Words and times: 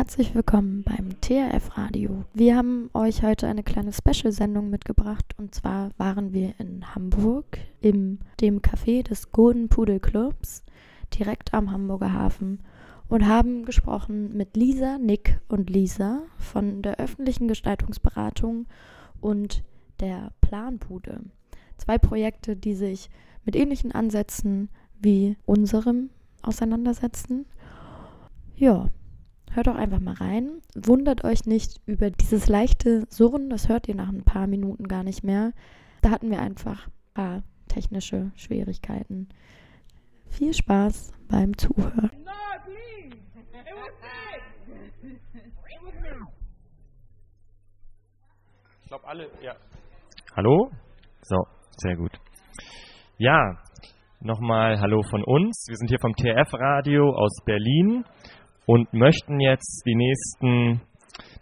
Herzlich 0.00 0.34
willkommen 0.34 0.82
beim 0.82 1.20
TRF 1.20 1.76
Radio. 1.76 2.24
Wir 2.32 2.56
haben 2.56 2.88
euch 2.94 3.22
heute 3.22 3.46
eine 3.46 3.62
kleine 3.62 3.92
Special-Sendung 3.92 4.70
mitgebracht 4.70 5.34
und 5.36 5.54
zwar 5.54 5.90
waren 5.98 6.32
wir 6.32 6.54
in 6.58 6.94
Hamburg 6.94 7.58
im 7.82 8.18
dem 8.40 8.62
Café 8.62 9.02
des 9.02 9.30
Golden 9.30 9.68
Pudel 9.68 10.00
Clubs 10.00 10.64
direkt 11.12 11.52
am 11.52 11.70
Hamburger 11.70 12.14
Hafen 12.14 12.60
und 13.10 13.26
haben 13.26 13.66
gesprochen 13.66 14.34
mit 14.34 14.56
Lisa, 14.56 14.96
Nick 14.96 15.38
und 15.48 15.68
Lisa 15.68 16.22
von 16.38 16.80
der 16.80 16.96
öffentlichen 16.96 17.46
Gestaltungsberatung 17.46 18.68
und 19.20 19.62
der 20.00 20.32
Planbude. 20.40 21.20
Zwei 21.76 21.98
Projekte, 21.98 22.56
die 22.56 22.74
sich 22.74 23.10
mit 23.44 23.54
ähnlichen 23.54 23.92
Ansätzen 23.92 24.70
wie 24.98 25.36
unserem 25.44 26.08
auseinandersetzen. 26.40 27.44
Ja, 28.56 28.88
hört 29.50 29.66
doch 29.66 29.76
einfach 29.76 30.00
mal 30.00 30.14
rein. 30.14 30.60
Wundert 30.74 31.24
euch 31.24 31.44
nicht 31.46 31.80
über 31.86 32.10
dieses 32.10 32.48
leichte 32.48 33.04
Surren, 33.08 33.50
das 33.50 33.68
hört 33.68 33.88
ihr 33.88 33.94
nach 33.94 34.08
ein 34.08 34.24
paar 34.24 34.46
Minuten 34.46 34.84
gar 34.84 35.02
nicht 35.02 35.24
mehr. 35.24 35.52
Da 36.02 36.10
hatten 36.10 36.30
wir 36.30 36.40
einfach 36.40 36.86
ein 36.86 37.14
paar 37.14 37.42
technische 37.68 38.32
Schwierigkeiten. 38.36 39.28
Viel 40.28 40.54
Spaß 40.54 41.12
beim 41.28 41.56
Zuhören. 41.56 42.10
Ich 48.82 48.88
glaube 48.88 49.06
alle, 49.06 49.30
ja. 49.42 49.54
Hallo? 50.36 50.70
So, 51.22 51.36
sehr 51.76 51.96
gut. 51.96 52.12
Ja, 53.18 53.56
nochmal 54.20 54.80
Hallo 54.80 55.02
von 55.02 55.22
uns. 55.22 55.66
Wir 55.68 55.76
sind 55.76 55.88
hier 55.88 55.98
vom 56.00 56.14
TRF-Radio 56.14 57.14
aus 57.14 57.44
Berlin 57.44 58.04
und 58.66 58.92
möchten 58.92 59.40
jetzt 59.40 59.82
die 59.86 59.94
nächsten 59.94 60.80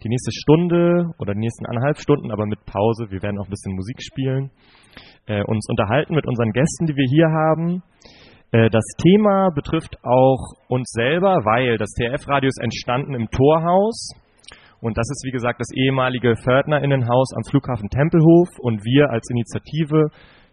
die 0.03 0.09
nächste 0.09 0.31
Stunde 0.31 1.11
oder 1.19 1.33
die 1.33 1.39
nächsten 1.39 1.65
anderthalb 1.65 1.99
Stunden, 1.99 2.31
aber 2.31 2.45
mit 2.45 2.65
Pause, 2.65 3.11
wir 3.11 3.21
werden 3.21 3.39
auch 3.39 3.47
ein 3.47 3.51
bisschen 3.51 3.75
Musik 3.75 4.01
spielen, 4.01 4.51
äh, 5.25 5.43
uns 5.43 5.67
unterhalten 5.69 6.15
mit 6.15 6.25
unseren 6.25 6.51
Gästen, 6.51 6.85
die 6.85 6.95
wir 6.95 7.07
hier 7.09 7.27
haben. 7.27 7.83
Äh, 8.51 8.69
das 8.69 8.85
Thema 8.97 9.49
betrifft 9.51 9.97
auch 10.03 10.53
uns 10.67 10.89
selber, 10.91 11.43
weil 11.45 11.77
das 11.77 11.91
TRF-Radio 11.91 12.47
ist 12.47 12.61
entstanden 12.61 13.13
im 13.13 13.29
Torhaus. 13.29 14.11
Und 14.81 14.97
das 14.97 15.09
ist, 15.09 15.25
wie 15.25 15.31
gesagt, 15.31 15.59
das 15.59 15.71
ehemalige 15.75 16.35
Fördnerinnenhaus 16.37 17.33
am 17.35 17.43
Flughafen 17.43 17.89
Tempelhof. 17.89 18.47
Und 18.59 18.83
wir 18.85 19.09
als 19.11 19.29
Initiative 19.29 20.07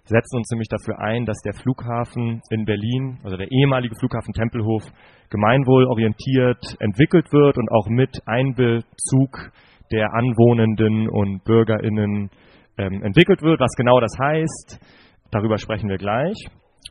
setzen 0.06 0.36
uns 0.36 0.50
nämlich 0.50 0.68
dafür 0.68 0.98
ein, 1.00 1.26
dass 1.26 1.38
der 1.44 1.54
Flughafen 1.54 2.40
in 2.50 2.64
Berlin, 2.64 3.18
also 3.24 3.36
der 3.36 3.50
ehemalige 3.50 3.94
Flughafen 3.98 4.32
Tempelhof, 4.32 4.82
gemeinwohlorientiert 5.30 6.76
entwickelt 6.80 7.32
wird 7.32 7.58
und 7.58 7.70
auch 7.70 7.88
mit 7.88 8.20
Einbezug 8.26 9.50
der 9.92 10.14
Anwohnenden 10.14 11.08
und 11.08 11.44
BürgerInnen 11.44 12.30
ähm, 12.78 13.02
entwickelt 13.02 13.42
wird. 13.42 13.60
Was 13.60 13.74
genau 13.76 14.00
das 14.00 14.12
heißt, 14.18 14.80
darüber 15.30 15.58
sprechen 15.58 15.88
wir 15.88 15.98
gleich. 15.98 16.36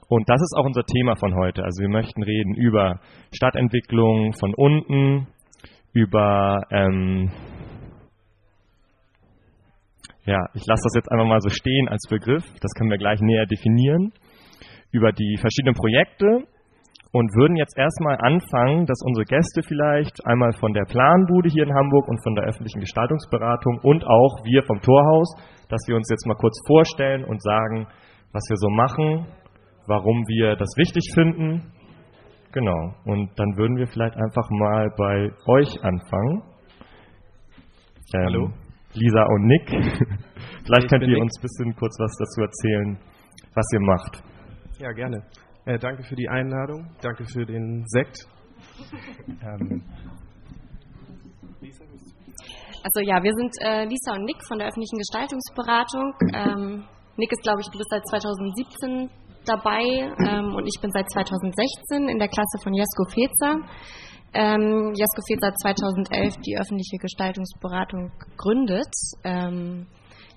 Und 0.08 0.30
das 0.30 0.42
ist 0.42 0.56
auch 0.58 0.66
unser 0.66 0.84
Thema 0.84 1.16
von 1.16 1.36
heute. 1.36 1.64
Also 1.64 1.82
wir 1.82 1.90
möchten 1.90 2.22
reden 2.22 2.54
über 2.56 3.00
Stadtentwicklung 3.34 4.34
von 4.34 4.54
unten, 4.54 5.28
über 5.94 6.62
ähm, 6.70 7.32
ja, 10.26 10.46
ich 10.54 10.66
lasse 10.66 10.84
das 10.84 10.96
jetzt 10.96 11.12
einfach 11.12 11.26
mal 11.26 11.42
so 11.42 11.50
stehen 11.50 11.88
als 11.88 12.08
Begriff, 12.10 12.44
das 12.62 12.72
können 12.74 12.90
wir 12.90 12.98
gleich 12.98 13.20
näher 13.22 13.46
definieren, 13.46 14.12
über 14.92 15.12
die 15.12 15.38
verschiedenen 15.40 15.76
Projekte 15.76 16.48
und 17.16 17.34
würden 17.36 17.56
jetzt 17.56 17.78
erstmal 17.78 18.18
anfangen, 18.20 18.86
dass 18.86 19.00
unsere 19.06 19.24
Gäste 19.24 19.64
vielleicht 19.64 20.20
einmal 20.26 20.52
von 20.54 20.74
der 20.74 20.84
Planbude 20.84 21.50
hier 21.50 21.64
in 21.64 21.74
Hamburg 21.74 22.08
und 22.10 22.22
von 22.24 22.36
der 22.36 22.46
öffentlichen 22.46 22.82
Gestaltungsberatung 22.82 23.80
und 23.84 24.04
auch 24.04 24.44
wir 24.44 24.64
vom 24.64 24.82
Torhaus, 24.82 25.34
dass 25.70 25.82
wir 25.88 25.96
uns 25.96 26.10
jetzt 26.10 26.28
mal 26.28 26.36
kurz 26.36 26.60
vorstellen 26.68 27.24
und 27.24 27.42
sagen, 27.42 27.88
was 28.34 28.44
wir 28.50 28.58
so 28.58 28.70
machen, 28.70 29.28
warum 29.88 30.28
wir 30.28 30.58
das 30.58 30.70
wichtig 30.76 31.12
finden. 31.14 31.72
Genau. 32.52 32.94
Und 33.06 33.30
dann 33.38 33.56
würden 33.58 33.78
wir 33.78 33.88
vielleicht 33.88 34.16
einfach 34.16 34.50
mal 34.50 34.90
bei 34.98 35.32
euch 35.48 35.84
anfangen. 35.84 36.44
Ähm, 38.14 38.26
Hallo. 38.26 38.65
Lisa 38.96 39.24
und 39.24 39.46
Nick. 39.46 39.70
vielleicht 40.66 40.90
könnt 40.90 41.04
ihr 41.04 41.10
Nick. 41.10 41.22
uns 41.22 41.38
ein 41.38 41.42
bisschen 41.42 41.76
kurz 41.76 41.96
was 42.00 42.16
dazu 42.18 42.42
erzählen, 42.42 42.98
was 43.54 43.66
ihr 43.74 43.82
macht. 43.82 44.24
Ja, 44.80 44.92
gerne. 44.92 45.24
Äh, 45.66 45.80
danke 45.80 46.04
für 46.04 46.16
die 46.16 46.30
Einladung. 46.30 46.90
Danke 47.02 47.26
für 47.26 47.46
den 47.46 47.84
Sekt. 47.88 48.28
ähm. 49.42 49.84
Also 52.86 53.02
ja, 53.02 53.24
wir 53.24 53.34
sind 53.34 53.52
äh, 53.66 53.86
Lisa 53.86 54.14
und 54.14 54.26
Nick 54.26 54.38
von 54.48 54.60
der 54.60 54.68
öffentlichen 54.68 54.98
Gestaltungsberatung. 55.00 56.14
Ähm, 56.34 56.84
Nick 57.18 57.32
ist, 57.32 57.42
glaube 57.42 57.62
ich, 57.62 57.68
du 57.72 57.80
bist 57.80 57.90
seit 57.90 58.06
2017 58.06 59.10
dabei 59.46 59.82
ähm, 60.22 60.54
und 60.54 60.68
ich 60.68 60.80
bin 60.82 60.92
seit 60.92 61.10
2016 61.10 62.10
in 62.10 62.20
der 62.20 62.28
Klasse 62.28 62.62
von 62.62 62.74
Jesko 62.74 63.06
Fezer. 63.10 63.58
Ähm, 64.36 64.92
Jesko 64.94 65.22
Fezer 65.28 65.48
hat 65.48 65.60
2011 65.60 66.36
die 66.46 66.58
öffentliche 66.60 66.98
Gestaltungsberatung 66.98 68.12
gegründet. 68.20 68.92
Ähm, 69.24 69.88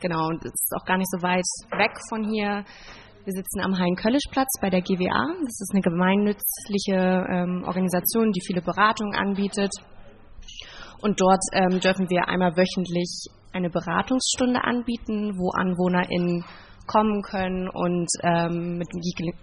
genau, 0.01 0.29
und 0.29 0.45
es 0.45 0.55
ist 0.55 0.73
auch 0.81 0.85
gar 0.85 0.99
nicht 0.99 1.11
so 1.11 1.21
weit 1.21 1.45
weg 1.77 1.91
von 2.09 2.23
hier. 2.31 2.65
Wir 3.25 3.33
sitzen 3.33 3.61
am 3.61 3.77
Hein-Köllisch-Platz 3.77 4.61
bei 4.61 4.71
der 4.71 4.83
GWA. 4.83 5.35
Das 5.43 5.61
ist 5.61 5.73
eine 5.75 5.83
gemeinnützliche 5.83 7.27
ähm, 7.29 7.65
Organisation, 7.67 8.31
die 8.31 8.41
viele 8.47 8.63
Beratungen 8.63 9.17
anbietet. 9.17 9.73
Und 11.03 11.21
dort 11.21 11.43
ähm, 11.53 11.81
dürfen 11.81 12.09
wir 12.09 12.29
einmal 12.29 12.57
wöchentlich 12.57 13.27
eine 13.53 13.69
Beratungsstunde 13.69 14.63
anbieten, 14.63 15.37
wo 15.37 15.51
AnwohnerInnen 15.51 16.45
kommen 16.87 17.23
können 17.23 17.69
und 17.69 18.09
ähm, 18.23 18.79
mit 18.79 18.89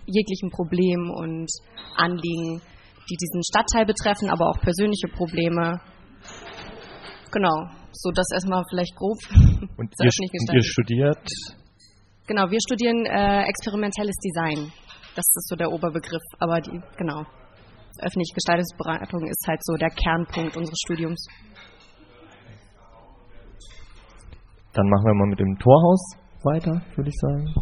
jeglichen 0.07 0.49
Problemen 0.49 1.11
und 1.11 1.47
Anliegen, 1.95 2.61
die 3.09 3.17
diesen 3.17 3.41
Stadtteil 3.43 3.85
betreffen, 3.85 4.29
aber 4.29 4.49
auch 4.49 4.59
persönliche 4.61 5.07
Probleme. 5.07 5.79
Genau, 7.31 7.69
so 7.91 8.11
das 8.11 8.27
erstmal 8.33 8.63
vielleicht 8.69 8.95
grob. 8.95 9.17
Und, 9.77 9.91
ihr, 9.99 10.09
und 10.09 10.55
ihr, 10.55 10.63
studiert? 10.63 11.27
Genau, 12.27 12.49
wir 12.49 12.59
studieren 12.65 13.05
äh, 13.05 13.43
experimentelles 13.43 14.15
Design. 14.23 14.71
Das 15.15 15.25
ist 15.35 15.47
so 15.49 15.55
der 15.55 15.71
Oberbegriff, 15.71 16.23
aber 16.39 16.61
die, 16.61 16.79
genau. 16.97 17.25
Öffentliche 17.99 18.33
Gestaltungsberatung 18.33 19.27
ist 19.27 19.45
halt 19.47 19.63
so 19.63 19.73
der 19.75 19.89
Kernpunkt 19.89 20.57
unseres 20.57 20.77
Studiums. 20.85 21.27
Dann 24.73 24.89
machen 24.89 25.05
wir 25.05 25.13
mal 25.13 25.27
mit 25.27 25.39
dem 25.39 25.57
Torhaus 25.59 26.17
weiter, 26.43 26.81
würde 26.95 27.09
ich 27.09 27.19
sagen. 27.19 27.53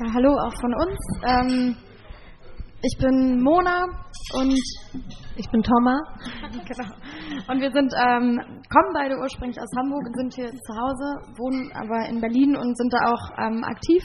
Ja, 0.00 0.12
hallo 0.14 0.32
auch 0.32 0.54
von 0.60 0.74
uns. 0.74 0.98
Ähm, 1.26 1.76
ich 2.82 2.96
bin 2.98 3.42
Mona 3.42 3.86
und 4.34 4.54
ich 5.36 5.50
bin 5.50 5.62
Thomas. 5.62 6.00
genau. 6.52 6.94
Und 7.48 7.60
wir 7.60 7.70
sind, 7.72 7.92
ähm, 7.94 8.38
kommen 8.70 8.92
beide 8.94 9.16
ursprünglich 9.18 9.58
aus 9.60 9.70
Hamburg 9.76 10.02
und 10.06 10.16
sind 10.16 10.34
hier 10.34 10.50
zu 10.50 10.72
Hause, 10.74 11.06
wohnen 11.38 11.72
aber 11.74 12.08
in 12.08 12.20
Berlin 12.20 12.56
und 12.56 12.76
sind 12.76 12.92
da 12.92 13.12
auch 13.12 13.24
ähm, 13.38 13.64
aktiv. 13.64 14.02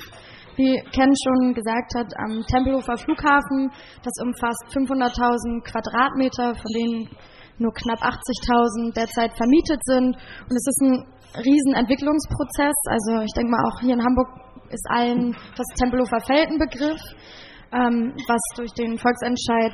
Wie 0.55 0.81
Ken 0.93 1.09
schon 1.09 1.53
gesagt 1.53 1.93
hat, 1.97 2.13
am 2.17 2.41
Tempelhofer 2.45 2.97
Flughafen, 2.97 3.71
das 4.03 4.13
umfasst 4.21 4.65
500.000 4.69 5.63
Quadratmeter, 5.65 6.53
von 6.53 6.71
denen 6.73 7.09
nur 7.57 7.73
knapp 7.73 8.01
80.000 8.01 8.93
derzeit 8.93 9.33
vermietet 9.37 9.81
sind. 9.85 10.15
Und 10.15 10.55
es 10.55 10.65
ist 10.65 10.81
ein 10.81 11.05
Riesenentwicklungsprozess. 11.41 12.77
Also 12.85 13.21
ich 13.21 13.33
denke 13.33 13.51
mal, 13.51 13.65
auch 13.65 13.79
hier 13.81 13.93
in 13.93 14.03
Hamburg 14.03 14.29
ist 14.69 14.85
allen 14.89 15.35
das 15.55 15.65
Tempelhofer 15.77 16.19
Feld 16.21 16.49
ein 16.49 16.57
Begriff, 16.57 17.01
ähm, 17.73 18.13
was 18.27 18.41
durch 18.55 18.71
den 18.73 18.97
Volksentscheid 18.97 19.73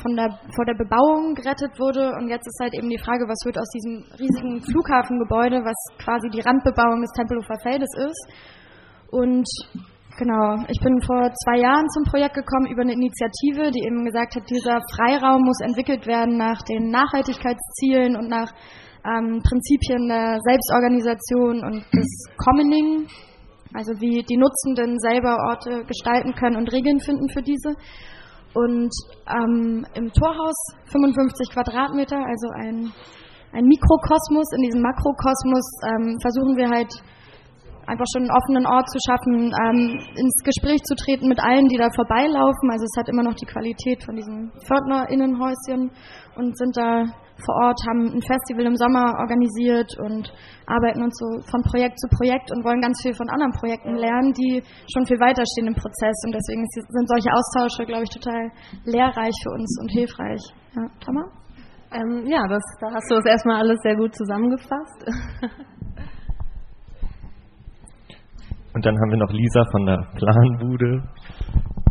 von 0.00 0.14
der, 0.16 0.30
vor 0.54 0.64
der 0.64 0.78
Bebauung 0.78 1.34
gerettet 1.34 1.74
wurde. 1.78 2.14
Und 2.16 2.28
jetzt 2.28 2.46
ist 2.46 2.60
halt 2.62 2.74
eben 2.74 2.88
die 2.88 3.02
Frage, 3.02 3.26
was 3.26 3.44
wird 3.44 3.58
aus 3.58 3.68
diesem 3.74 4.06
riesigen 4.18 4.62
Flughafengebäude, 4.62 5.60
was 5.66 5.76
quasi 5.98 6.30
die 6.30 6.40
Randbebauung 6.40 7.02
des 7.02 7.12
Tempelhofer 7.12 7.58
Feldes 7.62 7.90
ist. 7.98 8.22
Und 9.10 9.46
Genau, 10.18 10.60
ich 10.68 10.78
bin 10.80 11.00
vor 11.00 11.32
zwei 11.32 11.58
Jahren 11.60 11.88
zum 11.88 12.04
Projekt 12.04 12.34
gekommen 12.34 12.66
über 12.66 12.82
eine 12.82 12.92
Initiative, 12.92 13.70
die 13.72 13.82
eben 13.86 14.04
gesagt 14.04 14.36
hat, 14.36 14.44
dieser 14.50 14.78
Freiraum 14.94 15.40
muss 15.40 15.58
entwickelt 15.64 16.06
werden 16.06 16.36
nach 16.36 16.60
den 16.62 16.90
Nachhaltigkeitszielen 16.90 18.16
und 18.16 18.28
nach 18.28 18.52
ähm, 19.08 19.40
Prinzipien 19.42 20.08
der 20.08 20.38
Selbstorganisation 20.44 21.64
und 21.64 21.84
des 21.96 22.28
Commoning, 22.36 23.08
also 23.74 23.92
wie 24.00 24.22
die 24.22 24.36
Nutzenden 24.36 24.98
selber 25.00 25.36
Orte 25.48 25.84
gestalten 25.84 26.34
können 26.34 26.56
und 26.56 26.72
Regeln 26.72 27.00
finden 27.00 27.28
für 27.28 27.42
diese. 27.42 27.74
Und 28.54 28.92
ähm, 29.28 29.86
im 29.94 30.12
Torhaus 30.12 30.56
55 30.92 31.50
Quadratmeter, 31.52 32.16
also 32.16 32.48
ein, 32.54 32.92
ein 33.52 33.64
Mikrokosmos. 33.64 34.52
In 34.56 34.62
diesem 34.62 34.82
Makrokosmos 34.82 35.64
ähm, 35.88 36.18
versuchen 36.20 36.56
wir 36.56 36.68
halt 36.68 36.92
einfach 37.86 38.04
schon 38.12 38.28
einen 38.28 38.36
offenen 38.36 38.66
Ort 38.66 38.88
zu 38.90 38.98
schaffen, 39.06 39.52
ähm, 39.56 39.98
ins 40.16 40.36
Gespräch 40.44 40.82
zu 40.84 40.94
treten 40.94 41.28
mit 41.28 41.40
allen, 41.42 41.66
die 41.68 41.76
da 41.76 41.88
vorbeilaufen. 41.94 42.70
Also 42.70 42.84
es 42.84 42.96
hat 42.98 43.08
immer 43.08 43.22
noch 43.22 43.34
die 43.34 43.46
Qualität 43.46 44.04
von 44.04 44.16
diesen 44.16 44.52
Pförtnerinnenhäuschen 44.66 45.90
und 46.36 46.56
sind 46.58 46.76
da 46.76 47.04
vor 47.44 47.54
Ort, 47.66 47.78
haben 47.88 48.12
ein 48.12 48.22
Festival 48.22 48.66
im 48.66 48.76
Sommer 48.76 49.18
organisiert 49.18 49.90
und 49.98 50.32
arbeiten 50.66 51.02
uns 51.02 51.14
so 51.18 51.26
von 51.50 51.62
Projekt 51.62 51.98
zu 51.98 52.08
Projekt 52.08 52.50
und 52.52 52.64
wollen 52.64 52.80
ganz 52.80 53.00
viel 53.02 53.14
von 53.14 53.28
anderen 53.28 53.52
Projekten 53.52 53.94
lernen, 53.94 54.32
die 54.32 54.62
schon 54.92 55.06
viel 55.06 55.20
weiter 55.20 55.42
stehen 55.44 55.66
im 55.66 55.74
Prozess. 55.74 56.16
Und 56.24 56.32
deswegen 56.32 56.64
sind 56.66 57.08
solche 57.08 57.30
Austausche, 57.32 57.84
glaube 57.86 58.04
ich, 58.04 58.10
total 58.10 58.50
lehrreich 58.84 59.34
für 59.42 59.50
uns 59.50 59.70
und 59.80 59.90
hilfreich. 59.90 60.42
Ja, 60.74 60.86
Thomas? 61.00 61.28
Ähm, 61.92 62.24
ja, 62.26 62.46
das, 62.48 62.62
da 62.80 62.88
hast 62.92 63.10
du 63.10 63.16
das 63.16 63.26
erstmal 63.26 63.60
alles 63.60 63.78
sehr 63.82 63.96
gut 63.96 64.14
zusammengefasst. 64.14 65.04
Und 68.74 68.86
dann 68.86 68.98
haben 68.98 69.10
wir 69.10 69.18
noch 69.18 69.30
Lisa 69.30 69.64
von 69.70 69.84
der 69.84 69.98
Planbude 70.16 71.02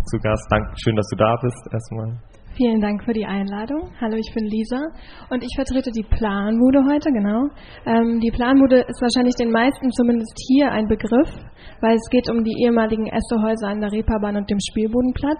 zu 0.05 0.17
Gast. 0.17 0.47
Danke, 0.49 0.73
schön, 0.83 0.95
dass 0.95 1.07
du 1.09 1.15
da 1.15 1.35
bist 1.39 1.69
erstmal. 1.71 2.30
Vielen 2.57 2.81
Dank 2.81 3.05
für 3.05 3.13
die 3.13 3.25
Einladung. 3.25 3.91
Hallo, 4.01 4.17
ich 4.17 4.29
bin 4.35 4.43
Lisa 4.43 4.81
und 5.29 5.41
ich 5.41 5.55
vertrete 5.55 5.89
die 5.89 6.03
Planbude 6.03 6.83
heute, 6.83 7.09
genau. 7.09 7.47
Ähm, 7.85 8.19
die 8.19 8.29
Planbude 8.29 8.81
ist 8.81 9.01
wahrscheinlich 9.01 9.35
den 9.35 9.51
meisten 9.51 9.89
zumindest 9.91 10.37
hier 10.49 10.69
ein 10.69 10.85
Begriff, 10.87 11.31
weil 11.79 11.95
es 11.95 12.09
geht 12.09 12.29
um 12.29 12.43
die 12.43 12.61
ehemaligen 12.61 13.07
Essohäuser 13.07 13.69
an 13.69 13.79
der 13.79 13.93
Reeperbahn 13.93 14.35
und 14.35 14.49
dem 14.49 14.59
Spielbodenplatz, 14.59 15.39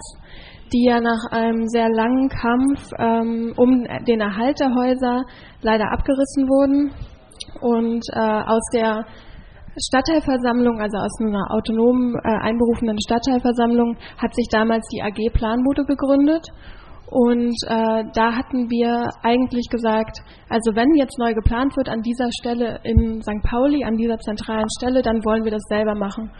die 0.71 0.85
ja 0.85 1.01
nach 1.01 1.19
einem 1.31 1.67
sehr 1.67 1.89
langen 1.89 2.29
Kampf 2.29 2.89
ähm, 2.97 3.53
um 3.57 3.83
den 4.07 4.21
Erhalt 4.21 4.61
der 4.61 4.73
Häuser 4.73 5.25
leider 5.63 5.91
abgerissen 5.91 6.47
wurden 6.47 6.93
und 7.59 8.05
äh, 8.13 8.19
aus 8.19 8.63
der 8.73 9.05
Stadtteilversammlung, 9.77 10.79
also 10.79 10.97
aus 10.97 11.19
einer 11.19 11.51
autonomen 11.51 12.15
äh, 12.23 12.47
einberufenen 12.47 12.97
Stadtteilversammlung, 13.05 13.97
hat 14.17 14.33
sich 14.33 14.47
damals 14.49 14.87
die 14.93 15.01
AG 15.01 15.33
Planbude 15.33 15.83
gegründet 15.83 16.47
und 17.11 17.53
äh, 17.67 18.05
da 18.15 18.31
hatten 18.37 18.71
wir 18.71 19.09
eigentlich 19.21 19.67
gesagt, 19.69 20.23
also 20.47 20.71
wenn 20.75 20.95
jetzt 20.95 21.19
neu 21.19 21.33
geplant 21.33 21.75
wird 21.75 21.89
an 21.89 22.01
dieser 22.01 22.29
Stelle 22.39 22.79
in 22.85 23.21
St. 23.21 23.43
Pauli, 23.43 23.83
an 23.83 23.97
dieser 23.97 24.17
zentralen 24.17 24.69
Stelle, 24.79 25.01
dann 25.01 25.19
wollen 25.25 25.43
wir 25.43 25.51
das 25.51 25.63
selber 25.67 25.93
machen. 25.93 26.31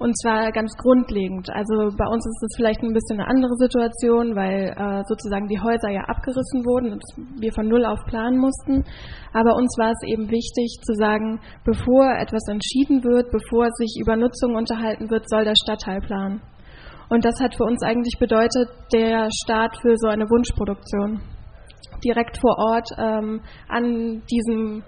Und 0.00 0.18
zwar 0.18 0.50
ganz 0.50 0.74
grundlegend. 0.82 1.50
Also 1.50 1.94
bei 1.96 2.06
uns 2.06 2.26
ist 2.26 2.42
es 2.42 2.56
vielleicht 2.56 2.82
ein 2.82 2.92
bisschen 2.92 3.20
eine 3.20 3.30
andere 3.30 3.54
Situation, 3.58 4.34
weil 4.34 4.74
äh, 4.74 5.02
sozusagen 5.06 5.46
die 5.46 5.60
Häuser 5.60 5.90
ja 5.90 6.02
abgerissen 6.10 6.66
wurden 6.66 6.92
und 6.94 7.02
wir 7.38 7.52
von 7.52 7.68
Null 7.68 7.84
auf 7.84 7.98
planen 8.06 8.38
mussten. 8.38 8.82
Aber 9.32 9.54
uns 9.54 9.70
war 9.78 9.92
es 9.92 10.02
eben 10.02 10.28
wichtig 10.30 10.82
zu 10.82 10.94
sagen, 10.94 11.38
bevor 11.64 12.10
etwas 12.18 12.42
entschieden 12.50 13.04
wird, 13.04 13.30
bevor 13.30 13.68
sich 13.78 13.98
über 14.02 14.16
Nutzung 14.16 14.56
unterhalten 14.56 15.10
wird, 15.10 15.28
soll 15.28 15.44
der 15.44 15.54
Stadtteil 15.54 16.00
planen. 16.00 16.42
Und 17.08 17.24
das 17.24 17.40
hat 17.40 17.54
für 17.54 17.64
uns 17.64 17.82
eigentlich 17.82 18.18
bedeutet, 18.18 18.68
der 18.92 19.28
Start 19.44 19.76
für 19.80 19.96
so 19.96 20.08
eine 20.08 20.24
Wunschproduktion. 20.24 21.20
Direkt 22.04 22.38
vor 22.38 22.56
Ort 22.58 22.88
ähm, 22.98 23.40
an 23.68 24.22
diesem 24.30 24.82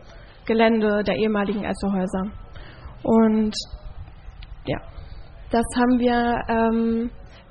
Gelände 0.47 1.03
der 1.03 1.17
ehemaligen 1.17 1.65
Essohäuser. 1.65 2.31
Und 3.03 3.55
ja, 4.67 4.79
das 5.51 5.65
haben 5.77 5.99
wir 5.99 6.43
ähm, 6.49 7.11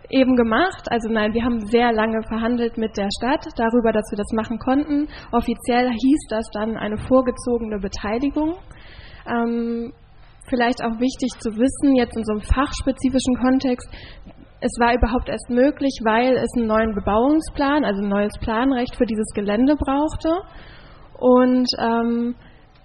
eben 0.09 0.35
gemacht. 0.35 0.89
Also 0.89 1.09
nein, 1.09 1.33
wir 1.33 1.43
haben 1.43 1.65
sehr 1.67 1.91
lange 1.91 2.21
verhandelt 2.27 2.77
mit 2.77 2.95
der 2.97 3.09
Stadt 3.17 3.45
darüber, 3.57 3.91
dass 3.91 4.05
wir 4.11 4.17
das 4.17 4.31
machen 4.33 4.59
konnten. 4.59 5.07
Offiziell 5.31 5.89
hieß 5.89 6.27
das 6.29 6.45
dann 6.53 6.77
eine 6.77 6.97
vorgezogene 6.97 7.79
Beteiligung. 7.79 8.55
Ähm, 9.27 9.93
vielleicht 10.49 10.83
auch 10.83 10.99
wichtig 10.99 11.29
zu 11.39 11.51
wissen, 11.51 11.95
jetzt 11.95 12.17
in 12.17 12.23
so 12.23 12.33
einem 12.33 12.41
fachspezifischen 12.41 13.35
Kontext, 13.35 13.87
es 14.61 14.71
war 14.79 14.93
überhaupt 14.93 15.29
erst 15.29 15.49
möglich, 15.49 15.99
weil 16.03 16.35
es 16.35 16.49
einen 16.57 16.67
neuen 16.67 16.93
Bebauungsplan, 16.93 17.85
also 17.85 18.01
ein 18.01 18.09
neues 18.09 18.33
Planrecht 18.41 18.95
für 18.95 19.05
dieses 19.05 19.27
Gelände 19.33 19.75
brauchte. 19.75 20.41
Und 21.17 21.67
ähm, 21.79 22.35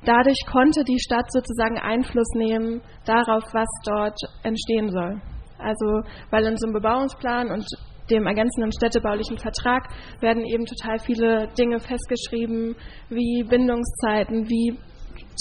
dadurch 0.04 0.38
konnte 0.46 0.84
die 0.84 1.00
Stadt 1.00 1.30
sozusagen 1.32 1.78
Einfluss 1.78 2.28
nehmen 2.36 2.80
darauf, 3.04 3.42
was 3.52 3.68
dort 3.84 4.18
entstehen 4.44 4.90
soll. 4.90 5.20
Also 5.58 6.02
weil 6.30 6.46
in 6.46 6.56
so 6.56 6.66
einem 6.66 6.74
Bebauungsplan 6.74 7.50
und 7.50 7.66
dem 8.10 8.26
ergänzenden 8.26 8.70
städtebaulichen 8.70 9.38
Vertrag 9.38 9.88
werden 10.20 10.44
eben 10.44 10.66
total 10.66 10.98
viele 10.98 11.48
Dinge 11.58 11.80
festgeschrieben, 11.80 12.76
wie 13.08 13.42
Bindungszeiten, 13.48 14.48
wie 14.48 14.78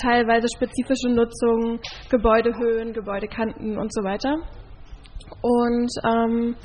teilweise 0.01 0.47
spezifische 0.56 1.09
Nutzung, 1.09 1.80
Gebäudehöhen, 2.09 2.94
Gebäudekanten 2.94 3.77
und 3.77 3.94
so 3.94 4.03
weiter. 4.03 4.38
Und 5.41 5.91
ähm, 6.03 6.55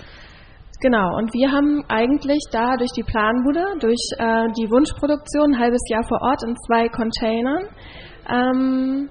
genau, 0.80 1.16
und 1.16 1.32
wir 1.32 1.50
haben 1.50 1.84
eigentlich 1.88 2.42
da 2.52 2.76
durch 2.76 2.92
die 2.92 3.02
Planbude, 3.02 3.64
durch 3.80 4.00
äh, 4.18 4.46
die 4.58 4.70
Wunschproduktion 4.70 5.54
ein 5.54 5.58
halbes 5.58 5.82
Jahr 5.88 6.04
vor 6.04 6.20
Ort 6.22 6.42
in 6.44 6.56
zwei 6.66 6.88
Containern, 6.88 7.68
ähm, 8.28 9.10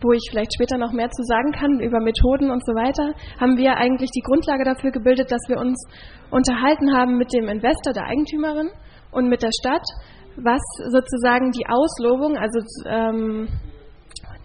wo 0.00 0.12
ich 0.12 0.28
vielleicht 0.30 0.54
später 0.54 0.78
noch 0.78 0.92
mehr 0.92 1.10
zu 1.10 1.22
sagen 1.24 1.52
kann 1.52 1.80
über 1.80 2.00
Methoden 2.00 2.50
und 2.50 2.64
so 2.64 2.72
weiter, 2.72 3.14
haben 3.40 3.56
wir 3.56 3.76
eigentlich 3.76 4.10
die 4.10 4.22
Grundlage 4.22 4.64
dafür 4.64 4.92
gebildet, 4.92 5.30
dass 5.32 5.42
wir 5.48 5.58
uns 5.58 5.76
unterhalten 6.30 6.96
haben 6.96 7.18
mit 7.18 7.32
dem 7.32 7.48
Investor, 7.48 7.92
der 7.92 8.06
Eigentümerin 8.06 8.70
und 9.10 9.28
mit 9.28 9.42
der 9.42 9.50
Stadt, 9.60 9.82
was 10.36 10.62
sozusagen 10.90 11.50
die 11.50 11.66
Auslobung, 11.66 12.36
also 12.36 12.60
ähm, 12.86 13.48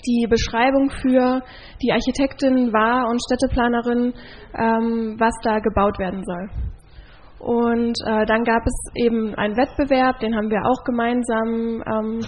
die 0.05 0.27
Beschreibung 0.27 0.89
für 0.89 1.41
die 1.81 1.91
Architektin 1.91 2.71
war 2.73 3.09
und 3.09 3.21
Städteplanerin, 3.23 4.13
ähm, 4.55 5.15
was 5.19 5.33
da 5.43 5.59
gebaut 5.59 5.99
werden 5.99 6.23
soll. 6.23 6.49
Und 7.39 7.95
äh, 8.07 8.25
dann 8.25 8.43
gab 8.45 8.65
es 8.65 8.73
eben 8.95 9.35
einen 9.35 9.57
Wettbewerb, 9.57 10.19
den 10.19 10.35
haben 10.35 10.49
wir 10.49 10.63
auch 10.63 10.83
gemeinsam, 10.85 11.83
ähm, 11.91 12.19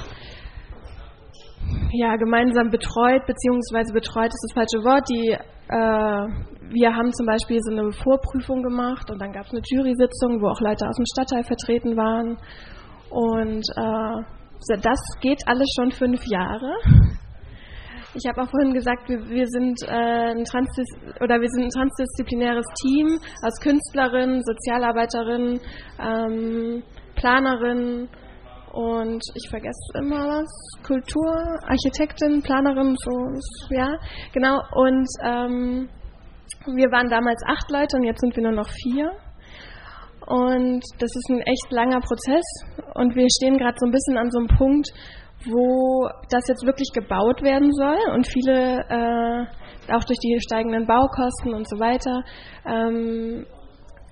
ja, 1.93 2.17
gemeinsam 2.17 2.69
betreut, 2.69 3.25
beziehungsweise 3.25 3.93
betreut 3.93 4.27
ist 4.27 4.43
das 4.43 4.53
falsche 4.53 4.83
Wort. 4.83 5.07
Die, 5.09 5.31
äh, 5.31 6.27
wir 6.67 6.93
haben 6.93 7.13
zum 7.13 7.25
Beispiel 7.27 7.59
so 7.61 7.71
eine 7.71 7.93
Vorprüfung 7.93 8.61
gemacht 8.61 9.09
und 9.09 9.21
dann 9.21 9.31
gab 9.31 9.45
es 9.45 9.51
eine 9.51 9.61
Jury-Sitzung, 9.63 10.41
wo 10.41 10.49
auch 10.49 10.59
Leute 10.59 10.85
aus 10.85 10.97
dem 10.97 11.05
Stadtteil 11.05 11.43
vertreten 11.45 11.95
waren. 11.95 12.37
Und 13.09 13.63
äh, 13.77 14.77
das 14.81 14.99
geht 15.21 15.41
alles 15.47 15.67
schon 15.79 15.91
fünf 15.91 16.25
Jahre. 16.27 16.73
Ich 18.17 18.25
habe 18.29 18.43
auch 18.43 18.49
vorhin 18.49 18.73
gesagt, 18.73 19.09
wir, 19.09 19.19
wir 19.27 19.45
sind 19.47 19.77
äh, 19.83 20.31
ein 20.31 20.45
Transdis 20.45 20.87
oder 21.19 21.41
wir 21.41 21.49
sind 21.49 21.65
ein 21.65 21.69
transdisziplinäres 21.69 22.65
Team 22.81 23.19
aus 23.43 23.59
Künstlerinnen, 23.59 24.41
Sozialarbeiterinnen, 24.41 25.59
ähm, 25.99 26.83
Planerinnen 27.15 28.07
und 28.71 29.21
ich 29.35 29.49
vergesse 29.49 29.99
immer 29.99 30.27
was, 30.27 30.49
Kultur, 30.87 31.59
Architektin, 31.67 32.41
Planerin, 32.41 32.95
so, 33.03 33.11
ja, 33.75 33.97
genau. 34.31 34.61
Und 34.71 35.07
ähm, 35.21 35.89
wir 36.67 36.91
waren 36.91 37.09
damals 37.09 37.41
acht 37.47 37.69
Leute 37.69 37.97
und 37.97 38.03
jetzt 38.05 38.21
sind 38.21 38.33
wir 38.37 38.43
nur 38.43 38.53
noch 38.53 38.69
vier. 38.69 39.11
Und 40.27 40.83
das 40.99 41.11
ist 41.15 41.29
ein 41.29 41.41
echt 41.41 41.69
langer 41.69 41.99
Prozess 41.99 42.43
und 42.95 43.13
wir 43.15 43.27
stehen 43.29 43.57
gerade 43.57 43.77
so 43.77 43.85
ein 43.85 43.91
bisschen 43.91 44.17
an 44.17 44.31
so 44.31 44.39
einem 44.39 44.47
Punkt, 44.47 44.89
wo 45.47 46.09
das 46.29 46.47
jetzt 46.47 46.65
wirklich 46.65 46.89
gebaut 46.93 47.41
werden 47.41 47.71
soll 47.73 47.97
und 48.13 48.27
viele, 48.27 48.81
äh, 48.89 49.93
auch 49.93 50.03
durch 50.03 50.19
die 50.19 50.39
steigenden 50.41 50.87
Baukosten 50.87 51.53
und 51.53 51.67
so 51.67 51.79
weiter, 51.79 52.23
ähm, 52.65 53.45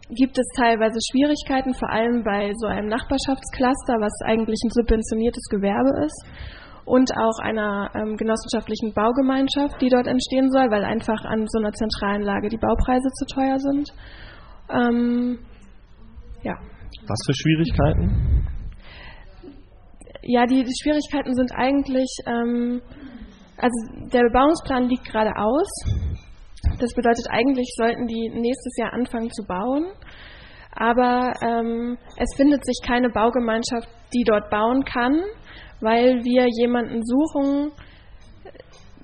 gibt 0.09 0.37
es 0.37 0.45
teilweise 0.55 0.99
Schwierigkeiten, 1.11 1.73
vor 1.73 1.89
allem 1.89 2.23
bei 2.23 2.51
so 2.57 2.67
einem 2.67 2.87
Nachbarschaftscluster, 2.87 3.97
was 3.99 4.13
eigentlich 4.25 4.59
ein 4.63 4.71
subventioniertes 4.71 5.45
Gewerbe 5.49 6.05
ist, 6.05 6.25
und 6.85 7.15
auch 7.15 7.39
einer 7.39 7.89
ähm, 7.95 8.17
genossenschaftlichen 8.17 8.93
Baugemeinschaft, 8.93 9.81
die 9.81 9.89
dort 9.89 10.07
entstehen 10.07 10.51
soll, 10.51 10.69
weil 10.69 10.83
einfach 10.83 11.23
an 11.23 11.45
so 11.47 11.59
einer 11.59 11.71
zentralen 11.71 12.23
Lage 12.23 12.49
die 12.49 12.57
Baupreise 12.57 13.09
zu 13.13 13.25
teuer 13.33 13.57
sind. 13.57 13.89
Ähm, 14.69 15.39
ja. 16.43 16.55
Was 17.07 17.19
für 17.25 17.33
Schwierigkeiten? 17.33 18.52
Ja, 20.23 20.45
die, 20.45 20.63
die 20.63 20.73
Schwierigkeiten 20.81 21.35
sind 21.35 21.51
eigentlich, 21.53 22.09
ähm, 22.25 22.81
also 23.57 24.09
der 24.09 24.21
Bebauungsplan 24.23 24.89
liegt 24.89 25.05
gerade 25.05 25.35
aus. 25.35 25.67
Das 26.79 26.93
bedeutet, 26.93 27.27
eigentlich 27.29 27.73
sollten 27.77 28.07
die 28.07 28.29
nächstes 28.29 28.77
Jahr 28.77 28.93
anfangen 28.93 29.31
zu 29.31 29.43
bauen. 29.45 29.85
Aber 30.75 31.33
ähm, 31.41 31.97
es 32.17 32.35
findet 32.35 32.65
sich 32.65 32.79
keine 32.85 33.09
Baugemeinschaft, 33.09 33.87
die 34.13 34.23
dort 34.23 34.49
bauen 34.49 34.83
kann, 34.85 35.21
weil 35.81 36.23
wir 36.23 36.47
jemanden 36.47 37.03
suchen, 37.03 37.71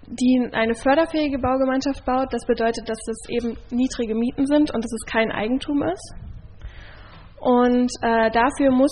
die 0.07 0.49
eine 0.53 0.73
förderfähige 0.73 1.37
Baugemeinschaft 1.37 2.03
baut. 2.05 2.33
Das 2.33 2.45
bedeutet, 2.47 2.89
dass 2.89 2.97
es 3.07 3.29
eben 3.29 3.57
niedrige 3.69 4.15
Mieten 4.15 4.47
sind 4.47 4.73
und 4.73 4.83
dass 4.83 4.91
es 4.91 5.05
kein 5.05 5.31
Eigentum 5.31 5.83
ist. 5.83 6.15
Und 7.39 7.91
äh, 8.01 8.31
dafür 8.31 8.71
muss 8.71 8.91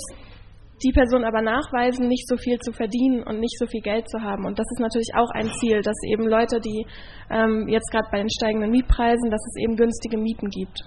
die 0.83 0.91
Person 0.91 1.25
aber 1.25 1.41
nachweisen, 1.41 2.07
nicht 2.07 2.27
so 2.27 2.37
viel 2.37 2.59
zu 2.59 2.71
verdienen 2.71 3.23
und 3.23 3.39
nicht 3.39 3.57
so 3.57 3.65
viel 3.65 3.81
Geld 3.81 4.07
zu 4.09 4.21
haben. 4.21 4.45
Und 4.45 4.59
das 4.59 4.65
ist 4.71 4.79
natürlich 4.79 5.11
auch 5.15 5.29
ein 5.33 5.49
Ziel, 5.59 5.81
dass 5.81 5.95
eben 6.05 6.27
Leute, 6.27 6.59
die 6.59 6.85
ähm, 7.29 7.67
jetzt 7.67 7.89
gerade 7.91 8.07
bei 8.11 8.19
den 8.19 8.29
steigenden 8.29 8.71
Mietpreisen, 8.71 9.31
dass 9.31 9.41
es 9.41 9.63
eben 9.63 9.75
günstige 9.75 10.17
Mieten 10.17 10.49
gibt. 10.49 10.83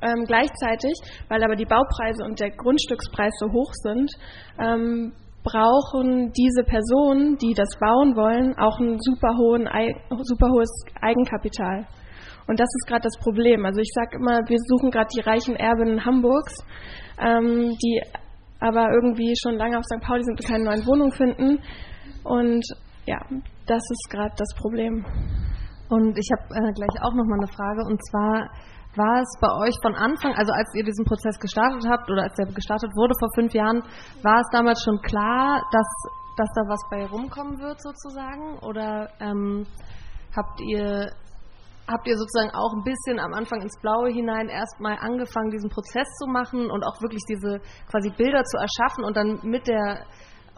Ähm, 0.00 0.24
gleichzeitig, 0.26 0.94
weil 1.28 1.42
aber 1.42 1.56
die 1.56 1.64
Baupreise 1.64 2.24
und 2.24 2.38
der 2.38 2.50
Grundstückspreis 2.50 3.32
so 3.38 3.50
hoch 3.52 3.72
sind, 3.72 4.10
ähm, 4.58 5.12
brauchen 5.42 6.32
diese 6.32 6.64
Personen, 6.64 7.36
die 7.36 7.52
das 7.52 7.68
bauen 7.78 8.16
wollen, 8.16 8.56
auch 8.56 8.80
ein 8.80 8.98
super, 9.00 9.36
hohen, 9.36 9.68
super 10.22 10.48
hohes 10.48 10.70
Eigenkapital. 11.00 11.86
Und 12.46 12.60
das 12.60 12.68
ist 12.68 12.86
gerade 12.86 13.02
das 13.02 13.18
Problem. 13.18 13.64
Also 13.64 13.80
ich 13.80 13.90
sage 13.94 14.16
immer, 14.16 14.40
wir 14.48 14.58
suchen 14.68 14.90
gerade 14.90 15.08
die 15.14 15.20
reichen 15.20 15.56
Erben 15.56 16.04
Hamburgs, 16.04 16.64
ähm, 17.18 17.76
die 17.82 18.00
aber 18.64 18.88
irgendwie 18.92 19.34
schon 19.36 19.58
lange 19.58 19.76
auf 19.76 19.84
St. 19.84 20.00
Pauli 20.00 20.24
sind 20.24 20.40
und 20.40 20.48
keine 20.48 20.64
neuen 20.64 20.86
Wohnungen 20.86 21.12
finden. 21.12 21.60
Und 22.24 22.64
ja, 23.04 23.20
das 23.66 23.82
ist 23.90 24.08
gerade 24.10 24.32
das 24.36 24.48
Problem. 24.56 25.04
Und 25.90 26.16
ich 26.16 26.28
habe 26.32 26.48
äh, 26.48 26.72
gleich 26.72 26.96
auch 27.02 27.12
nochmal 27.12 27.40
eine 27.44 27.52
Frage. 27.52 27.84
Und 27.84 28.00
zwar 28.08 28.48
war 28.96 29.20
es 29.20 29.32
bei 29.40 29.52
euch 29.66 29.76
von 29.82 29.94
Anfang, 29.94 30.32
also 30.32 30.52
als 30.52 30.72
ihr 30.74 30.84
diesen 30.84 31.04
Prozess 31.04 31.38
gestartet 31.38 31.84
habt 31.88 32.10
oder 32.10 32.22
als 32.22 32.34
der 32.36 32.46
gestartet 32.46 32.90
wurde 32.96 33.14
vor 33.18 33.28
fünf 33.34 33.52
Jahren, 33.52 33.82
war 34.22 34.40
es 34.40 34.48
damals 34.50 34.82
schon 34.82 34.98
klar, 35.02 35.60
dass, 35.70 35.88
dass 36.38 36.48
da 36.54 36.62
was 36.66 36.80
bei 36.90 37.04
rumkommen 37.04 37.58
wird 37.58 37.82
sozusagen? 37.82 38.58
Oder 38.60 39.10
ähm, 39.20 39.66
habt 40.34 40.60
ihr 40.62 41.10
habt 41.86 42.06
ihr 42.06 42.16
sozusagen 42.16 42.50
auch 42.50 42.72
ein 42.74 42.84
bisschen 42.84 43.18
am 43.18 43.34
Anfang 43.34 43.60
ins 43.60 43.78
Blaue 43.80 44.10
hinein 44.10 44.48
erstmal 44.48 44.96
angefangen, 44.98 45.50
diesen 45.50 45.70
Prozess 45.70 46.08
zu 46.18 46.26
machen 46.26 46.70
und 46.70 46.82
auch 46.84 47.00
wirklich 47.02 47.22
diese 47.28 47.60
quasi 47.90 48.10
Bilder 48.16 48.42
zu 48.44 48.58
erschaffen 48.58 49.04
und 49.04 49.16
dann 49.16 49.40
mit 49.42 49.66
der 49.66 50.06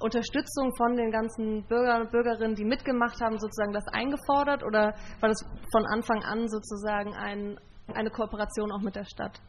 Unterstützung 0.00 0.74
von 0.76 0.94
den 0.94 1.10
ganzen 1.10 1.66
Bürgern 1.66 2.02
und 2.02 2.10
Bürgerinnen, 2.10 2.54
die 2.54 2.64
mitgemacht 2.64 3.20
haben, 3.20 3.38
sozusagen 3.38 3.72
das 3.72 3.86
eingefordert 3.92 4.62
oder 4.62 4.94
war 5.20 5.28
das 5.28 5.42
von 5.72 5.86
Anfang 5.86 6.22
an 6.22 6.48
sozusagen 6.48 7.14
ein, 7.14 7.58
eine 7.94 8.10
Kooperation 8.10 8.70
auch 8.72 8.82
mit 8.82 8.94
der 8.94 9.04
Stadt? 9.04 9.40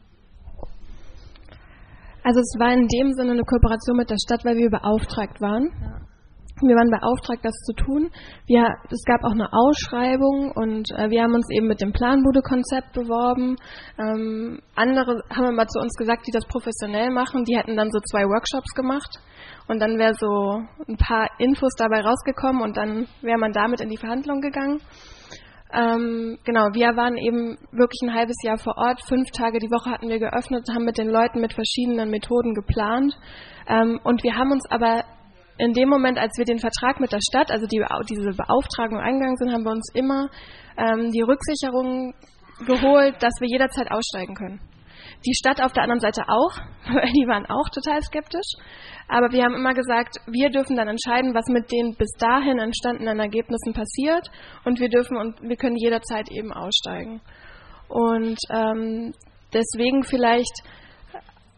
Also 2.24 2.40
es 2.40 2.56
war 2.58 2.72
in 2.72 2.88
dem 2.88 3.12
Sinne 3.12 3.32
eine 3.32 3.44
Kooperation 3.44 3.96
mit 3.96 4.10
der 4.10 4.16
Stadt, 4.24 4.44
weil 4.44 4.56
wir 4.56 4.70
beauftragt 4.70 5.40
waren. 5.40 5.70
Ja. 5.80 6.07
Wir 6.66 6.76
waren 6.76 6.90
beauftragt, 6.90 7.44
das 7.44 7.54
zu 7.66 7.72
tun. 7.72 8.10
Wir, 8.46 8.66
es 8.90 9.04
gab 9.04 9.22
auch 9.24 9.32
eine 9.32 9.52
Ausschreibung 9.52 10.52
und 10.54 10.90
äh, 10.96 11.10
wir 11.10 11.22
haben 11.22 11.34
uns 11.34 11.46
eben 11.50 11.68
mit 11.68 11.80
dem 11.80 11.92
Planbude-Konzept 11.92 12.92
beworben. 12.92 13.56
Ähm, 13.98 14.60
andere 14.74 15.22
haben 15.30 15.52
immer 15.52 15.66
zu 15.68 15.78
uns 15.80 15.94
gesagt, 15.96 16.26
die 16.26 16.32
das 16.32 16.46
professionell 16.46 17.10
machen, 17.10 17.44
die 17.44 17.56
hätten 17.56 17.76
dann 17.76 17.90
so 17.90 18.00
zwei 18.00 18.24
Workshops 18.24 18.74
gemacht 18.74 19.20
und 19.68 19.80
dann 19.80 19.98
wäre 19.98 20.14
so 20.14 20.62
ein 20.88 20.96
paar 20.96 21.28
Infos 21.38 21.74
dabei 21.76 22.00
rausgekommen 22.00 22.62
und 22.62 22.76
dann 22.76 23.06
wäre 23.22 23.38
man 23.38 23.52
damit 23.52 23.80
in 23.80 23.90
die 23.90 23.96
Verhandlung 23.96 24.40
gegangen. 24.40 24.80
Ähm, 25.70 26.38
genau, 26.44 26.68
wir 26.72 26.96
waren 26.96 27.18
eben 27.18 27.58
wirklich 27.72 28.00
ein 28.02 28.14
halbes 28.14 28.36
Jahr 28.42 28.56
vor 28.56 28.78
Ort. 28.78 29.02
Fünf 29.06 29.30
Tage 29.32 29.58
die 29.58 29.70
Woche 29.70 29.90
hatten 29.90 30.08
wir 30.08 30.18
geöffnet, 30.18 30.66
haben 30.72 30.86
mit 30.86 30.96
den 30.96 31.10
Leuten 31.10 31.40
mit 31.40 31.52
verschiedenen 31.52 32.10
Methoden 32.10 32.54
geplant. 32.54 33.14
Ähm, 33.68 34.00
und 34.02 34.22
wir 34.22 34.34
haben 34.34 34.50
uns 34.50 34.64
aber 34.70 35.04
in 35.58 35.72
dem 35.72 35.88
Moment, 35.88 36.18
als 36.18 36.32
wir 36.38 36.44
den 36.44 36.58
Vertrag 36.58 37.00
mit 37.00 37.12
der 37.12 37.20
Stadt, 37.20 37.50
also 37.50 37.66
die, 37.66 37.84
diese 38.08 38.30
Beauftragung 38.30 38.98
eingegangen 38.98 39.36
sind, 39.36 39.52
haben 39.52 39.64
wir 39.64 39.72
uns 39.72 39.90
immer 39.92 40.28
ähm, 40.76 41.10
die 41.10 41.22
Rücksicherung 41.22 42.14
geholt, 42.66 43.16
dass 43.20 43.34
wir 43.40 43.48
jederzeit 43.48 43.90
aussteigen 43.90 44.34
können. 44.34 44.60
Die 45.26 45.34
Stadt 45.34 45.60
auf 45.60 45.72
der 45.72 45.82
anderen 45.82 46.00
Seite 46.00 46.22
auch, 46.28 46.52
weil 46.86 47.10
die 47.12 47.26
waren 47.26 47.46
auch 47.46 47.68
total 47.70 48.00
skeptisch. 48.02 48.52
Aber 49.08 49.32
wir 49.32 49.42
haben 49.42 49.54
immer 49.54 49.74
gesagt, 49.74 50.18
wir 50.26 50.50
dürfen 50.50 50.76
dann 50.76 50.88
entscheiden, 50.88 51.34
was 51.34 51.46
mit 51.48 51.72
den 51.72 51.96
bis 51.96 52.10
dahin 52.18 52.58
entstandenen 52.58 53.18
Ergebnissen 53.18 53.72
passiert 53.72 54.30
und 54.64 54.80
wir 54.80 54.88
dürfen 54.88 55.16
und 55.16 55.40
wir 55.42 55.56
können 55.56 55.76
jederzeit 55.76 56.30
eben 56.30 56.52
aussteigen. 56.52 57.20
Und 57.88 58.38
ähm, 58.50 59.12
deswegen 59.52 60.04
vielleicht 60.04 60.62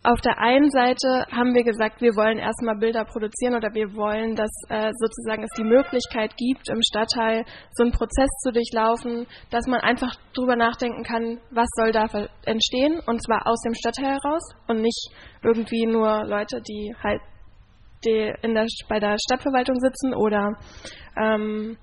auf 0.03 0.21
der 0.23 0.39
einen 0.39 0.71
Seite 0.71 1.27
haben 1.31 1.55
wir 1.55 1.63
gesagt, 1.63 2.01
wir 2.01 2.17
wollen 2.17 2.39
erstmal 2.39 2.77
Bilder 2.77 3.05
produzieren 3.05 3.55
oder 3.55 3.75
wir 3.75 3.95
wollen, 3.95 4.35
dass 4.35 4.51
äh, 4.71 4.91
sozusagen 4.95 5.43
es 5.43 5.51
die 5.59 5.65
Möglichkeit 5.65 6.35
gibt, 6.39 6.71
im 6.71 6.81
Stadtteil 6.83 7.45
so 7.73 7.83
einen 7.83 7.93
Prozess 7.93 8.31
zu 8.43 8.51
durchlaufen, 8.51 9.27
dass 9.51 9.67
man 9.67 9.81
einfach 9.81 10.15
drüber 10.33 10.57
nachdenken 10.57 11.03
kann, 11.03 11.39
was 11.51 11.69
soll 11.77 11.93
da 11.93 12.07
entstehen 12.47 13.01
und 13.07 13.23
zwar 13.23 13.47
aus 13.47 13.61
dem 13.61 13.75
Stadtteil 13.75 14.19
heraus 14.19 14.43
und 14.69 14.81
nicht 14.81 15.11
irgendwie 15.43 15.85
nur 15.85 16.25
Leute, 16.25 16.63
die 16.63 16.95
halt 17.03 17.21
die 18.03 18.33
in 18.41 18.55
der, 18.55 18.67
bei 18.89 18.99
der 18.99 19.17
Stadtverwaltung 19.23 19.79
sitzen 19.79 20.15
oder 20.15 20.57
ähm, 21.17 21.77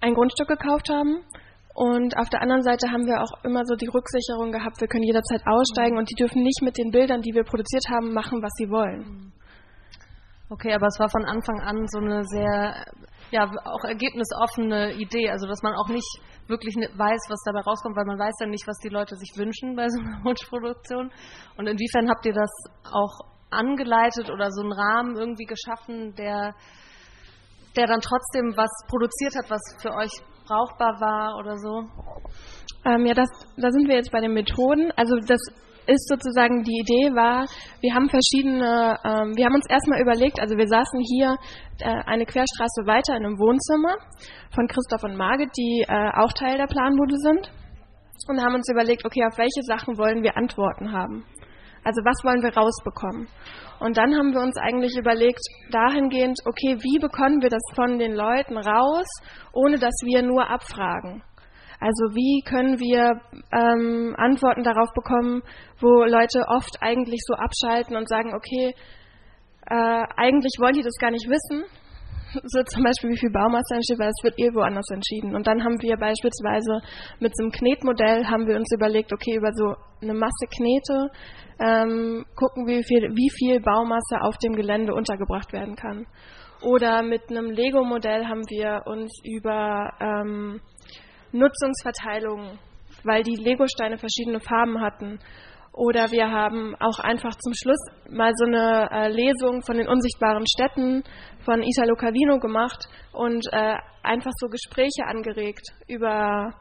ein 0.00 0.14
Grundstück 0.14 0.48
gekauft 0.48 0.88
haben, 0.88 1.22
und 1.76 2.16
auf 2.16 2.30
der 2.30 2.40
anderen 2.40 2.62
Seite 2.62 2.88
haben 2.90 3.04
wir 3.04 3.20
auch 3.20 3.44
immer 3.44 3.60
so 3.66 3.76
die 3.76 3.92
Rücksicherung 3.92 4.50
gehabt, 4.50 4.80
wir 4.80 4.88
können 4.88 5.04
jederzeit 5.04 5.42
aussteigen 5.44 5.98
und 5.98 6.08
die 6.08 6.14
dürfen 6.14 6.42
nicht 6.42 6.62
mit 6.62 6.78
den 6.78 6.90
Bildern, 6.90 7.20
die 7.20 7.34
wir 7.34 7.44
produziert 7.44 7.84
haben, 7.92 8.14
machen, 8.14 8.40
was 8.40 8.52
sie 8.56 8.70
wollen. 8.70 9.30
Okay, 10.48 10.72
aber 10.72 10.86
es 10.86 10.98
war 10.98 11.10
von 11.10 11.26
Anfang 11.26 11.60
an 11.60 11.84
so 11.86 11.98
eine 11.98 12.24
sehr, 12.24 12.82
ja, 13.30 13.44
auch 13.66 13.84
ergebnisoffene 13.84 14.94
Idee, 14.94 15.28
also 15.28 15.46
dass 15.46 15.60
man 15.60 15.74
auch 15.74 15.88
nicht 15.88 16.08
wirklich 16.48 16.76
weiß, 16.76 17.20
was 17.28 17.42
dabei 17.44 17.60
rauskommt, 17.60 17.94
weil 17.94 18.06
man 18.06 18.18
weiß 18.18 18.34
ja 18.40 18.46
nicht, 18.46 18.66
was 18.66 18.78
die 18.78 18.88
Leute 18.88 19.14
sich 19.16 19.36
wünschen 19.36 19.76
bei 19.76 19.86
so 19.88 20.00
einer 20.00 20.16
Wunschproduktion. 20.24 21.12
Und 21.58 21.66
inwiefern 21.66 22.08
habt 22.08 22.24
ihr 22.24 22.32
das 22.32 22.50
auch 22.84 23.20
angeleitet 23.50 24.30
oder 24.30 24.50
so 24.50 24.62
einen 24.62 24.72
Rahmen 24.72 25.16
irgendwie 25.16 25.44
geschaffen, 25.44 26.14
der, 26.14 26.54
der 27.76 27.86
dann 27.86 28.00
trotzdem 28.00 28.56
was 28.56 28.72
produziert 28.88 29.36
hat, 29.36 29.50
was 29.50 29.60
für 29.82 29.92
euch 29.92 30.12
brauchbar 30.46 31.00
war 31.00 31.38
oder 31.38 31.56
so? 31.56 31.84
Ähm, 32.84 33.06
ja, 33.06 33.14
das, 33.14 33.28
da 33.56 33.70
sind 33.70 33.88
wir 33.88 33.96
jetzt 33.96 34.12
bei 34.12 34.20
den 34.20 34.32
Methoden. 34.32 34.92
Also 34.96 35.16
das 35.16 35.40
ist 35.86 36.08
sozusagen 36.08 36.62
die 36.62 36.82
Idee 36.82 37.14
war, 37.14 37.46
wir 37.80 37.94
haben 37.94 38.08
verschiedene, 38.08 38.98
ähm, 39.04 39.36
wir 39.36 39.46
haben 39.46 39.54
uns 39.54 39.68
erstmal 39.68 40.00
überlegt, 40.00 40.40
also 40.40 40.56
wir 40.56 40.66
saßen 40.66 41.00
hier 41.00 41.36
äh, 41.78 42.02
eine 42.06 42.26
Querstraße 42.26 42.86
weiter 42.86 43.16
in 43.16 43.24
einem 43.24 43.38
Wohnzimmer 43.38 43.94
von 44.50 44.66
Christoph 44.66 45.04
und 45.04 45.16
Margit, 45.16 45.50
die 45.56 45.84
äh, 45.86 46.10
auch 46.18 46.32
Teil 46.32 46.58
der 46.58 46.66
Planbude 46.66 47.16
sind 47.16 47.50
und 48.28 48.42
haben 48.42 48.54
uns 48.54 48.68
überlegt, 48.68 49.04
okay, 49.04 49.24
auf 49.24 49.38
welche 49.38 49.62
Sachen 49.62 49.96
wollen 49.96 50.22
wir 50.22 50.36
Antworten 50.36 50.92
haben? 50.92 51.24
Also 51.86 52.02
was 52.02 52.18
wollen 52.24 52.42
wir 52.42 52.50
rausbekommen? 52.50 53.28
Und 53.78 53.96
dann 53.96 54.12
haben 54.16 54.34
wir 54.34 54.40
uns 54.40 54.56
eigentlich 54.58 54.98
überlegt, 54.98 55.38
dahingehend, 55.70 56.36
okay, 56.44 56.82
wie 56.82 56.98
bekommen 56.98 57.40
wir 57.42 57.48
das 57.48 57.62
von 57.76 58.00
den 58.00 58.12
Leuten 58.12 58.58
raus, 58.58 59.06
ohne 59.52 59.78
dass 59.78 59.94
wir 60.02 60.22
nur 60.22 60.50
abfragen? 60.50 61.22
Also 61.78 62.10
wie 62.16 62.42
können 62.42 62.80
wir 62.80 63.20
ähm, 63.52 64.16
Antworten 64.18 64.64
darauf 64.64 64.88
bekommen, 64.94 65.42
wo 65.78 66.02
Leute 66.02 66.42
oft 66.48 66.76
eigentlich 66.80 67.20
so 67.24 67.34
abschalten 67.34 67.94
und 67.96 68.08
sagen, 68.08 68.34
okay, 68.34 68.74
äh, 69.70 70.04
eigentlich 70.16 70.58
wollen 70.58 70.74
die 70.74 70.82
das 70.82 70.98
gar 70.98 71.12
nicht 71.12 71.28
wissen, 71.28 71.66
so 72.32 72.62
zum 72.62 72.82
Beispiel, 72.82 73.10
wie 73.10 73.18
viel 73.18 73.30
Baumasse 73.30 73.74
entsteht, 73.74 73.98
weil 73.98 74.10
es 74.10 74.24
wird 74.24 74.38
eh 74.38 74.54
woanders 74.54 74.88
entschieden. 74.90 75.34
Und 75.34 75.46
dann 75.46 75.62
haben 75.62 75.80
wir 75.80 75.96
beispielsweise 75.96 76.80
mit 77.20 77.36
so 77.36 77.44
einem 77.44 77.52
Knetmodell 77.52 78.26
haben 78.26 78.46
wir 78.46 78.56
uns 78.56 78.72
überlegt, 78.74 79.12
okay, 79.12 79.36
über 79.36 79.52
so 79.52 79.74
eine 80.02 80.14
Masse 80.14 80.46
Knete 80.50 81.10
ähm, 81.58 82.24
gucken, 82.34 82.66
wie 82.66 82.82
viel, 82.84 83.10
wie 83.14 83.30
viel 83.30 83.60
Baumasse 83.60 84.20
auf 84.20 84.36
dem 84.38 84.54
Gelände 84.54 84.94
untergebracht 84.94 85.52
werden 85.52 85.76
kann. 85.76 86.06
Oder 86.62 87.02
mit 87.02 87.30
einem 87.30 87.50
Lego-Modell 87.50 88.26
haben 88.26 88.44
wir 88.48 88.82
uns 88.86 89.12
über 89.24 89.92
ähm, 90.00 90.60
Nutzungsverteilung, 91.32 92.58
weil 93.04 93.22
die 93.22 93.36
Lego-Steine 93.36 93.98
verschiedene 93.98 94.40
Farben 94.40 94.80
hatten, 94.80 95.18
oder 95.76 96.10
wir 96.10 96.30
haben 96.30 96.74
auch 96.80 96.98
einfach 96.98 97.36
zum 97.36 97.52
Schluss 97.52 97.78
mal 98.10 98.32
so 98.34 98.46
eine 98.46 98.88
äh, 98.90 99.08
Lesung 99.08 99.62
von 99.62 99.76
den 99.76 99.88
unsichtbaren 99.88 100.44
Städten 100.46 101.04
von 101.44 101.62
Italo 101.62 101.94
Calvino 101.94 102.38
gemacht 102.38 102.88
und 103.12 103.46
äh, 103.52 103.76
einfach 104.02 104.32
so 104.40 104.48
Gespräche 104.48 105.04
angeregt 105.06 105.68
über 105.86 106.54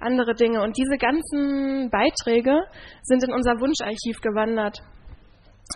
andere 0.00 0.34
Dinge. 0.34 0.62
Und 0.62 0.76
diese 0.76 0.96
ganzen 0.96 1.90
Beiträge 1.90 2.62
sind 3.02 3.22
in 3.22 3.32
unser 3.32 3.60
Wunscharchiv 3.60 4.20
gewandert. 4.22 4.78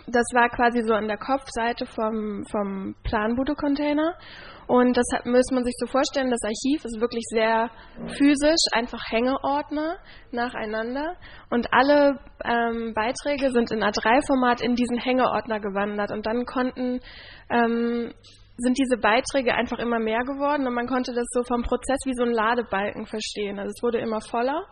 Das 0.05 0.25
war 0.33 0.49
quasi 0.49 0.81
so 0.83 0.93
an 0.93 1.07
der 1.07 1.17
Kopfseite 1.17 1.85
vom, 1.85 2.43
vom 2.51 2.95
Planbude-Container. 3.03 4.15
Und 4.67 4.97
das 4.97 5.05
hat, 5.13 5.25
muss 5.25 5.49
man 5.51 5.63
sich 5.63 5.73
so 5.77 5.87
vorstellen, 5.87 6.29
das 6.29 6.43
Archiv 6.43 6.83
ist 6.83 6.99
wirklich 6.99 7.23
sehr 7.29 7.69
physisch, 8.17 8.59
einfach 8.73 9.01
Hängeordner 9.09 9.97
nacheinander. 10.31 11.15
Und 11.49 11.73
alle 11.73 12.19
ähm, 12.43 12.93
Beiträge 12.93 13.51
sind 13.51 13.71
in 13.71 13.81
A3-Format 13.81 14.61
in 14.61 14.75
diesen 14.75 14.97
Hängeordner 14.97 15.61
gewandert. 15.61 16.11
Und 16.11 16.25
dann 16.25 16.45
konnten, 16.45 16.99
ähm, 17.49 18.13
sind 18.57 18.77
diese 18.77 18.97
Beiträge 18.97 19.53
einfach 19.53 19.79
immer 19.79 19.99
mehr 19.99 20.23
geworden 20.23 20.67
und 20.67 20.73
man 20.73 20.87
konnte 20.87 21.13
das 21.13 21.27
so 21.29 21.43
vom 21.43 21.61
Prozess 21.61 21.99
wie 22.05 22.15
so 22.15 22.23
ein 22.23 22.31
Ladebalken 22.31 23.05
verstehen. 23.05 23.59
Also 23.59 23.69
es 23.69 23.83
wurde 23.83 23.99
immer 23.99 24.19
voller. 24.19 24.65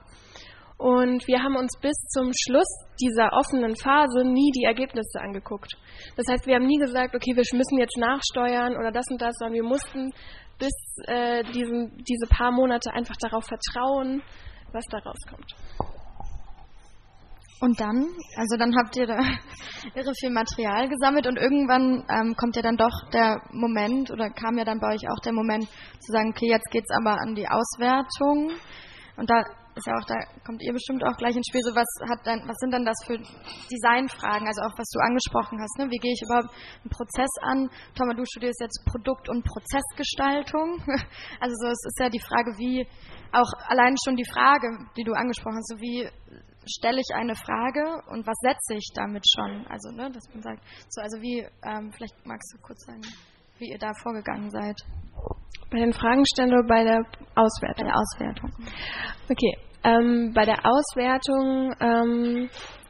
Und 0.78 1.26
wir 1.28 1.42
haben 1.42 1.56
uns 1.56 1.72
bis 1.82 1.96
zum 2.12 2.32
Schluss 2.34 2.68
dieser 3.00 3.32
offenen 3.32 3.76
Phase 3.76 4.26
nie 4.26 4.52
die 4.52 4.66
Ergebnisse 4.66 5.22
angeguckt. 5.22 5.72
Das 6.18 6.26
heißt, 6.30 6.46
wir 6.48 6.56
haben 6.56 6.66
nie 6.66 6.80
gesagt, 6.80 7.16
okay, 7.16 7.32
wir 7.36 7.44
müssen 7.58 7.78
jetzt 7.78 7.98
nachsteuern 7.98 8.76
oder 8.76 8.92
das 8.92 9.06
und 9.10 9.22
das, 9.22 9.36
sondern 9.38 9.56
wir 9.56 9.64
mussten 9.64 10.12
bis 10.60 10.74
äh, 11.08 11.44
diesen, 11.54 12.04
diese 12.04 12.28
paar 12.30 12.52
Monate 12.52 12.92
einfach 12.94 13.16
darauf 13.22 13.46
vertrauen, 13.46 14.22
was 14.72 14.84
da 14.90 14.98
rauskommt. 14.98 15.56
Und 17.62 17.80
dann, 17.80 18.06
also 18.36 18.58
dann 18.58 18.76
habt 18.76 18.98
ihr 18.98 19.08
da 19.08 19.18
irre 19.96 20.14
viel 20.20 20.30
Material 20.30 20.90
gesammelt 20.90 21.26
und 21.26 21.38
irgendwann 21.38 22.04
ähm, 22.10 22.36
kommt 22.36 22.58
ja 22.58 22.62
dann 22.62 22.76
doch 22.76 23.10
der 23.14 23.42
Moment 23.52 24.12
oder 24.12 24.30
kam 24.30 24.58
ja 24.58 24.66
dann 24.66 24.80
bei 24.80 24.94
euch 24.94 25.10
auch 25.10 25.20
der 25.24 25.34
Moment 25.34 25.64
zu 25.64 26.12
sagen, 26.12 26.34
okay, 26.36 26.50
jetzt 26.50 26.70
geht's 26.70 26.92
aber 26.92 27.18
an 27.22 27.34
die 27.34 27.48
Auswertung. 27.48 28.52
Und 29.16 29.30
da 29.30 29.46
ist 29.76 29.88
ja 29.88 29.94
auch, 29.94 30.06
da 30.08 30.16
kommt 30.46 30.64
ihr 30.64 30.72
bestimmt 30.72 31.04
auch 31.04 31.18
gleich 31.18 31.36
ins 31.36 31.48
Spiel. 31.48 31.62
So 31.64 31.76
was 31.76 31.88
hat 32.08 32.26
dann, 32.26 32.48
was 32.48 32.56
sind 32.60 32.72
dann 32.72 32.86
das 32.86 32.96
für 33.06 33.18
Designfragen? 33.70 34.48
Also 34.48 34.62
auch 34.64 34.76
was 34.78 34.88
du 34.90 35.00
angesprochen 35.00 35.60
hast. 35.60 35.78
Ne? 35.78 35.92
Wie 35.92 36.00
gehe 36.00 36.14
ich 36.14 36.24
überhaupt 36.24 36.50
einen 36.50 36.92
Prozess 36.92 37.32
an? 37.44 37.70
Thomas, 37.96 38.16
du 38.16 38.26
studierst 38.26 38.62
jetzt 38.62 38.80
Produkt- 38.86 39.30
und 39.30 39.44
Prozessgestaltung. 39.44 40.82
Also 41.40 41.54
so, 41.60 41.68
es 41.68 41.84
ist 41.86 42.00
ja 42.00 42.10
die 42.10 42.20
Frage, 42.20 42.52
wie 42.58 42.88
auch 43.32 43.52
allein 43.68 43.96
schon 44.04 44.16
die 44.16 44.26
Frage, 44.26 44.68
die 44.98 45.04
du 45.04 45.14
angesprochen 45.14 45.58
hast, 45.58 45.68
so 45.68 45.82
wie 45.82 46.08
stelle 46.66 47.00
ich 47.00 47.16
eine 47.16 47.36
Frage 47.36 48.02
und 48.10 48.26
was 48.26 48.38
setze 48.42 48.76
ich 48.76 48.90
damit 48.96 49.24
schon? 49.36 49.68
Also, 49.68 49.92
ne, 49.92 50.10
dass 50.12 50.24
man 50.34 50.42
sagt, 50.42 50.64
so, 50.90 51.02
also 51.02 51.22
wie, 51.22 51.46
ähm, 51.64 51.92
vielleicht 51.94 52.26
magst 52.26 52.54
du 52.54 52.62
kurz 52.62 52.86
sagen, 52.86 53.02
wie 53.60 53.72
ihr 53.72 53.80
da 53.80 53.92
vorgegangen 54.02 54.50
seid. 54.50 54.76
Bei 55.72 55.80
den 55.80 55.94
Fragenstellungen 55.94 56.60
oder 56.60 56.68
bei 56.68 56.84
der 56.84 57.00
Auswertung? 57.36 57.86
Bei 57.86 57.92
der 57.92 57.98
Auswertung. 57.98 58.52
Okay, 59.30 59.58
ähm, 59.84 60.32
bei 60.34 60.46
der 60.46 60.60
Auswertung 60.66 61.76
ähm, 61.80 62.50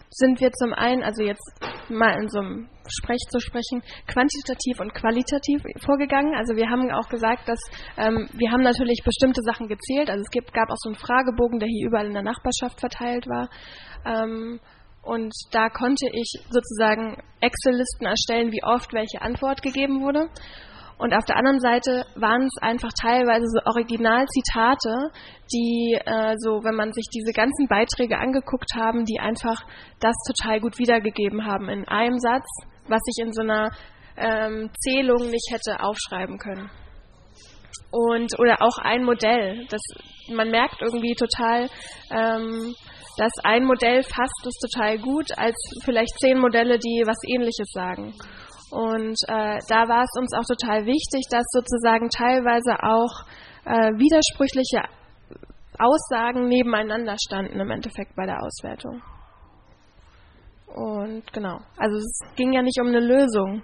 sind 0.10 0.40
wir 0.40 0.52
zum 0.52 0.74
einen, 0.74 1.04
also 1.04 1.24
jetzt 1.24 1.44
mal 1.90 2.18
in 2.22 2.30
so 2.30 2.40
einem 2.40 2.70
Sprech 2.88 3.20
zu 3.30 3.40
sprechen, 3.40 3.82
quantitativ 4.08 4.80
und 4.80 4.94
qualitativ 4.94 5.62
vorgegangen. 5.84 6.36
Also 6.36 6.56
wir 6.56 6.70
haben 6.70 6.90
auch 6.92 7.10
gesagt, 7.10 7.50
dass 7.50 7.60
ähm, 7.98 8.30
wir 8.34 8.52
haben 8.52 8.62
natürlich 8.62 9.02
bestimmte 9.04 9.42
Sachen 9.42 9.68
gezählt. 9.68 10.10
Also 10.10 10.22
es 10.22 10.30
gibt, 10.30 10.54
gab 10.54 10.70
auch 10.70 10.78
so 10.78 10.90
einen 10.90 10.98
Fragebogen, 10.98 11.60
der 11.60 11.68
hier 11.68 11.88
überall 11.88 12.06
in 12.08 12.14
der 12.14 12.24
Nachbarschaft 12.24 12.80
verteilt 12.80 13.28
war. 13.28 13.50
Ähm, 14.06 14.60
und 15.06 15.34
da 15.52 15.70
konnte 15.70 16.08
ich 16.12 16.40
sozusagen 16.50 17.22
Excel-Listen 17.40 18.06
erstellen, 18.06 18.52
wie 18.52 18.64
oft 18.64 18.92
welche 18.94 19.22
Antwort 19.22 19.62
gegeben 19.62 20.02
wurde. 20.02 20.30
Und 20.98 21.14
auf 21.14 21.26
der 21.26 21.36
anderen 21.36 21.60
Seite 21.60 22.06
waren 22.16 22.44
es 22.44 22.62
einfach 22.62 22.92
teilweise 23.00 23.46
so 23.48 23.60
Originalzitate, 23.66 25.12
die 25.54 25.98
äh, 26.06 26.36
so, 26.38 26.64
wenn 26.64 26.76
man 26.76 26.94
sich 26.94 27.06
diese 27.14 27.34
ganzen 27.34 27.68
Beiträge 27.68 28.18
angeguckt 28.18 28.74
haben, 28.76 29.04
die 29.04 29.20
einfach 29.20 29.62
das 30.00 30.16
total 30.26 30.62
gut 30.62 30.80
wiedergegeben 30.80 31.46
haben 31.46 31.70
in 31.70 31.88
einem 31.88 32.18
Satz, 32.18 32.46
was 32.88 33.02
ich 33.08 33.24
in 33.26 33.34
so 33.34 33.42
einer 33.42 33.72
ähm, 34.18 34.70
Zählung 34.80 35.30
nicht 35.30 35.52
hätte 35.52 35.84
aufschreiben 35.84 36.38
können. 36.38 36.72
Und 37.92 38.40
oder 38.40 38.62
auch 38.62 38.78
ein 38.78 39.04
Modell. 39.04 39.66
Das, 39.70 39.82
man 40.32 40.50
merkt 40.50 40.82
irgendwie 40.82 41.16
total, 41.16 41.70
ähm, 42.10 42.74
dass 43.18 43.32
ein 43.44 43.66
Modell 43.66 44.04
fasst 44.04 44.46
es 44.46 44.70
total 44.70 44.98
gut, 45.00 45.38
als 45.38 45.56
vielleicht 45.84 46.20
zehn 46.20 46.40
Modelle, 46.40 46.78
die 46.80 47.04
was 47.06 47.18
ähnliches 47.28 47.68
sagen. 47.72 48.14
Und 48.72 49.16
äh, 49.28 49.60
da 49.70 49.88
war 49.88 50.04
es 50.04 50.20
uns 50.20 50.34
auch 50.34 50.46
total 50.46 50.86
wichtig, 50.86 51.28
dass 51.30 51.46
sozusagen 51.52 52.10
teilweise 52.10 52.76
auch 52.84 53.24
äh, 53.66 53.92
widersprüchliche 53.98 54.84
Aussagen 55.80 56.48
nebeneinander 56.48 57.16
standen 57.26 57.60
im 57.60 57.70
Endeffekt 57.70 58.16
bei 58.16 58.26
der 58.26 58.42
Auswertung. 58.42 59.02
Und 60.68 61.32
genau, 61.32 61.60
also 61.78 61.96
es 61.96 62.20
ging 62.36 62.52
ja 62.52 62.62
nicht 62.62 62.80
um 62.82 62.88
eine 62.88 63.00
Lösung. 63.00 63.64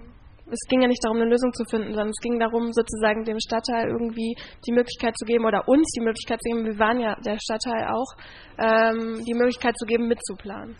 Es 0.51 0.67
ging 0.67 0.81
ja 0.81 0.88
nicht 0.88 1.03
darum, 1.03 1.17
eine 1.17 1.29
Lösung 1.29 1.53
zu 1.53 1.63
finden, 1.65 1.89
sondern 1.89 2.10
es 2.10 2.22
ging 2.22 2.39
darum, 2.39 2.74
sozusagen 2.74 3.24
dem 3.24 3.39
Stadtteil 3.39 3.88
irgendwie 3.88 4.36
die 4.67 4.74
Möglichkeit 4.74 5.17
zu 5.17 5.25
geben 5.25 5.46
oder 5.46 5.67
uns 5.67 5.89
die 5.96 6.03
Möglichkeit 6.03 6.39
zu 6.41 6.51
geben, 6.51 6.65
wir 6.65 6.79
waren 6.79 7.00
ja 7.00 7.15
der 7.25 7.38
Stadtteil 7.39 7.88
auch, 7.88 8.12
ähm, 8.58 9.24
die 9.25 9.34
Möglichkeit 9.34 9.77
zu 9.77 9.86
geben, 9.86 10.08
mitzuplanen. 10.08 10.75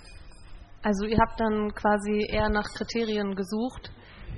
Also 0.84 1.06
ihr 1.06 1.18
habt 1.20 1.40
dann 1.40 1.74
quasi 1.74 2.28
eher 2.30 2.50
nach 2.50 2.68
Kriterien 2.76 3.36
gesucht, 3.36 3.92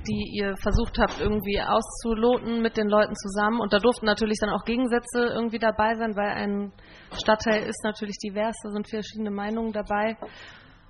die 0.07 0.35
ihr 0.35 0.55
versucht 0.57 0.99
habt 0.99 1.19
irgendwie 1.19 1.61
auszuloten 1.61 2.61
mit 2.61 2.75
den 2.75 2.89
Leuten 2.89 3.15
zusammen. 3.15 3.59
Und 3.59 3.71
da 3.71 3.79
durften 3.79 4.05
natürlich 4.05 4.37
dann 4.41 4.49
auch 4.49 4.65
Gegensätze 4.65 5.31
irgendwie 5.33 5.59
dabei 5.59 5.95
sein, 5.95 6.15
weil 6.15 6.29
ein 6.29 6.73
Stadtteil 7.13 7.63
ist 7.63 7.83
natürlich 7.83 8.17
divers, 8.17 8.55
da 8.63 8.71
sind 8.71 8.89
verschiedene 8.89 9.31
Meinungen 9.31 9.71
dabei. 9.71 10.17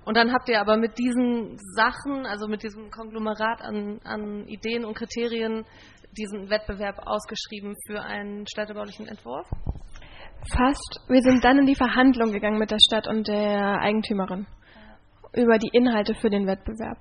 Und 0.04 0.16
dann 0.16 0.32
habt 0.32 0.48
ihr 0.48 0.60
aber 0.60 0.76
mit 0.76 0.98
diesen 0.98 1.56
Sachen, 1.74 2.26
also 2.26 2.46
mit 2.46 2.62
diesem 2.62 2.90
Konglomerat 2.90 3.62
an, 3.62 4.00
an 4.04 4.46
Ideen 4.46 4.84
und 4.84 4.94
Kriterien, 4.96 5.64
diesen 6.16 6.50
Wettbewerb 6.50 7.06
ausgeschrieben 7.06 7.74
für 7.86 8.02
einen 8.02 8.46
städtebaulichen 8.46 9.08
Entwurf? 9.08 9.48
Fast. 10.52 11.00
Wir 11.08 11.22
sind 11.22 11.42
dann 11.42 11.58
in 11.58 11.66
die 11.66 11.74
Verhandlung 11.74 12.32
gegangen 12.32 12.58
mit 12.58 12.70
der 12.70 12.78
Stadt 12.78 13.08
und 13.08 13.26
der 13.28 13.80
Eigentümerin 13.80 14.46
über 15.32 15.58
die 15.58 15.70
Inhalte 15.72 16.14
für 16.14 16.30
den 16.30 16.46
Wettbewerb. 16.46 16.98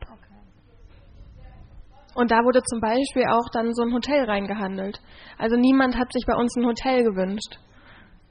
Und 2.15 2.31
da 2.31 2.43
wurde 2.43 2.61
zum 2.63 2.79
Beispiel 2.79 3.25
auch 3.27 3.49
dann 3.51 3.73
so 3.73 3.83
ein 3.83 3.93
Hotel 3.93 4.25
reingehandelt. 4.25 5.01
Also 5.37 5.55
niemand 5.55 5.97
hat 5.97 6.13
sich 6.13 6.25
bei 6.25 6.35
uns 6.35 6.55
ein 6.55 6.65
Hotel 6.65 7.03
gewünscht. 7.03 7.59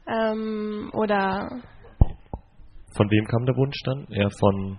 Ähm, 0.06 0.90
oder. 0.94 1.60
Von 2.96 3.10
wem 3.10 3.24
kam 3.26 3.44
der 3.46 3.56
Wunsch 3.56 3.78
dann? 3.84 4.06
Eher 4.10 4.30
von 4.30 4.78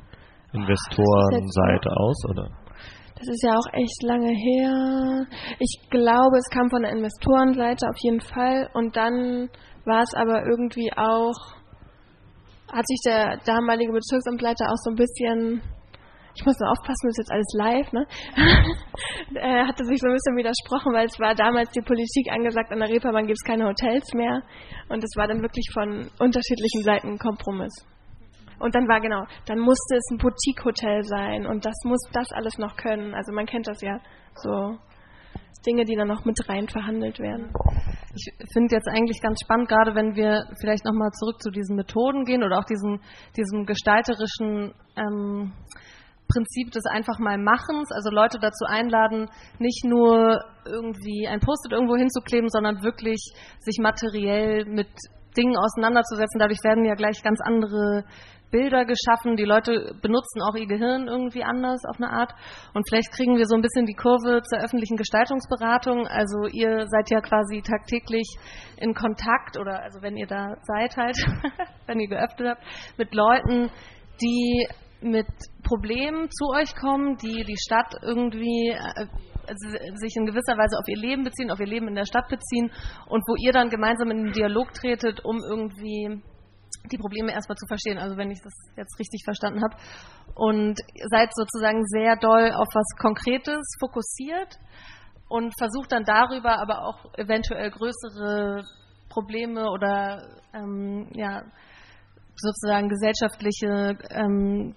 Investorenseite 0.53 1.89
aus, 1.97 2.25
oder? 2.29 2.49
Das 3.15 3.27
ist 3.27 3.43
ja 3.43 3.55
auch 3.55 3.73
echt 3.73 4.03
lange 4.03 4.31
her. 4.31 5.25
Ich 5.59 5.89
glaube, 5.89 6.37
es 6.37 6.49
kam 6.49 6.69
von 6.69 6.81
der 6.83 6.91
Investorenseite 6.91 7.87
auf 7.87 7.97
jeden 8.01 8.21
Fall. 8.21 8.69
Und 8.73 8.95
dann 8.95 9.49
war 9.85 10.01
es 10.01 10.13
aber 10.15 10.45
irgendwie 10.45 10.91
auch, 10.95 11.35
hat 12.71 12.87
sich 12.87 12.99
der 13.05 13.37
damalige 13.45 13.93
Bezirksamtleiter 13.93 14.65
auch 14.65 14.81
so 14.83 14.91
ein 14.91 14.95
bisschen 14.95 15.61
ich 16.35 16.45
muss 16.45 16.57
nur 16.59 16.71
aufpassen, 16.71 17.05
das 17.05 17.13
ist 17.13 17.29
jetzt 17.29 17.31
alles 17.31 17.53
live, 17.53 17.91
ne? 17.93 18.07
er 19.35 19.67
hatte 19.67 19.85
sich 19.85 19.99
so 19.99 20.07
ein 20.07 20.13
bisschen 20.13 20.35
widersprochen, 20.35 20.93
weil 20.93 21.05
es 21.05 21.19
war 21.19 21.35
damals 21.35 21.69
die 21.71 21.81
Politik 21.81 22.31
angesagt, 22.31 22.71
an 22.71 22.79
der 22.79 22.89
Reeperbahn 22.89 23.27
gibt 23.27 23.37
es 23.37 23.47
keine 23.47 23.65
Hotels 23.65 24.13
mehr. 24.15 24.41
Und 24.89 25.03
es 25.03 25.15
war 25.15 25.27
dann 25.27 25.41
wirklich 25.41 25.69
von 25.71 26.09
unterschiedlichen 26.19 26.81
Seiten 26.83 27.09
ein 27.09 27.19
Kompromiss. 27.19 27.73
Und 28.63 28.73
dann 28.75 28.87
war 28.87 29.01
genau, 29.01 29.25
dann 29.45 29.59
musste 29.59 29.97
es 29.97 30.09
ein 30.09 30.19
Boutique-Hotel 30.19 31.03
sein 31.03 31.45
und 31.45 31.65
das 31.65 31.75
muss 31.83 31.99
das 32.13 32.31
alles 32.31 32.57
noch 32.57 32.77
können. 32.77 33.13
Also 33.13 33.33
man 33.33 33.45
kennt 33.45 33.67
das 33.67 33.81
ja 33.81 33.99
so. 34.35 34.77
Dinge, 35.65 35.85
die 35.85 35.95
dann 35.95 36.09
noch 36.09 36.25
mit 36.25 36.37
rein 36.49 36.67
verhandelt 36.67 37.19
werden. 37.19 37.53
Ich 38.13 38.25
finde 38.51 38.75
jetzt 38.75 38.87
eigentlich 38.89 39.21
ganz 39.21 39.39
spannend, 39.41 39.69
gerade 39.69 39.95
wenn 39.95 40.15
wir 40.15 40.43
vielleicht 40.59 40.83
nochmal 40.83 41.11
zurück 41.11 41.41
zu 41.41 41.51
diesen 41.51 41.77
Methoden 41.77 42.25
gehen 42.25 42.43
oder 42.43 42.59
auch 42.59 42.65
diesen, 42.65 42.99
diesem 43.37 43.65
gestalterischen 43.65 44.73
ähm, 44.97 45.53
Prinzip 46.27 46.71
des 46.71 46.83
einfach 46.85 47.17
mal 47.19 47.37
Machens, 47.37 47.91
also 47.93 48.09
Leute 48.09 48.39
dazu 48.39 48.65
einladen, 48.67 49.29
nicht 49.59 49.85
nur 49.85 50.39
irgendwie 50.65 51.27
ein 51.27 51.39
Post-it 51.39 51.71
irgendwo 51.71 51.95
hinzukleben, 51.95 52.49
sondern 52.49 52.83
wirklich 52.83 53.19
sich 53.59 53.77
materiell 53.81 54.65
mit 54.65 54.89
Dingen 55.35 55.57
auseinanderzusetzen. 55.57 56.39
Dadurch 56.39 56.63
werden 56.63 56.85
ja 56.85 56.95
gleich 56.95 57.21
ganz 57.23 57.39
andere 57.41 58.03
Bilder 58.53 58.85
geschaffen. 58.85 59.35
Die 59.35 59.43
Leute 59.43 59.95
benutzen 60.01 60.41
auch 60.43 60.55
ihr 60.55 60.67
Gehirn 60.67 61.07
irgendwie 61.07 61.43
anders 61.43 61.81
auf 61.89 61.97
eine 61.97 62.11
Art. 62.11 62.33
Und 62.75 62.87
vielleicht 62.87 63.11
kriegen 63.11 63.35
wir 63.35 63.47
so 63.47 63.55
ein 63.55 63.61
bisschen 63.61 63.87
die 63.87 63.95
Kurve 63.95 64.43
zur 64.43 64.59
öffentlichen 64.59 64.95
Gestaltungsberatung. 64.95 66.05
Also 66.05 66.45
ihr 66.45 66.85
seid 66.87 67.09
ja 67.09 67.19
quasi 67.19 67.63
tagtäglich 67.63 68.29
in 68.77 68.93
Kontakt 68.93 69.57
oder 69.57 69.81
also 69.81 70.03
wenn 70.03 70.15
ihr 70.15 70.27
da 70.27 70.55
seid 70.61 70.95
halt, 70.95 71.17
wenn 71.87 71.99
ihr 71.99 72.07
geöffnet 72.07 72.49
habt, 72.49 72.63
mit 72.97 73.13
Leuten, 73.15 73.71
die 74.21 74.67
mit 75.01 75.27
Problemen 75.63 76.29
zu 76.29 76.45
euch 76.55 76.75
kommen, 76.75 77.17
die 77.17 77.43
die 77.43 77.57
Stadt 77.57 77.95
irgendwie 78.03 78.69
äh, 78.69 79.07
sich 79.95 80.15
in 80.15 80.25
gewisser 80.25 80.57
Weise 80.57 80.77
auf 80.77 80.87
ihr 80.87 80.97
Leben 80.97 81.23
beziehen, 81.23 81.51
auf 81.51 81.59
ihr 81.59 81.67
Leben 81.67 81.87
in 81.87 81.95
der 81.95 82.05
Stadt 82.05 82.29
beziehen 82.29 82.71
und 83.07 83.23
wo 83.27 83.35
ihr 83.43 83.51
dann 83.51 83.69
gemeinsam 83.69 84.11
in 84.11 84.25
den 84.25 84.33
Dialog 84.33 84.73
tretet, 84.73 85.25
um 85.25 85.39
irgendwie 85.43 86.21
die 86.91 86.97
Probleme 86.97 87.31
erstmal 87.31 87.57
zu 87.57 87.65
verstehen, 87.67 87.97
also 87.97 88.17
wenn 88.17 88.31
ich 88.31 88.41
das 88.41 88.53
jetzt 88.75 88.99
richtig 88.99 89.23
verstanden 89.23 89.61
habe. 89.63 89.75
Und 90.35 90.79
seid 91.09 91.29
sozusagen 91.33 91.85
sehr 91.85 92.15
doll 92.17 92.51
auf 92.51 92.67
was 92.73 92.87
Konkretes 92.99 93.61
fokussiert 93.79 94.57
und 95.29 95.53
versucht 95.57 95.91
dann 95.91 96.03
darüber 96.03 96.59
aber 96.61 96.85
auch 96.85 97.13
eventuell 97.17 97.71
größere 97.71 98.63
Probleme 99.09 99.69
oder 99.69 100.21
ähm, 100.53 101.07
ja, 101.13 101.43
sozusagen 102.35 102.89
gesellschaftliche 102.89 103.97
ähm, 104.09 104.75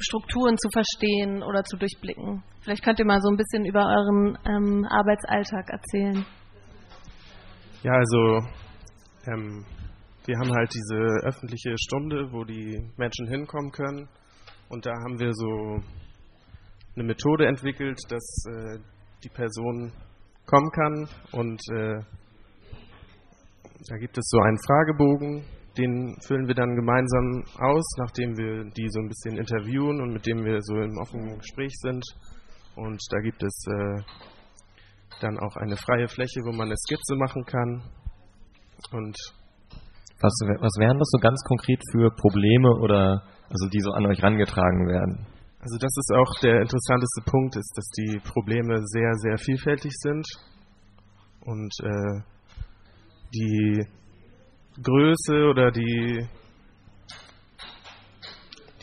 Strukturen 0.00 0.56
zu 0.56 0.68
verstehen 0.70 1.42
oder 1.42 1.62
zu 1.64 1.76
durchblicken. 1.76 2.42
Vielleicht 2.60 2.84
könnt 2.84 2.98
ihr 2.98 3.06
mal 3.06 3.20
so 3.20 3.30
ein 3.30 3.36
bisschen 3.36 3.64
über 3.64 3.86
euren 3.86 4.38
ähm, 4.46 4.86
Arbeitsalltag 4.88 5.68
erzählen. 5.70 6.24
Ja, 7.82 7.92
also 7.92 8.46
ähm, 9.26 9.64
wir 10.28 10.36
haben 10.36 10.52
halt 10.52 10.70
diese 10.74 11.26
öffentliche 11.26 11.74
Stunde, 11.78 12.30
wo 12.30 12.44
die 12.44 12.78
Menschen 12.98 13.26
hinkommen 13.28 13.72
können. 13.72 14.06
Und 14.68 14.84
da 14.84 14.90
haben 14.90 15.18
wir 15.18 15.32
so 15.32 15.82
eine 16.94 17.04
Methode 17.04 17.46
entwickelt, 17.46 17.98
dass 18.10 18.44
äh, 18.46 18.78
die 19.24 19.30
Person 19.30 19.90
kommen 20.44 20.70
kann. 20.70 21.08
Und 21.32 21.58
äh, 21.72 22.04
da 23.88 23.96
gibt 23.96 24.18
es 24.18 24.28
so 24.28 24.38
einen 24.40 24.58
Fragebogen, 24.66 25.44
den 25.78 26.14
füllen 26.26 26.46
wir 26.46 26.54
dann 26.54 26.76
gemeinsam 26.76 27.44
aus, 27.58 27.86
nachdem 27.96 28.36
wir 28.36 28.64
die 28.76 28.88
so 28.90 29.00
ein 29.00 29.08
bisschen 29.08 29.38
interviewen 29.38 30.02
und 30.02 30.12
mit 30.12 30.26
dem 30.26 30.44
wir 30.44 30.58
so 30.60 30.76
im 30.76 30.98
offenen 30.98 31.38
Gespräch 31.38 31.72
sind. 31.80 32.04
Und 32.76 33.00
da 33.12 33.20
gibt 33.20 33.42
es 33.42 33.64
äh, 33.66 34.02
dann 35.22 35.38
auch 35.38 35.56
eine 35.56 35.78
freie 35.78 36.08
Fläche, 36.08 36.40
wo 36.44 36.52
man 36.52 36.66
eine 36.66 36.76
Skizze 36.76 37.16
machen 37.16 37.44
kann. 37.46 37.82
Und 38.92 39.16
was, 40.20 40.34
was 40.60 40.74
wären 40.78 40.98
das 40.98 41.08
so 41.10 41.18
ganz 41.18 41.42
konkret 41.44 41.80
für 41.92 42.10
Probleme 42.10 42.70
oder 42.80 43.22
also 43.50 43.68
die 43.68 43.80
so 43.80 43.92
an 43.92 44.06
euch 44.06 44.22
rangetragen 44.22 44.88
werden? 44.88 45.26
Also 45.60 45.76
das 45.78 45.90
ist 45.96 46.12
auch 46.14 46.40
der 46.40 46.60
interessanteste 46.62 47.22
Punkt, 47.24 47.56
ist, 47.56 47.72
dass 47.76 47.88
die 47.98 48.18
Probleme 48.20 48.78
sehr, 48.86 49.12
sehr 49.14 49.38
vielfältig 49.38 49.92
sind 49.94 50.26
und 51.44 51.72
äh, 51.82 52.22
die 53.34 53.84
Größe 54.82 55.48
oder 55.50 55.72
die, 55.72 56.26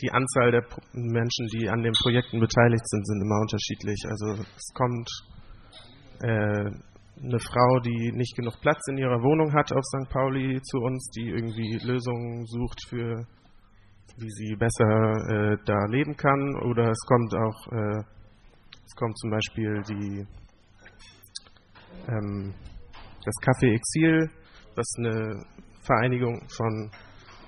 die 0.02 0.10
Anzahl 0.12 0.50
der 0.50 0.64
Menschen, 0.92 1.46
die 1.54 1.68
an 1.68 1.82
den 1.82 1.94
Projekten 2.02 2.40
beteiligt 2.40 2.86
sind, 2.86 3.06
sind 3.06 3.22
immer 3.22 3.40
unterschiedlich. 3.40 4.04
Also 4.08 4.42
es 4.56 4.74
kommt 4.74 5.08
äh, 6.20 6.70
eine 7.22 7.38
Frau, 7.38 7.80
die 7.80 8.12
nicht 8.12 8.36
genug 8.36 8.60
Platz 8.60 8.80
in 8.88 8.98
ihrer 8.98 9.22
Wohnung 9.22 9.52
hat 9.54 9.72
auf 9.72 9.84
St. 9.84 10.10
Pauli 10.10 10.60
zu 10.62 10.78
uns, 10.78 11.10
die 11.16 11.28
irgendwie 11.30 11.78
Lösungen 11.82 12.44
sucht 12.46 12.80
für, 12.88 13.26
wie 14.18 14.30
sie 14.30 14.56
besser 14.56 15.12
äh, 15.28 15.56
da 15.64 15.86
leben 15.86 16.16
kann. 16.16 16.54
Oder 16.64 16.90
es 16.90 17.00
kommt 17.06 17.34
auch, 17.34 17.72
äh, 17.72 18.02
es 18.84 18.94
kommt 18.96 19.18
zum 19.18 19.30
Beispiel 19.30 19.82
die, 19.88 20.26
ähm, 22.08 22.54
das 23.24 23.34
Café 23.42 23.74
Exil, 23.74 24.30
was 24.74 24.86
eine 24.98 25.42
Vereinigung 25.80 26.46
von 26.48 26.90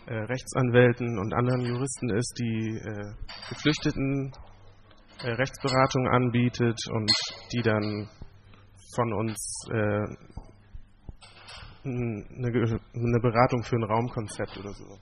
äh, 0.06 0.14
Rechtsanwälten 0.14 1.18
und 1.18 1.34
anderen 1.34 1.60
Juristen 1.60 2.08
ist, 2.10 2.32
die 2.40 2.78
äh, 2.78 3.14
Geflüchteten 3.50 4.32
äh, 5.22 5.32
Rechtsberatung 5.32 6.08
anbietet 6.08 6.78
und 6.90 7.10
die 7.52 7.60
dann 7.60 8.08
von 8.94 9.12
uns 9.12 9.68
äh, 9.70 10.06
eine, 11.84 12.80
eine, 12.94 13.20
Beratung 13.20 13.62
für 13.62 13.76
ein 13.76 13.84
Raumkonzept 13.84 14.58
oder 14.58 14.72
so 14.72 14.98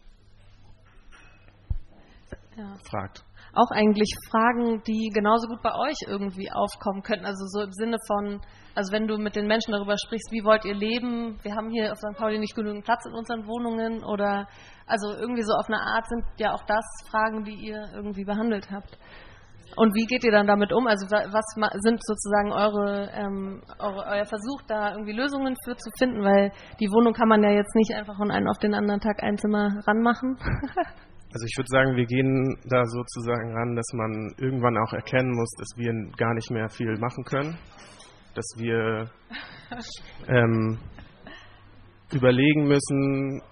ja. 2.56 2.76
fragt. 2.84 3.24
Auch 3.52 3.70
eigentlich 3.70 4.10
Fragen, 4.30 4.82
die 4.86 5.10
genauso 5.14 5.48
gut 5.48 5.62
bei 5.62 5.74
euch 5.74 5.96
irgendwie 6.06 6.50
aufkommen 6.50 7.02
könnten. 7.02 7.24
Also 7.24 7.46
so 7.46 7.62
im 7.62 7.72
Sinne 7.72 7.96
von, 8.06 8.40
also 8.74 8.92
wenn 8.92 9.06
du 9.06 9.16
mit 9.16 9.34
den 9.34 9.46
Menschen 9.46 9.72
darüber 9.72 9.96
sprichst, 9.96 10.30
wie 10.30 10.44
wollt 10.44 10.64
ihr 10.64 10.74
leben? 10.74 11.38
Wir 11.42 11.54
haben 11.54 11.70
hier 11.70 11.92
auf 11.92 11.98
St. 11.98 12.18
Pauli 12.18 12.38
nicht 12.38 12.54
genügend 12.54 12.84
Platz 12.84 13.04
in 13.06 13.14
unseren 13.14 13.46
Wohnungen 13.46 14.04
oder 14.04 14.46
also 14.86 15.12
irgendwie 15.12 15.42
so 15.42 15.52
auf 15.54 15.66
eine 15.68 15.80
Art 15.80 16.06
sind 16.08 16.24
ja 16.38 16.52
auch 16.52 16.64
das 16.66 16.84
Fragen, 17.10 17.44
die 17.44 17.54
ihr 17.54 17.90
irgendwie 17.94 18.24
behandelt 18.24 18.70
habt. 18.70 18.98
Und 19.74 19.94
wie 19.94 20.06
geht 20.06 20.24
ihr 20.24 20.30
dann 20.30 20.46
damit 20.46 20.72
um? 20.72 20.86
Also 20.86 21.06
was 21.10 21.44
sind 21.82 22.00
sozusagen 22.04 22.52
eure, 22.52 23.10
ähm, 23.12 23.62
eure, 23.78 24.06
euer 24.06 24.24
Versuch, 24.24 24.62
da 24.68 24.92
irgendwie 24.92 25.12
Lösungen 25.12 25.56
für 25.64 25.76
zu 25.76 25.90
finden? 25.98 26.22
Weil 26.22 26.52
die 26.78 26.88
Wohnung 26.88 27.12
kann 27.12 27.28
man 27.28 27.42
ja 27.42 27.50
jetzt 27.50 27.74
nicht 27.74 27.92
einfach 27.94 28.16
von 28.16 28.30
einem 28.30 28.48
auf 28.48 28.58
den 28.58 28.74
anderen 28.74 29.00
Tag 29.00 29.22
ein 29.22 29.36
Zimmer 29.36 29.82
ranmachen. 29.86 30.36
also 31.32 31.44
ich 31.44 31.56
würde 31.58 31.68
sagen, 31.68 31.96
wir 31.96 32.06
gehen 32.06 32.56
da 32.70 32.84
sozusagen 32.84 33.52
ran, 33.52 33.74
dass 33.74 33.92
man 33.92 34.34
irgendwann 34.38 34.78
auch 34.78 34.92
erkennen 34.92 35.34
muss, 35.34 35.50
dass 35.58 35.68
wir 35.76 35.92
gar 36.16 36.34
nicht 36.34 36.50
mehr 36.50 36.68
viel 36.68 36.96
machen 36.98 37.24
können. 37.24 37.58
Dass 38.34 38.46
wir 38.56 39.10
ähm, 40.28 40.78
überlegen 42.12 42.68
müssen, 42.68 43.42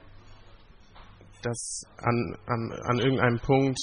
dass 1.42 1.82
an, 1.98 2.36
an, 2.46 2.72
an 2.84 2.98
irgendeinem 2.98 3.38
Punkt 3.40 3.78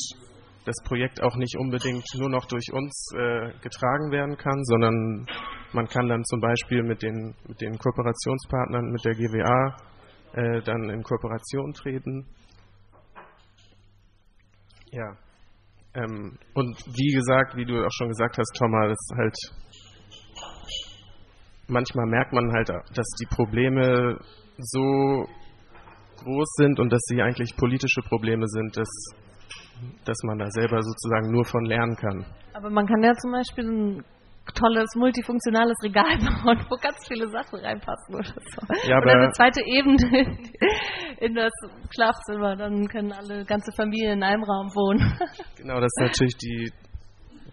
das 0.66 0.76
Projekt 0.84 1.24
auch 1.24 1.36
nicht 1.36 1.58
unbedingt 1.58 2.06
nur 2.18 2.30
noch 2.30 2.46
durch 2.46 2.72
uns 2.72 3.10
äh, 3.16 3.52
getragen 3.62 4.12
werden 4.12 4.38
kann, 4.38 4.64
sondern 4.64 5.26
man 5.74 5.88
kann 5.88 6.08
dann 6.08 6.24
zum 6.26 6.40
Beispiel 6.40 6.84
mit 6.84 7.02
den, 7.02 7.36
mit 7.48 7.62
den 7.62 7.78
Kooperationspartnern, 7.78 8.92
mit 8.92 9.04
der 9.04 9.16
GWA 9.16 9.76
äh, 10.34 10.62
dann 10.62 10.90
in 10.90 11.04
Kooperation 11.04 11.74
treten. 11.74 12.28
Ja. 14.92 15.18
Ähm, 15.94 16.38
und 16.54 16.78
wie 16.88 17.14
gesagt, 17.14 17.56
wie 17.56 17.66
du 17.66 17.84
auch 17.84 17.92
schon 17.92 18.10
gesagt 18.10 18.38
hast, 18.38 18.56
Thomas, 18.58 18.92
ist 18.92 19.14
halt 19.18 19.36
manchmal 21.68 22.06
merkt 22.06 22.34
man 22.34 22.52
halt, 22.52 22.70
dass 22.70 23.08
die 23.20 23.26
Probleme 23.26 24.20
so 24.58 25.26
groß 26.18 26.54
sind 26.58 26.80
und 26.80 26.92
dass 26.92 27.02
sie 27.06 27.22
eigentlich 27.22 27.56
politische 27.56 28.02
Probleme 28.02 28.48
sind, 28.48 28.78
dass 28.78 28.90
dass 30.06 30.18
man 30.24 30.40
da 30.40 30.46
selber 30.50 30.82
sozusagen 30.82 31.32
nur 31.32 31.46
von 31.46 31.66
lernen 31.66 31.96
kann. 31.96 32.26
Aber 32.54 32.70
man 32.70 32.86
kann 32.86 33.04
ja 33.04 33.14
zum 33.14 33.32
Beispiel 33.32 33.66
ein 33.66 34.04
tolles 34.54 34.90
multifunktionales 34.96 35.78
Regal 35.84 36.18
bauen, 36.44 36.66
wo 36.70 36.76
ganz 36.78 36.98
viele 37.08 37.30
Sachen 37.30 37.60
reinpassen 37.60 38.16
oder 38.16 38.34
so. 38.34 38.90
Ja, 38.90 38.98
oder 38.98 39.14
eine 39.14 39.32
zweite 39.32 39.62
Ebene 39.62 40.38
in 41.20 41.36
das 41.36 41.52
Schlafzimmer, 41.94 42.56
dann 42.56 42.88
können 42.88 43.12
alle 43.12 43.46
ganze 43.46 43.72
Familien 43.76 44.18
in 44.20 44.24
einem 44.24 44.44
Raum 44.44 44.68
wohnen. 44.74 45.00
Genau, 45.58 45.80
das 45.80 45.92
ist 45.96 46.02
natürlich 46.02 46.38
die, 46.38 46.72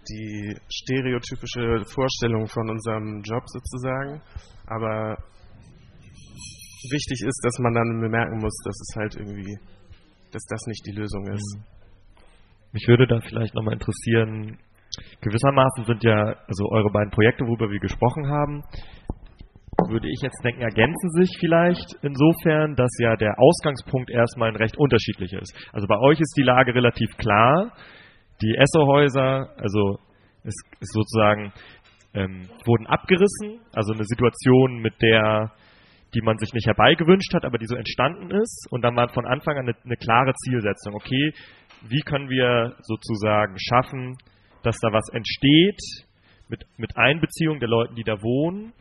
die 0.09 0.57
stereotypische 0.73 1.85
Vorstellung 1.93 2.47
von 2.47 2.71
unserem 2.71 3.21
Job 3.23 3.43
sozusagen. 3.47 4.23
Aber 4.67 5.17
wichtig 6.91 7.21
ist, 7.27 7.41
dass 7.45 7.59
man 7.59 7.75
dann 7.75 8.01
bemerken 8.01 8.39
muss, 8.39 8.57
dass 8.65 8.77
es 8.81 8.97
halt 8.97 9.17
irgendwie, 9.17 9.59
dass 10.33 10.43
das 10.49 10.61
nicht 10.67 10.87
die 10.87 10.97
Lösung 10.97 11.27
ist. 11.29 11.59
Mhm. 11.59 11.78
Mich 12.73 12.87
würde 12.87 13.07
da 13.07 13.21
vielleicht 13.21 13.55
nochmal 13.55 13.75
interessieren, 13.75 14.59
gewissermaßen 15.21 15.85
sind 15.85 16.05
ja, 16.05 16.37
also 16.47 16.69
eure 16.71 16.91
beiden 16.91 17.11
Projekte, 17.11 17.45
worüber 17.47 17.71
wir 17.71 17.81
gesprochen 17.81 18.29
haben, 18.29 18.63
würde 19.89 20.09
ich 20.09 20.21
jetzt 20.23 20.43
denken, 20.45 20.61
ergänzen 20.61 21.11
sich 21.13 21.37
vielleicht 21.39 21.95
insofern, 22.03 22.75
dass 22.75 22.91
ja 22.99 23.17
der 23.17 23.39
Ausgangspunkt 23.39 24.11
erstmal 24.11 24.51
ein 24.51 24.57
recht 24.57 24.77
unterschiedlicher 24.77 25.41
ist. 25.41 25.55
Also 25.73 25.87
bei 25.87 25.99
euch 25.99 26.21
ist 26.21 26.35
die 26.37 26.43
Lage 26.43 26.75
relativ 26.75 27.17
klar. 27.17 27.73
Die 28.43 28.55
Essohäuser, 28.57 29.51
also 29.57 29.99
es 30.45 30.55
ist 30.81 30.93
sozusagen, 30.93 31.53
ähm, 32.15 32.49
wurden 32.65 32.87
abgerissen, 32.87 33.61
also 33.73 33.93
eine 33.93 34.05
Situation, 34.05 34.81
mit 34.81 35.01
der 35.01 35.53
die 36.15 36.23
man 36.23 36.39
sich 36.39 36.53
nicht 36.55 36.67
herbeigewünscht 36.67 37.35
hat, 37.35 37.45
aber 37.45 37.59
die 37.59 37.67
so 37.67 37.77
entstanden 37.77 38.31
ist. 38.31 38.67
Und 38.71 38.83
dann 38.83 38.97
war 38.97 39.09
von 39.11 39.27
Anfang 39.27 39.59
an 39.59 39.69
eine, 39.69 39.77
eine 39.85 39.97
klare 39.97 40.33
Zielsetzung. 40.35 40.95
Okay, 40.95 41.33
wie 41.91 42.01
können 42.01 42.29
wir 42.29 42.77
sozusagen 42.83 43.57
schaffen, 43.59 44.17
dass 44.63 44.77
da 44.81 44.93
was 44.93 45.09
entsteht 45.13 45.81
mit, 46.49 46.65
mit 46.77 46.97
Einbeziehung 46.97 47.61
der 47.61 47.69
Leute, 47.69 47.95
die 47.95 48.05
da 48.05 48.23
wohnen 48.23 48.73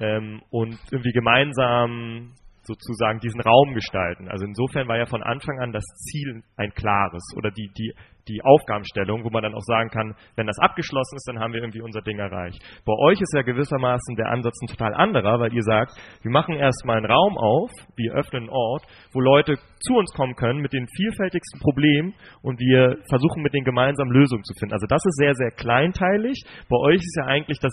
ähm, 0.00 0.42
und 0.50 0.78
irgendwie 0.90 1.12
gemeinsam 1.12 2.34
sozusagen 2.68 3.18
diesen 3.18 3.40
Raum 3.40 3.74
gestalten. 3.74 4.28
Also 4.28 4.44
insofern 4.44 4.86
war 4.86 4.98
ja 4.98 5.06
von 5.06 5.22
Anfang 5.22 5.58
an 5.58 5.72
das 5.72 5.84
Ziel 5.84 6.42
ein 6.56 6.70
klares 6.74 7.22
oder 7.36 7.50
die, 7.50 7.70
die, 7.76 7.92
die 8.28 8.44
Aufgabenstellung, 8.44 9.24
wo 9.24 9.30
man 9.30 9.42
dann 9.42 9.54
auch 9.54 9.64
sagen 9.64 9.88
kann, 9.88 10.14
wenn 10.36 10.46
das 10.46 10.58
abgeschlossen 10.58 11.16
ist, 11.16 11.26
dann 11.26 11.40
haben 11.40 11.52
wir 11.52 11.60
irgendwie 11.60 11.80
unser 11.80 12.02
Ding 12.02 12.18
erreicht. 12.18 12.62
Bei 12.84 12.92
euch 12.92 13.20
ist 13.20 13.34
ja 13.34 13.42
gewissermaßen 13.42 14.16
der 14.16 14.28
Ansatz 14.28 14.54
ein 14.62 14.68
total 14.68 14.94
anderer, 14.94 15.40
weil 15.40 15.52
ihr 15.54 15.62
sagt, 15.62 15.92
wir 16.22 16.30
machen 16.30 16.54
erstmal 16.54 16.98
einen 16.98 17.10
Raum 17.10 17.38
auf, 17.38 17.70
wir 17.96 18.12
öffnen 18.12 18.42
einen 18.42 18.50
Ort, 18.50 18.84
wo 19.12 19.20
Leute 19.20 19.56
zu 19.80 19.94
uns 19.94 20.12
kommen 20.12 20.36
können 20.36 20.60
mit 20.60 20.72
den 20.72 20.86
vielfältigsten 20.94 21.60
Problemen 21.60 22.14
und 22.42 22.60
wir 22.60 22.98
versuchen 23.08 23.42
mit 23.42 23.54
denen 23.54 23.64
gemeinsam 23.64 24.10
Lösungen 24.10 24.44
zu 24.44 24.52
finden. 24.58 24.74
Also 24.74 24.86
das 24.86 25.02
ist 25.04 25.16
sehr, 25.16 25.34
sehr 25.34 25.50
kleinteilig. 25.50 26.44
Bei 26.68 26.76
euch 26.76 27.00
ist 27.00 27.16
ja 27.16 27.26
eigentlich 27.26 27.58
das 27.60 27.72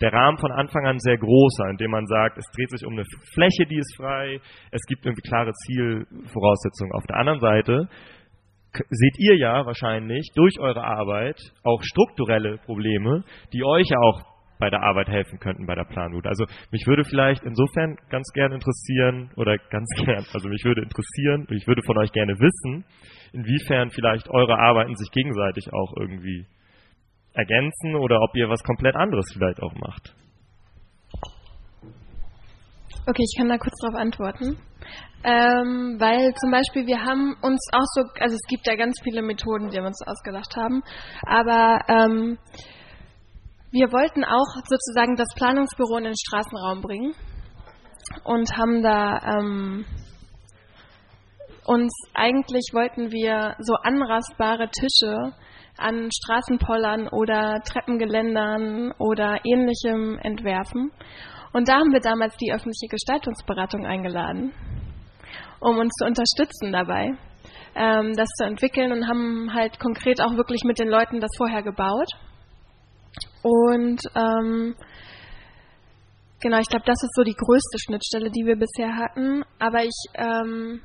der 0.00 0.12
Rahmen 0.12 0.38
von 0.38 0.52
Anfang 0.52 0.86
an 0.86 0.98
sehr 0.98 1.16
großer, 1.16 1.68
indem 1.70 1.90
man 1.90 2.06
sagt, 2.06 2.38
es 2.38 2.46
dreht 2.56 2.70
sich 2.70 2.84
um 2.84 2.94
eine 2.94 3.04
Fläche, 3.32 3.66
die 3.68 3.78
ist 3.78 3.96
frei, 3.96 4.40
es 4.70 4.82
gibt 4.86 5.04
irgendwie 5.06 5.28
klare 5.28 5.52
Zielvoraussetzungen. 5.52 6.92
Auf 6.92 7.04
der 7.06 7.16
anderen 7.16 7.40
Seite 7.40 7.88
seht 8.90 9.18
ihr 9.18 9.36
ja 9.36 9.64
wahrscheinlich 9.66 10.30
durch 10.34 10.58
eure 10.58 10.82
Arbeit 10.84 11.38
auch 11.62 11.82
strukturelle 11.82 12.58
Probleme, 12.58 13.24
die 13.52 13.62
euch 13.62 13.88
ja 13.88 13.98
auch 13.98 14.34
bei 14.58 14.70
der 14.70 14.82
Arbeit 14.82 15.08
helfen 15.08 15.38
könnten 15.38 15.66
bei 15.66 15.74
der 15.74 15.84
Planroute. 15.84 16.28
Also 16.28 16.44
mich 16.70 16.86
würde 16.86 17.04
vielleicht 17.04 17.42
insofern 17.42 17.96
ganz 18.08 18.30
gern 18.32 18.52
interessieren 18.52 19.30
oder 19.36 19.58
ganz 19.70 19.88
gern, 20.04 20.24
also 20.32 20.48
mich 20.48 20.64
würde 20.64 20.82
interessieren, 20.82 21.46
ich 21.50 21.66
würde 21.66 21.82
von 21.84 21.98
euch 21.98 22.12
gerne 22.12 22.38
wissen, 22.38 22.84
inwiefern 23.32 23.90
vielleicht 23.90 24.28
eure 24.30 24.58
Arbeiten 24.58 24.94
sich 24.94 25.10
gegenseitig 25.10 25.72
auch 25.72 25.92
irgendwie 25.98 26.46
ergänzen 27.34 27.96
oder 27.96 28.20
ob 28.22 28.34
ihr 28.34 28.48
was 28.48 28.62
komplett 28.62 28.96
anderes 28.96 29.26
vielleicht 29.32 29.60
auch 29.60 29.74
macht. 29.74 30.14
Okay, 33.06 33.22
ich 33.22 33.36
kann 33.36 33.48
da 33.48 33.58
kurz 33.58 33.74
darauf 33.82 34.00
antworten. 34.00 34.56
Ähm, 35.24 35.96
weil 35.98 36.34
zum 36.34 36.50
Beispiel 36.50 36.86
wir 36.86 37.00
haben 37.00 37.34
uns 37.40 37.66
auch 37.72 37.86
so, 37.94 38.02
also 38.20 38.34
es 38.34 38.46
gibt 38.48 38.66
ja 38.66 38.76
ganz 38.76 39.00
viele 39.02 39.22
Methoden, 39.22 39.70
die 39.70 39.78
wir 39.78 39.86
uns 39.86 40.02
ausgedacht 40.06 40.54
haben, 40.54 40.82
aber 41.22 41.80
ähm, 41.88 42.38
wir 43.70 43.90
wollten 43.90 44.22
auch 44.22 44.46
sozusagen 44.68 45.16
das 45.16 45.28
Planungsbüro 45.34 45.96
in 45.96 46.04
den 46.04 46.14
Straßenraum 46.14 46.82
bringen 46.82 47.14
und 48.24 48.54
haben 48.56 48.82
da 48.82 49.38
ähm, 49.38 49.86
uns 51.64 51.92
eigentlich 52.12 52.70
wollten 52.74 53.10
wir 53.10 53.56
so 53.60 53.74
anrastbare 53.82 54.68
Tische 54.68 55.32
an 55.76 56.10
Straßenpollern 56.10 57.08
oder 57.08 57.60
Treppengeländern 57.64 58.92
oder 58.98 59.40
ähnlichem 59.44 60.18
entwerfen. 60.18 60.92
Und 61.52 61.68
da 61.68 61.74
haben 61.74 61.92
wir 61.92 62.00
damals 62.00 62.36
die 62.36 62.52
öffentliche 62.52 62.88
Gestaltungsberatung 62.90 63.86
eingeladen, 63.86 64.52
um 65.60 65.78
uns 65.78 65.92
zu 65.94 66.04
unterstützen 66.04 66.72
dabei, 66.72 67.12
ähm, 67.74 68.14
das 68.16 68.28
zu 68.36 68.44
entwickeln 68.44 68.92
und 68.92 69.08
haben 69.08 69.52
halt 69.54 69.78
konkret 69.78 70.20
auch 70.20 70.36
wirklich 70.36 70.62
mit 70.64 70.78
den 70.78 70.88
Leuten 70.88 71.20
das 71.20 71.30
vorher 71.36 71.62
gebaut. 71.62 72.08
Und 73.42 74.00
ähm, 74.16 74.74
genau, 76.40 76.58
ich 76.58 76.68
glaube, 76.68 76.84
das 76.86 77.02
ist 77.02 77.14
so 77.14 77.22
die 77.22 77.36
größte 77.36 77.78
Schnittstelle, 77.78 78.30
die 78.30 78.46
wir 78.46 78.56
bisher 78.56 78.96
hatten. 78.96 79.44
Aber 79.58 79.84
ich 79.84 79.96
ähm, 80.14 80.82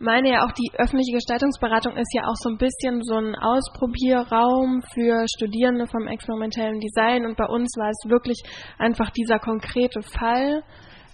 meine 0.00 0.30
ja 0.30 0.44
auch, 0.44 0.52
die 0.52 0.70
öffentliche 0.78 1.12
Gestaltungsberatung 1.12 1.96
ist 1.96 2.12
ja 2.14 2.22
auch 2.24 2.36
so 2.36 2.50
ein 2.50 2.58
bisschen 2.58 3.02
so 3.02 3.16
ein 3.16 3.34
Ausprobierraum 3.34 4.82
für 4.94 5.24
Studierende 5.36 5.86
vom 5.86 6.06
experimentellen 6.06 6.80
Design. 6.80 7.26
Und 7.26 7.36
bei 7.36 7.46
uns 7.46 7.68
war 7.76 7.90
es 7.90 8.10
wirklich 8.10 8.40
einfach 8.78 9.10
dieser 9.10 9.38
konkrete 9.38 10.02
Fall, 10.02 10.62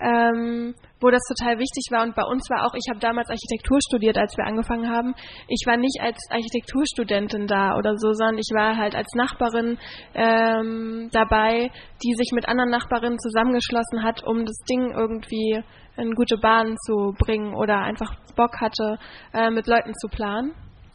ähm, 0.00 0.74
wo 1.00 1.10
das 1.10 1.22
total 1.28 1.58
wichtig 1.58 1.88
war. 1.90 2.02
Und 2.02 2.14
bei 2.14 2.24
uns 2.24 2.48
war 2.50 2.66
auch, 2.66 2.74
ich 2.74 2.88
habe 2.90 3.00
damals 3.00 3.28
Architektur 3.30 3.78
studiert, 3.88 4.18
als 4.18 4.36
wir 4.36 4.44
angefangen 4.44 4.90
haben. 4.90 5.14
Ich 5.48 5.64
war 5.66 5.76
nicht 5.76 6.00
als 6.00 6.18
Architekturstudentin 6.30 7.46
da 7.46 7.76
oder 7.76 7.96
so, 7.96 8.12
sondern 8.12 8.38
ich 8.38 8.50
war 8.54 8.76
halt 8.76 8.94
als 8.94 9.12
Nachbarin 9.14 9.78
ähm, 10.14 11.08
dabei, 11.12 11.70
die 12.02 12.14
sich 12.14 12.32
mit 12.32 12.48
anderen 12.48 12.70
Nachbarinnen 12.70 13.18
zusammengeschlossen 13.18 14.02
hat, 14.02 14.24
um 14.24 14.44
das 14.44 14.58
Ding 14.68 14.92
irgendwie 14.92 15.62
in 15.96 16.12
gute 16.14 16.36
Bahnen 16.38 16.76
zu 16.86 17.14
bringen 17.18 17.54
oder 17.54 17.78
einfach 17.78 18.14
Bock 18.36 18.60
hatte, 18.60 18.98
äh, 19.32 19.50
mit 19.50 19.66
Leuten 19.66 19.92
zu 19.94 20.08
planen. 20.08 20.52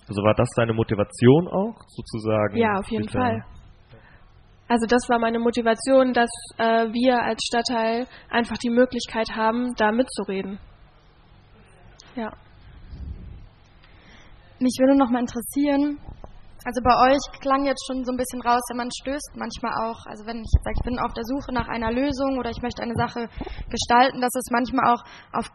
Also 0.08 0.24
war 0.24 0.34
das 0.34 0.50
deine 0.56 0.74
Motivation 0.74 1.48
auch, 1.48 1.76
sozusagen? 1.88 2.58
Ja, 2.58 2.80
auf 2.80 2.90
jeden 2.90 3.08
Fall. 3.08 3.44
Also 4.68 4.86
das 4.88 5.02
war 5.10 5.20
meine 5.20 5.40
Motivation, 5.40 6.14
dass 6.14 6.30
äh, 6.58 6.94
wir 6.94 7.22
als 7.22 7.40
Stadtteil 7.44 8.08
einfach 8.30 8.58
die 8.58 8.70
Möglichkeit 8.70 9.30
haben, 9.36 9.74
da 9.78 9.92
mitzureden. 9.92 10.60
Ja. 12.16 12.32
Mich 14.60 14.76
würde 14.80 14.98
noch 14.98 15.10
mal 15.10 15.22
interessieren, 15.22 16.00
also 16.66 16.82
bei 16.84 17.12
euch 17.12 17.24
klang 17.40 17.66
jetzt 17.66 17.86
schon 17.88 18.04
so 18.04 18.12
ein 18.12 18.18
bisschen 18.18 18.42
raus, 18.42 18.62
wenn 18.70 18.78
man 18.78 18.92
stößt 18.92 19.32
manchmal 19.36 19.74
auch, 19.88 20.06
also 20.06 20.26
wenn 20.26 20.42
ich 20.42 20.52
sage, 20.64 20.76
ich 20.76 20.86
bin 20.86 21.00
auf 21.00 21.14
der 21.14 21.24
Suche 21.24 21.54
nach 21.54 21.68
einer 21.68 21.92
Lösung 21.92 22.38
oder 22.38 22.50
ich 22.50 22.62
möchte 22.62 22.84
eine 22.84 22.96
Sache 22.96 23.30
gestalten, 23.70 24.20
dass 24.20 24.36
es 24.36 24.52
manchmal 24.52 24.94
auch 24.94 25.04
auf, 25.32 25.48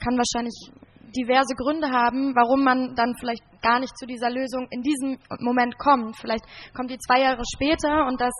kann 0.00 0.16
wahrscheinlich 0.16 0.72
diverse 1.16 1.54
Gründe 1.56 1.90
haben, 1.90 2.34
warum 2.34 2.64
man 2.64 2.94
dann 2.94 3.14
vielleicht 3.18 3.42
gar 3.62 3.80
nicht 3.80 3.96
zu 3.96 4.06
dieser 4.06 4.30
Lösung 4.30 4.68
in 4.70 4.82
diesem 4.82 5.18
Moment 5.40 5.78
kommt. 5.78 6.16
Vielleicht 6.16 6.44
kommt 6.74 6.90
die 6.90 6.98
zwei 6.98 7.20
Jahre 7.20 7.42
später 7.54 8.06
und 8.06 8.20
das, 8.20 8.32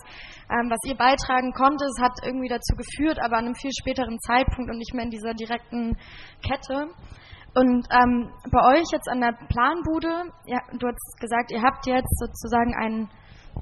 ähm, 0.49 0.69
was 0.69 0.79
ihr 0.85 0.95
beitragen 0.95 1.51
konntet, 1.53 1.89
hat 2.01 2.13
irgendwie 2.23 2.47
dazu 2.47 2.75
geführt, 2.75 3.19
aber 3.19 3.37
an 3.37 3.45
einem 3.45 3.55
viel 3.55 3.71
späteren 3.73 4.17
Zeitpunkt 4.19 4.69
und 4.69 4.77
nicht 4.77 4.93
mehr 4.93 5.05
in 5.05 5.11
dieser 5.11 5.33
direkten 5.33 5.97
Kette. 6.45 6.87
Und 7.55 7.87
ähm, 7.91 8.29
bei 8.51 8.77
euch 8.77 8.85
jetzt 8.91 9.09
an 9.09 9.21
der 9.21 9.33
Planbude, 9.49 10.31
ja, 10.45 10.59
du 10.77 10.87
hast 10.87 11.19
gesagt, 11.19 11.51
ihr 11.51 11.61
habt 11.61 11.85
jetzt 11.87 12.19
sozusagen 12.19 12.73
ein, 12.75 13.09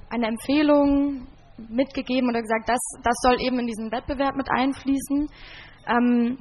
eine 0.10 0.28
Empfehlung 0.28 1.28
mitgegeben 1.70 2.30
oder 2.30 2.42
gesagt, 2.42 2.70
das, 2.70 2.80
das 3.04 3.16
soll 3.22 3.42
eben 3.42 3.60
in 3.60 3.68
diesen 3.68 3.92
Wettbewerb 3.92 4.36
mit 4.36 4.48
einfließen. 4.52 5.30
Ähm, 5.88 6.38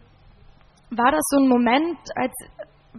war 0.90 1.10
das 1.10 1.22
so 1.30 1.38
ein 1.38 1.48
Moment, 1.48 1.98
als 2.14 2.34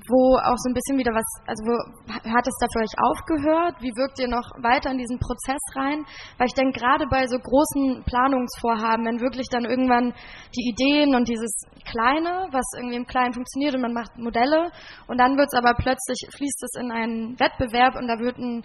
wo 0.05 0.37
auch 0.37 0.57
so 0.57 0.69
ein 0.69 0.73
bisschen 0.73 0.97
wieder 0.97 1.13
was, 1.13 1.25
also 1.47 1.63
wo 1.65 1.75
hat 2.13 2.45
es 2.45 2.57
da 2.59 2.67
für 2.71 2.83
euch 2.83 2.95
aufgehört? 2.97 3.75
Wie 3.81 3.93
wirkt 3.95 4.19
ihr 4.19 4.27
noch 4.27 4.45
weiter 4.61 4.91
in 4.91 4.97
diesen 4.97 5.19
Prozess 5.19 5.61
rein? 5.75 6.05
Weil 6.37 6.47
ich 6.47 6.53
denke, 6.53 6.79
gerade 6.79 7.07
bei 7.07 7.25
so 7.27 7.37
großen 7.37 8.03
Planungsvorhaben, 8.05 9.05
wenn 9.05 9.21
wirklich 9.21 9.47
dann 9.49 9.65
irgendwann 9.65 10.13
die 10.55 10.69
Ideen 10.69 11.15
und 11.15 11.27
dieses 11.27 11.51
Kleine, 11.85 12.47
was 12.51 12.65
irgendwie 12.77 12.97
im 12.97 13.07
Kleinen 13.07 13.33
funktioniert 13.33 13.75
und 13.75 13.81
man 13.81 13.93
macht 13.93 14.17
Modelle 14.17 14.71
und 15.07 15.17
dann 15.17 15.37
wird 15.37 15.49
es 15.51 15.57
aber 15.57 15.73
plötzlich, 15.73 16.27
fließt 16.35 16.63
es 16.63 16.73
in 16.79 16.91
einen 16.91 17.39
Wettbewerb 17.39 17.95
und 17.95 18.07
da 18.07 18.19
wird 18.19 18.37
ein, 18.37 18.63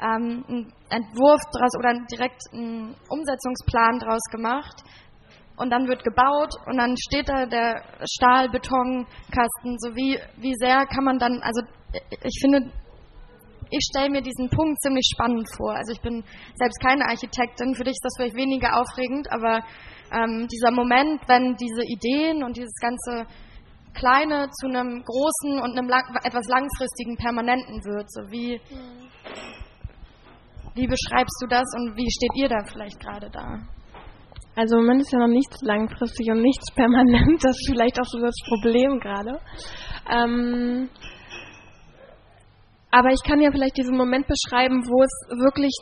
ähm, 0.00 0.44
ein 0.48 0.72
Entwurf 0.90 1.40
draus 1.52 1.72
oder 1.78 1.94
direkt 2.10 2.42
ein 2.52 2.94
Umsetzungsplan 3.08 3.98
draus 3.98 4.22
gemacht 4.30 4.82
und 5.56 5.70
dann 5.70 5.86
wird 5.86 6.02
gebaut 6.04 6.52
und 6.66 6.76
dann 6.78 6.96
steht 6.96 7.28
da 7.28 7.46
der 7.46 7.82
Stahl-Betonkasten. 8.04 9.78
So 9.78 9.94
wie, 9.94 10.18
wie 10.36 10.54
sehr 10.58 10.86
kann 10.86 11.04
man 11.04 11.18
dann, 11.18 11.40
also 11.42 11.62
ich 12.10 12.38
finde, 12.40 12.70
ich 13.70 13.86
stelle 13.90 14.10
mir 14.10 14.22
diesen 14.22 14.50
Punkt 14.50 14.80
ziemlich 14.80 15.08
spannend 15.14 15.48
vor. 15.56 15.74
Also 15.74 15.92
ich 15.92 16.00
bin 16.00 16.24
selbst 16.54 16.80
keine 16.80 17.06
Architektin, 17.06 17.74
für 17.74 17.84
dich 17.84 17.92
ist 17.92 18.04
das 18.04 18.14
vielleicht 18.16 18.36
weniger 18.36 18.78
aufregend, 18.80 19.30
aber 19.32 19.62
ähm, 20.12 20.46
dieser 20.48 20.70
Moment, 20.70 21.20
wenn 21.26 21.56
diese 21.56 21.82
Ideen 21.82 22.44
und 22.44 22.56
dieses 22.56 22.74
ganze 22.80 23.26
Kleine 23.94 24.50
zu 24.50 24.66
einem 24.66 25.04
großen 25.04 25.60
und 25.62 25.78
einem 25.78 25.88
lang, 25.88 26.02
etwas 26.24 26.46
langfristigen, 26.48 27.16
permanenten 27.16 27.84
wird. 27.84 28.10
So 28.10 28.22
wie, 28.30 28.60
wie 30.74 30.86
beschreibst 30.86 31.38
du 31.40 31.46
das 31.46 31.64
und 31.78 31.96
wie 31.96 32.10
steht 32.10 32.34
ihr 32.34 32.48
da 32.48 32.64
vielleicht 32.64 32.98
gerade 32.98 33.30
da? 33.30 33.60
Also 34.56 34.76
im 34.76 34.84
Moment 34.84 35.02
ist 35.02 35.12
ja 35.12 35.18
noch 35.18 35.28
nichts 35.28 35.60
langfristig 35.62 36.30
und 36.30 36.40
nichts 36.40 36.72
permanent. 36.74 37.42
Das 37.44 37.56
ist 37.56 37.68
vielleicht 37.68 38.00
auch 38.00 38.06
so 38.06 38.20
das 38.20 38.36
Problem 38.48 39.00
gerade. 39.00 39.40
Ähm, 40.10 40.88
aber 42.90 43.10
ich 43.10 43.22
kann 43.26 43.40
ja 43.40 43.50
vielleicht 43.50 43.76
diesen 43.76 43.96
Moment 43.96 44.26
beschreiben, 44.28 44.84
wo 44.86 45.02
es 45.02 45.42
wirklich 45.42 45.74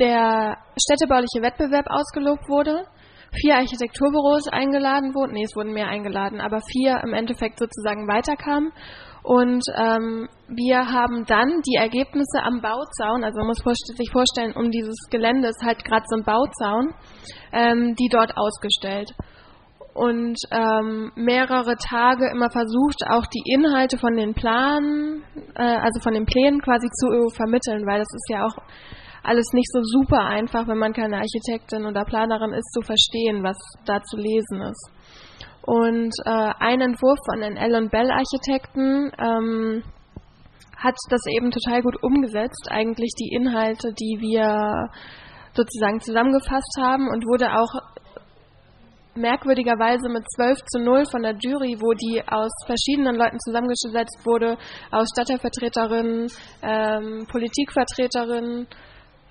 der 0.00 0.56
städtebauliche 0.80 1.42
Wettbewerb 1.42 1.86
ausgelobt 1.88 2.48
wurde, 2.48 2.86
vier 3.32 3.56
Architekturbüros 3.56 4.48
eingeladen 4.48 5.14
wurden, 5.14 5.32
nee, 5.32 5.44
es 5.44 5.54
wurden 5.54 5.72
mehr 5.72 5.88
eingeladen, 5.88 6.40
aber 6.40 6.60
vier 6.60 7.02
im 7.04 7.12
Endeffekt 7.12 7.58
sozusagen 7.58 8.08
weiterkamen 8.08 8.72
und 9.22 9.62
ähm, 9.76 10.28
wir 10.48 10.90
haben 10.90 11.24
dann 11.26 11.60
die 11.66 11.76
Ergebnisse 11.76 12.42
am 12.42 12.60
Bauzaun, 12.60 13.24
also 13.24 13.38
man 13.38 13.48
muss 13.48 13.62
sich 13.96 14.10
vorstellen, 14.10 14.54
um 14.56 14.70
dieses 14.70 14.96
Gelände 15.10 15.48
ist 15.48 15.62
halt 15.62 15.84
gerade 15.84 16.04
so 16.08 16.16
ein 16.16 16.24
Bauzaun, 16.24 16.94
ähm, 17.52 17.94
die 17.96 18.08
dort 18.08 18.36
ausgestellt. 18.36 19.12
Und 19.94 20.36
ähm, 20.52 21.10
mehrere 21.16 21.74
Tage 21.76 22.30
immer 22.30 22.50
versucht, 22.50 23.02
auch 23.10 23.26
die 23.26 23.42
Inhalte 23.52 23.98
von 23.98 24.16
den 24.16 24.32
Planen, 24.32 25.24
äh, 25.56 25.62
also 25.62 26.00
von 26.00 26.14
den 26.14 26.24
Plänen 26.24 26.60
quasi 26.60 26.86
zu 26.88 27.28
vermitteln, 27.34 27.84
weil 27.84 27.98
das 27.98 28.08
ist 28.14 28.28
ja 28.30 28.46
auch 28.46 28.56
alles 29.24 29.46
nicht 29.52 29.70
so 29.72 29.80
super 29.82 30.20
einfach, 30.20 30.68
wenn 30.68 30.78
man 30.78 30.92
keine 30.92 31.18
Architektin 31.18 31.84
oder 31.84 32.04
Planerin 32.04 32.52
ist, 32.52 32.72
zu 32.72 32.80
verstehen, 32.80 33.42
was 33.42 33.58
da 33.84 34.00
zu 34.02 34.16
lesen 34.16 34.62
ist. 34.62 34.90
Und 35.62 36.12
äh, 36.24 36.52
ein 36.58 36.80
Entwurf 36.80 37.18
von 37.30 37.40
den 37.40 37.56
Ellen 37.56 37.90
Bell 37.90 38.10
Architekten 38.10 39.12
ähm, 39.18 39.82
hat 40.76 40.94
das 41.10 41.20
eben 41.26 41.50
total 41.50 41.82
gut 41.82 42.02
umgesetzt, 42.02 42.68
eigentlich 42.70 43.12
die 43.18 43.34
Inhalte, 43.34 43.92
die 43.92 44.18
wir 44.20 44.88
sozusagen 45.54 46.00
zusammengefasst 46.00 46.78
haben 46.80 47.08
und 47.08 47.24
wurde 47.26 47.50
auch 47.52 47.98
merkwürdigerweise 49.18 50.08
mit 50.08 50.24
12 50.36 50.64
zu 50.64 50.78
0 50.78 51.04
von 51.10 51.22
der 51.22 51.34
Jury, 51.38 51.76
wo 51.80 51.92
die 51.92 52.22
aus 52.26 52.52
verschiedenen 52.66 53.16
Leuten 53.16 53.38
zusammengesetzt 53.40 54.20
wurde, 54.24 54.56
aus 54.92 55.08
Stadtteilvertreterinnen, 55.12 56.30
ähm, 56.62 57.26
Politikvertreterinnen, 57.28 58.68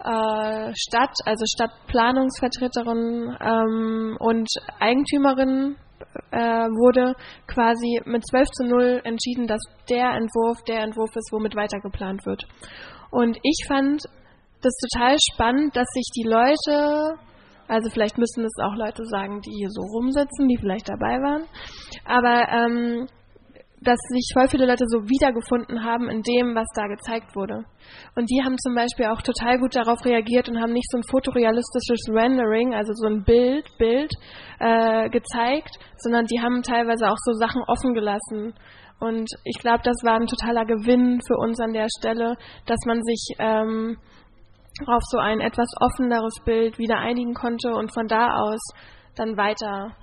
äh, 0.03 0.73
Stadt, 0.75 1.15
also 1.25 1.45
Stadtplanungsvertreterinnen 1.45 3.37
ähm, 3.39 4.17
und 4.19 4.49
Eigentümerinnen 4.79 5.77
äh, 6.31 6.67
wurde 6.69 7.13
quasi 7.47 8.01
mit 8.05 8.25
12 8.27 8.47
zu 8.49 8.63
0 8.65 9.01
entschieden, 9.03 9.47
dass 9.47 9.61
der 9.89 10.11
Entwurf 10.15 10.61
der 10.63 10.81
Entwurf 10.81 11.15
ist, 11.15 11.31
womit 11.31 11.55
weitergeplant 11.55 12.25
wird. 12.25 12.45
Und 13.11 13.37
ich 13.43 13.65
fand 13.67 14.03
das 14.61 14.73
total 14.91 15.15
spannend, 15.33 15.75
dass 15.75 15.87
sich 15.93 16.09
die 16.15 16.27
Leute, 16.27 17.15
also 17.67 17.89
vielleicht 17.89 18.17
müssen 18.17 18.43
es 18.43 18.53
auch 18.61 18.75
Leute 18.75 19.05
sagen, 19.05 19.41
die 19.41 19.51
hier 19.51 19.69
so 19.69 19.81
rumsitzen, 19.81 20.47
die 20.47 20.57
vielleicht 20.57 20.89
dabei 20.89 21.21
waren, 21.21 21.43
aber 22.05 22.47
ähm, 22.49 23.07
dass 23.81 23.99
sich 24.09 24.31
voll 24.33 24.47
viele 24.47 24.65
Leute 24.65 24.85
so 24.87 25.07
wiedergefunden 25.07 25.83
haben 25.83 26.09
in 26.09 26.23
dem, 26.23 26.55
was 26.55 26.65
da 26.75 26.87
gezeigt 26.87 27.35
wurde. 27.35 27.63
Und 28.15 28.29
die 28.29 28.41
haben 28.43 28.57
zum 28.57 28.73
Beispiel 28.73 29.05
auch 29.05 29.21
total 29.21 29.59
gut 29.59 29.75
darauf 29.75 30.03
reagiert 30.03 30.49
und 30.49 30.59
haben 30.59 30.73
nicht 30.73 30.89
so 30.89 30.97
ein 30.97 31.03
fotorealistisches 31.03 32.09
Rendering, 32.09 32.73
also 32.73 32.93
so 32.93 33.07
ein 33.07 33.23
Bild, 33.23 33.65
Bild 33.77 34.11
äh, 34.59 35.09
gezeigt, 35.09 35.77
sondern 35.97 36.25
die 36.25 36.41
haben 36.41 36.63
teilweise 36.63 37.07
auch 37.09 37.17
so 37.23 37.33
Sachen 37.33 37.61
offen 37.67 37.93
gelassen. 37.93 38.53
Und 38.99 39.29
ich 39.43 39.59
glaube, 39.59 39.81
das 39.83 39.97
war 40.03 40.15
ein 40.15 40.25
totaler 40.25 40.65
Gewinn 40.65 41.21
für 41.21 41.37
uns 41.37 41.59
an 41.59 41.73
der 41.73 41.87
Stelle, 41.99 42.35
dass 42.65 42.79
man 42.87 43.03
sich 43.03 43.35
ähm, 43.37 43.97
auf 44.87 45.03
so 45.11 45.19
ein 45.19 45.39
etwas 45.39 45.69
offeneres 45.79 46.33
Bild 46.45 46.79
wieder 46.79 46.97
einigen 46.97 47.35
konnte 47.35 47.75
und 47.75 47.93
von 47.93 48.07
da 48.07 48.39
aus 48.41 48.59
dann 49.15 49.37
weiter 49.37 49.95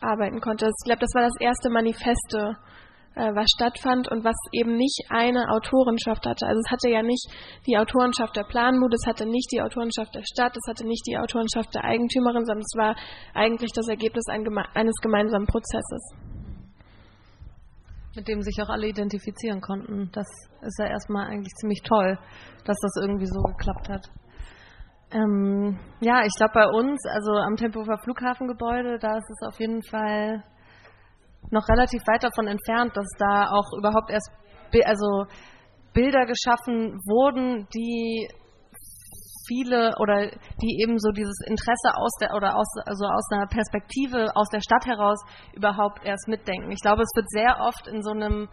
arbeiten 0.00 0.40
konnte. 0.40 0.66
Ich 0.66 0.84
glaube, 0.84 1.00
das 1.00 1.14
war 1.14 1.22
das 1.22 1.34
erste 1.40 1.70
Manifeste, 1.70 2.56
was 3.14 3.46
stattfand 3.54 4.08
und 4.10 4.24
was 4.24 4.36
eben 4.52 4.76
nicht 4.76 5.06
eine 5.10 5.50
Autorenschaft 5.50 6.24
hatte. 6.26 6.46
Also 6.46 6.60
es 6.64 6.70
hatte 6.70 6.88
ja 6.88 7.02
nicht 7.02 7.28
die 7.66 7.76
Autorenschaft 7.76 8.36
der 8.36 8.44
Planmut, 8.44 8.92
es 8.94 9.06
hatte 9.06 9.26
nicht 9.26 9.50
die 9.52 9.60
Autorenschaft 9.60 10.14
der 10.14 10.22
Stadt, 10.24 10.56
es 10.56 10.68
hatte 10.68 10.86
nicht 10.86 11.06
die 11.06 11.18
Autorenschaft 11.18 11.74
der 11.74 11.84
Eigentümerin, 11.84 12.44
sondern 12.44 12.62
es 12.62 12.74
war 12.76 12.96
eigentlich 13.34 13.72
das 13.72 13.88
Ergebnis 13.88 14.24
eines 14.28 14.94
gemeinsamen 15.02 15.46
Prozesses. 15.46 16.14
Mit 18.14 18.28
dem 18.28 18.42
sich 18.42 18.56
auch 18.62 18.68
alle 18.68 18.88
identifizieren 18.88 19.60
konnten. 19.60 20.10
Das 20.12 20.26
ist 20.60 20.78
ja 20.78 20.86
erstmal 20.86 21.28
eigentlich 21.28 21.52
ziemlich 21.60 21.82
toll, 21.82 22.18
dass 22.64 22.76
das 22.80 23.02
irgendwie 23.02 23.26
so 23.26 23.40
geklappt 23.40 23.88
hat. 23.88 24.06
Ähm, 25.12 25.78
ja, 26.00 26.24
ich 26.24 26.32
glaube 26.36 26.52
bei 26.54 26.66
uns, 26.66 27.00
also 27.06 27.32
am 27.32 27.56
Tempelhofer 27.56 27.98
Flughafengebäude, 27.98 28.98
da 28.98 29.16
ist 29.16 29.30
es 29.30 29.46
auf 29.46 29.60
jeden 29.60 29.82
Fall 29.82 30.42
noch 31.50 31.68
relativ 31.68 32.02
weit 32.06 32.22
davon 32.22 32.46
entfernt, 32.46 32.96
dass 32.96 33.06
da 33.18 33.50
auch 33.50 33.72
überhaupt 33.76 34.10
erst 34.10 34.30
also 34.84 35.26
Bilder 35.92 36.24
geschaffen 36.24 36.98
wurden, 37.04 37.68
die 37.74 38.26
viele 39.46 39.94
oder 39.98 40.30
die 40.62 40.80
eben 40.82 40.98
so 40.98 41.10
dieses 41.10 41.36
Interesse 41.46 41.94
aus 41.96 42.12
der 42.20 42.34
oder 42.34 42.56
aus 42.56 42.68
also 42.86 43.04
aus 43.04 43.30
einer 43.32 43.46
Perspektive 43.46 44.30
aus 44.34 44.48
der 44.48 44.60
Stadt 44.60 44.86
heraus 44.86 45.18
überhaupt 45.54 46.04
erst 46.04 46.28
mitdenken. 46.28 46.70
Ich 46.70 46.80
glaube, 46.80 47.02
es 47.02 47.10
wird 47.14 47.28
sehr 47.30 47.58
oft 47.60 47.86
in 47.88 48.02
so 48.02 48.12
einem 48.12 48.48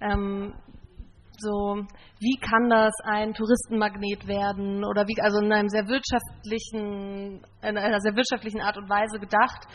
ähm, 0.00 0.54
so, 1.40 1.84
wie 2.20 2.36
kann 2.40 2.68
das 2.68 2.92
ein 3.04 3.34
Touristenmagnet 3.34 4.26
werden 4.26 4.84
oder 4.84 5.06
wie, 5.06 5.20
also 5.20 5.38
in 5.40 5.52
einem 5.52 5.68
sehr 5.68 5.86
wirtschaftlichen, 5.88 7.42
in 7.62 7.78
einer 7.78 8.00
sehr 8.00 8.16
wirtschaftlichen 8.16 8.60
Art 8.60 8.76
und 8.76 8.88
Weise 8.88 9.18
gedacht, 9.18 9.66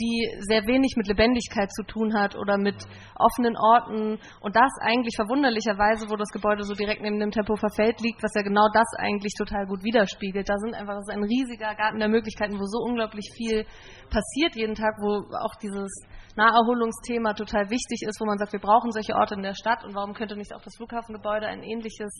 die 0.00 0.28
sehr 0.48 0.66
wenig 0.66 0.94
mit 0.96 1.08
Lebendigkeit 1.08 1.70
zu 1.72 1.82
tun 1.82 2.14
hat 2.14 2.36
oder 2.36 2.56
mit 2.56 2.76
offenen 3.16 3.56
Orten 3.56 4.18
und 4.40 4.56
das 4.56 4.72
eigentlich 4.80 5.14
verwunderlicherweise, 5.16 6.08
wo 6.08 6.16
das 6.16 6.30
Gebäude 6.30 6.64
so 6.64 6.74
direkt 6.74 7.02
neben 7.02 7.20
dem 7.20 7.30
Tempelhofer 7.30 7.68
Feld 7.70 8.00
liegt, 8.00 8.22
was 8.22 8.32
ja 8.34 8.42
genau 8.42 8.68
das 8.72 8.88
eigentlich 8.98 9.34
total 9.36 9.66
gut 9.66 9.84
widerspiegelt. 9.84 10.48
Da 10.48 10.56
sind 10.56 10.74
einfach, 10.74 10.94
das 10.94 11.08
ist 11.08 11.14
ein 11.14 11.24
riesiger 11.24 11.74
Garten 11.74 11.98
der 11.98 12.08
Möglichkeiten, 12.08 12.58
wo 12.58 12.64
so 12.64 12.78
unglaublich 12.82 13.30
viel 13.36 13.66
passiert 14.08 14.56
jeden 14.56 14.74
Tag, 14.74 14.96
wo 15.00 15.26
auch 15.36 15.54
dieses 15.60 15.90
Naherholungsthema 16.36 17.34
total 17.34 17.70
wichtig 17.70 18.02
ist, 18.06 18.20
wo 18.20 18.26
man 18.26 18.38
sagt, 18.38 18.52
wir 18.52 18.60
brauchen 18.60 18.92
solche 18.92 19.14
Orte 19.14 19.34
in 19.34 19.42
der 19.42 19.54
Stadt 19.54 19.84
und 19.84 19.94
warum 19.94 20.14
könnte 20.14 20.36
nicht 20.36 20.54
auch 20.54 20.62
das 20.62 20.76
Flughafengebäude 20.76 21.46
ein 21.46 21.62
ähnliches, 21.62 22.10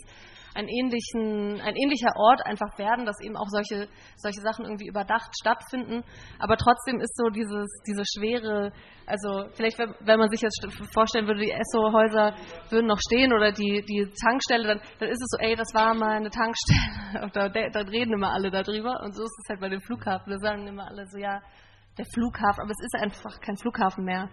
ein 0.55 0.67
ähnlichen, 0.69 1.61
ein 1.61 1.77
ähnlicher 1.77 2.13
Ort 2.17 2.45
einfach 2.45 2.79
werden, 2.79 3.07
dass 3.07 3.21
eben 3.23 3.37
auch 3.37 3.49
solche, 3.49 3.89
solche 4.17 4.41
Sachen 4.41 4.65
irgendwie 4.65 4.89
überdacht 4.89 5.31
stattfinden. 5.41 6.03
Aber 6.39 6.57
trotzdem 6.57 7.01
ist 7.01 7.17
so 7.17 7.29
dieses, 7.31 7.67
diese 7.87 8.03
schwere, 8.05 8.73
also 9.07 9.47
vielleicht, 9.53 9.79
wenn 9.79 10.19
man 10.19 10.31
sich 10.31 10.41
jetzt 10.41 10.67
vorstellen 10.93 11.27
würde, 11.27 11.41
die 11.41 11.53
Esso-Häuser 11.53 12.35
würden 12.71 12.87
noch 12.87 13.01
stehen 13.01 13.33
oder 13.33 13.53
die, 13.53 13.85
die 13.87 14.11
Tankstelle, 14.25 14.67
dann, 14.67 14.81
dann 14.99 15.09
ist 15.09 15.23
es 15.23 15.29
so, 15.31 15.39
ey, 15.39 15.55
das 15.55 15.73
war 15.75 15.95
mal 15.95 16.17
eine 16.17 16.31
Tankstelle. 16.31 17.23
Und 17.23 17.37
da, 17.37 17.47
reden 17.91 18.15
immer 18.15 18.33
alle 18.33 18.51
darüber. 18.51 19.01
Und 19.03 19.15
so 19.15 19.23
ist 19.25 19.39
es 19.43 19.49
halt 19.49 19.61
bei 19.61 19.69
dem 19.69 19.81
Flughafen. 19.81 20.33
Da 20.33 20.39
sagen 20.39 20.67
immer 20.67 20.87
alle 20.87 21.07
so, 21.07 21.19
ja, 21.19 21.41
der 21.99 22.07
Flughafen, 22.15 22.63
aber 22.63 22.71
es 22.71 22.85
ist 22.85 22.95
einfach 23.03 23.41
kein 23.41 23.57
Flughafen 23.57 24.05
mehr. 24.05 24.29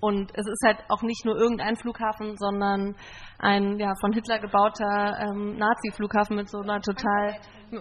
Und 0.00 0.30
es 0.34 0.46
ist 0.46 0.62
halt 0.64 0.78
auch 0.88 1.02
nicht 1.02 1.24
nur 1.24 1.36
irgendein 1.36 1.76
Flughafen, 1.76 2.36
sondern 2.36 2.94
ein 3.38 3.78
ja, 3.78 3.92
von 4.00 4.12
Hitler 4.12 4.38
gebauter 4.38 5.18
ähm, 5.18 5.56
Nazi-Flughafen 5.56 6.36
mit 6.36 6.50
so 6.50 6.58
einer 6.58 6.80
total 6.80 7.36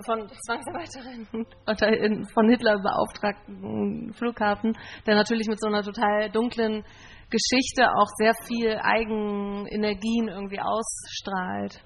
von 0.06 0.28
Zwangsarbeiterinnen 0.28 1.46
oder 1.68 2.26
von 2.34 2.50
Hitler 2.50 2.80
beauftragten 2.80 4.14
Flughafen, 4.14 4.74
der 5.06 5.16
natürlich 5.16 5.48
mit 5.48 5.60
so 5.60 5.68
einer 5.68 5.84
total 5.84 6.30
dunklen 6.32 6.84
Geschichte 7.30 7.90
auch 7.92 8.08
sehr 8.18 8.34
viel 8.48 8.78
Eigenenergien 8.82 10.30
irgendwie 10.30 10.60
ausstrahlt. 10.60 11.84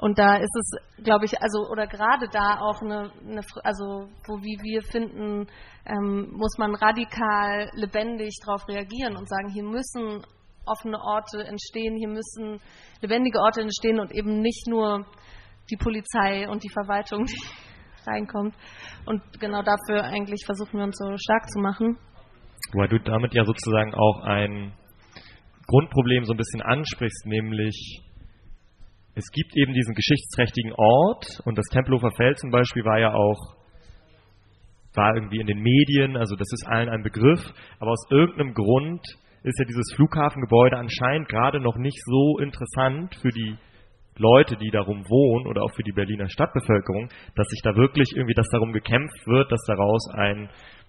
Und 0.00 0.18
da 0.18 0.36
ist 0.36 0.56
es, 0.56 1.04
glaube 1.04 1.26
ich, 1.26 1.42
also 1.42 1.68
oder 1.70 1.86
gerade 1.86 2.26
da 2.32 2.58
auch 2.60 2.80
eine, 2.80 3.12
eine, 3.20 3.42
also 3.62 4.08
wo 4.26 4.40
wie 4.40 4.56
wir 4.62 4.80
finden, 4.80 5.46
ähm, 5.84 6.30
muss 6.32 6.56
man 6.56 6.74
radikal 6.74 7.68
lebendig 7.74 8.34
darauf 8.42 8.66
reagieren 8.66 9.18
und 9.18 9.28
sagen, 9.28 9.50
hier 9.52 9.62
müssen 9.62 10.24
offene 10.64 10.98
Orte 10.98 11.44
entstehen, 11.44 11.96
hier 11.96 12.08
müssen 12.08 12.60
lebendige 13.02 13.40
Orte 13.40 13.60
entstehen 13.60 14.00
und 14.00 14.10
eben 14.12 14.40
nicht 14.40 14.66
nur 14.68 15.04
die 15.70 15.76
Polizei 15.76 16.48
und 16.48 16.64
die 16.64 16.70
Verwaltung, 16.70 17.24
die 17.26 17.36
reinkommt. 18.06 18.54
Und 19.04 19.20
genau 19.38 19.62
dafür 19.62 20.04
eigentlich 20.04 20.46
versuchen 20.46 20.78
wir 20.78 20.84
uns 20.84 20.96
so 20.96 21.14
stark 21.18 21.50
zu 21.50 21.60
machen. 21.60 21.98
Weil 22.72 22.88
du 22.88 22.98
damit 23.00 23.34
ja 23.34 23.44
sozusagen 23.44 23.92
auch 23.94 24.22
ein 24.22 24.72
Grundproblem 25.66 26.24
so 26.24 26.32
ein 26.32 26.38
bisschen 26.38 26.62
ansprichst, 26.62 27.26
nämlich 27.26 28.00
es 29.20 29.30
gibt 29.32 29.54
eben 29.54 29.74
diesen 29.74 29.94
geschichtsträchtigen 29.94 30.72
Ort 30.72 31.42
und 31.44 31.58
das 31.58 31.66
Tempelhofer 31.66 32.10
Feld 32.12 32.38
zum 32.38 32.50
Beispiel 32.50 32.84
war 32.84 32.98
ja 32.98 33.12
auch 33.12 33.60
war 34.94 35.14
irgendwie 35.14 35.40
in 35.40 35.46
den 35.46 35.60
Medien, 35.60 36.16
also 36.16 36.34
das 36.34 36.48
ist 36.50 36.66
allen 36.66 36.88
ein 36.88 37.02
Begriff, 37.02 37.40
aber 37.78 37.92
aus 37.92 38.10
irgendeinem 38.10 38.54
Grund 38.54 39.00
ist 39.44 39.58
ja 39.58 39.64
dieses 39.64 39.92
Flughafengebäude 39.94 40.76
anscheinend 40.76 41.28
gerade 41.28 41.60
noch 41.60 41.76
nicht 41.76 42.00
so 42.06 42.38
interessant 42.38 43.14
für 43.22 43.28
die 43.28 43.56
Leute, 44.16 44.56
die 44.56 44.70
darum 44.70 45.04
wohnen 45.04 45.46
oder 45.46 45.62
auch 45.62 45.72
für 45.76 45.82
die 45.82 45.92
Berliner 45.92 46.28
Stadtbevölkerung, 46.28 47.08
dass 47.36 47.46
sich 47.48 47.60
da 47.62 47.76
wirklich 47.76 48.08
irgendwie 48.16 48.34
das 48.34 48.48
darum 48.50 48.72
gekämpft 48.72 49.26
wird, 49.26 49.52
dass 49.52 49.62
daraus 49.66 50.02
ein 50.14 50.48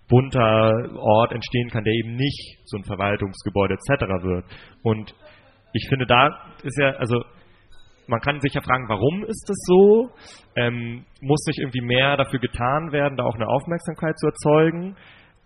bunter 0.10 0.74
Ort 0.98 1.32
entstehen 1.32 1.70
kann, 1.70 1.84
der 1.84 1.94
eben 1.94 2.16
nicht 2.16 2.58
so 2.66 2.78
ein 2.78 2.84
Verwaltungsgebäude 2.84 3.76
etc. 3.76 4.02
wird. 4.24 4.46
Und 4.84 5.16
ich 5.74 5.88
finde, 5.88 6.06
da 6.06 6.56
ist 6.64 6.78
ja, 6.80 6.92
also 6.96 7.24
man 8.08 8.20
kann 8.20 8.40
sich 8.40 8.54
ja 8.54 8.62
fragen, 8.62 8.90
warum 8.90 9.24
ist 9.24 9.46
das 9.48 9.58
so? 9.66 10.10
Ähm, 10.56 11.06
muss 11.22 11.44
nicht 11.48 11.60
irgendwie 11.60 11.82
mehr 11.82 12.18
dafür 12.18 12.40
getan 12.40 12.92
werden, 12.92 13.18
da 13.18 13.24
auch 13.24 13.36
eine 13.36 13.48
Aufmerksamkeit 13.48 14.18
zu 14.18 14.28
erzeugen? 14.28 14.96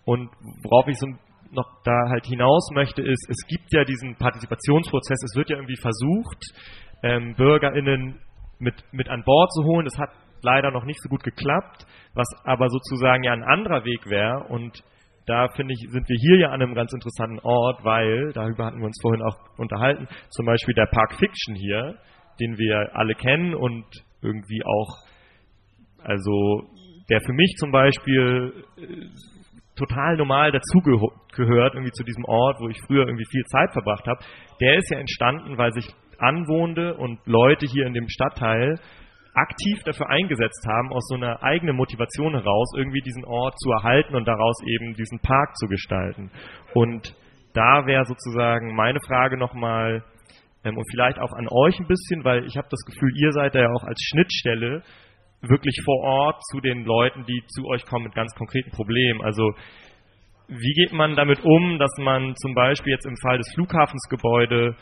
Und 0.06 0.30
worauf 0.64 0.88
ich 0.88 0.98
so 0.98 1.08
noch 1.52 1.82
da 1.84 2.10
halt 2.10 2.26
hinaus 2.26 2.70
möchte, 2.74 3.02
ist, 3.02 3.28
es 3.30 3.48
gibt 3.48 3.72
ja 3.72 3.84
diesen 3.84 4.16
Partizipationsprozess, 4.16 5.24
es 5.24 5.36
wird 5.36 5.50
ja 5.50 5.58
irgendwie 5.58 5.78
versucht, 5.78 6.40
ähm, 7.04 7.36
BürgerInnen 7.36 8.20
mit, 8.60 8.76
mit 8.92 9.10
an 9.10 9.24
Bord 9.24 9.52
zu 9.54 9.64
holen. 9.64 9.86
Das 9.86 9.98
hat 9.98 10.10
leider 10.42 10.72
noch 10.72 10.86
nicht 10.86 11.02
so 11.02 11.10
gut 11.10 11.24
geklappt, 11.24 11.86
was 12.14 12.28
aber 12.44 12.70
sozusagen 12.70 13.24
ja 13.24 13.34
ein 13.34 13.44
anderer 13.44 13.84
Weg 13.86 14.10
wäre 14.10 14.46
und 14.50 14.84
da 15.26 15.48
finde 15.56 15.74
ich, 15.74 15.90
sind 15.90 16.08
wir 16.08 16.18
hier 16.20 16.38
ja 16.38 16.48
an 16.50 16.62
einem 16.62 16.76
ganz 16.76 16.94
interessanten 16.94 17.40
Ort, 17.40 17.84
weil, 17.84 18.32
darüber 18.34 18.66
hatten 18.66 18.78
wir 18.78 18.86
uns 18.86 19.00
vorhin 19.02 19.24
auch 19.24 19.36
unterhalten, 19.58 20.08
zum 20.30 20.46
Beispiel 20.46 20.76
der 20.76 20.86
Park 20.86 21.16
Fiction 21.16 21.56
hier, 21.56 21.96
den 22.40 22.58
wir 22.58 22.90
alle 22.94 23.16
kennen 23.16 23.54
und 23.54 23.86
irgendwie 24.22 24.62
auch, 24.66 24.98
also 26.04 26.64
der 27.10 27.22
für 27.22 27.34
mich 27.34 27.56
zum 27.58 27.72
Beispiel 27.72 28.54
äh, 28.78 29.06
total 29.76 30.16
normal 30.18 30.52
dazugehört, 30.52 31.74
irgendwie 31.74 31.92
zu 31.92 32.04
diesem 32.04 32.24
Ort, 32.26 32.60
wo 32.60 32.70
ich 32.70 32.80
früher 32.88 33.06
irgendwie 33.06 33.28
viel 33.30 33.44
Zeit 33.46 33.72
verbracht 33.74 34.08
habe, 34.08 34.20
der 34.62 34.78
ist 34.78 34.90
ja 34.90 35.00
entstanden, 35.00 35.58
weil 35.58 35.72
sich 35.74 35.88
Anwohnende 36.18 36.96
und 36.96 37.20
Leute 37.26 37.66
hier 37.66 37.86
in 37.86 37.94
dem 37.94 38.08
Stadtteil 38.08 38.80
aktiv 39.34 39.84
dafür 39.84 40.10
eingesetzt 40.10 40.66
haben, 40.66 40.94
aus 40.94 41.06
so 41.10 41.16
einer 41.16 41.44
eigenen 41.44 41.76
Motivation 41.76 42.34
heraus 42.34 42.72
irgendwie 42.78 43.02
diesen 43.02 43.26
Ort 43.26 43.60
zu 43.60 43.70
erhalten 43.70 44.16
und 44.16 44.26
daraus 44.26 44.56
eben 44.66 44.94
diesen 44.94 45.20
Park 45.20 45.58
zu 45.58 45.68
gestalten. 45.68 46.32
Und 46.74 47.14
da 47.54 47.86
wäre 47.86 48.06
sozusagen 48.06 48.76
meine 48.76 49.00
Frage 49.02 49.38
nochmal, 49.38 50.04
ähm, 50.66 50.78
und 50.78 50.86
vielleicht 50.92 51.20
auch 51.20 51.32
an 51.32 51.48
euch 51.50 51.80
ein 51.80 51.88
bisschen, 51.88 52.24
weil 52.24 52.46
ich 52.46 52.58
habe 52.58 52.68
das 52.70 52.82
Gefühl, 52.86 53.12
ihr 53.16 53.32
seid 53.32 53.56
da 53.56 53.62
ja 53.62 53.72
auch 53.72 53.84
als 53.84 54.02
Schnittstelle 54.02 54.84
wirklich 55.42 55.80
vor 55.86 56.02
Ort 56.02 56.44
zu 56.52 56.60
den 56.60 56.84
Leuten, 56.86 57.24
die 57.26 57.44
zu 57.48 57.66
euch 57.68 57.86
kommen 57.86 58.06
mit 58.06 58.16
ganz 58.16 58.34
konkreten 58.36 58.72
Problemen. 58.72 59.22
Also 59.22 59.52
wie 60.48 60.74
geht 60.74 60.94
man 60.94 61.16
damit 61.16 61.44
um, 61.44 61.80
dass 61.80 61.92
man 62.00 62.36
zum 62.36 62.54
Beispiel 62.54 62.94
jetzt 62.94 63.06
im 63.06 63.18
Fall 63.18 63.38
des 63.38 63.52
Flughafensgebäude 63.54 64.76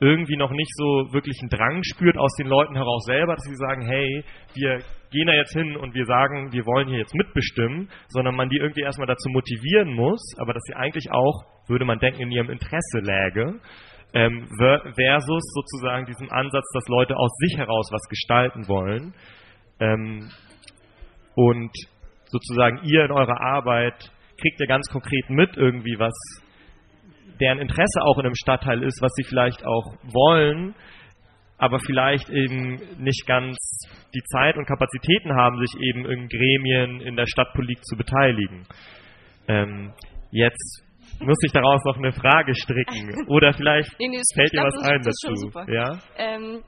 irgendwie 0.00 0.36
noch 0.36 0.50
nicht 0.50 0.70
so 0.74 1.12
wirklich 1.12 1.38
einen 1.40 1.50
Drang 1.50 1.82
spürt 1.84 2.18
aus 2.18 2.34
den 2.36 2.48
Leuten 2.48 2.74
heraus 2.74 3.04
selber, 3.06 3.36
dass 3.36 3.44
sie 3.44 3.56
sagen, 3.56 3.82
hey, 3.86 4.24
wir 4.54 4.78
gehen 5.10 5.26
da 5.26 5.34
jetzt 5.34 5.52
hin 5.52 5.76
und 5.76 5.94
wir 5.94 6.04
sagen, 6.04 6.52
wir 6.52 6.66
wollen 6.66 6.88
hier 6.88 6.98
jetzt 6.98 7.14
mitbestimmen, 7.14 7.88
sondern 8.08 8.34
man 8.34 8.48
die 8.48 8.56
irgendwie 8.56 8.82
erstmal 8.82 9.06
dazu 9.06 9.28
motivieren 9.30 9.94
muss, 9.94 10.20
aber 10.38 10.52
dass 10.52 10.62
sie 10.66 10.74
eigentlich 10.74 11.12
auch, 11.12 11.44
würde 11.68 11.84
man 11.84 12.00
denken, 12.00 12.22
in 12.22 12.32
ihrem 12.32 12.50
Interesse 12.50 12.98
läge 13.00 13.60
ähm, 14.14 14.46
versus 14.56 15.42
sozusagen 15.54 16.06
diesem 16.06 16.30
Ansatz, 16.30 16.64
dass 16.72 16.86
Leute 16.88 17.16
aus 17.16 17.30
sich 17.38 17.58
heraus 17.58 17.88
was 17.90 18.08
gestalten 18.08 18.68
wollen. 18.68 19.12
Ähm, 19.80 20.30
und 21.34 21.72
sozusagen 22.26 22.80
ihr 22.84 23.04
in 23.04 23.10
eurer 23.10 23.40
Arbeit 23.40 24.12
kriegt 24.40 24.60
ihr 24.60 24.66
ganz 24.66 24.88
konkret 24.88 25.30
mit 25.30 25.56
irgendwie, 25.56 25.98
was 25.98 26.14
deren 27.40 27.58
Interesse 27.58 28.02
auch 28.02 28.18
in 28.18 28.26
einem 28.26 28.36
Stadtteil 28.36 28.84
ist, 28.84 29.02
was 29.02 29.10
sie 29.16 29.24
vielleicht 29.24 29.66
auch 29.66 29.96
wollen, 30.04 30.74
aber 31.58 31.80
vielleicht 31.80 32.30
eben 32.30 32.80
nicht 32.98 33.26
ganz 33.26 33.56
die 34.14 34.22
Zeit 34.30 34.56
und 34.56 34.66
Kapazitäten 34.66 35.34
haben, 35.34 35.58
sich 35.58 35.80
eben 35.80 36.04
in 36.04 36.28
Gremien 36.28 37.00
in 37.00 37.16
der 37.16 37.26
Stadtpolitik 37.26 37.84
zu 37.84 37.96
beteiligen. 37.96 38.66
Ähm, 39.48 39.92
jetzt 40.30 40.83
muss 41.20 41.38
ich 41.44 41.52
daraus 41.52 41.80
noch 41.84 41.96
eine 41.96 42.12
Frage 42.12 42.54
stricken. 42.54 43.26
Oder 43.28 43.52
vielleicht 43.52 43.98
nee, 43.98 44.08
nee, 44.08 44.22
fällt 44.34 44.52
dir 44.52 44.62
was 44.62 44.76
ein 44.82 45.02
dazu. 45.02 45.72
Ja? 45.72 45.98
Ähm, 46.16 46.62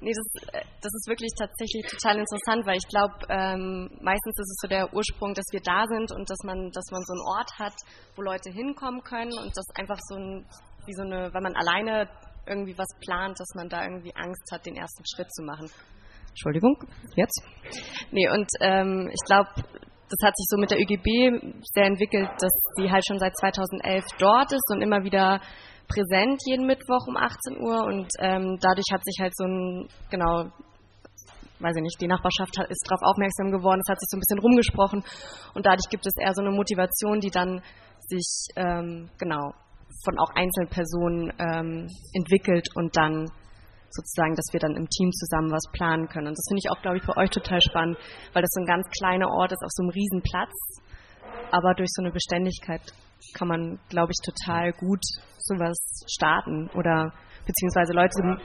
Nee, 0.00 0.12
das, 0.14 0.52
äh, 0.54 0.64
das 0.80 0.94
ist 0.94 1.08
wirklich 1.08 1.30
tatsächlich 1.36 1.84
total 1.90 2.18
interessant, 2.18 2.64
weil 2.66 2.78
ich 2.78 2.86
glaube, 2.86 3.14
ähm, 3.30 3.90
meistens 4.00 4.38
ist 4.38 4.50
es 4.54 4.58
so 4.62 4.68
der 4.68 4.94
Ursprung, 4.94 5.34
dass 5.34 5.46
wir 5.50 5.60
da 5.60 5.86
sind 5.86 6.12
und 6.12 6.30
dass 6.30 6.38
man, 6.44 6.70
dass 6.70 6.86
man 6.92 7.02
so 7.02 7.14
einen 7.14 7.26
Ort 7.36 7.50
hat, 7.58 7.74
wo 8.14 8.22
Leute 8.22 8.50
hinkommen 8.50 9.02
können 9.02 9.32
und 9.32 9.50
das 9.56 9.66
einfach 9.74 9.98
so 10.08 10.14
ein, 10.14 10.46
wie 10.86 10.94
so 10.94 11.02
eine, 11.02 11.34
wenn 11.34 11.42
man 11.42 11.56
alleine 11.56 12.08
irgendwie 12.46 12.78
was 12.78 12.88
plant, 13.00 13.40
dass 13.40 13.48
man 13.56 13.68
da 13.68 13.82
irgendwie 13.84 14.14
Angst 14.14 14.46
hat, 14.52 14.66
den 14.66 14.76
ersten 14.76 15.04
Schritt 15.04 15.32
zu 15.34 15.42
machen. 15.42 15.68
Entschuldigung, 16.28 16.78
jetzt? 17.16 17.42
Nee, 18.12 18.28
und 18.30 18.46
ähm, 18.60 19.10
ich 19.10 19.26
glaube, 19.26 19.50
das 20.08 20.18
hat 20.24 20.36
sich 20.36 20.46
so 20.48 20.56
mit 20.56 20.70
der 20.70 20.80
ÖGB 20.80 21.62
sehr 21.74 21.84
entwickelt, 21.84 22.28
dass 22.40 22.52
sie 22.76 22.90
halt 22.90 23.04
schon 23.06 23.18
seit 23.18 23.36
2011 23.36 24.04
dort 24.18 24.52
ist 24.52 24.70
und 24.70 24.80
immer 24.80 25.04
wieder 25.04 25.40
präsent 25.88 26.40
jeden 26.46 26.66
Mittwoch 26.66 27.06
um 27.06 27.16
18 27.16 27.60
Uhr. 27.60 27.84
Und 27.84 28.08
ähm, 28.20 28.58
dadurch 28.60 28.86
hat 28.92 29.04
sich 29.04 29.16
halt 29.20 29.36
so 29.36 29.44
ein, 29.44 29.88
genau, 30.10 30.50
weiß 31.60 31.76
ich 31.76 31.82
nicht, 31.82 32.00
die 32.00 32.06
Nachbarschaft 32.06 32.56
ist 32.68 32.86
darauf 32.88 33.02
aufmerksam 33.02 33.50
geworden, 33.50 33.80
es 33.84 33.90
hat 33.90 34.00
sich 34.00 34.08
so 34.10 34.16
ein 34.16 34.20
bisschen 34.20 34.40
rumgesprochen. 34.40 35.04
Und 35.54 35.66
dadurch 35.66 35.88
gibt 35.90 36.06
es 36.06 36.12
eher 36.20 36.34
so 36.34 36.42
eine 36.42 36.52
Motivation, 36.52 37.20
die 37.20 37.30
dann 37.30 37.62
sich, 38.00 38.48
ähm, 38.56 39.10
genau, 39.18 39.52
von 40.04 40.18
auch 40.18 40.30
einzelnen 40.34 40.68
Personen 40.68 41.32
ähm, 41.38 41.88
entwickelt 42.14 42.68
und 42.76 42.96
dann 42.96 43.30
sozusagen, 43.90 44.34
dass 44.34 44.52
wir 44.52 44.60
dann 44.60 44.76
im 44.76 44.88
Team 44.88 45.10
zusammen 45.12 45.50
was 45.50 45.64
planen 45.72 46.08
können. 46.08 46.28
Und 46.28 46.36
das 46.36 46.46
finde 46.48 46.60
ich 46.64 46.70
auch, 46.70 46.82
glaube 46.82 46.98
ich, 46.98 47.04
für 47.04 47.16
euch 47.16 47.30
total 47.30 47.60
spannend, 47.60 47.96
weil 48.32 48.42
das 48.42 48.50
so 48.52 48.60
ein 48.60 48.66
ganz 48.66 48.86
kleiner 48.98 49.28
Ort 49.28 49.52
ist 49.52 49.62
auf 49.62 49.70
so 49.72 49.82
einem 49.82 49.90
riesen 49.90 50.22
Platz, 50.22 50.52
aber 51.50 51.74
durch 51.74 51.88
so 51.92 52.02
eine 52.02 52.12
Beständigkeit 52.12 52.82
kann 53.34 53.48
man, 53.48 53.78
glaube 53.88 54.12
ich, 54.12 54.18
total 54.24 54.72
gut 54.72 55.02
sowas 55.38 55.76
starten 56.08 56.68
oder 56.74 57.12
beziehungsweise 57.46 57.92
Leute. 57.92 58.38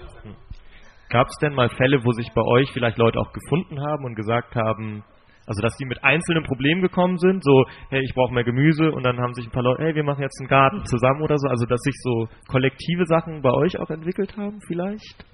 Gab 1.10 1.28
es 1.28 1.38
denn 1.42 1.54
mal 1.54 1.70
Fälle, 1.70 2.04
wo 2.04 2.12
sich 2.12 2.32
bei 2.34 2.42
euch 2.42 2.72
vielleicht 2.72 2.98
Leute 2.98 3.20
auch 3.20 3.32
gefunden 3.34 3.82
haben 3.82 4.06
und 4.06 4.16
gesagt 4.16 4.56
haben, 4.56 5.04
also 5.46 5.62
dass 5.62 5.76
die 5.78 5.86
mit 5.86 6.04
einzelnen 6.04 6.44
Problemen 6.44 6.82
gekommen 6.82 7.18
sind, 7.18 7.44
so, 7.44 7.66
hey, 7.90 8.02
ich 8.04 8.14
brauche 8.16 8.34
mehr 8.34 8.44
Gemüse 8.44 8.92
und 8.92 9.04
dann 9.04 9.20
haben 9.20 9.34
sich 9.34 9.46
ein 9.46 9.52
paar 9.52 9.64
Leute, 9.64 9.84
hey, 9.84 9.96
wir 9.96 10.04
machen 10.04 10.22
jetzt 10.22 10.40
einen 10.40 10.50
Garten 10.50 10.86
zusammen 10.86 11.22
oder 11.22 11.38
so, 11.38 11.48
also 11.48 11.66
dass 11.66 11.82
sich 11.82 11.96
so 12.02 12.28
kollektive 12.48 13.06
Sachen 13.06 13.42
bei 13.42 13.52
euch 13.52 13.78
auch 13.80 13.90
entwickelt 13.90 14.36
haben 14.38 14.60
vielleicht? 14.68 15.26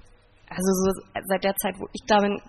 Also 0.50 0.72
so 0.74 0.92
seit 1.28 1.44
der 1.44 1.56
Zeit, 1.56 1.76
wo 1.78 1.88
ich 1.94 2.02
da 2.08 2.20
bin, 2.22 2.40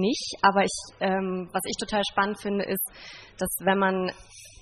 nicht. 0.00 0.34
Aber 0.42 0.64
ich, 0.64 0.76
ähm, 1.00 1.48
was 1.52 1.62
ich 1.64 1.76
total 1.78 2.02
spannend 2.10 2.40
finde, 2.40 2.64
ist, 2.64 2.84
dass 3.38 3.48
wenn 3.60 3.78
man 3.78 4.10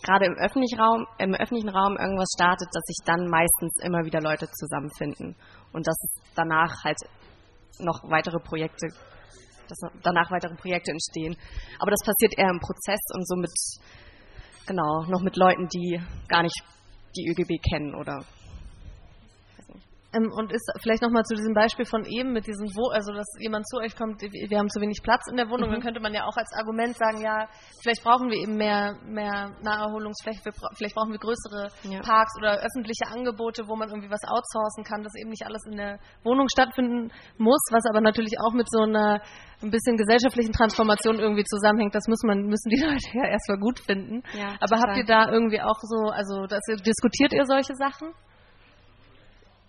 gerade 0.03 0.27
im 0.27 0.35
öffentlichen 0.35 0.79
Raum, 0.79 1.07
im 1.19 1.35
öffentlichen 1.35 1.71
Raum 1.71 1.97
irgendwas 1.97 2.31
startet, 2.37 2.69
dass 2.73 2.85
sich 2.85 2.99
dann 3.05 3.29
meistens 3.29 3.73
immer 3.83 4.05
wieder 4.05 4.21
Leute 4.21 4.47
zusammenfinden 4.51 5.35
und 5.73 5.87
dass 5.87 5.97
danach 6.35 6.85
halt 6.85 6.99
noch 7.81 8.03
weitere 8.05 8.39
Projekte, 8.39 8.89
dass 9.69 9.79
danach 10.03 10.31
weitere 10.31 10.55
Projekte 10.55 10.93
entstehen. 10.93 11.37
Aber 11.79 11.91
das 11.91 12.05
passiert 12.05 12.39
eher 12.39 12.51
im 12.51 12.61
Prozess 12.61 13.01
und 13.15 13.27
so 13.27 13.37
mit, 13.37 13.51
genau, 14.67 15.05
noch 15.09 15.23
mit 15.23 15.37
Leuten, 15.37 15.69
die 15.69 16.01
gar 16.29 16.43
nicht 16.43 16.57
die 17.17 17.29
ÖGB 17.31 17.61
kennen 17.71 17.95
oder 17.95 18.25
und 20.15 20.53
ist 20.53 20.65
vielleicht 20.81 21.03
nochmal 21.03 21.25
zu 21.25 21.35
diesem 21.35 21.53
Beispiel 21.53 21.85
von 21.85 22.05
eben 22.07 22.33
mit 22.33 22.47
diesem, 22.47 22.65
wo, 22.73 22.89
also 22.91 23.13
dass 23.13 23.27
jemand 23.41 23.69
zu 23.69 23.77
euch 23.77 23.95
kommt, 23.95 24.23
wir 24.23 24.59
haben 24.59 24.71
zu 24.71 24.81
wenig 24.81 25.03
Platz 25.03 25.29
in 25.31 25.37
der 25.37 25.51
Wohnung, 25.51 25.69
mhm. 25.69 25.75
dann 25.75 25.83
könnte 25.83 26.01
man 26.01 26.15
ja 26.15 26.25
auch 26.25 26.37
als 26.37 26.49
Argument 26.57 26.97
sagen, 26.97 27.21
ja, 27.21 27.47
vielleicht 27.83 28.03
brauchen 28.03 28.31
wir 28.31 28.39
eben 28.39 28.57
mehr, 28.57 28.97
mehr 29.05 29.53
Naherholungsfläche, 29.61 30.41
vielleicht 30.77 30.95
brauchen 30.95 31.13
wir 31.13 31.19
größere 31.19 31.69
ja. 31.93 32.01
Parks 32.01 32.33
oder 32.39 32.57
öffentliche 32.57 33.05
Angebote, 33.13 33.69
wo 33.69 33.77
man 33.77 33.91
irgendwie 33.91 34.11
was 34.11 34.25
outsourcen 34.25 34.83
kann, 34.83 35.03
dass 35.03 35.13
eben 35.21 35.29
nicht 35.29 35.45
alles 35.45 35.61
in 35.67 35.77
der 35.77 35.99
Wohnung 36.25 36.49
stattfinden 36.49 37.13
muss, 37.37 37.61
was 37.71 37.85
aber 37.91 38.01
natürlich 38.01 38.41
auch 38.41 38.55
mit 38.55 38.67
so 38.71 38.85
einer 38.85 39.21
ein 39.61 39.71
bisschen 39.71 39.97
gesellschaftlichen 39.97 40.53
Transformation 40.53 41.19
irgendwie 41.19 41.45
zusammenhängt. 41.45 41.95
Das 41.95 42.07
muss 42.07 42.23
man, 42.23 42.47
müssen 42.47 42.71
die 42.71 42.81
Leute 42.81 43.05
ja 43.13 43.27
erstmal 43.27 43.59
gut 43.59 43.81
finden. 43.81 44.23
Ja, 44.33 44.57
aber 44.61 44.79
habt 44.81 44.97
ihr 44.97 45.05
da 45.05 45.31
irgendwie 45.31 45.61
auch 45.61 45.81
so, 45.83 46.11
also 46.11 46.47
dass 46.47 46.63
ihr, 46.69 46.77
diskutiert 46.77 47.33
ihr 47.33 47.45
solche 47.45 47.75
Sachen? 47.75 48.15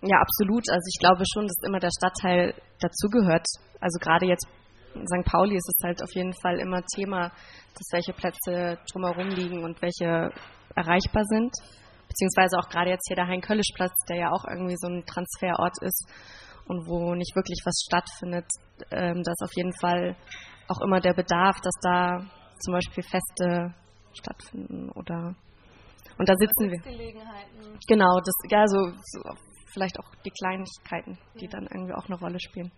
Ja, 0.02 0.16
absolut. 0.20 0.64
Also 0.70 0.86
ich 0.88 0.98
glaube 0.98 1.24
schon, 1.32 1.46
dass 1.46 1.62
immer 1.66 1.78
der 1.78 1.90
Stadtteil 1.90 2.54
dazugehört. 2.80 3.46
Also 3.80 3.98
gerade 4.00 4.26
jetzt 4.26 4.46
in 4.94 5.06
St. 5.06 5.24
Pauli 5.24 5.56
ist 5.56 5.68
es 5.68 5.84
halt 5.84 6.02
auf 6.02 6.12
jeden 6.14 6.32
Fall 6.32 6.58
immer 6.58 6.82
Thema, 6.94 7.30
dass 7.74 7.92
welche 7.92 8.12
Plätze 8.12 8.78
drumherum 8.90 9.28
liegen 9.28 9.62
und 9.62 9.80
welche 9.82 10.30
erreichbar 10.74 11.24
sind. 11.24 11.52
Beziehungsweise 12.08 12.58
auch 12.58 12.68
gerade 12.68 12.90
jetzt 12.90 13.06
hier 13.06 13.16
der 13.16 13.28
Hein-Köllisch-Platz, 13.28 13.94
der 14.08 14.16
ja 14.16 14.30
auch 14.32 14.44
irgendwie 14.48 14.76
so 14.76 14.88
ein 14.88 15.04
Transferort 15.06 15.74
ist 15.82 16.08
und 16.66 16.88
wo 16.88 17.14
nicht 17.14 17.36
wirklich 17.36 17.60
was 17.64 17.84
stattfindet. 17.86 18.46
Ähm, 18.90 19.22
da 19.22 19.32
ist 19.32 19.44
auf 19.44 19.54
jeden 19.54 19.72
Fall 19.80 20.16
auch 20.66 20.80
immer 20.80 21.00
der 21.00 21.14
Bedarf, 21.14 21.60
dass 21.60 21.74
da 21.82 22.24
zum 22.58 22.74
Beispiel 22.74 23.04
Feste 23.04 23.74
stattfinden 24.12 24.90
oder 24.90 25.34
und 26.18 26.28
da 26.28 26.34
sitzen 26.36 26.70
wir. 26.70 26.78
Genau, 27.88 28.20
das 28.20 28.34
ja 28.50 28.66
so, 28.66 28.92
so 29.04 29.20
vielleicht 29.72 29.98
auch 29.98 30.14
die 30.24 30.30
Kleinigkeiten, 30.30 31.18
die 31.40 31.48
dann 31.48 31.66
irgendwie 31.70 31.94
auch 31.94 32.06
eine 32.06 32.18
Rolle 32.18 32.40
spielen. 32.40 32.70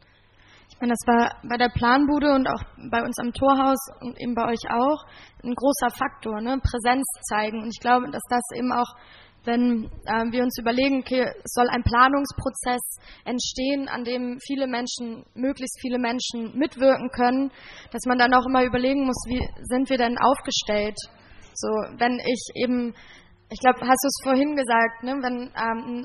Ich 0.73 0.81
meine, 0.81 0.93
das 0.93 1.07
war 1.07 1.37
bei 1.49 1.59
der 1.59 1.69
Planbude 1.69 2.33
und 2.33 2.49
auch 2.49 2.63
bei 2.91 3.03
uns 3.03 3.19
am 3.21 3.33
Torhaus 3.33 3.79
und 4.01 4.19
eben 4.21 4.35
bei 4.35 4.49
euch 4.49 4.71
auch 4.71 5.05
ein 5.45 5.55
großer 5.55 5.91
Faktor, 5.91 6.41
ne? 6.41 6.59
Präsenz 6.59 7.05
zeigen. 7.29 7.63
Und 7.63 7.69
ich 7.69 7.81
glaube, 7.81 8.11
dass 8.11 8.23
das 8.31 8.43
eben 8.57 8.73
auch, 8.73 8.97
wenn 9.45 9.91
äh, 10.07 10.25
wir 10.33 10.43
uns 10.43 10.59
überlegen, 10.59 11.01
okay, 11.01 11.31
soll 11.45 11.69
ein 11.69 11.83
Planungsprozess 11.83 12.81
entstehen, 13.25 13.89
an 13.89 14.05
dem 14.05 14.39
viele 14.41 14.67
Menschen, 14.67 15.25
möglichst 15.35 15.79
viele 15.81 15.99
Menschen 15.99 16.57
mitwirken 16.57 17.11
können, 17.11 17.53
dass 17.93 18.03
man 18.07 18.19
dann 18.19 18.35
auch 18.35 18.47
immer 18.47 18.65
überlegen 18.65 19.05
muss, 19.05 19.23
wie 19.29 19.47
sind 19.63 19.91
wir 19.91 19.99
denn 19.99 20.17
aufgestellt? 20.19 20.97
So, 21.55 21.69
wenn 21.99 22.19
ich 22.19 22.49
eben 22.55 22.95
ich 23.53 23.61
glaube, 23.61 23.81
hast 23.81 24.03
du 24.03 24.09
es 24.09 24.21
vorhin 24.25 24.57
gesagt, 24.57 25.03
ne? 25.03 25.13
wenn, 25.21 25.53
ähm, 25.53 26.05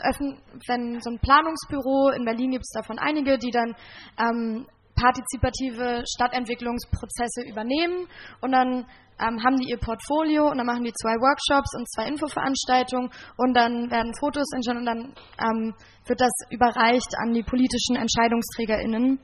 wenn 0.68 1.00
so 1.00 1.12
ein 1.12 1.20
Planungsbüro, 1.20 2.12
in 2.12 2.26
Berlin 2.26 2.52
gibt 2.52 2.66
es 2.66 2.72
davon 2.76 3.00
einige, 3.00 3.38
die 3.38 3.52
dann 3.52 3.76
ähm, 4.20 4.68
partizipative 4.96 6.04
Stadtentwicklungsprozesse 6.04 7.48
übernehmen 7.48 8.08
und 8.42 8.52
dann 8.52 8.86
ähm, 9.20 9.42
haben 9.44 9.58
die 9.58 9.70
ihr 9.70 9.80
Portfolio 9.80 10.50
und 10.50 10.58
dann 10.58 10.66
machen 10.66 10.84
die 10.84 10.94
zwei 10.94 11.16
Workshops 11.16 11.74
und 11.78 11.90
zwei 11.90 12.08
Infoveranstaltungen 12.08 13.10
und 13.38 13.54
dann 13.56 13.90
werden 13.90 14.14
Fotos 14.20 14.46
entstanden 14.54 14.82
und 14.82 14.86
dann 14.86 15.02
ähm, 15.40 15.74
wird 16.06 16.20
das 16.20 16.34
überreicht 16.50 17.16
an 17.18 17.34
die 17.34 17.44
politischen 17.44 17.96
EntscheidungsträgerInnen. 17.96 19.20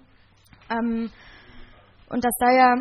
Ähm, 0.69 1.11
und 2.09 2.23
das 2.23 2.33
sei 2.39 2.55
ja 2.55 2.73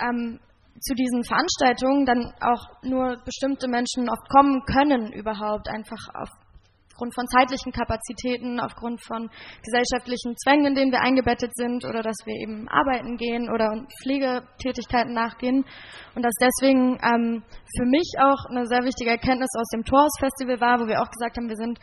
ähm, 0.00 0.40
zu 0.80 0.94
diesen 0.94 1.24
Veranstaltungen 1.24 2.06
dann 2.06 2.32
auch 2.40 2.82
nur 2.82 3.16
bestimmte 3.24 3.68
Menschen 3.68 4.08
oft 4.08 4.28
kommen 4.28 4.62
können 4.64 5.12
überhaupt, 5.12 5.68
einfach 5.68 5.98
aufgrund 6.14 7.14
von 7.14 7.26
zeitlichen 7.28 7.72
Kapazitäten, 7.72 8.58
aufgrund 8.58 9.00
von 9.04 9.30
gesellschaftlichen 9.62 10.36
Zwängen, 10.36 10.66
in 10.66 10.74
denen 10.74 10.92
wir 10.92 11.00
eingebettet 11.00 11.54
sind 11.54 11.84
oder 11.84 12.02
dass 12.02 12.16
wir 12.26 12.34
eben 12.34 12.68
arbeiten 12.68 13.16
gehen 13.16 13.48
oder 13.48 13.86
Pflegetätigkeiten 14.02 15.14
nachgehen. 15.14 15.64
Und 16.14 16.22
dass 16.22 16.34
deswegen 16.40 16.98
ähm, 17.02 17.44
für 17.76 17.86
mich 17.86 18.14
auch 18.18 18.50
eine 18.50 18.66
sehr 18.66 18.82
wichtige 18.82 19.10
Erkenntnis 19.10 19.50
aus 19.56 19.68
dem 19.68 19.84
Tours 19.84 20.10
Festival 20.18 20.60
war, 20.60 20.80
wo 20.80 20.86
wir 20.86 21.00
auch 21.00 21.10
gesagt 21.10 21.36
haben, 21.36 21.48
wir 21.48 21.56
sind 21.56 21.78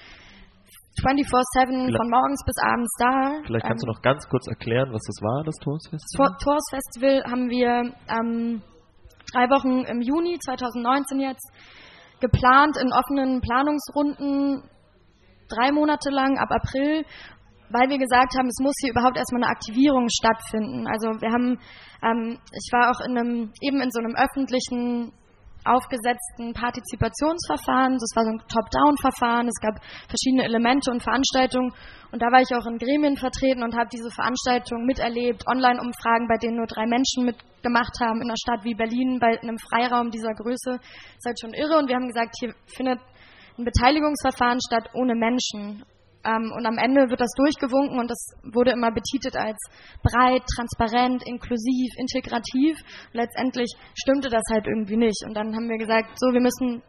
24-7 1.00 1.96
von 1.96 2.10
morgens 2.10 2.44
bis 2.46 2.56
abends 2.64 2.92
da. 3.00 3.42
Vielleicht 3.46 3.66
kannst 3.66 3.84
ähm, 3.84 3.88
du 3.88 3.94
noch 3.94 4.02
ganz 4.02 4.28
kurz 4.30 4.48
erklären, 4.48 4.92
was 4.92 5.02
das 5.04 5.22
war, 5.22 5.44
das 5.44 5.56
Tours 5.64 5.88
Festival? 5.90 6.36
Tours 6.44 6.64
Festival 6.72 7.24
haben 7.24 7.50
wir 7.50 7.94
ähm, 8.08 8.62
drei 9.36 9.50
Wochen 9.50 9.84
im 9.84 10.02
Juni 10.02 10.40
2019 10.40 11.20
jetzt 11.20 11.52
geplant 12.22 12.78
in 12.78 12.94
offenen 12.94 13.42
Planungsrunden, 13.42 14.64
drei 15.50 15.72
Monate 15.72 16.10
lang 16.10 16.38
ab 16.38 16.50
April, 16.52 17.04
weil 17.70 17.90
wir 17.90 17.98
gesagt 17.98 18.38
haben, 18.38 18.48
es 18.48 18.64
muss 18.64 18.74
hier 18.80 18.92
überhaupt 18.92 19.18
erstmal 19.18 19.44
eine 19.44 19.52
Aktivierung 19.52 20.08
stattfinden. 20.10 20.88
Also 20.88 21.20
wir 21.20 21.32
haben, 21.32 21.60
ähm, 22.02 22.40
ich 22.54 22.70
war 22.72 22.92
auch 22.92 23.02
in 23.06 23.18
einem, 23.18 23.52
eben 23.62 23.82
in 23.82 23.92
so 23.92 24.00
einem 24.00 24.16
öffentlichen 24.16 25.12
aufgesetzten 25.66 26.54
Partizipationsverfahren. 26.54 27.98
Das 27.98 28.14
war 28.16 28.24
so 28.24 28.32
ein 28.32 28.42
Top-Down-Verfahren. 28.48 29.48
Es 29.48 29.60
gab 29.60 29.82
verschiedene 30.08 30.46
Elemente 30.46 30.92
und 30.92 31.02
Veranstaltungen. 31.02 31.74
Und 32.12 32.22
da 32.22 32.28
war 32.32 32.42
ich 32.42 32.54
auch 32.56 32.66
in 32.66 32.78
Gremien 32.78 33.18
vertreten 33.18 33.64
und 33.64 33.76
habe 33.76 33.90
diese 33.92 34.10
Veranstaltung 34.10 34.86
miterlebt. 34.86 35.48
Online-Umfragen, 35.48 36.28
bei 36.28 36.38
denen 36.38 36.58
nur 36.58 36.68
drei 36.68 36.86
Menschen 36.86 37.26
mitgemacht 37.26 38.00
haben 38.00 38.22
in 38.22 38.30
einer 38.30 38.38
Stadt 38.38 38.64
wie 38.64 38.76
Berlin, 38.76 39.20
bei 39.20 39.42
einem 39.42 39.58
Freiraum 39.58 40.12
dieser 40.12 40.34
Größe. 40.34 40.78
Das 40.78 41.18
ist 41.18 41.26
halt 41.26 41.40
schon 41.42 41.54
irre. 41.54 41.78
Und 41.78 41.90
wir 41.90 41.96
haben 41.96 42.08
gesagt, 42.08 42.36
hier 42.40 42.54
findet 42.68 43.00
ein 43.58 43.66
Beteiligungsverfahren 43.66 44.60
statt 44.62 44.90
ohne 44.94 45.16
Menschen. 45.16 45.84
Ähm, 46.26 46.52
und 46.56 46.66
am 46.66 46.78
Ende 46.78 47.10
wird 47.10 47.22
das 47.22 47.32
durchgewunken 47.38 48.00
und 48.00 48.10
das 48.10 48.34
wurde 48.52 48.72
immer 48.72 48.92
betitelt 48.92 49.38
als 49.38 49.58
breit, 50.02 50.44
transparent, 50.56 51.24
inklusiv, 51.26 51.94
integrativ. 51.98 52.82
Und 53.14 53.22
letztendlich 53.22 53.72
stimmte 53.94 54.30
das 54.30 54.44
halt 54.52 54.66
irgendwie 54.68 54.98
nicht. 54.98 55.24
Und 55.26 55.36
dann 55.36 55.56
haben 55.56 55.70
wir 55.70 55.78
gesagt, 55.78 56.10
so, 56.18 56.34
wir 56.34 56.42
müssen 56.42 56.82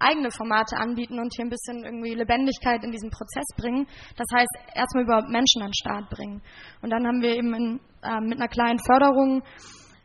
eigene 0.00 0.30
Formate 0.30 0.76
anbieten 0.76 1.20
und 1.20 1.32
hier 1.36 1.44
ein 1.44 1.50
bisschen 1.50 1.84
irgendwie 1.84 2.14
Lebendigkeit 2.14 2.82
in 2.82 2.90
diesen 2.90 3.10
Prozess 3.10 3.44
bringen. 3.56 3.86
Das 4.16 4.26
heißt, 4.34 4.74
erstmal 4.74 5.04
überhaupt 5.04 5.28
Menschen 5.28 5.60
an 5.62 5.68
den 5.68 5.74
Start 5.74 6.08
bringen. 6.08 6.42
Und 6.80 6.90
dann 6.90 7.06
haben 7.06 7.20
wir 7.20 7.36
eben 7.36 7.52
in, 7.54 7.80
äh, 8.02 8.20
mit 8.20 8.40
einer 8.40 8.48
kleinen 8.48 8.78
Förderung 8.78 9.42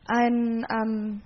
ein 0.08 0.66
ähm, 0.70 1.22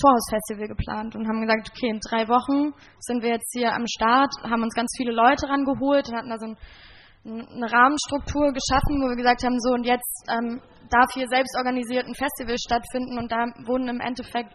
Torhausfestival 0.00 0.68
geplant 0.68 1.16
und 1.16 1.26
haben 1.26 1.40
gesagt, 1.42 1.70
okay, 1.70 1.90
in 1.90 2.00
drei 2.00 2.28
Wochen 2.28 2.72
sind 3.00 3.22
wir 3.22 3.30
jetzt 3.30 3.52
hier 3.52 3.72
am 3.72 3.86
Start, 3.86 4.30
haben 4.42 4.62
uns 4.62 4.74
ganz 4.74 4.90
viele 4.96 5.12
Leute 5.12 5.48
rangeholt 5.48 6.08
und 6.08 6.16
hatten 6.16 6.30
da 6.30 6.38
so 6.38 6.46
ein, 6.46 6.56
eine 7.26 7.70
Rahmenstruktur 7.70 8.52
geschaffen, 8.54 9.02
wo 9.02 9.10
wir 9.10 9.16
gesagt 9.16 9.44
haben, 9.44 9.58
so 9.58 9.74
und 9.74 9.84
jetzt 9.84 10.24
ähm, 10.30 10.62
darf 10.90 11.10
hier 11.12 11.26
selbst 11.28 11.54
organisiert 11.58 12.06
ein 12.06 12.14
Festival 12.14 12.56
stattfinden 12.58 13.18
und 13.18 13.30
da 13.30 13.46
wurden 13.66 13.88
im 13.88 14.00
Endeffekt 14.00 14.54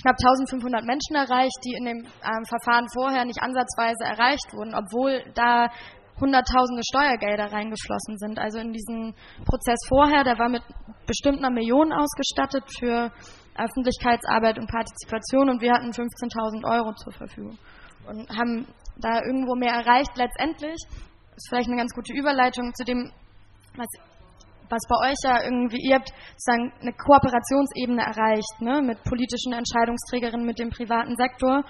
knapp 0.00 0.16
1500 0.18 0.84
Menschen 0.84 1.14
erreicht, 1.14 1.58
die 1.64 1.76
in 1.76 1.84
dem 1.84 1.98
ähm, 2.02 2.44
Verfahren 2.48 2.88
vorher 2.92 3.24
nicht 3.24 3.40
ansatzweise 3.40 4.04
erreicht 4.04 4.52
wurden, 4.52 4.74
obwohl 4.74 5.22
da 5.34 5.70
Hunderttausende 6.20 6.82
Steuergelder 6.88 7.52
reingeflossen 7.52 8.18
sind. 8.18 8.38
Also 8.38 8.60
in 8.60 8.72
diesen 8.72 9.14
Prozess 9.44 9.78
vorher, 9.88 10.22
der 10.22 10.38
war 10.38 10.48
mit 10.48 10.62
bestimmt 11.06 11.38
einer 11.38 11.50
Million 11.50 11.92
ausgestattet 11.92 12.62
für 12.78 13.10
Öffentlichkeitsarbeit 13.56 14.58
und 14.58 14.68
Partizipation 14.68 15.48
und 15.48 15.60
wir 15.60 15.72
hatten 15.72 15.90
15.000 15.90 16.64
Euro 16.64 16.92
zur 16.94 17.12
Verfügung 17.12 17.56
und 18.06 18.28
haben 18.30 18.66
da 18.96 19.20
irgendwo 19.22 19.54
mehr 19.54 19.72
erreicht. 19.72 20.10
Letztendlich 20.16 20.76
ist 21.36 21.48
vielleicht 21.48 21.68
eine 21.68 21.78
ganz 21.78 21.92
gute 21.94 22.12
Überleitung 22.12 22.72
zu 22.74 22.84
dem, 22.84 23.10
was, 23.76 23.86
was 24.68 24.82
bei 24.88 25.10
euch 25.10 25.18
ja 25.24 25.42
irgendwie, 25.42 25.78
ihr 25.82 25.96
habt 25.96 26.12
sozusagen 26.36 26.72
eine 26.80 26.92
Kooperationsebene 26.92 28.02
erreicht, 28.02 28.60
ne, 28.60 28.82
mit 28.82 29.02
politischen 29.04 29.52
Entscheidungsträgerinnen, 29.52 30.46
mit 30.46 30.58
dem 30.58 30.70
privaten 30.70 31.16
Sektor. 31.16 31.64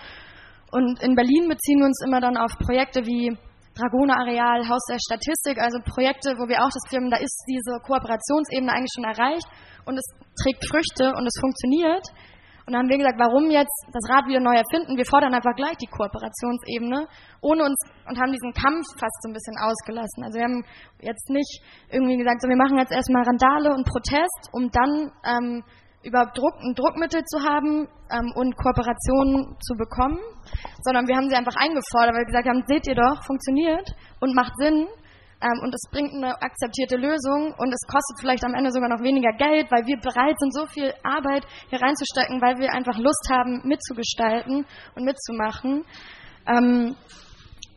Und 0.72 1.00
in 1.02 1.14
Berlin 1.14 1.48
beziehen 1.48 1.78
wir 1.78 1.86
uns 1.86 2.02
immer 2.04 2.20
dann 2.20 2.36
auf 2.36 2.52
Projekte 2.58 3.06
wie 3.06 3.36
Dragoner 3.74 4.18
Areal, 4.18 4.68
Haus 4.68 4.84
der 4.88 4.98
Statistik, 5.02 5.58
also 5.58 5.78
Projekte, 5.82 6.34
wo 6.38 6.46
wir 6.46 6.62
auch 6.62 6.70
das 6.70 6.82
Gefühl 6.86 7.10
da 7.10 7.16
ist 7.16 7.42
diese 7.48 7.82
Kooperationsebene 7.82 8.70
eigentlich 8.70 8.94
schon 8.94 9.04
erreicht 9.04 9.46
und 9.86 9.96
es 9.96 10.06
trägt 10.42 10.64
Früchte 10.68 11.12
und 11.16 11.26
es 11.26 11.36
funktioniert. 11.40 12.04
Und 12.66 12.72
dann 12.72 12.80
haben 12.80 12.88
wir 12.88 12.96
gesagt, 12.96 13.20
warum 13.20 13.52
jetzt 13.52 13.76
das 13.92 14.08
Rad 14.08 14.24
wieder 14.24 14.40
neu 14.40 14.56
erfinden? 14.56 14.96
Wir 14.96 15.04
fordern 15.04 15.36
einfach 15.36 15.52
gleich 15.52 15.76
die 15.76 15.90
Kooperationsebene, 15.92 17.04
ohne 17.44 17.60
uns 17.60 17.76
und 18.08 18.16
haben 18.16 18.32
diesen 18.32 18.56
Kampf 18.56 18.88
fast 18.96 19.20
so 19.20 19.28
ein 19.28 19.36
bisschen 19.36 19.56
ausgelassen. 19.60 20.24
Also 20.24 20.40
wir 20.40 20.44
haben 20.48 20.64
jetzt 21.04 21.28
nicht 21.28 21.60
irgendwie 21.92 22.16
gesagt, 22.16 22.40
so 22.40 22.48
wir 22.48 22.56
machen 22.56 22.80
jetzt 22.80 22.92
erstmal 22.92 23.28
Randale 23.28 23.68
und 23.76 23.84
Protest, 23.84 24.48
um 24.56 24.72
dann 24.72 25.12
ähm, 25.28 25.60
überhaupt 26.04 26.36
Druck, 26.36 26.56
ein 26.64 26.72
Druckmittel 26.72 27.20
zu 27.24 27.44
haben 27.44 27.84
ähm, 28.08 28.32
und 28.36 28.56
Kooperationen 28.56 29.56
zu 29.60 29.76
bekommen, 29.76 30.20
sondern 30.84 31.08
wir 31.08 31.16
haben 31.16 31.28
sie 31.28 31.36
einfach 31.36 31.56
eingefordert, 31.56 32.16
weil 32.16 32.24
wir 32.24 32.32
gesagt 32.32 32.48
haben, 32.48 32.64
seht 32.64 32.88
ihr 32.88 32.96
doch, 32.96 33.24
funktioniert 33.24 33.92
und 34.20 34.34
macht 34.34 34.56
Sinn 34.56 34.88
ähm, 35.44 35.60
und 35.62 35.74
es 35.74 35.84
bringt 35.90 36.14
eine 36.14 36.40
akzeptierte 36.40 36.96
Lösung 36.96 37.52
und 37.58 37.68
es 37.68 37.84
kostet 37.86 38.16
vielleicht 38.18 38.44
am 38.44 38.54
Ende 38.54 38.72
sogar 38.72 38.88
noch 38.88 39.02
weniger 39.04 39.32
Geld, 39.36 39.70
weil 39.70 39.84
wir 39.84 40.00
bereit 40.00 40.38
sind, 40.40 40.54
so 40.54 40.66
viel 40.66 40.92
Arbeit 41.04 41.44
hier 41.68 41.82
reinzustecken, 41.82 42.40
weil 42.40 42.56
wir 42.56 42.72
einfach 42.72 42.96
Lust 42.96 43.28
haben, 43.30 43.60
mitzugestalten 43.64 44.64
und 44.96 45.04
mitzumachen. 45.04 45.84
Ähm, 46.48 46.96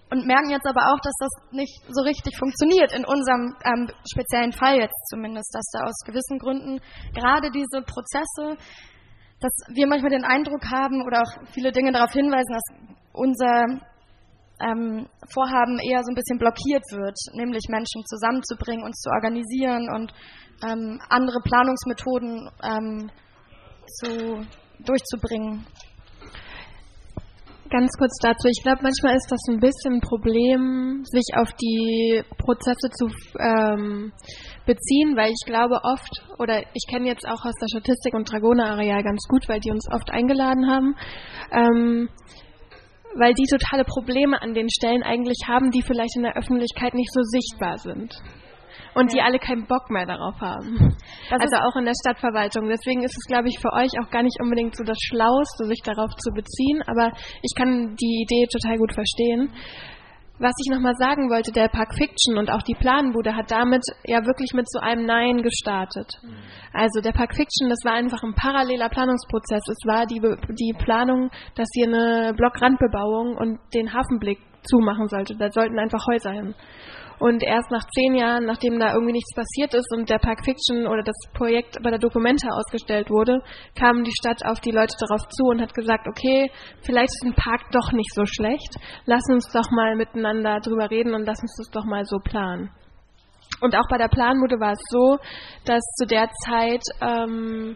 und 0.10 0.26
merken 0.26 0.50
jetzt 0.50 0.66
aber 0.66 0.88
auch, 0.88 1.00
dass 1.04 1.14
das 1.20 1.52
nicht 1.52 1.84
so 1.90 2.02
richtig 2.04 2.38
funktioniert, 2.38 2.94
in 2.96 3.04
unserem 3.04 3.56
ähm, 3.66 3.92
speziellen 4.10 4.54
Fall 4.54 4.80
jetzt 4.80 4.96
zumindest, 5.10 5.54
dass 5.54 5.68
da 5.74 5.84
aus 5.84 6.00
gewissen 6.06 6.40
Gründen 6.40 6.80
gerade 7.14 7.52
diese 7.52 7.82
Prozesse, 7.84 8.56
dass 9.42 9.52
wir 9.76 9.88
manchmal 9.88 10.12
den 10.12 10.24
Eindruck 10.24 10.64
haben 10.72 11.04
oder 11.06 11.24
auch 11.24 11.52
viele 11.52 11.74
Dinge 11.74 11.92
darauf 11.92 12.12
hinweisen, 12.14 12.54
dass 12.54 12.64
unser 13.12 13.66
ähm, 14.62 15.08
Vorhaben 15.34 15.80
eher 15.80 16.04
so 16.04 16.12
ein 16.12 16.16
bisschen 16.16 16.38
blockiert 16.38 16.84
wird, 16.92 17.18
nämlich 17.34 17.64
Menschen 17.70 18.04
zusammenzubringen, 18.06 18.86
uns 18.86 19.00
zu 19.00 19.10
organisieren 19.10 19.90
und 19.94 20.14
ähm, 20.64 21.00
andere 21.10 21.40
Planungsmethoden 21.44 22.50
ähm, 22.64 23.12
zu, 24.00 24.46
durchzubringen. 24.84 25.66
Ganz 27.70 27.92
kurz 27.98 28.18
dazu. 28.22 28.48
Ich 28.48 28.64
glaube, 28.64 28.80
manchmal 28.82 29.16
ist 29.16 29.28
das 29.30 29.42
ein 29.50 29.60
bisschen 29.60 29.96
ein 29.96 30.02
Problem, 30.02 31.04
sich 31.04 31.36
auf 31.36 31.52
die 31.54 32.24
Prozesse 32.38 32.90
zu 32.96 33.08
ähm, 33.40 34.14
beziehen, 34.66 35.18
weil 35.18 35.32
ich 35.32 35.44
glaube 35.46 35.82
oft, 35.84 36.24
oder 36.40 36.62
ich 36.74 36.86
kenne 36.90 37.08
jetzt 37.08 37.28
auch 37.28 37.44
aus 37.44 37.56
der 37.60 37.68
Statistik 37.68 38.14
und 38.14 38.32
Dragoner-Areal 38.32 39.04
ganz 39.04 39.22
gut, 39.28 39.50
weil 39.50 39.60
die 39.60 39.72
uns 39.72 39.86
oft 39.92 40.10
eingeladen 40.12 40.70
haben, 40.70 40.96
ähm, 41.52 42.10
weil 43.16 43.34
die 43.34 43.48
totale 43.50 43.84
Probleme 43.84 44.42
an 44.42 44.54
den 44.54 44.70
Stellen 44.70 45.04
eigentlich 45.04 45.48
haben, 45.48 45.72
die 45.72 45.82
vielleicht 45.82 46.16
in 46.16 46.24
der 46.24 46.38
Öffentlichkeit 46.38 46.94
nicht 46.94 47.12
so 47.14 47.22
sichtbar 47.24 47.78
sind 47.78 48.14
und 48.98 49.14
die 49.14 49.22
alle 49.22 49.38
keinen 49.38 49.68
Bock 49.68 49.90
mehr 49.90 50.06
darauf 50.06 50.40
haben. 50.42 50.96
Das 51.30 51.40
also 51.42 51.58
auch 51.58 51.76
in 51.78 51.86
der 51.86 51.94
Stadtverwaltung. 52.02 52.68
Deswegen 52.68 53.04
ist 53.04 53.16
es, 53.16 53.26
glaube 53.28 53.48
ich, 53.48 53.60
für 53.60 53.72
euch 53.74 53.92
auch 54.02 54.10
gar 54.10 54.24
nicht 54.24 54.42
unbedingt 54.42 54.76
so 54.76 54.84
das 54.84 54.98
Schlauste, 55.00 55.66
sich 55.66 55.82
darauf 55.84 56.10
zu 56.16 56.32
beziehen, 56.32 56.82
aber 56.88 57.12
ich 57.42 57.54
kann 57.56 57.96
die 57.96 58.26
Idee 58.26 58.48
total 58.52 58.78
gut 58.78 58.94
verstehen. 58.94 59.54
Was 60.40 60.54
ich 60.64 60.72
nochmal 60.72 60.94
sagen 61.00 61.30
wollte, 61.32 61.52
der 61.52 61.68
Park 61.68 61.96
Fiction 61.96 62.38
und 62.38 62.52
auch 62.52 62.62
die 62.62 62.76
Planbude 62.76 63.36
hat 63.36 63.50
damit 63.50 63.82
ja 64.06 64.24
wirklich 64.26 64.54
mit 64.54 64.70
so 64.70 64.80
einem 64.80 65.06
Nein 65.06 65.42
gestartet. 65.42 66.08
Mhm. 66.22 66.36
Also 66.74 67.02
der 67.02 67.12
Park 67.12 67.36
Fiction, 67.36 67.70
das 67.70 67.80
war 67.84 67.94
einfach 67.94 68.22
ein 68.24 68.36
paralleler 68.36 68.90
Planungsprozess. 68.90 69.64
Es 69.68 69.88
war 69.88 70.06
die, 70.06 70.22
die 70.22 70.76
Planung, 70.78 71.32
dass 71.56 71.68
hier 71.74 71.88
eine 71.88 72.34
Blockrandbebauung 72.36 73.36
und 73.36 73.60
den 73.74 73.94
Hafenblick 73.94 74.38
zumachen 74.64 75.08
sollte. 75.08 75.36
Da 75.36 75.50
sollten 75.50 75.80
einfach 75.80 76.06
Häuser 76.06 76.32
hin. 76.32 76.54
Und 77.20 77.42
erst 77.42 77.72
nach 77.72 77.84
zehn 77.96 78.14
Jahren, 78.14 78.46
nachdem 78.46 78.80
da 78.80 78.94
irgendwie 78.94 79.14
nichts 79.14 79.34
passiert 79.34 79.74
ist 79.74 79.92
und 79.92 80.08
der 80.10 80.20
Park 80.20 80.46
Fiction 80.46 80.86
oder 80.86 81.02
das 81.02 81.18
Projekt 81.34 81.82
bei 81.82 81.90
der 81.90 81.98
Documenta 81.98 82.50
ausgestellt 82.50 83.10
wurde, 83.10 83.42
kam 83.76 84.04
die 84.04 84.14
Stadt 84.20 84.46
auf 84.46 84.60
die 84.60 84.72
Leute 84.72 84.94
darauf 85.00 85.28
zu 85.30 85.46
und 85.46 85.62
hat 85.62 85.74
gesagt, 85.74 86.08
okay, 86.08 86.52
vielleicht 86.82 87.10
ist 87.10 87.26
ein 87.26 87.34
Park 87.34 87.72
doch 87.72 87.92
nicht 87.92 88.14
so 88.14 88.26
schlecht. 88.26 88.76
Lass 89.06 89.24
uns 89.32 89.52
doch 89.52 89.72
mal 89.72 89.96
miteinander 89.96 90.60
drüber 90.60 90.92
reden 90.92 91.16
und 91.16 91.26
lass 91.26 91.42
uns 91.42 91.56
das 91.58 91.72
doch 91.72 91.86
mal 91.86 92.06
so 92.06 92.18
planen. 92.18 92.70
Und 93.62 93.76
auch 93.76 93.88
bei 93.90 93.98
der 93.98 94.10
Planmutte 94.10 94.60
war 94.60 94.74
es 94.74 94.82
so, 94.90 95.18
dass 95.66 95.82
zu 95.98 96.06
der 96.06 96.30
Zeit 96.46 96.84
ähm, 97.02 97.76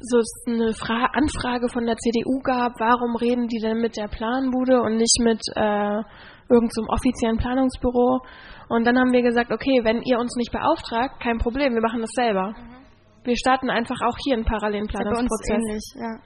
so 0.00 0.20
eine 0.46 0.72
Fra 0.74 1.06
Anfrage 1.12 1.68
von 1.68 1.86
der 1.86 1.96
CDU 1.96 2.40
gab, 2.42 2.72
warum 2.78 3.16
reden 3.16 3.48
die 3.48 3.60
denn 3.60 3.78
mit 3.80 3.96
der 3.96 4.08
Planbude 4.08 4.80
und 4.80 4.96
nicht 4.96 5.18
mit 5.20 5.40
äh, 5.56 6.02
irgendeinem 6.48 6.70
so 6.70 6.82
offiziellen 6.88 7.38
Planungsbüro. 7.38 8.20
Und 8.68 8.86
dann 8.86 8.98
haben 8.98 9.12
wir 9.12 9.22
gesagt, 9.22 9.52
okay, 9.52 9.80
wenn 9.82 10.02
ihr 10.02 10.18
uns 10.18 10.34
nicht 10.36 10.52
beauftragt, 10.52 11.20
kein 11.20 11.38
Problem, 11.38 11.74
wir 11.74 11.82
machen 11.82 12.00
das 12.00 12.10
selber. 12.14 12.50
Mhm. 12.50 12.84
Wir 13.24 13.36
starten 13.36 13.70
einfach 13.70 14.00
auch 14.02 14.16
hier 14.24 14.34
einen 14.34 14.44
parallelen 14.44 14.86
Planungsprozess. 14.86 15.48
Ja, 15.48 15.56
ähnlich, 15.56 15.84
ja. 15.96 16.18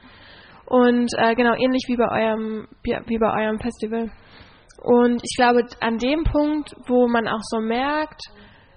Und 0.67 1.09
äh, 1.17 1.35
genau, 1.35 1.55
ähnlich 1.55 1.85
wie 1.87 1.97
bei 1.97 2.11
eurem, 2.11 2.67
wie 2.83 3.19
bei 3.19 3.43
eurem 3.45 3.59
Festival. 3.59 4.11
Und 4.83 5.23
ich 5.25 5.35
glaube, 5.37 5.65
an 5.81 5.99
dem 5.99 6.25
Punkt, 6.25 6.75
wo 6.87 7.09
man 7.09 7.27
auch 7.27 7.43
so 7.43 7.61
merkt, 7.61 8.21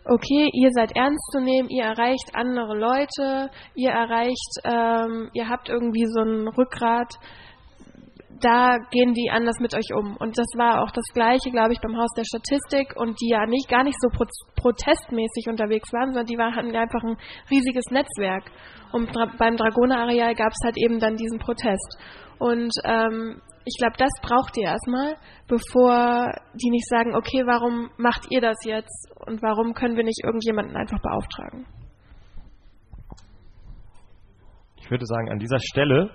okay, 0.06 0.50
ihr 0.54 0.70
seid 0.72 0.96
ernst 0.96 1.32
zu 1.32 1.39
nehmen, 1.39 1.70
ihr 1.70 1.84
erreicht 1.84 2.32
andere 2.34 2.78
Leute, 2.78 3.52
ihr 3.76 3.92
erreicht, 3.92 4.62
ähm, 4.64 5.30
ihr 5.34 5.50
habt 5.50 5.70
irgendwie 5.70 6.06
so 6.08 6.22
ein 6.22 6.48
Rückgrat, 6.48 7.14
da 8.42 8.78
gehen 8.92 9.14
die 9.14 9.30
anders 9.32 9.58
mit 9.60 9.74
euch 9.74 9.94
um. 9.96 10.18
Und 10.18 10.38
das 10.38 10.48
war 10.58 10.84
auch 10.84 10.92
das 10.92 11.06
Gleiche, 11.14 11.52
glaube 11.52 11.74
ich, 11.74 11.80
beim 11.80 11.98
Haus 11.98 12.10
der 12.16 12.26
Statistik 12.26 12.96
und 12.96 13.20
die 13.22 13.30
ja 13.30 13.46
nicht 13.46 13.70
gar 13.70 13.84
nicht 13.84 14.00
so 14.02 14.10
pro 14.10 14.26
protestmäßig 14.56 15.48
unterwegs 15.48 15.92
waren, 15.92 16.14
sondern 16.14 16.28
die 16.28 16.38
waren, 16.38 16.56
hatten 16.56 16.76
einfach 16.76 17.04
ein 17.04 17.18
riesiges 17.50 17.86
Netzwerk. 17.89 18.52
Und 18.92 19.16
dra 19.16 19.32
beim 19.38 19.58
Dragoner-Areal 19.58 20.36
gab 20.36 20.52
es 20.52 20.64
halt 20.64 20.78
eben 20.78 21.00
dann 21.00 21.16
diesen 21.16 21.39
Protest. 21.39 21.98
Und 22.38 22.72
ähm, 22.84 23.42
ich 23.66 23.78
glaube, 23.78 23.96
das 23.98 24.12
braucht 24.22 24.58
ihr 24.58 24.66
erstmal, 24.66 25.16
bevor 25.48 26.32
die 26.54 26.70
nicht 26.70 26.88
sagen, 26.88 27.16
okay, 27.16 27.44
warum 27.46 27.89
macht 27.98 28.28
ihr 28.30 28.42
das 28.42 28.58
jetzt 28.66 29.12
und 29.28 29.42
warum 29.42 29.74
können 29.74 29.96
wir 29.96 30.04
nicht 30.04 30.24
irgendjemanden 30.24 30.76
einfach 30.76 31.00
beauftragen? 31.02 31.66
Ich 34.78 34.89
würde 34.89 35.06
sagen, 35.06 35.30
an 35.30 35.39
dieser 35.39 35.60
Stelle 35.60 36.10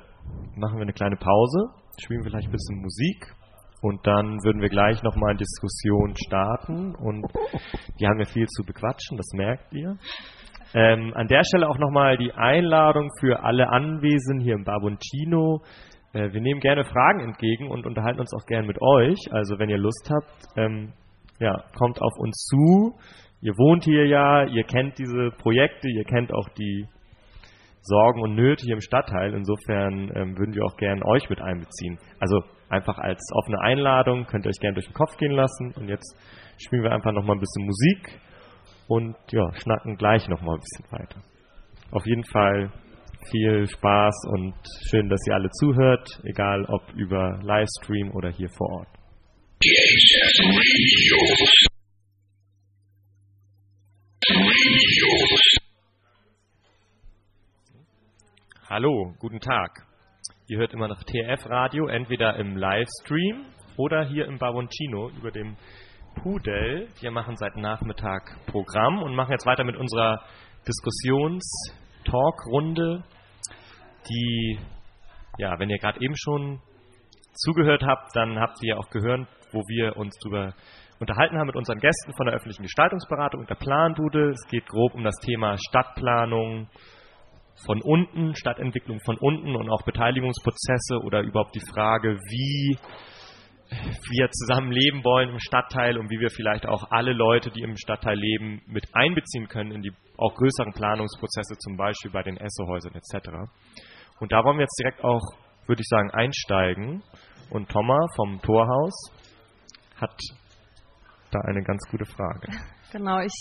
machen 0.56 0.76
wir 0.76 0.82
eine 0.82 0.92
kleine 0.92 1.16
Pause 1.16 1.70
spielen 2.02 2.20
wir 2.20 2.30
vielleicht 2.30 2.48
ein 2.48 2.52
bisschen 2.52 2.82
Musik 2.82 3.34
und 3.82 4.06
dann 4.06 4.42
würden 4.44 4.60
wir 4.60 4.68
gleich 4.68 5.02
nochmal 5.02 5.30
eine 5.30 5.38
Diskussion 5.38 6.14
starten 6.16 6.94
und 6.94 7.24
die 8.00 8.06
haben 8.06 8.18
ja 8.18 8.26
viel 8.26 8.46
zu 8.46 8.64
bequatschen, 8.64 9.16
das 9.16 9.26
merkt 9.34 9.72
ihr. 9.72 9.96
Ähm, 10.74 11.12
an 11.14 11.28
der 11.28 11.42
Stelle 11.44 11.68
auch 11.68 11.78
nochmal 11.78 12.16
die 12.18 12.32
Einladung 12.32 13.08
für 13.20 13.42
alle 13.44 13.68
Anwesenden 13.68 14.40
hier 14.40 14.54
im 14.54 14.64
Babontino. 14.64 15.62
Äh, 16.12 16.32
wir 16.32 16.40
nehmen 16.40 16.60
gerne 16.60 16.84
Fragen 16.84 17.20
entgegen 17.20 17.70
und 17.70 17.86
unterhalten 17.86 18.20
uns 18.20 18.34
auch 18.34 18.44
gerne 18.46 18.66
mit 18.66 18.80
euch. 18.82 19.18
Also 19.30 19.58
wenn 19.58 19.70
ihr 19.70 19.78
Lust 19.78 20.10
habt, 20.10 20.58
ähm, 20.58 20.92
ja, 21.38 21.64
kommt 21.78 22.02
auf 22.02 22.12
uns 22.18 22.36
zu. 22.44 22.94
Ihr 23.40 23.52
wohnt 23.52 23.84
hier 23.84 24.06
ja, 24.06 24.44
ihr 24.44 24.64
kennt 24.64 24.98
diese 24.98 25.30
Projekte, 25.38 25.88
ihr 25.88 26.04
kennt 26.04 26.32
auch 26.32 26.48
die 26.58 26.86
Sorgen 27.86 28.20
und 28.20 28.34
Nöte 28.34 28.64
hier 28.64 28.74
im 28.74 28.80
Stadtteil. 28.80 29.34
Insofern 29.34 30.10
ähm, 30.14 30.38
würden 30.38 30.54
wir 30.54 30.64
auch 30.64 30.76
gerne 30.76 31.04
euch 31.06 31.28
mit 31.30 31.40
einbeziehen. 31.40 31.98
Also 32.18 32.42
einfach 32.68 32.98
als 32.98 33.20
offene 33.32 33.60
Einladung, 33.60 34.26
könnt 34.26 34.46
ihr 34.46 34.50
euch 34.50 34.60
gerne 34.60 34.74
durch 34.74 34.86
den 34.86 34.94
Kopf 34.94 35.16
gehen 35.16 35.32
lassen. 35.32 35.72
Und 35.76 35.88
jetzt 35.88 36.16
spielen 36.58 36.82
wir 36.82 36.92
einfach 36.92 37.12
nochmal 37.12 37.36
ein 37.36 37.40
bisschen 37.40 37.66
Musik 37.66 38.20
und 38.88 39.16
ja, 39.30 39.52
schnacken 39.54 39.96
gleich 39.96 40.28
nochmal 40.28 40.56
ein 40.56 40.60
bisschen 40.60 40.90
weiter. 40.90 41.20
Auf 41.92 42.06
jeden 42.06 42.24
Fall 42.24 42.70
viel 43.30 43.66
Spaß 43.66 44.14
und 44.32 44.54
schön, 44.88 45.08
dass 45.08 45.20
ihr 45.26 45.34
alle 45.34 45.50
zuhört, 45.50 46.20
egal 46.24 46.64
ob 46.66 46.82
über 46.94 47.38
Livestream 47.42 48.10
oder 48.12 48.30
hier 48.30 48.48
vor 48.50 48.68
Ort. 48.80 48.88
Hallo, 58.68 59.14
guten 59.20 59.38
Tag. 59.38 59.86
Ihr 60.48 60.58
hört 60.58 60.74
immer 60.74 60.88
noch 60.88 61.00
TF 61.04 61.48
Radio, 61.48 61.86
entweder 61.86 62.34
im 62.34 62.56
Livestream 62.56 63.44
oder 63.76 64.04
hier 64.04 64.26
im 64.26 64.38
Baroncino 64.38 65.08
über 65.10 65.30
dem 65.30 65.56
Pudel. 66.16 66.88
Wir 66.98 67.12
machen 67.12 67.36
seit 67.36 67.54
Nachmittag 67.54 68.24
Programm 68.46 69.04
und 69.04 69.14
machen 69.14 69.30
jetzt 69.30 69.46
weiter 69.46 69.62
mit 69.62 69.76
unserer 69.76 70.20
Diskussions-Talk-Runde, 70.66 73.04
die, 74.10 74.58
ja, 75.38 75.56
wenn 75.60 75.70
ihr 75.70 75.78
gerade 75.78 76.00
eben 76.00 76.16
schon 76.16 76.60
zugehört 77.34 77.84
habt, 77.84 78.16
dann 78.16 78.40
habt 78.40 78.60
ihr 78.64 78.80
auch 78.80 78.90
gehört, 78.90 79.28
wo 79.52 79.60
wir 79.68 79.96
uns 79.96 80.18
darüber 80.24 80.54
unterhalten 80.98 81.38
haben 81.38 81.46
mit 81.46 81.54
unseren 81.54 81.78
Gästen 81.78 82.14
von 82.16 82.26
der 82.26 82.34
öffentlichen 82.34 82.64
Gestaltungsberatung 82.64 83.42
und 83.42 83.48
der 83.48 83.54
Planbude. 83.54 84.30
Es 84.30 84.44
geht 84.48 84.66
grob 84.66 84.92
um 84.92 85.04
das 85.04 85.14
Thema 85.20 85.56
Stadtplanung 85.56 86.68
von 87.64 87.80
unten, 87.82 88.34
Stadtentwicklung 88.34 89.00
von 89.00 89.16
unten 89.18 89.56
und 89.56 89.70
auch 89.70 89.82
Beteiligungsprozesse 89.82 91.00
oder 91.04 91.22
überhaupt 91.22 91.54
die 91.54 91.66
Frage, 91.72 92.18
wie 92.28 92.78
wir 93.68 94.30
zusammen 94.30 94.70
leben 94.70 95.02
wollen 95.02 95.30
im 95.30 95.40
Stadtteil 95.40 95.98
und 95.98 96.10
wie 96.10 96.20
wir 96.20 96.30
vielleicht 96.30 96.66
auch 96.66 96.90
alle 96.90 97.12
Leute, 97.12 97.50
die 97.50 97.62
im 97.62 97.76
Stadtteil 97.76 98.16
leben, 98.16 98.62
mit 98.66 98.86
einbeziehen 98.94 99.48
können 99.48 99.72
in 99.72 99.82
die 99.82 99.92
auch 100.18 100.34
größeren 100.34 100.72
Planungsprozesse, 100.72 101.56
zum 101.58 101.76
Beispiel 101.76 102.10
bei 102.10 102.22
den 102.22 102.36
Essohäusern 102.36 102.94
etc. 102.94 103.28
Und 104.20 104.32
da 104.32 104.44
wollen 104.44 104.58
wir 104.58 104.64
jetzt 104.64 104.78
direkt 104.80 105.02
auch, 105.04 105.22
würde 105.66 105.82
ich 105.82 105.88
sagen, 105.88 106.10
einsteigen. 106.10 107.02
Und 107.50 107.68
Thomas 107.68 108.06
vom 108.16 108.40
Torhaus 108.40 108.94
hat 110.00 110.16
da 111.30 111.40
eine 111.40 111.62
ganz 111.62 111.82
gute 111.90 112.04
Frage. 112.04 112.48
Genau, 112.92 113.18
ich 113.18 113.34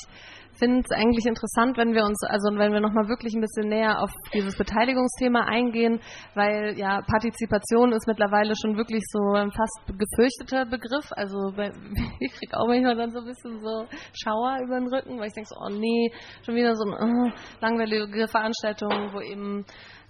finde 0.57 0.83
es 0.85 0.97
eigentlich 0.97 1.25
interessant, 1.25 1.77
wenn 1.77 1.93
wir 1.93 2.03
uns, 2.03 2.17
also 2.27 2.49
wenn 2.57 2.71
wir 2.71 2.79
nochmal 2.79 3.07
wirklich 3.07 3.33
ein 3.33 3.41
bisschen 3.41 3.69
näher 3.69 4.01
auf 4.01 4.11
dieses 4.33 4.57
Beteiligungsthema 4.57 5.45
eingehen, 5.45 5.99
weil 6.33 6.77
ja 6.77 7.01
Partizipation 7.01 7.91
ist 7.91 8.07
mittlerweile 8.07 8.53
schon 8.59 8.77
wirklich 8.77 9.03
so 9.11 9.33
ein 9.33 9.51
fast 9.51 9.79
gefürchteter 9.87 10.65
Begriff. 10.65 11.11
Also 11.11 11.53
ich 12.19 12.31
kriege 12.33 12.57
auch 12.57 12.67
manchmal 12.67 12.95
dann 12.95 13.11
so 13.11 13.19
ein 13.19 13.25
bisschen 13.25 13.59
so 13.59 13.85
Schauer 14.13 14.59
über 14.63 14.79
den 14.79 14.93
Rücken, 14.93 15.19
weil 15.19 15.27
ich 15.27 15.33
denke 15.33 15.49
so, 15.49 15.55
oh 15.59 15.69
nee, 15.69 16.11
schon 16.45 16.55
wieder 16.55 16.75
so 16.75 16.83
eine 16.83 16.95
uh, 16.95 17.31
langweilige 17.61 18.27
Veranstaltung, 18.27 19.13
wo 19.13 19.21
eben 19.21 19.65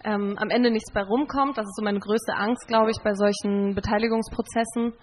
ähm, 0.05 0.37
am 0.39 0.49
Ende 0.49 0.71
nichts 0.71 0.93
bei 0.93 1.01
rumkommt. 1.01 1.57
Das 1.57 1.65
ist 1.65 1.75
so 1.75 1.83
meine 1.83 1.99
größte 1.99 2.33
Angst, 2.35 2.67
glaube 2.67 2.91
ich, 2.91 2.97
bei 3.03 3.13
solchen 3.13 3.73
Beteiligungsprozessen. 3.73 4.93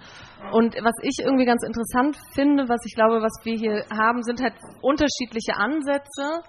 Und 0.53 0.75
was 0.77 0.95
ich 1.03 1.19
irgendwie 1.25 1.45
ganz 1.45 1.63
interessant 1.65 2.17
finde, 2.35 2.69
was 2.69 2.81
ich 2.87 2.95
glaube, 2.95 3.21
was 3.21 3.35
wir 3.45 3.57
hier 3.57 3.85
haben, 3.91 4.23
sind 4.23 4.41
halt 4.41 4.55
unterschiedliche 4.81 5.57
Ansätze. 5.57 6.43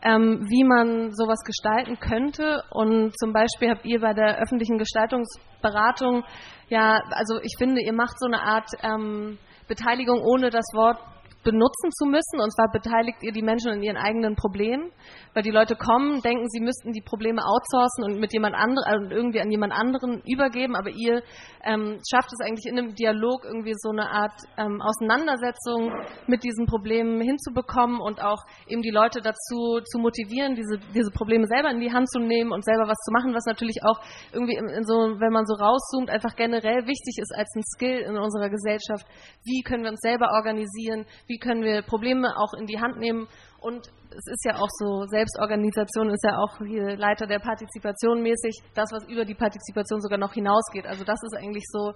Ähm, 0.00 0.46
wie 0.48 0.62
man 0.62 1.10
sowas 1.10 1.40
gestalten 1.44 1.98
könnte. 1.98 2.62
Und 2.70 3.18
zum 3.18 3.32
Beispiel 3.32 3.68
habt 3.68 3.84
ihr 3.84 4.00
bei 4.00 4.14
der 4.14 4.38
öffentlichen 4.38 4.78
Gestaltungsberatung, 4.78 6.22
ja, 6.68 7.00
also 7.10 7.40
ich 7.42 7.56
finde, 7.58 7.82
ihr 7.82 7.92
macht 7.92 8.16
so 8.20 8.26
eine 8.26 8.40
Art 8.40 8.68
ähm, 8.84 9.38
Beteiligung 9.66 10.20
ohne 10.22 10.50
das 10.50 10.66
Wort 10.72 10.98
benutzen 11.44 11.90
zu 11.92 12.06
müssen. 12.06 12.40
Und 12.40 12.52
zwar 12.54 12.70
beteiligt 12.70 13.22
ihr 13.22 13.32
die 13.32 13.42
Menschen 13.42 13.72
in 13.72 13.82
ihren 13.82 13.96
eigenen 13.96 14.36
Problemen, 14.36 14.90
weil 15.34 15.42
die 15.42 15.50
Leute 15.50 15.76
kommen, 15.76 16.20
denken, 16.20 16.48
sie 16.48 16.60
müssten 16.60 16.92
die 16.92 17.02
Probleme 17.02 17.42
outsourcen 17.44 18.04
und 18.04 18.20
mit 18.20 18.32
jemand 18.32 18.54
anderen, 18.54 18.84
also 18.84 19.10
irgendwie 19.14 19.40
an 19.40 19.50
jemand 19.50 19.72
anderen 19.72 20.22
übergeben. 20.26 20.76
Aber 20.76 20.90
ihr 20.90 21.22
ähm, 21.64 22.00
schafft 22.10 22.30
es 22.32 22.44
eigentlich 22.44 22.66
in 22.66 22.78
einem 22.78 22.94
Dialog 22.94 23.44
irgendwie 23.44 23.74
so 23.76 23.90
eine 23.90 24.10
Art 24.10 24.34
ähm, 24.56 24.80
Auseinandersetzung 24.80 25.92
mit 26.26 26.42
diesen 26.42 26.66
Problemen 26.66 27.20
hinzubekommen 27.20 28.00
und 28.00 28.22
auch 28.22 28.44
eben 28.66 28.82
die 28.82 28.90
Leute 28.90 29.20
dazu 29.20 29.80
zu 29.84 29.98
motivieren, 29.98 30.54
diese, 30.54 30.78
diese 30.94 31.10
Probleme 31.10 31.46
selber 31.46 31.70
in 31.70 31.80
die 31.80 31.92
Hand 31.92 32.10
zu 32.10 32.20
nehmen 32.20 32.52
und 32.52 32.64
selber 32.64 32.88
was 32.88 32.98
zu 32.98 33.12
machen, 33.12 33.34
was 33.34 33.44
natürlich 33.46 33.82
auch 33.84 34.00
irgendwie 34.32 34.54
in, 34.54 34.68
in 34.68 34.84
so, 34.84 34.94
wenn 35.18 35.32
man 35.32 35.46
so 35.46 35.54
rauszoomt, 35.54 36.10
einfach 36.10 36.36
generell 36.36 36.86
wichtig 36.86 37.18
ist 37.20 37.32
als 37.36 37.48
ein 37.56 37.62
Skill 37.62 38.00
in 38.00 38.16
unserer 38.16 38.50
Gesellschaft. 38.50 39.06
Wie 39.44 39.62
können 39.62 39.82
wir 39.82 39.90
uns 39.90 40.00
selber 40.00 40.30
organisieren? 40.32 41.06
Wie 41.28 41.38
können 41.38 41.62
wir 41.62 41.82
Probleme 41.82 42.34
auch 42.36 42.54
in 42.58 42.66
die 42.66 42.80
Hand 42.80 42.98
nehmen? 42.98 43.28
Und 43.60 43.86
es 43.86 44.26
ist 44.32 44.44
ja 44.46 44.56
auch 44.56 44.68
so, 44.78 45.04
Selbstorganisation 45.08 46.08
ist 46.08 46.24
ja 46.24 46.38
auch 46.38 46.56
hier 46.66 46.96
Leiter 46.96 47.26
der 47.26 47.38
Partizipation 47.38 48.22
mäßig, 48.22 48.62
das, 48.74 48.90
was 48.92 49.04
über 49.08 49.26
die 49.26 49.34
Partizipation 49.34 50.00
sogar 50.00 50.18
noch 50.18 50.32
hinausgeht. 50.32 50.86
Also 50.86 51.04
das 51.04 51.20
ist 51.22 51.36
eigentlich 51.36 51.64
so, 51.66 51.92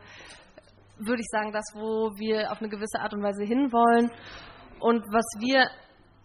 würde 0.99 1.22
ich 1.22 1.28
sagen, 1.30 1.51
das, 1.51 1.64
wo 1.74 2.12
wir 2.18 2.53
auf 2.53 2.61
eine 2.61 2.68
gewisse 2.68 3.01
Art 3.01 3.14
und 3.14 3.22
Weise 3.22 3.45
hinwollen. 3.45 4.11
Und 4.80 5.03
was 5.12 5.24
wir 5.41 5.66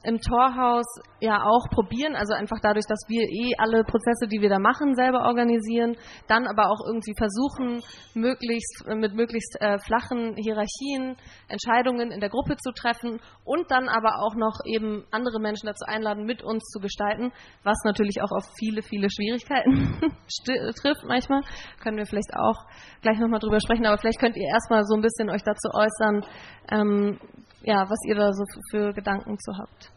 im 0.07 0.21
Torhaus 0.21 0.85
ja 1.19 1.43
auch 1.43 1.67
probieren, 1.69 2.15
also 2.15 2.33
einfach 2.33 2.59
dadurch, 2.61 2.85
dass 2.87 3.03
wir 3.09 3.23
eh 3.23 3.51
alle 3.57 3.83
Prozesse, 3.83 4.27
die 4.31 4.39
wir 4.39 4.47
da 4.47 4.57
machen, 4.57 4.95
selber 4.95 5.25
organisieren, 5.25 5.97
dann 6.29 6.47
aber 6.47 6.71
auch 6.71 6.79
irgendwie 6.87 7.13
versuchen, 7.17 7.83
möglichst 8.13 8.87
mit 8.87 9.13
möglichst 9.13 9.59
äh, 9.59 9.79
flachen 9.79 10.37
Hierarchien 10.37 11.17
Entscheidungen 11.49 12.11
in 12.11 12.21
der 12.21 12.29
Gruppe 12.29 12.55
zu 12.55 12.71
treffen 12.71 13.19
und 13.43 13.69
dann 13.69 13.89
aber 13.89 14.23
auch 14.23 14.35
noch 14.35 14.61
eben 14.63 15.03
andere 15.11 15.41
Menschen 15.41 15.67
dazu 15.67 15.83
einladen, 15.85 16.23
mit 16.23 16.41
uns 16.41 16.63
zu 16.71 16.79
gestalten, 16.79 17.33
was 17.63 17.77
natürlich 17.83 18.21
auch 18.21 18.31
auf 18.31 18.45
viele, 18.57 18.83
viele 18.83 19.09
Schwierigkeiten 19.09 19.99
trifft 20.81 21.03
manchmal. 21.05 21.41
Können 21.81 21.97
wir 21.97 22.05
vielleicht 22.05 22.33
auch 22.33 22.63
gleich 23.01 23.19
nochmal 23.19 23.41
drüber 23.41 23.59
sprechen, 23.59 23.85
aber 23.85 23.97
vielleicht 23.97 24.21
könnt 24.21 24.37
ihr 24.37 24.47
erstmal 24.47 24.85
so 24.85 24.95
ein 24.95 25.01
bisschen 25.01 25.29
euch 25.29 25.43
dazu 25.43 25.67
äußern, 25.73 26.25
ähm, 26.71 27.19
ja, 27.63 27.89
was 27.89 27.99
ihr 28.07 28.15
da 28.15 28.31
so 28.31 28.45
für 28.71 28.93
Gedanken 28.93 29.37
zu 29.39 29.51
habt. 29.57 29.96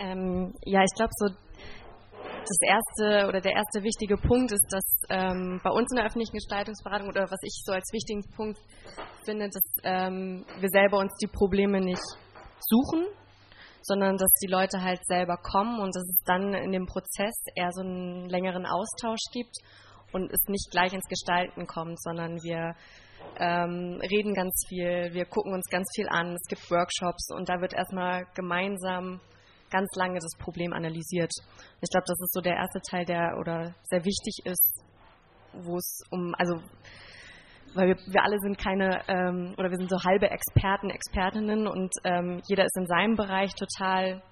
Ähm, 0.00 0.54
ja, 0.64 0.82
ich 0.82 0.94
glaube, 0.96 1.12
so 1.16 1.28
das 2.40 2.58
erste 2.62 3.28
oder 3.28 3.40
der 3.40 3.52
erste 3.52 3.82
wichtige 3.82 4.16
Punkt 4.16 4.50
ist, 4.50 4.66
dass 4.70 5.02
ähm, 5.10 5.60
bei 5.62 5.70
uns 5.70 5.90
in 5.92 5.96
der 5.96 6.06
öffentlichen 6.06 6.32
Gestaltungsberatung 6.32 7.08
oder 7.08 7.30
was 7.30 7.38
ich 7.42 7.62
so 7.64 7.72
als 7.72 7.92
wichtigen 7.92 8.24
Punkt 8.34 8.58
finde, 9.24 9.50
dass 9.50 9.62
ähm, 9.84 10.44
wir 10.58 10.68
selber 10.70 10.98
uns 10.98 11.12
die 11.22 11.28
Probleme 11.28 11.80
nicht 11.80 12.02
suchen, 12.60 13.06
sondern 13.82 14.16
dass 14.16 14.32
die 14.42 14.50
Leute 14.50 14.82
halt 14.82 15.00
selber 15.06 15.36
kommen 15.36 15.80
und 15.80 15.94
dass 15.94 16.02
es 16.02 16.22
dann 16.24 16.54
in 16.54 16.72
dem 16.72 16.86
Prozess 16.86 17.34
eher 17.54 17.70
so 17.72 17.82
einen 17.82 18.28
längeren 18.28 18.66
Austausch 18.66 19.24
gibt 19.32 19.56
und 20.12 20.32
es 20.32 20.40
nicht 20.48 20.70
gleich 20.70 20.92
ins 20.92 21.06
Gestalten 21.08 21.66
kommt, 21.66 22.00
sondern 22.02 22.36
wir 22.42 22.74
ähm, 23.38 24.00
reden 24.02 24.34
ganz 24.34 24.64
viel, 24.68 25.12
wir 25.12 25.26
gucken 25.26 25.52
uns 25.52 25.68
ganz 25.68 25.86
viel 25.94 26.08
an, 26.08 26.34
es 26.34 26.46
gibt 26.48 26.70
Workshops 26.70 27.28
und 27.34 27.48
da 27.48 27.60
wird 27.60 27.74
erstmal 27.74 28.24
gemeinsam 28.34 29.20
ganz 29.70 29.88
lange 29.96 30.18
das 30.18 30.36
Problem 30.38 30.72
analysiert. 30.72 31.32
Ich 31.80 31.90
glaube, 31.90 32.04
das 32.06 32.18
ist 32.20 32.32
so 32.32 32.40
der 32.40 32.56
erste 32.56 32.80
Teil, 32.80 33.04
der 33.04 33.36
oder 33.38 33.74
sehr 33.84 34.04
wichtig 34.04 34.40
ist, 34.44 34.84
wo 35.52 35.76
es 35.76 36.02
um, 36.10 36.34
also 36.38 36.60
weil 37.74 37.88
wir, 37.88 37.96
wir 38.06 38.24
alle 38.24 38.38
sind 38.40 38.58
keine 38.58 39.02
ähm, 39.08 39.54
oder 39.56 39.70
wir 39.70 39.76
sind 39.76 39.90
so 39.90 40.02
halbe 40.02 40.28
Experten, 40.28 40.90
Expertinnen 40.90 41.68
und 41.68 41.92
ähm, 42.04 42.42
jeder 42.48 42.64
ist 42.64 42.76
in 42.76 42.86
seinem 42.86 43.14
Bereich 43.14 43.54
total 43.54 44.22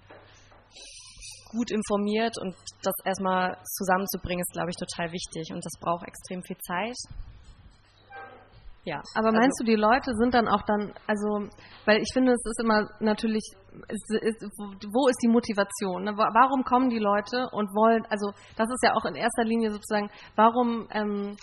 gut 1.51 1.70
informiert 1.70 2.36
und 2.39 2.55
das 2.82 2.95
erstmal 3.05 3.57
zusammenzubringen 3.64 4.41
ist, 4.41 4.53
glaube 4.53 4.70
ich, 4.70 4.76
total 4.76 5.12
wichtig 5.12 5.53
und 5.53 5.64
das 5.64 5.72
braucht 5.80 6.07
extrem 6.07 6.43
viel 6.43 6.59
Zeit. 6.59 6.97
Ja. 8.84 9.02
Aber 9.14 9.32
meinst 9.32 9.60
also, 9.60 9.64
du, 9.64 9.70
die 9.70 9.76
Leute 9.76 10.12
sind 10.14 10.34
dann 10.34 10.48
auch 10.48 10.62
dann, 10.62 10.94
also, 11.06 11.48
weil 11.84 12.00
ich 12.00 12.10
finde, 12.12 12.32
es 12.32 12.44
ist 12.44 12.60
immer 12.62 12.88
natürlich, 13.00 13.44
ist, 13.88 14.10
ist, 14.22 14.42
wo 14.92 15.08
ist 15.08 15.18
die 15.22 15.28
Motivation? 15.28 16.04
Ne? 16.04 16.16
Warum 16.16 16.64
kommen 16.64 16.88
die 16.88 16.98
Leute 16.98 17.48
und 17.52 17.68
wollen, 17.74 18.06
also 18.08 18.32
das 18.56 18.68
ist 18.68 18.82
ja 18.82 18.94
auch 18.94 19.04
in 19.04 19.14
erster 19.14 19.44
Linie 19.44 19.72
sozusagen, 19.72 20.10
warum 20.36 20.88
ähm, 20.92 21.36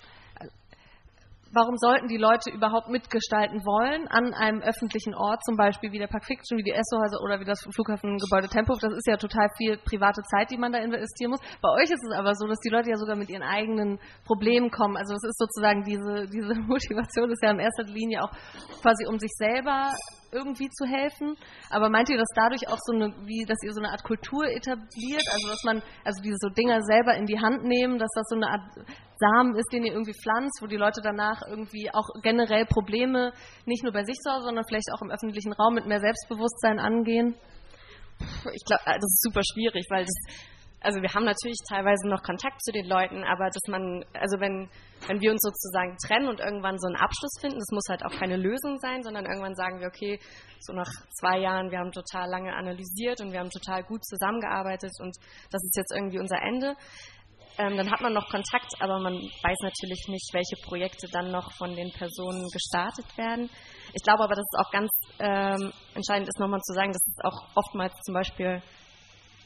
warum 1.55 1.77
sollten 1.77 2.07
die 2.07 2.17
Leute 2.17 2.51
überhaupt 2.51 2.89
mitgestalten 2.89 3.65
wollen 3.65 4.07
an 4.09 4.33
einem 4.33 4.61
öffentlichen 4.61 5.15
Ort, 5.15 5.43
zum 5.45 5.55
Beispiel 5.55 5.91
wie 5.91 5.99
der 5.99 6.07
Park 6.07 6.25
Fiction, 6.25 6.57
wie 6.59 6.63
die 6.63 6.75
Essohäuser 6.75 7.23
oder 7.23 7.39
wie 7.39 7.45
das 7.45 7.63
Flughafengebäude 7.73 8.49
Tempo. 8.49 8.75
Das 8.75 8.91
ist 8.91 9.07
ja 9.07 9.15
total 9.15 9.47
viel 9.57 9.77
private 9.77 10.21
Zeit, 10.23 10.51
die 10.51 10.57
man 10.57 10.73
da 10.73 10.79
investieren 10.79 11.31
muss. 11.31 11.39
Bei 11.61 11.69
euch 11.69 11.89
ist 11.89 12.03
es 12.03 12.11
aber 12.11 12.35
so, 12.35 12.45
dass 12.45 12.59
die 12.59 12.69
Leute 12.69 12.89
ja 12.89 12.97
sogar 12.97 13.15
mit 13.15 13.29
ihren 13.29 13.43
eigenen 13.43 13.99
Problemen 14.25 14.69
kommen. 14.69 14.97
Also 14.97 15.15
es 15.15 15.23
ist 15.23 15.39
sozusagen 15.39 15.83
diese, 15.83 16.27
diese 16.27 16.53
Motivation 16.67 17.31
ist 17.31 17.41
ja 17.41 17.51
in 17.51 17.59
erster 17.59 17.83
Linie 17.83 18.21
auch 18.23 18.31
quasi 18.81 19.07
um 19.07 19.17
sich 19.17 19.31
selber 19.37 19.95
irgendwie 20.31 20.69
zu 20.69 20.85
helfen. 20.85 21.35
Aber 21.69 21.89
meint 21.89 22.09
ihr, 22.09 22.17
dass 22.17 22.29
dadurch 22.35 22.67
auch 22.67 22.79
so 22.85 22.93
eine, 22.93 23.13
wie, 23.25 23.45
dass 23.45 23.57
ihr 23.63 23.73
so 23.73 23.81
eine 23.81 23.91
Art 23.91 24.03
Kultur 24.03 24.45
etabliert, 24.45 25.25
also 25.31 25.47
dass 25.49 25.63
man, 25.63 25.81
also 26.03 26.21
diese 26.21 26.37
so 26.39 26.49
Dinger 26.49 26.81
selber 26.83 27.15
in 27.15 27.25
die 27.25 27.39
Hand 27.39 27.63
nehmen, 27.63 27.97
dass 27.97 28.11
das 28.15 28.27
so 28.29 28.35
eine 28.35 28.49
Art 28.49 28.61
Samen 29.17 29.55
ist, 29.55 29.71
den 29.71 29.83
ihr 29.83 29.93
irgendwie 29.93 30.13
pflanzt, 30.13 30.59
wo 30.61 30.67
die 30.67 30.75
Leute 30.75 31.01
danach 31.01 31.41
irgendwie 31.47 31.89
auch 31.93 32.07
generell 32.21 32.65
Probleme 32.65 33.31
nicht 33.65 33.83
nur 33.83 33.93
bei 33.93 34.03
sich 34.03 34.17
zu 34.17 34.29
sondern 34.41 34.65
vielleicht 34.67 34.91
auch 34.93 35.01
im 35.01 35.11
öffentlichen 35.11 35.53
Raum 35.53 35.75
mit 35.75 35.85
mehr 35.85 35.99
Selbstbewusstsein 35.99 36.79
angehen? 36.79 37.35
Ich 38.19 38.65
glaube, 38.65 38.83
äh, 38.85 38.95
das 38.95 39.11
ist 39.11 39.23
super 39.23 39.41
schwierig, 39.43 39.85
weil 39.89 40.05
das 40.05 40.45
also 40.85 41.01
wir 41.01 41.11
haben 41.13 41.25
natürlich 41.25 41.57
teilweise 41.67 42.07
noch 42.07 42.21
Kontakt 42.21 42.61
zu 42.61 42.71
den 42.71 42.85
Leuten, 42.85 43.23
aber 43.23 43.49
dass 43.49 43.65
man, 43.67 44.05
also 44.13 44.39
wenn, 44.39 44.69
wenn 45.07 45.19
wir 45.19 45.31
uns 45.31 45.41
sozusagen 45.41 45.97
trennen 45.97 46.29
und 46.29 46.39
irgendwann 46.39 46.77
so 46.77 46.85
einen 46.85 46.95
Abschluss 46.95 47.33
finden, 47.41 47.57
das 47.57 47.71
muss 47.71 47.89
halt 47.89 48.05
auch 48.05 48.13
keine 48.19 48.37
Lösung 48.37 48.77
sein, 48.77 49.01
sondern 49.01 49.25
irgendwann 49.25 49.55
sagen 49.55 49.79
wir, 49.79 49.87
okay, 49.87 50.19
so 50.59 50.73
nach 50.73 50.89
zwei 51.19 51.39
Jahren, 51.39 51.71
wir 51.71 51.79
haben 51.79 51.91
total 51.91 52.29
lange 52.29 52.53
analysiert 52.53 53.19
und 53.19 53.31
wir 53.31 53.39
haben 53.39 53.49
total 53.49 53.83
gut 53.83 54.05
zusammengearbeitet 54.05 54.91
und 54.99 55.17
das 55.49 55.63
ist 55.63 55.75
jetzt 55.75 55.91
irgendwie 55.91 56.19
unser 56.19 56.37
Ende. 56.37 56.75
Ähm, 57.57 57.77
dann 57.77 57.89
hat 57.89 58.01
man 58.01 58.13
noch 58.13 58.29
Kontakt, 58.29 58.69
aber 58.79 58.99
man 58.99 59.15
weiß 59.15 59.57
natürlich 59.63 60.05
nicht, 60.09 60.29
welche 60.33 60.57
Projekte 60.67 61.07
dann 61.11 61.31
noch 61.31 61.51
von 61.53 61.73
den 61.75 61.89
Personen 61.93 62.45
gestartet 62.51 63.07
werden. 63.17 63.49
Ich 63.93 64.03
glaube 64.03 64.23
aber, 64.23 64.35
dass 64.35 64.45
es 64.45 64.59
auch 64.59 64.71
ganz 64.71 64.91
ähm, 65.19 65.73
entscheidend 65.95 66.27
ist, 66.27 66.39
nochmal 66.39 66.59
zu 66.61 66.73
sagen, 66.73 66.91
dass 66.91 67.07
es 67.07 67.23
auch 67.23 67.55
oftmals 67.55 67.93
zum 68.03 68.13
Beispiel 68.13 68.61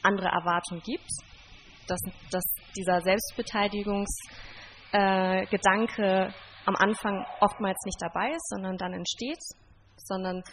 andere 0.02 0.28
Erwartungen 0.28 0.82
gibt 0.82 1.08
dass, 1.90 2.00
dass 2.30 2.44
dieser 2.76 3.00
Selbstbeteiligungsgedanke 3.02 6.02
äh, 6.02 6.30
am 6.66 6.76
Anfang 6.76 7.24
oftmals 7.40 7.78
nicht 7.84 8.00
dabei 8.00 8.30
ist, 8.30 8.48
sondern 8.48 8.76
dann 8.76 8.92
entsteht, 8.92 9.42
sondern 9.96 10.44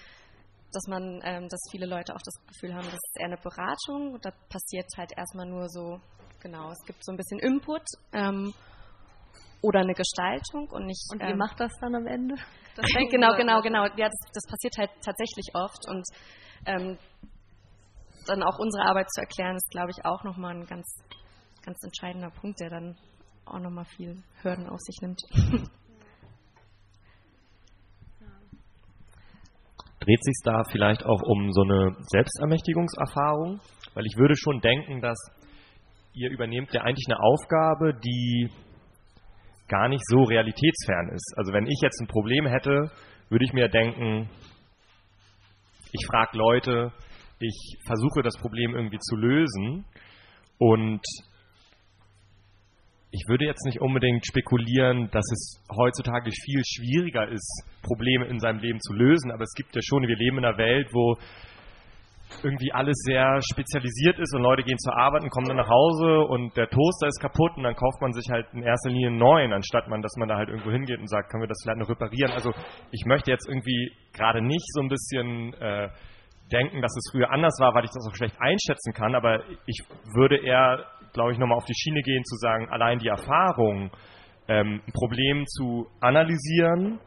dass 0.73 0.87
man, 0.87 1.21
ähm, 1.23 1.47
dass 1.47 1.59
viele 1.71 1.85
Leute 1.85 2.13
auch 2.13 2.21
das 2.23 2.33
Gefühl 2.47 2.73
haben, 2.73 2.85
das 2.85 2.93
ist 2.93 3.17
eher 3.19 3.27
eine 3.27 3.37
Beratung. 3.37 4.19
Da 4.21 4.31
passiert 4.49 4.87
halt 4.97 5.11
erstmal 5.15 5.45
nur 5.45 5.69
so, 5.69 6.01
genau, 6.41 6.71
es 6.71 6.83
gibt 6.85 7.05
so 7.05 7.13
ein 7.13 7.17
bisschen 7.17 7.39
Input 7.39 7.83
ähm, 8.13 8.53
oder 9.61 9.81
eine 9.81 9.93
Gestaltung 9.93 10.67
und 10.69 10.85
nicht. 10.85 11.05
Und 11.11 11.21
wie 11.21 11.31
ähm, 11.31 11.37
macht 11.37 11.59
das 11.59 11.71
dann 11.79 11.93
am 11.95 12.07
Ende? 12.07 12.35
genau, 13.11 13.35
genau, 13.37 13.61
genau. 13.61 13.85
Ja, 13.95 14.09
das, 14.09 14.19
das, 14.33 14.43
passiert 14.49 14.75
halt 14.77 14.89
tatsächlich 15.01 15.51
oft 15.53 15.87
und 15.87 16.03
ähm, 16.65 16.97
dann 18.27 18.43
auch 18.43 18.59
unsere 18.59 18.85
Arbeit 18.85 19.09
zu 19.09 19.21
erklären, 19.21 19.55
ist, 19.55 19.71
glaube 19.71 19.91
ich, 19.91 20.05
auch 20.05 20.23
nochmal 20.23 20.53
ein 20.53 20.65
ganz 20.65 20.85
ganz 21.67 21.83
entscheidender 21.83 22.31
Punkt, 22.31 22.59
der 22.61 22.69
dann 22.69 22.95
auch 23.43 23.59
nochmal 23.59 23.83
viel 23.83 24.23
Hürden 24.41 24.69
auf 24.69 24.79
sich 24.79 25.01
nimmt. 25.01 25.19
Dreht 29.99 30.23
sich 30.23 30.35
da 30.45 30.63
vielleicht 30.71 31.05
auch 31.05 31.21
um 31.23 31.51
so 31.51 31.63
eine 31.63 31.93
Selbstermächtigungserfahrung? 31.99 33.59
Weil 33.93 34.05
ich 34.05 34.15
würde 34.15 34.37
schon 34.37 34.61
denken, 34.61 35.01
dass 35.01 35.17
ihr 36.13 36.31
übernehmt 36.31 36.73
ja 36.73 36.83
eigentlich 36.83 37.07
eine 37.09 37.19
Aufgabe, 37.19 37.99
die 37.99 38.49
gar 39.67 39.89
nicht 39.89 40.05
so 40.07 40.23
realitätsfern 40.23 41.09
ist. 41.09 41.33
Also 41.35 41.51
wenn 41.51 41.65
ich 41.67 41.81
jetzt 41.81 41.99
ein 41.99 42.07
Problem 42.07 42.47
hätte, 42.47 42.89
würde 43.27 43.43
ich 43.43 43.51
mir 43.51 43.67
denken, 43.67 44.29
ich 45.91 46.05
frage 46.07 46.37
Leute, 46.37 46.93
ich 47.39 47.77
versuche 47.85 48.21
das 48.23 48.37
Problem 48.37 48.73
irgendwie 48.73 48.99
zu 48.99 49.17
lösen 49.17 49.83
und 50.59 51.01
ich 53.11 53.23
würde 53.27 53.45
jetzt 53.45 53.65
nicht 53.65 53.79
unbedingt 53.79 54.25
spekulieren, 54.25 55.09
dass 55.11 55.25
es 55.31 55.63
heutzutage 55.75 56.31
viel 56.31 56.61
schwieriger 56.65 57.27
ist, 57.27 57.63
Probleme 57.81 58.25
in 58.25 58.39
seinem 58.39 58.59
Leben 58.59 58.79
zu 58.81 58.93
lösen, 58.93 59.31
aber 59.31 59.43
es 59.43 59.53
gibt 59.53 59.75
ja 59.75 59.81
schon, 59.81 60.07
wir 60.07 60.17
leben 60.17 60.39
in 60.39 60.45
einer 60.45 60.57
Welt, 60.57 60.89
wo 60.91 61.15
irgendwie 62.43 62.71
alles 62.73 62.97
sehr 63.05 63.39
spezialisiert 63.41 64.19
ist 64.19 64.35
und 64.35 64.41
Leute 64.41 64.63
gehen 64.63 64.77
zur 64.77 64.95
Arbeit 64.95 65.23
und 65.23 65.29
kommen 65.29 65.47
dann 65.47 65.57
nach 65.57 65.69
Hause 65.69 66.27
und 66.27 66.55
der 66.57 66.67
Toaster 66.67 67.07
ist 67.07 67.21
kaputt 67.21 67.53
und 67.55 67.63
dann 67.63 67.75
kauft 67.75 68.01
man 68.01 68.11
sich 68.11 68.29
halt 68.29 68.47
in 68.53 68.63
erster 68.63 68.89
Linie 68.89 69.07
einen 69.07 69.17
neuen, 69.17 69.53
anstatt 69.53 69.87
man, 69.87 70.01
dass 70.01 70.13
man 70.17 70.27
da 70.27 70.35
halt 70.35 70.49
irgendwo 70.49 70.71
hingeht 70.71 70.99
und 70.99 71.07
sagt, 71.07 71.31
können 71.31 71.43
wir 71.43 71.47
das 71.47 71.59
vielleicht 71.63 71.79
noch 71.79 71.89
reparieren. 71.89 72.31
Also 72.31 72.51
ich 72.91 73.05
möchte 73.05 73.31
jetzt 73.31 73.47
irgendwie 73.47 73.91
gerade 74.13 74.41
nicht 74.41 74.67
so 74.73 74.81
ein 74.81 74.89
bisschen 74.89 75.53
äh, 75.53 75.89
denken, 76.51 76.81
dass 76.81 76.95
es 76.95 77.11
früher 77.11 77.31
anders 77.31 77.57
war, 77.59 77.73
weil 77.73 77.85
ich 77.85 77.91
das 77.91 78.07
auch 78.07 78.15
schlecht 78.15 78.35
einschätzen 78.39 78.93
kann, 78.93 79.15
aber 79.15 79.43
ich 79.65 79.83
würde 80.13 80.37
eher 80.37 80.85
glaube 81.13 81.33
ich, 81.33 81.37
nochmal 81.37 81.57
auf 81.57 81.65
die 81.65 81.75
Schiene 81.75 82.01
gehen, 82.01 82.23
zu 82.23 82.35
sagen, 82.37 82.69
allein 82.69 82.99
die 82.99 83.07
Erfahrung, 83.07 83.91
ähm, 84.47 84.81
ein 84.85 84.93
Problem 84.93 85.45
zu 85.45 85.87
analysieren, 85.99 86.99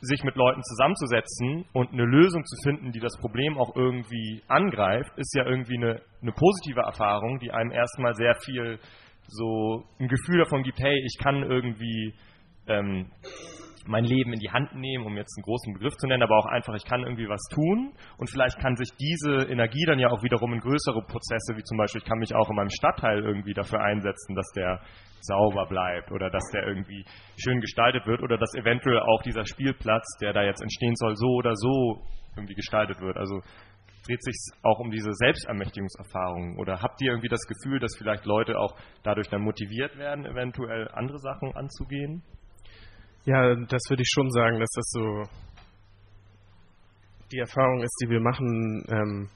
sich 0.00 0.22
mit 0.22 0.36
Leuten 0.36 0.62
zusammenzusetzen 0.62 1.64
und 1.72 1.92
eine 1.92 2.04
Lösung 2.04 2.44
zu 2.44 2.56
finden, 2.62 2.92
die 2.92 3.00
das 3.00 3.16
Problem 3.18 3.58
auch 3.58 3.74
irgendwie 3.74 4.42
angreift, 4.46 5.10
ist 5.16 5.34
ja 5.34 5.44
irgendwie 5.44 5.76
eine, 5.76 6.00
eine 6.22 6.32
positive 6.32 6.80
Erfahrung, 6.80 7.38
die 7.40 7.50
einem 7.50 7.72
erstmal 7.72 8.14
sehr 8.14 8.36
viel 8.36 8.78
so 9.26 9.84
ein 9.98 10.08
Gefühl 10.08 10.38
davon 10.38 10.62
gibt, 10.62 10.78
hey, 10.78 11.02
ich 11.04 11.18
kann 11.22 11.42
irgendwie 11.42 12.14
ähm, 12.68 13.10
mein 13.88 14.04
Leben 14.04 14.32
in 14.32 14.38
die 14.38 14.50
Hand 14.50 14.74
nehmen, 14.74 15.06
um 15.06 15.16
jetzt 15.16 15.36
einen 15.36 15.44
großen 15.44 15.72
Begriff 15.72 15.94
zu 15.96 16.06
nennen, 16.06 16.22
aber 16.22 16.38
auch 16.38 16.46
einfach, 16.46 16.74
ich 16.74 16.84
kann 16.84 17.02
irgendwie 17.02 17.28
was 17.28 17.42
tun 17.50 17.92
und 18.18 18.30
vielleicht 18.30 18.58
kann 18.58 18.76
sich 18.76 18.88
diese 19.00 19.50
Energie 19.50 19.84
dann 19.86 19.98
ja 19.98 20.08
auch 20.10 20.22
wiederum 20.22 20.52
in 20.52 20.60
größere 20.60 21.02
Prozesse, 21.02 21.56
wie 21.56 21.62
zum 21.62 21.78
Beispiel, 21.78 22.00
ich 22.02 22.08
kann 22.08 22.18
mich 22.18 22.34
auch 22.34 22.48
in 22.50 22.56
meinem 22.56 22.70
Stadtteil 22.70 23.24
irgendwie 23.24 23.54
dafür 23.54 23.80
einsetzen, 23.80 24.34
dass 24.34 24.46
der 24.54 24.80
sauber 25.20 25.66
bleibt 25.66 26.12
oder 26.12 26.30
dass 26.30 26.44
der 26.52 26.66
irgendwie 26.66 27.04
schön 27.36 27.60
gestaltet 27.60 28.06
wird 28.06 28.22
oder 28.22 28.38
dass 28.38 28.54
eventuell 28.54 29.00
auch 29.00 29.22
dieser 29.22 29.44
Spielplatz, 29.44 30.06
der 30.20 30.32
da 30.32 30.42
jetzt 30.42 30.62
entstehen 30.62 30.94
soll, 30.96 31.16
so 31.16 31.28
oder 31.34 31.54
so 31.56 32.02
irgendwie 32.36 32.54
gestaltet 32.54 33.00
wird. 33.00 33.16
Also 33.16 33.40
dreht 34.06 34.22
sich 34.22 34.36
auch 34.62 34.78
um 34.78 34.90
diese 34.90 35.12
Selbstermächtigungserfahrungen 35.12 36.58
oder 36.58 36.80
habt 36.82 37.00
ihr 37.02 37.10
irgendwie 37.10 37.28
das 37.28 37.46
Gefühl, 37.46 37.78
dass 37.78 37.96
vielleicht 37.96 38.24
Leute 38.24 38.58
auch 38.58 38.74
dadurch 39.02 39.28
dann 39.28 39.42
motiviert 39.42 39.98
werden, 39.98 40.24
eventuell 40.24 40.88
andere 40.92 41.18
Sachen 41.18 41.54
anzugehen? 41.54 42.22
Ja, 43.24 43.54
das 43.54 43.82
würde 43.88 44.02
ich 44.02 44.10
schon 44.10 44.30
sagen, 44.30 44.58
dass 44.58 44.70
das 44.70 44.90
so 44.90 45.24
die 47.32 47.38
Erfahrung 47.38 47.82
ist, 47.82 47.96
die 48.02 48.10
wir 48.10 48.20
machen, 48.20 48.84
ähm, 48.88 49.28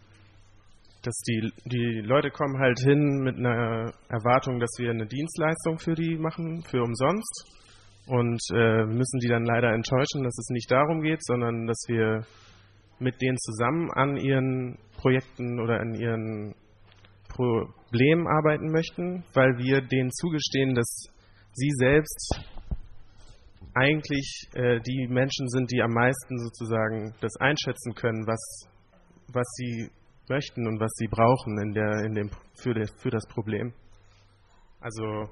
dass 1.02 1.14
die, 1.26 1.52
die 1.66 2.00
Leute 2.04 2.30
kommen 2.30 2.58
halt 2.58 2.78
hin 2.78 3.22
mit 3.22 3.36
einer 3.36 3.92
Erwartung, 4.08 4.60
dass 4.60 4.70
wir 4.78 4.90
eine 4.90 5.06
Dienstleistung 5.06 5.78
für 5.78 5.94
die 5.94 6.16
machen, 6.16 6.62
für 6.62 6.82
umsonst. 6.82 7.58
Und 8.06 8.40
äh, 8.52 8.84
müssen 8.84 9.20
die 9.20 9.28
dann 9.28 9.44
leider 9.44 9.72
enttäuschen, 9.72 10.24
dass 10.24 10.36
es 10.36 10.48
nicht 10.50 10.70
darum 10.70 11.02
geht, 11.02 11.22
sondern 11.24 11.66
dass 11.66 11.84
wir 11.86 12.24
mit 12.98 13.20
denen 13.20 13.36
zusammen 13.38 13.90
an 13.92 14.16
ihren 14.16 14.78
Projekten 14.96 15.60
oder 15.60 15.80
an 15.80 15.94
ihren 15.94 16.54
Problemen 17.28 18.26
arbeiten 18.26 18.70
möchten, 18.70 19.24
weil 19.34 19.56
wir 19.58 19.80
denen 19.82 20.10
zugestehen, 20.10 20.74
dass 20.74 21.08
sie 21.52 21.70
selbst 21.78 22.40
eigentlich 23.74 24.48
äh, 24.54 24.80
die 24.80 25.06
Menschen 25.08 25.48
sind, 25.48 25.70
die 25.72 25.82
am 25.82 25.92
meisten 25.92 26.38
sozusagen 26.38 27.14
das 27.20 27.32
einschätzen 27.40 27.94
können, 27.94 28.26
was, 28.26 28.68
was 29.32 29.46
sie 29.56 29.90
möchten 30.28 30.66
und 30.66 30.80
was 30.80 30.92
sie 30.96 31.08
brauchen 31.08 31.58
in 31.62 31.72
der, 31.72 32.04
in 32.04 32.14
dem, 32.14 32.30
für, 32.54 32.74
der, 32.74 32.86
für 32.98 33.10
das 33.10 33.26
Problem. 33.28 33.72
Also 34.80 35.28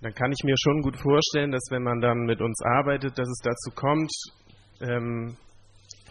dann 0.00 0.14
kann 0.14 0.32
ich 0.32 0.44
mir 0.44 0.54
schon 0.58 0.82
gut 0.82 0.96
vorstellen, 0.96 1.50
dass 1.50 1.66
wenn 1.70 1.82
man 1.82 2.00
dann 2.00 2.24
mit 2.24 2.40
uns 2.40 2.60
arbeitet, 2.62 3.18
dass 3.18 3.28
es 3.28 3.40
dazu 3.42 3.74
kommt, 3.74 4.10
ähm, 4.80 5.36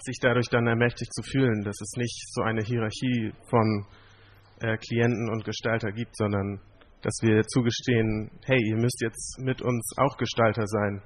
sich 0.01 0.17
dadurch 0.21 0.47
dann 0.49 0.67
ermächtigt 0.67 1.13
zu 1.13 1.23
fühlen, 1.23 1.63
dass 1.63 1.75
es 1.81 1.91
nicht 1.97 2.23
so 2.33 2.41
eine 2.43 2.61
Hierarchie 2.61 3.33
von 3.49 3.85
äh, 4.61 4.77
Klienten 4.77 5.29
und 5.29 5.45
Gestalter 5.45 5.91
gibt, 5.91 6.15
sondern 6.15 6.59
dass 7.01 7.19
wir 7.21 7.43
zugestehen, 7.43 8.31
hey, 8.45 8.59
ihr 8.59 8.77
müsst 8.77 9.01
jetzt 9.01 9.39
mit 9.39 9.61
uns 9.61 9.93
auch 9.97 10.17
Gestalter 10.17 10.65
sein. 10.65 11.01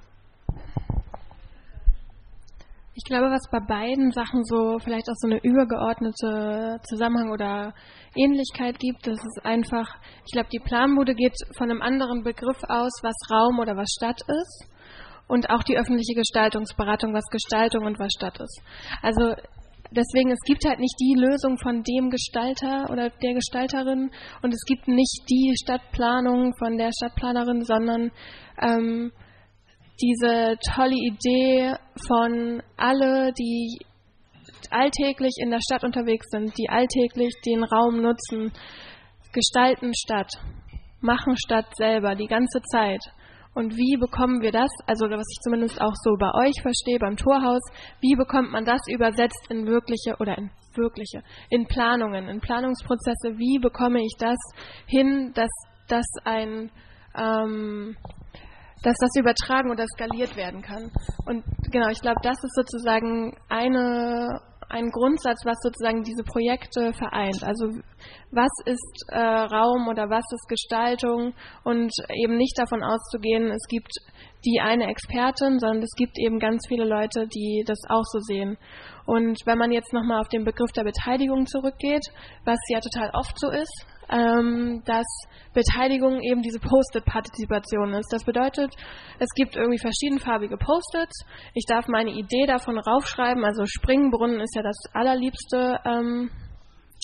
Ich 2.94 3.04
glaube, 3.04 3.30
was 3.30 3.48
bei 3.50 3.60
beiden 3.60 4.12
Sachen 4.12 4.44
so 4.44 4.78
vielleicht 4.78 5.08
auch 5.08 5.16
so 5.16 5.26
eine 5.26 5.40
übergeordnete 5.42 6.78
Zusammenhang 6.84 7.30
oder 7.30 7.72
Ähnlichkeit 8.14 8.78
gibt, 8.78 9.06
das 9.06 9.16
ist 9.16 9.44
einfach, 9.44 9.96
ich 10.26 10.32
glaube, 10.32 10.50
die 10.52 10.58
Planbude 10.58 11.14
geht 11.14 11.34
von 11.56 11.70
einem 11.70 11.80
anderen 11.80 12.22
Begriff 12.22 12.62
aus, 12.68 12.92
was 13.02 13.14
Raum 13.30 13.60
oder 13.60 13.76
was 13.76 13.88
Stadt 13.96 14.20
ist. 14.20 14.68
Und 15.26 15.48
auch 15.48 15.62
die 15.62 15.78
öffentliche 15.78 16.14
Gestaltungsberatung, 16.14 17.14
was 17.14 17.24
Gestaltung 17.30 17.86
und 17.86 17.98
was 17.98 18.10
Stadt 18.14 18.38
ist. 18.38 18.60
Also 19.00 19.34
deswegen, 19.94 20.30
es 20.30 20.40
gibt 20.44 20.64
halt 20.64 20.78
nicht 20.80 20.96
die 21.00 21.14
Lösung 21.18 21.58
von 21.58 21.82
dem 21.82 22.10
Gestalter 22.10 22.90
oder 22.90 23.10
der 23.10 23.34
Gestalterin 23.34 24.10
und 24.42 24.52
es 24.52 24.64
gibt 24.66 24.88
nicht 24.88 25.24
die 25.28 25.54
Stadtplanung 25.62 26.52
von 26.58 26.76
der 26.76 26.90
Stadtplanerin, 26.92 27.64
sondern 27.64 28.10
ähm, 28.60 29.12
diese 30.00 30.56
tolle 30.74 30.96
Idee 30.96 31.74
von 32.08 32.62
alle, 32.76 33.32
die 33.32 33.78
alltäglich 34.70 35.34
in 35.38 35.50
der 35.50 35.60
Stadt 35.60 35.84
unterwegs 35.84 36.26
sind, 36.30 36.56
die 36.58 36.68
alltäglich 36.68 37.32
den 37.44 37.62
Raum 37.62 38.00
nutzen, 38.00 38.52
gestalten 39.32 39.92
Stadt, 39.94 40.32
machen 41.00 41.36
Stadt 41.36 41.66
selber 41.76 42.14
die 42.14 42.26
ganze 42.26 42.60
Zeit 42.70 43.00
Und 43.54 43.76
wie 43.76 43.96
bekommen 43.98 44.40
wir 44.40 44.50
das, 44.50 44.70
also 44.86 45.06
was 45.06 45.26
ich 45.30 45.40
zumindest 45.42 45.80
auch 45.80 45.94
so 46.02 46.16
bei 46.18 46.30
euch 46.46 46.60
verstehe, 46.62 46.98
beim 46.98 47.16
Torhaus, 47.16 47.60
wie 48.00 48.16
bekommt 48.16 48.50
man 48.50 48.64
das 48.64 48.80
übersetzt 48.88 49.46
in 49.50 49.66
wirkliche 49.66 50.16
oder 50.18 50.38
in 50.38 50.50
wirkliche, 50.74 51.22
in 51.50 51.66
Planungen, 51.66 52.28
in 52.28 52.40
Planungsprozesse, 52.40 53.36
wie 53.36 53.58
bekomme 53.58 54.00
ich 54.00 54.14
das 54.18 54.38
hin, 54.86 55.32
dass 55.34 55.50
das 55.88 56.06
ein 56.24 56.70
ähm, 57.14 57.96
dass 58.82 58.96
das 58.98 59.10
übertragen 59.16 59.70
oder 59.70 59.84
skaliert 59.86 60.36
werden 60.36 60.60
kann. 60.60 60.90
Und 61.26 61.44
genau, 61.70 61.88
ich 61.88 62.00
glaube, 62.00 62.20
das 62.22 62.42
ist 62.42 62.54
sozusagen 62.54 63.36
eine 63.48 64.40
ein 64.72 64.90
Grundsatz, 64.90 65.44
was 65.44 65.58
sozusagen 65.62 66.02
diese 66.02 66.24
Projekte 66.24 66.92
vereint. 66.94 67.44
Also 67.44 67.68
was 68.30 68.50
ist 68.64 69.04
äh, 69.08 69.18
Raum 69.18 69.88
oder 69.88 70.08
was 70.08 70.24
ist 70.32 70.48
Gestaltung 70.48 71.34
und 71.62 71.92
eben 72.10 72.36
nicht 72.36 72.58
davon 72.58 72.82
auszugehen, 72.82 73.50
es 73.50 73.66
gibt 73.68 73.92
die 74.44 74.60
eine 74.60 74.88
Expertin, 74.88 75.58
sondern 75.58 75.82
es 75.82 75.94
gibt 75.96 76.18
eben 76.18 76.38
ganz 76.38 76.66
viele 76.66 76.84
Leute, 76.84 77.28
die 77.28 77.62
das 77.66 77.78
auch 77.88 78.04
so 78.04 78.18
sehen. 78.20 78.56
Und 79.06 79.38
wenn 79.44 79.58
man 79.58 79.72
jetzt 79.72 79.92
nochmal 79.92 80.20
auf 80.20 80.28
den 80.28 80.44
Begriff 80.44 80.72
der 80.72 80.84
Beteiligung 80.84 81.46
zurückgeht, 81.46 82.04
was 82.44 82.58
ja 82.68 82.80
total 82.80 83.10
oft 83.12 83.38
so 83.38 83.50
ist, 83.50 83.86
ähm, 84.12 84.82
dass 84.84 85.06
Beteiligung 85.54 86.20
eben 86.20 86.42
diese 86.42 86.60
Post-it-Partizipation 86.60 87.94
ist. 87.94 88.12
Das 88.12 88.24
bedeutet, 88.24 88.74
es 89.18 89.28
gibt 89.34 89.56
irgendwie 89.56 89.78
verschiedenfarbige 89.78 90.56
Post-its. 90.56 91.24
Ich 91.54 91.64
darf 91.66 91.88
meine 91.88 92.10
Idee 92.10 92.46
davon 92.46 92.78
raufschreiben. 92.78 93.44
Also 93.44 93.64
Springbrunnen 93.66 94.40
ist 94.40 94.54
ja 94.54 94.62
das 94.62 94.76
allerliebste, 94.92 95.80
ähm, 95.84 96.30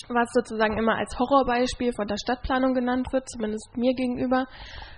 was 0.07 0.29
sozusagen 0.33 0.77
immer 0.77 0.95
als 0.95 1.17
Horrorbeispiel 1.19 1.91
von 1.93 2.07
der 2.07 2.17
Stadtplanung 2.17 2.73
genannt 2.73 3.07
wird, 3.11 3.27
zumindest 3.29 3.69
mir 3.75 3.93
gegenüber. 3.93 4.45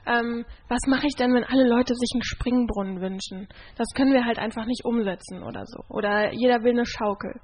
Ähm, 0.05 0.45
was 0.67 0.81
mache 0.87 1.07
ich 1.07 1.15
denn, 1.15 1.33
wenn 1.33 1.43
alle 1.43 1.67
Leute 1.67 1.95
sich 1.95 2.11
einen 2.13 2.23
Springbrunnen 2.23 3.01
wünschen? 3.01 3.47
Das 3.77 3.87
können 3.95 4.13
wir 4.13 4.25
halt 4.25 4.39
einfach 4.39 4.65
nicht 4.65 4.85
umsetzen 4.85 5.43
oder 5.43 5.65
so. 5.65 5.83
Oder 5.89 6.33
jeder 6.33 6.63
will 6.63 6.71
eine 6.71 6.85
Schaukel. 6.85 7.39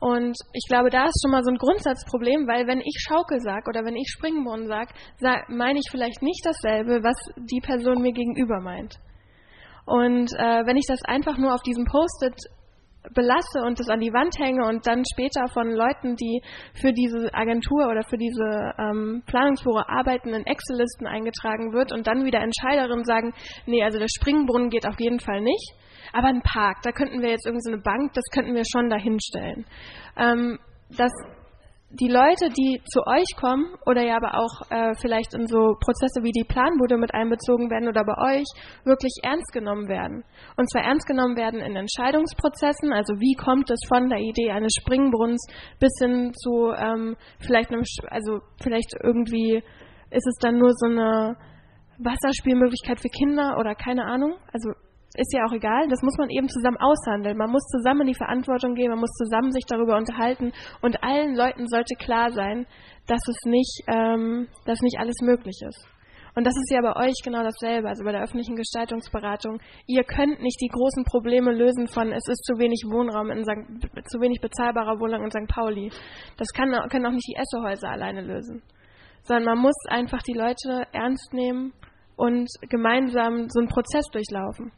Und 0.00 0.34
ich 0.54 0.66
glaube, 0.66 0.88
da 0.88 1.04
ist 1.04 1.20
schon 1.22 1.30
mal 1.30 1.44
so 1.44 1.50
ein 1.50 1.58
Grundsatzproblem, 1.58 2.48
weil 2.48 2.66
wenn 2.66 2.80
ich 2.80 3.04
Schaukel 3.06 3.38
sage 3.40 3.68
oder 3.68 3.84
wenn 3.84 3.96
ich 3.96 4.08
Springbrunnen 4.08 4.66
sage, 4.66 4.92
sag, 5.18 5.50
meine 5.50 5.78
ich 5.78 5.90
vielleicht 5.90 6.22
nicht 6.22 6.40
dasselbe, 6.44 7.02
was 7.02 7.16
die 7.36 7.60
Person 7.60 8.00
mir 8.00 8.12
gegenüber 8.12 8.60
meint. 8.60 8.96
Und 9.84 10.32
äh, 10.32 10.64
wenn 10.64 10.78
ich 10.78 10.86
das 10.88 11.04
einfach 11.04 11.36
nur 11.36 11.54
auf 11.54 11.62
diesem 11.62 11.84
Post-it 11.84 12.34
belasse 13.14 13.62
und 13.64 13.80
das 13.80 13.88
an 13.88 14.00
die 14.00 14.12
Wand 14.12 14.38
hänge 14.38 14.66
und 14.66 14.86
dann 14.86 15.04
später 15.10 15.48
von 15.48 15.70
Leuten, 15.70 16.16
die 16.16 16.42
für 16.74 16.92
diese 16.92 17.32
Agentur 17.32 17.88
oder 17.88 18.02
für 18.04 18.18
diese 18.18 18.74
ähm, 18.78 19.22
Planungsbüro 19.26 19.82
arbeiten, 19.86 20.34
in 20.34 20.46
Excel-Listen 20.46 21.06
eingetragen 21.06 21.72
wird 21.72 21.92
und 21.92 22.06
dann 22.06 22.24
wieder 22.24 22.40
Entscheiderinnen 22.40 23.04
sagen, 23.04 23.32
nee, 23.66 23.82
also 23.82 23.98
der 23.98 24.08
Springbrunnen 24.08 24.68
geht 24.68 24.86
auf 24.86 25.00
jeden 25.00 25.20
Fall 25.20 25.40
nicht, 25.40 25.74
aber 26.12 26.28
ein 26.28 26.42
Park, 26.42 26.78
da 26.82 26.92
könnten 26.92 27.20
wir 27.20 27.30
jetzt 27.30 27.46
irgendwie 27.46 27.62
so 27.62 27.72
eine 27.72 27.82
Bank, 27.82 28.12
das 28.14 28.24
könnten 28.32 28.54
wir 28.54 28.64
schon 28.70 28.88
dahinstellen. 28.90 29.66
Ähm, 30.16 30.58
das 30.96 31.12
die 31.92 32.08
Leute, 32.08 32.50
die 32.50 32.80
zu 32.86 33.00
euch 33.04 33.26
kommen 33.36 33.66
oder 33.84 34.02
ja 34.02 34.16
aber 34.16 34.38
auch 34.38 34.70
äh, 34.70 34.94
vielleicht 34.94 35.34
in 35.34 35.48
so 35.48 35.74
Prozesse 35.80 36.22
wie 36.22 36.30
die 36.30 36.44
Planbude 36.44 36.96
mit 36.96 37.12
einbezogen 37.12 37.68
werden 37.68 37.88
oder 37.88 38.04
bei 38.04 38.38
euch, 38.38 38.46
wirklich 38.84 39.12
ernst 39.24 39.52
genommen 39.52 39.88
werden. 39.88 40.22
Und 40.56 40.70
zwar 40.70 40.84
ernst 40.84 41.06
genommen 41.08 41.36
werden 41.36 41.60
in 41.60 41.74
Entscheidungsprozessen, 41.74 42.92
also 42.92 43.14
wie 43.18 43.34
kommt 43.34 43.70
es 43.70 43.80
von 43.88 44.08
der 44.08 44.20
Idee 44.20 44.52
eines 44.52 44.72
Springbrunnens 44.80 45.44
bis 45.80 45.90
hin 45.98 46.32
zu 46.32 46.70
ähm, 46.70 47.16
vielleicht 47.40 47.70
einem, 47.70 47.82
also 48.08 48.38
vielleicht 48.62 48.94
irgendwie 49.02 49.56
ist 50.10 50.26
es 50.26 50.36
dann 50.40 50.58
nur 50.58 50.70
so 50.74 50.86
eine 50.86 51.36
Wasserspielmöglichkeit 51.98 53.00
für 53.00 53.08
Kinder 53.08 53.56
oder 53.58 53.74
keine 53.74 54.04
Ahnung. 54.04 54.36
Also 54.52 54.70
ist 55.14 55.32
ja 55.32 55.44
auch 55.44 55.52
egal, 55.52 55.88
das 55.88 56.02
muss 56.02 56.16
man 56.18 56.30
eben 56.30 56.48
zusammen 56.48 56.76
aushandeln. 56.78 57.36
Man 57.36 57.50
muss 57.50 57.66
zusammen 57.66 58.02
in 58.02 58.06
die 58.08 58.14
Verantwortung 58.14 58.74
gehen, 58.74 58.90
man 58.90 59.00
muss 59.00 59.12
zusammen 59.12 59.50
sich 59.50 59.64
darüber 59.66 59.96
unterhalten 59.96 60.52
und 60.82 61.02
allen 61.02 61.34
Leuten 61.34 61.66
sollte 61.66 61.94
klar 61.96 62.30
sein, 62.30 62.66
dass 63.06 63.20
es 63.26 63.44
nicht, 63.44 63.82
ähm, 63.88 64.46
dass 64.66 64.80
nicht 64.80 64.98
alles 64.98 65.16
möglich 65.22 65.60
ist. 65.66 65.86
Und 66.36 66.46
das 66.46 66.54
ist 66.56 66.70
ja 66.70 66.80
bei 66.80 66.94
euch 66.94 67.14
genau 67.24 67.42
dasselbe, 67.42 67.88
also 67.88 68.04
bei 68.04 68.12
der 68.12 68.22
öffentlichen 68.22 68.54
Gestaltungsberatung. 68.54 69.60
Ihr 69.86 70.04
könnt 70.04 70.40
nicht 70.40 70.60
die 70.60 70.68
großen 70.68 71.04
Probleme 71.04 71.52
lösen 71.52 71.88
von 71.88 72.12
es 72.12 72.28
ist 72.28 72.44
zu 72.44 72.58
wenig 72.58 72.84
Wohnraum 72.88 73.30
in 73.30 73.42
St. 73.42 74.08
zu 74.08 74.20
wenig 74.20 74.40
bezahlbarer 74.40 75.00
Wohnraum 75.00 75.24
in 75.24 75.30
St. 75.30 75.48
Pauli. 75.48 75.90
Das 76.36 76.48
kann, 76.54 76.70
können 76.88 77.06
auch 77.06 77.12
nicht 77.12 77.26
die 77.28 77.36
Essehäuser 77.36 77.90
alleine 77.90 78.22
lösen. 78.22 78.62
Sondern 79.22 79.44
man 79.44 79.58
muss 79.58 79.76
einfach 79.88 80.22
die 80.22 80.34
Leute 80.34 80.86
ernst 80.92 81.32
nehmen 81.32 81.72
und 82.16 82.48
gemeinsam 82.68 83.48
so 83.48 83.58
einen 83.58 83.68
Prozess 83.68 84.06
durchlaufen. 84.12 84.72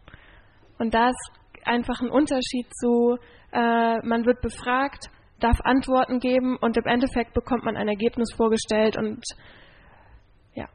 Und 0.79 0.95
da 0.95 1.09
ist 1.09 1.31
einfach 1.65 2.01
ein 2.01 2.11
Unterschied 2.11 2.67
zu, 2.81 3.17
äh, 3.53 3.99
man 4.07 4.25
wird 4.25 4.41
befragt, 4.41 5.11
darf 5.41 5.61
Antworten 5.65 6.19
geben 6.19 6.57
und 6.61 6.77
im 6.77 6.87
Endeffekt 6.87 7.35
bekommt 7.35 7.65
man 7.65 7.77
ein 7.77 7.89
Ergebnis 7.89 8.33
vorgestellt 8.37 8.97
und 8.97 9.23
ja. 10.55 10.67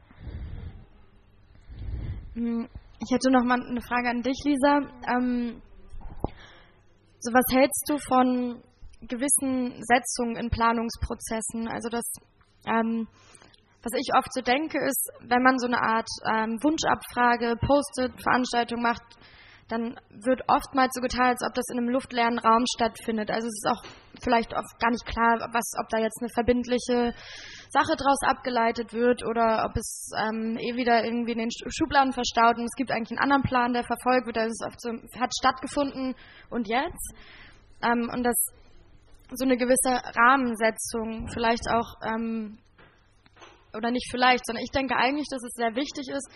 Hm, 2.34 2.68
ich 3.00 3.10
hätte 3.12 3.30
noch 3.30 3.44
mal 3.44 3.60
eine 3.60 3.80
Frage 3.80 4.10
an 4.10 4.22
dich, 4.22 4.38
Lisa. 4.44 4.80
Ähm, 5.08 5.62
so 7.20 7.32
was 7.32 7.44
hältst 7.54 7.84
du 7.88 7.98
von 7.98 8.62
gewissen 9.02 9.82
Setzungen 9.82 10.36
in 10.36 10.50
Planungsprozessen? 10.50 11.68
Also 11.68 11.88
das, 11.88 12.04
ähm, 12.66 13.08
was 13.82 13.92
ich 13.96 14.10
oft 14.16 14.32
so 14.32 14.42
denke, 14.42 14.78
ist, 14.84 15.10
wenn 15.22 15.42
man 15.42 15.58
so 15.58 15.66
eine 15.66 15.80
Art 15.80 16.08
ähm, 16.26 16.58
Wunschabfrage, 16.62 17.56
Post-it-Veranstaltung 17.64 18.82
macht, 18.82 19.02
dann 19.68 20.00
wird 20.10 20.42
oftmals 20.48 20.92
so 20.94 21.00
getan, 21.00 21.28
als 21.28 21.42
ob 21.46 21.54
das 21.54 21.64
in 21.70 21.78
einem 21.78 21.90
luftleeren 21.90 22.38
Raum 22.38 22.64
stattfindet. 22.74 23.30
Also 23.30 23.46
es 23.46 23.62
ist 23.62 23.68
auch 23.70 23.82
vielleicht 24.22 24.54
oft 24.54 24.80
gar 24.80 24.90
nicht 24.90 25.04
klar, 25.04 25.48
was, 25.52 25.72
ob 25.78 25.88
da 25.90 25.98
jetzt 25.98 26.20
eine 26.20 26.30
verbindliche 26.30 27.12
Sache 27.70 27.96
draus 27.96 28.18
abgeleitet 28.24 28.92
wird 28.94 29.24
oder 29.24 29.66
ob 29.68 29.76
es 29.76 30.10
ähm, 30.18 30.56
eh 30.56 30.74
wieder 30.74 31.04
irgendwie 31.04 31.32
in 31.32 31.38
den 31.38 31.50
Schubladen 31.50 32.12
verstaut 32.12 32.56
und 32.56 32.64
es 32.64 32.76
gibt 32.76 32.90
eigentlich 32.90 33.10
einen 33.10 33.30
anderen 33.30 33.42
Plan, 33.42 33.74
der 33.74 33.84
verfolgt 33.84 34.26
wird. 34.26 34.38
Also 34.38 34.52
es 34.58 34.66
oft 34.66 34.80
so, 34.80 34.90
hat 35.20 35.32
stattgefunden 35.38 36.14
und 36.48 36.66
jetzt. 36.66 37.14
Ähm, 37.82 38.10
und 38.12 38.24
das 38.24 38.36
so 39.30 39.44
eine 39.44 39.58
gewisse 39.58 40.00
Rahmensetzung 40.16 41.28
vielleicht 41.28 41.68
auch 41.70 42.00
ähm, 42.02 42.58
oder 43.74 43.90
nicht 43.90 44.08
vielleicht, 44.10 44.46
sondern 44.46 44.64
ich 44.64 44.70
denke 44.70 44.96
eigentlich, 44.96 45.26
dass 45.30 45.42
es 45.42 45.52
sehr 45.52 45.74
wichtig 45.76 46.08
ist, 46.08 46.30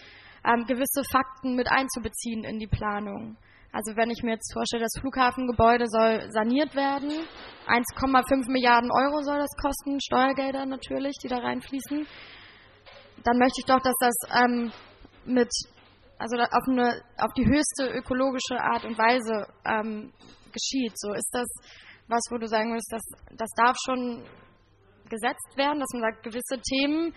ähm, 0.44 0.64
gewisse 0.66 1.02
Fakten 1.10 1.54
mit 1.54 1.68
einzubeziehen 1.70 2.44
in 2.44 2.58
die 2.58 2.66
Planung. 2.66 3.36
Also 3.72 3.96
wenn 3.96 4.10
ich 4.10 4.22
mir 4.22 4.32
jetzt 4.32 4.52
vorstelle, 4.52 4.82
das 4.82 5.00
Flughafengebäude 5.00 5.86
soll 5.88 6.30
saniert 6.30 6.74
werden, 6.76 7.10
1,5 7.66 8.50
Milliarden 8.50 8.90
Euro 8.90 9.22
soll 9.22 9.38
das 9.38 9.56
kosten, 9.60 9.98
Steuergelder 10.00 10.66
natürlich, 10.66 11.16
die 11.22 11.28
da 11.28 11.38
reinfließen, 11.38 12.06
dann 13.24 13.38
möchte 13.38 13.60
ich 13.60 13.64
doch, 13.64 13.80
dass 13.80 13.94
das 14.00 14.14
ähm, 14.44 14.72
mit, 15.24 15.48
also 16.18 16.36
auf, 16.36 16.68
eine, 16.68 17.00
auf 17.16 17.32
die 17.34 17.46
höchste 17.46 17.88
ökologische 17.96 18.60
Art 18.60 18.84
und 18.84 18.98
Weise 18.98 19.46
ähm, 19.64 20.12
geschieht. 20.52 20.92
So 20.96 21.14
ist 21.14 21.30
das 21.32 21.46
was, 22.08 22.20
wo 22.30 22.36
du 22.36 22.46
sagen 22.46 22.70
würdest, 22.70 22.92
das, 22.92 23.02
das 23.36 23.48
darf 23.56 23.76
schon 23.84 24.22
gesetzt 25.08 25.56
werden, 25.56 25.80
dass 25.80 25.92
man 25.92 26.02
sagt, 26.02 26.22
gewisse 26.24 26.60
Themen 26.60 27.14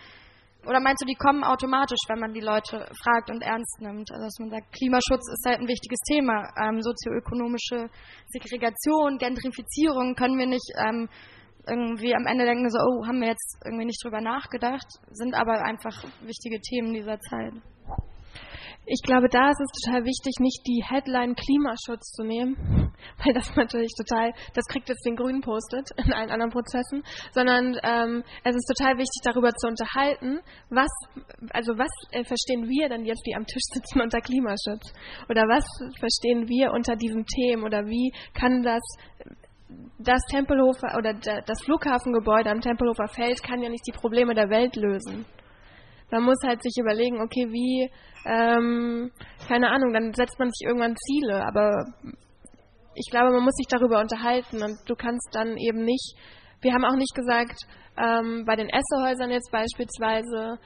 oder 0.68 0.80
meinst 0.80 1.02
du, 1.02 1.06
die 1.06 1.16
kommen 1.16 1.44
automatisch, 1.44 2.00
wenn 2.08 2.20
man 2.20 2.34
die 2.34 2.42
Leute 2.42 2.88
fragt 3.04 3.30
und 3.30 3.42
ernst 3.42 3.82
nimmt? 3.82 4.12
Also 4.12 4.24
dass 4.24 4.40
man 4.40 4.50
sagt, 4.50 4.72
Klimaschutz 4.74 5.30
ist 5.32 5.46
halt 5.46 5.60
ein 5.60 5.68
wichtiges 5.68 6.00
Thema. 6.08 6.50
Ähm, 6.58 6.82
sozioökonomische 6.82 7.90
Segregation, 8.28 9.18
Gentrifizierung 9.18 10.16
können 10.16 10.38
wir 10.38 10.48
nicht 10.48 10.70
ähm, 10.78 11.10
irgendwie 11.68 12.16
am 12.16 12.26
Ende 12.28 12.46
denken, 12.46 12.70
so, 12.70 12.80
oh, 12.80 13.06
haben 13.06 13.22
wir 13.22 13.30
jetzt 13.30 13.58
irgendwie 13.66 13.86
nicht 13.86 14.04
drüber 14.04 14.22
nachgedacht, 14.22 14.86
sind 15.12 15.34
aber 15.34 15.64
einfach 15.64 16.04
wichtige 16.22 16.60
Themen 16.62 16.94
dieser 16.94 17.20
Zeit. 17.20 17.54
Ich 18.88 19.02
glaube, 19.02 19.30
da 19.30 19.50
ist 19.50 19.60
es 19.60 19.82
total 19.82 20.06
wichtig, 20.06 20.40
nicht 20.40 20.62
die 20.68 20.84
Headline 20.84 21.34
Klimaschutz 21.36 22.12
zu 22.12 22.24
nehmen, 22.24 22.56
weil 23.24 23.34
das 23.34 23.56
natürlich 23.56 23.92
total, 23.98 24.32
das 24.54 24.66
kriegt 24.66 24.90
jetzt 24.90 25.06
den 25.06 25.16
grünen 25.16 25.42
Postet 25.42 25.90
in 25.98 26.14
allen 26.14 26.30
anderen 26.30 26.52
Prozessen, 26.52 27.04
sondern 27.32 27.78
ähm, 27.82 28.24
es 28.44 28.56
ist 28.56 28.72
total 28.78 28.98
wichtig, 28.98 29.22
darüber 29.24 29.52
zu 29.54 29.68
unterhalten, 29.68 30.40
was, 30.70 30.90
also 31.50 31.74
was 31.78 31.90
äh, 32.12 32.24
verstehen 32.24 32.70
wir 32.70 32.90
denn 32.90 33.06
jetzt, 33.06 33.26
die 33.26 33.36
am 33.36 33.46
Tisch 33.46 33.66
sitzen, 33.74 34.02
unter 34.02 34.22
Klimaschutz? 34.22 34.94
Oder 35.30 35.44
was 35.44 35.66
verstehen 36.00 36.48
wir 36.48 36.72
unter 36.72 36.96
diesen 36.96 37.26
Themen? 37.26 37.64
Oder 37.64 37.86
wie 37.88 38.14
kann 38.34 38.62
das 38.62 38.84
das 39.98 40.22
Tempelhofer 40.30 40.96
oder 40.98 41.14
das 41.14 41.64
Flughafengebäude 41.64 42.52
am 42.52 42.62
Tempelhofer 42.62 43.08
Feld 43.08 43.42
kann 43.42 43.62
ja 43.62 43.70
nicht 43.70 43.86
die 43.88 43.92
Probleme 43.92 44.36
der 44.36 44.50
Welt 44.50 44.76
lösen. 44.76 45.26
Man 46.12 46.24
muss 46.24 46.38
halt 46.46 46.62
sich 46.62 46.76
überlegen, 46.80 47.22
okay, 47.22 47.48
wie, 47.50 47.90
ähm, 48.26 49.12
keine 49.48 49.70
Ahnung, 49.70 49.94
dann 49.94 50.14
setzt 50.14 50.38
man 50.40 50.50
sich 50.50 50.68
irgendwann 50.68 50.96
Ziele, 50.96 51.46
aber 51.46 51.86
ich 52.96 53.10
glaube, 53.12 53.32
man 53.32 53.44
muss 53.44 53.56
sich 53.56 53.68
darüber 53.68 54.00
unterhalten 54.00 54.64
und 54.64 54.78
du 54.88 54.96
kannst 54.96 55.30
dann 55.34 55.58
eben 55.58 55.84
nicht, 55.84 56.16
wir 56.62 56.74
haben 56.74 56.86
auch 56.86 56.96
nicht 56.96 57.14
gesagt, 57.14 57.60
ähm, 57.98 58.46
bei 58.46 58.56
den 58.56 58.70
Essehäusern 58.70 59.32
jetzt 59.32 59.52
beispielsweise, 59.52 60.60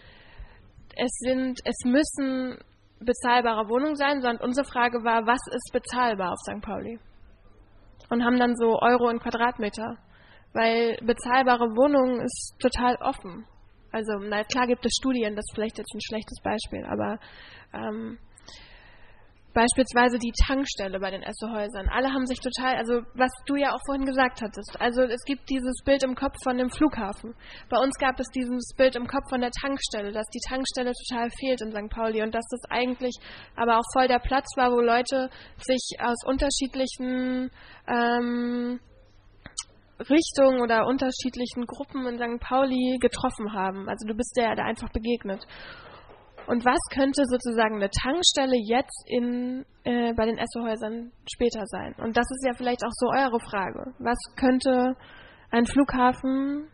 es 0.96 1.12
sind, 1.20 1.60
es 1.64 1.78
müssen 1.86 2.58
bezahlbare 3.00 3.70
Wohnung 3.70 3.96
sein, 3.96 4.22
sondern 4.22 4.44
unsere 4.44 4.68
Frage 4.68 5.04
war, 5.04 5.26
was 5.26 5.40
ist 5.54 5.72
bezahlbar 5.72 6.32
auf 6.32 6.40
St. 6.40 6.62
Pauli? 6.62 7.00
Und 8.10 8.24
haben 8.24 8.40
dann 8.40 8.56
so 8.56 8.80
Euro 8.80 9.10
in 9.10 9.20
Quadratmeter. 9.20 9.98
Weil 10.54 10.98
bezahlbare 11.04 11.66
Wohnungen 11.76 12.22
ist 12.22 12.56
total 12.60 12.96
offen. 13.02 13.46
Also, 13.92 14.20
na 14.20 14.44
klar 14.44 14.68
gibt 14.68 14.86
es 14.86 14.94
Studien, 15.00 15.36
das 15.36 15.46
ist 15.48 15.56
vielleicht 15.56 15.78
jetzt 15.78 15.94
ein 15.94 16.02
schlechtes 16.02 16.42
Beispiel, 16.44 16.86
aber 16.86 17.20
ähm, 17.74 18.18
Beispielsweise 19.54 20.20
die 20.20 20.32
Tankstelle 20.46 21.00
bei 21.00 21.10
den 21.10 21.24
Essehäusern. 21.24 21.90
Alle 21.90 22.14
haben 22.14 22.28
sich 22.28 22.40
total, 22.40 22.76
also 22.76 23.02
was 23.16 23.32
du 23.48 23.56
ja 23.56 23.74
auch 23.74 23.82
vorhin 23.88 24.06
gesagt 24.06 24.42
hattest, 24.44 24.80
also 24.80 25.02
es 25.02 25.24
gibt 25.26 25.50
dieses 25.50 25.82
Bild 25.84 26.04
im 26.04 26.14
Kopf 26.14 26.36
von 26.44 26.58
dem 26.58 26.70
Flughafen. 26.70 27.34
Bei 27.68 27.78
uns 27.78 27.98
gab 27.98 28.20
es 28.20 28.28
dieses 28.30 28.74
Bild 28.78 28.96
im 28.96 29.08
Kopf 29.08 29.28
von 29.30 29.42
der 29.42 29.50
Tankstelle, 29.50 30.12
dass 30.12 30.28
die 30.28 30.40
Tankstelle 30.48 30.94
total 30.94 31.32
fehlt 31.32 31.62
in 31.62 31.72
St. 31.72 31.90
Pauli 31.90 32.22
und 32.22 32.36
dass 32.36 32.46
das 32.48 32.62
eigentlich 32.70 33.16
aber 33.56 33.80
auch 33.80 33.86
voll 33.92 34.08
der 34.08 34.20
Platz 34.20 34.46
war, 34.56 34.72
wo 34.72 34.82
Leute 34.82 35.32
sich 35.58 35.98
aus 36.00 36.24
unterschiedlichen 36.26 37.50
ähm, 37.88 38.80
Richtungen 40.00 40.62
oder 40.62 40.88
unterschiedlichen 40.88 41.66
Gruppen 41.66 42.08
in 42.08 42.18
St. 42.18 42.40
Pauli 42.42 42.98
getroffen 43.00 43.54
haben. 43.54 43.90
Also 43.90 44.08
du 44.08 44.16
bist 44.16 44.36
der 44.38 44.56
da 44.56 44.64
einfach 44.64 44.90
begegnet. 44.92 45.46
Und 46.48 46.66
was 46.66 46.80
könnte 46.90 47.24
sozusagen 47.26 47.76
eine 47.76 47.92
Tankstelle 47.92 48.56
jetzt 48.56 49.04
in, 49.08 49.66
äh, 49.84 50.14
bei 50.14 50.26
den 50.26 50.38
Essohäusern 50.38 51.12
später 51.32 51.66
sein? 51.66 51.94
Und 52.00 52.18
das 52.18 52.26
ist 52.26 52.48
ja 52.48 52.54
vielleicht 52.56 52.84
auch 52.84 52.94
so 52.94 53.08
eure 53.10 53.40
Frage. 53.40 53.94
Was 54.00 54.18
könnte 54.36 54.96
ein 55.52 55.66
Flughafen 55.66 56.68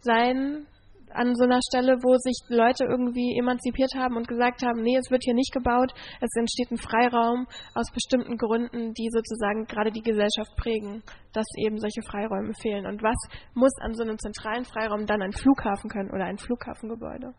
sein 0.00 0.66
an 1.14 1.34
so 1.34 1.44
einer 1.44 1.60
Stelle, 1.68 1.96
wo 2.02 2.16
sich 2.18 2.36
Leute 2.48 2.84
irgendwie 2.84 3.36
emanzipiert 3.38 3.94
haben 3.94 4.16
und 4.16 4.28
gesagt 4.28 4.62
haben, 4.62 4.82
nee, 4.82 4.96
es 4.96 5.10
wird 5.10 5.22
hier 5.24 5.34
nicht 5.34 5.52
gebaut, 5.52 5.92
es 6.20 6.30
entsteht 6.36 6.70
ein 6.70 6.78
Freiraum 6.78 7.46
aus 7.74 7.90
bestimmten 7.92 8.36
Gründen, 8.36 8.94
die 8.94 9.08
sozusagen 9.10 9.66
gerade 9.66 9.90
die 9.90 10.02
Gesellschaft 10.02 10.54
prägen, 10.56 11.02
dass 11.32 11.46
eben 11.58 11.78
solche 11.78 12.02
Freiräume 12.02 12.54
fehlen. 12.54 12.86
Und 12.86 13.02
was 13.02 13.18
muss 13.54 13.72
an 13.80 13.94
so 13.94 14.02
einem 14.02 14.18
zentralen 14.18 14.64
Freiraum 14.64 15.06
dann 15.06 15.22
ein 15.22 15.32
Flughafen 15.32 15.90
können 15.90 16.10
oder 16.10 16.24
ein 16.24 16.38
Flughafengebäude? 16.38 17.34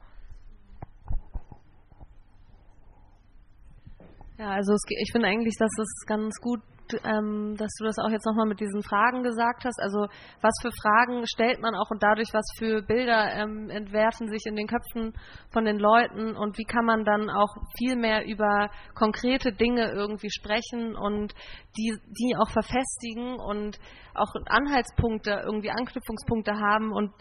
Ja, 4.38 4.50
also 4.50 4.74
es, 4.74 4.82
ich 4.90 5.12
finde 5.12 5.28
eigentlich, 5.28 5.56
dass 5.58 5.72
es 5.78 6.06
ganz 6.08 6.36
gut, 6.42 6.60
ähm, 7.04 7.56
dass 7.58 7.74
du 7.78 7.86
das 7.86 7.98
auch 8.00 8.10
jetzt 8.10 8.26
nochmal 8.26 8.48
mit 8.48 8.60
diesen 8.60 8.84
Fragen 8.84 9.24
gesagt 9.24 9.66
hast. 9.66 9.80
Also 9.82 10.08
was 10.42 10.54
für 10.62 10.72
Fragen 10.72 11.26
stellt 11.28 11.62
man 11.62 11.76
auch 11.76 11.90
und 11.92 12.02
dadurch, 12.02 12.30
was 12.34 12.46
für 12.58 12.82
Bilder 12.82 13.34
ähm, 13.34 13.70
entwerfen 13.70 14.28
sich 14.30 14.46
in 14.46 14.56
den 14.56 14.68
Köpfen 14.68 15.14
von 15.52 15.66
den 15.66 15.80
Leuten 15.80 16.36
und 16.36 16.58
wie 16.58 16.66
kann 16.66 16.86
man 16.86 17.06
dann 17.06 17.30
auch 17.30 17.56
viel 17.78 17.96
mehr 17.96 18.26
über 18.26 18.70
konkrete 18.96 19.54
Dinge 19.54 19.92
irgendwie 19.92 20.30
sprechen 20.30 20.96
und 20.96 21.34
die, 21.78 21.96
die 22.08 22.36
auch 22.38 22.50
verfestigen 22.50 23.40
und 23.40 23.80
auch 24.16 24.34
Anhaltspunkte, 24.46 25.42
irgendwie 25.46 25.72
Anknüpfungspunkte 25.72 26.54
haben 26.60 26.92
und 26.92 27.12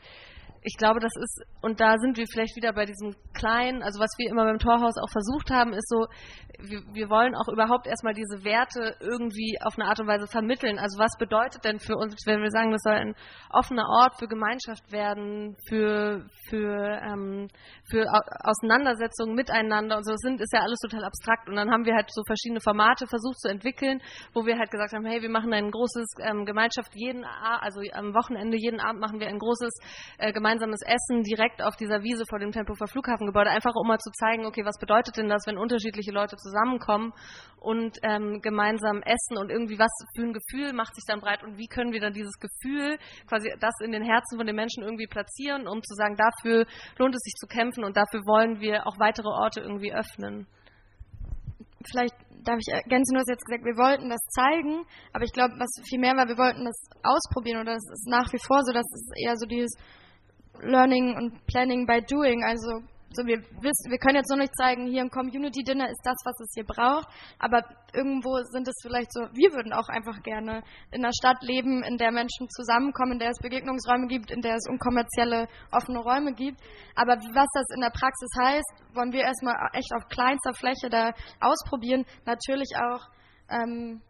ich 0.65 0.77
glaube, 0.77 1.01
das 1.01 1.13
ist, 1.17 1.43
und 1.61 1.81
da 1.81 1.99
sind 1.99 2.17
wir 2.17 2.27
vielleicht 2.31 2.55
wieder 2.55 2.73
bei 2.73 2.87
diesem 2.87 3.15
kleinen, 3.35 3.83
also 3.83 3.99
was 3.99 4.11
wir 4.17 4.31
immer 4.31 4.45
beim 4.45 4.59
Torhaus 4.59 4.95
auch 5.03 5.11
versucht 5.11 5.51
haben, 5.51 5.73
ist 5.73 5.89
so, 5.89 6.07
wir, 6.61 6.83
wir, 6.93 7.11
wollen 7.11 7.35
auch 7.35 7.49
überhaupt 7.53 7.87
erstmal 7.89 8.15
diese 8.15 8.45
Werte 8.45 8.95
irgendwie 9.01 9.59
auf 9.65 9.77
eine 9.77 9.89
Art 9.89 9.99
und 9.99 10.07
Weise 10.07 10.29
vermitteln. 10.29 10.79
Also 10.79 10.99
was 10.99 11.17
bedeutet 11.19 11.65
denn 11.65 11.81
für 11.81 11.97
uns, 11.97 12.15
wenn 12.27 12.43
wir 12.43 12.51
sagen, 12.51 12.71
das 12.71 12.83
soll 12.83 12.93
ein 12.93 13.15
offener 13.51 13.89
Ort 13.89 14.19
für 14.19 14.29
Gemeinschaft 14.29 14.93
werden, 14.93 15.57
für, 15.69 16.27
für, 16.49 17.01
ähm, 17.03 17.49
für 17.91 18.07
Auseinandersetzungen 18.45 19.35
miteinander 19.35 19.97
und 19.97 20.05
so, 20.05 20.13
das 20.13 20.21
sind, 20.21 20.41
ist 20.41 20.53
ja 20.53 20.61
alles 20.61 20.79
total 20.79 21.05
abstrakt. 21.05 21.49
Und 21.49 21.57
dann 21.57 21.73
haben 21.73 21.85
wir 21.85 21.95
halt 21.95 22.07
so 22.13 22.23
verschiedene 22.25 22.61
Formate 22.61 23.07
versucht 23.09 23.41
zu 23.41 23.49
entwickeln, 23.49 24.01
wo 24.33 24.47
wir 24.47 24.59
halt 24.59 24.71
gesagt 24.71 24.93
haben, 24.93 25.07
hey, 25.07 25.23
wir 25.23 25.31
machen 25.31 25.53
ein 25.53 25.71
großes 25.71 26.07
ähm, 26.21 26.45
Gemeinschaft 26.45 26.93
jeden, 26.95 27.25
also 27.25 27.81
am 27.93 28.15
Wochenende, 28.15 28.57
jeden 28.57 28.79
Abend 28.79 29.01
machen 29.01 29.19
wir 29.19 29.27
ein 29.27 29.39
großes 29.39 29.73
äh, 30.19 30.33
gemeinsames 30.53 30.81
Essen 30.85 31.23
direkt 31.23 31.63
auf 31.63 31.77
dieser 31.77 32.03
Wiese 32.03 32.25
vor 32.29 32.39
dem 32.39 32.53
Tempelhofer 32.53 32.87
Flughafengebäude, 32.87 33.51
einfach 33.51 33.75
um 33.75 33.89
mal 33.89 33.99
zu 33.99 34.11
zeigen, 34.11 34.47
okay, 34.47 34.65
was 34.65 34.79
bedeutet 34.79 35.17
denn 35.17 35.29
das, 35.29 35.43
wenn 35.47 35.57
unterschiedliche 35.57 36.13
Leute 36.13 36.37
zusammenkommen 36.37 37.13
und 37.59 37.97
ähm, 38.03 38.41
gemeinsam 38.43 39.03
essen 39.03 39.39
und 39.39 39.51
irgendwie 39.51 39.79
was 39.79 39.91
für 40.15 40.23
ein 40.23 40.33
Gefühl 40.33 40.73
macht 40.73 40.95
sich 40.95 41.05
dann 41.07 41.21
breit 41.21 41.43
und 41.43 41.57
wie 41.57 41.67
können 41.67 41.93
wir 41.93 42.01
dann 42.01 42.13
dieses 42.13 42.39
Gefühl, 42.39 42.99
quasi 43.27 43.53
das 43.61 43.75
in 43.83 43.93
den 43.93 44.03
Herzen 44.03 44.37
von 44.37 44.47
den 44.47 44.57
Menschen 44.57 44.83
irgendwie 44.83 45.07
platzieren, 45.07 45.67
um 45.67 45.83
zu 45.83 45.95
sagen, 45.95 46.17
dafür 46.17 46.67
lohnt 46.99 47.15
es 47.15 47.23
sich 47.23 47.35
zu 47.35 47.47
kämpfen 47.47 47.85
und 47.85 47.97
dafür 47.97 48.21
wollen 48.27 48.61
wir 48.61 48.87
auch 48.87 48.99
weitere 48.99 49.29
Orte 49.29 49.61
irgendwie 49.61 49.93
öffnen. 49.93 50.47
Vielleicht 51.91 52.15
darf 52.45 52.59
ich 52.59 52.73
ergänzen, 52.73 53.15
du 53.15 53.21
hast 53.21 53.31
jetzt 53.31 53.45
gesagt, 53.47 53.65
wir 53.65 53.79
wollten 53.79 54.11
das 54.11 54.21
zeigen, 54.35 54.85
aber 55.13 55.25
ich 55.25 55.33
glaube, 55.33 55.55
was 55.59 55.71
viel 55.89 55.99
mehr 55.99 56.15
war, 56.15 56.27
wir 56.27 56.39
wollten 56.39 56.65
das 56.65 56.79
ausprobieren 57.03 57.61
oder 57.61 57.75
es 57.75 57.87
ist 57.91 58.07
nach 58.09 58.33
wie 58.33 58.43
vor 58.43 58.63
so, 58.67 58.73
dass 58.73 58.87
es 58.91 59.11
eher 59.19 59.37
so 59.37 59.47
dieses 59.47 59.71
Learning 60.61 61.17
und 61.17 61.47
Planning 61.47 61.87
by 61.87 62.03
Doing, 62.03 62.45
also 62.45 62.83
so, 63.15 63.27
wir 63.27 63.39
wissen, 63.61 63.91
wir 63.91 63.99
können 63.99 64.17
jetzt 64.17 64.31
nur 64.31 64.39
nicht 64.39 64.57
zeigen, 64.57 64.87
hier 64.87 65.03
ein 65.03 65.11
Community 65.11 65.63
Dinner 65.63 65.89
ist 65.91 66.01
das, 66.03 66.17
was 66.25 66.39
es 66.41 66.53
hier 66.55 66.65
braucht, 66.65 67.09
aber 67.39 67.63
irgendwo 67.93 68.41
sind 68.51 68.67
es 68.67 68.75
vielleicht 68.81 69.13
so, 69.13 69.21
wir 69.33 69.53
würden 69.53 69.73
auch 69.73 69.89
einfach 69.89 70.23
gerne 70.23 70.63
in 70.91 71.05
einer 71.05 71.13
Stadt 71.13 71.43
leben, 71.43 71.83
in 71.83 71.99
der 71.99 72.11
Menschen 72.11 72.49
zusammenkommen, 72.49 73.13
in 73.13 73.19
der 73.19 73.31
es 73.31 73.39
Begegnungsräume 73.39 74.07
gibt, 74.07 74.31
in 74.31 74.41
der 74.41 74.57
es 74.57 74.67
unkommerzielle 74.69 75.49
offene 75.71 75.99
Räume 75.99 76.33
gibt. 76.33 76.59
Aber 76.95 77.17
was 77.17 77.49
das 77.53 77.67
in 77.75 77.83
der 77.83 77.91
Praxis 77.91 78.31
heißt, 78.41 78.95
wollen 78.95 79.13
wir 79.13 79.25
erstmal 79.25 79.57
echt 79.75 79.93
auf 79.95 80.09
kleinster 80.09 80.55
Fläche 80.55 80.89
da 80.89 81.13
ausprobieren. 81.41 82.07
Natürlich 82.25 82.71
auch 82.77 83.09
ähm, 83.51 84.01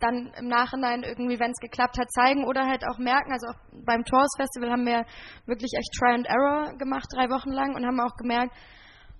dann 0.00 0.32
im 0.38 0.48
Nachhinein 0.48 1.02
irgendwie, 1.02 1.38
wenn 1.38 1.50
es 1.50 1.60
geklappt 1.60 1.98
hat, 1.98 2.10
zeigen 2.12 2.44
oder 2.44 2.66
halt 2.66 2.84
auch 2.88 2.98
merken. 2.98 3.32
Also 3.32 3.48
auch 3.48 3.84
beim 3.84 4.04
Tours 4.04 4.30
Festival 4.36 4.70
haben 4.70 4.86
wir 4.86 5.04
wirklich 5.46 5.72
echt 5.76 5.92
Try 5.98 6.14
and 6.14 6.26
Error 6.26 6.76
gemacht, 6.78 7.06
drei 7.14 7.28
Wochen 7.30 7.50
lang 7.50 7.74
und 7.74 7.84
haben 7.84 8.00
auch 8.00 8.16
gemerkt, 8.16 8.52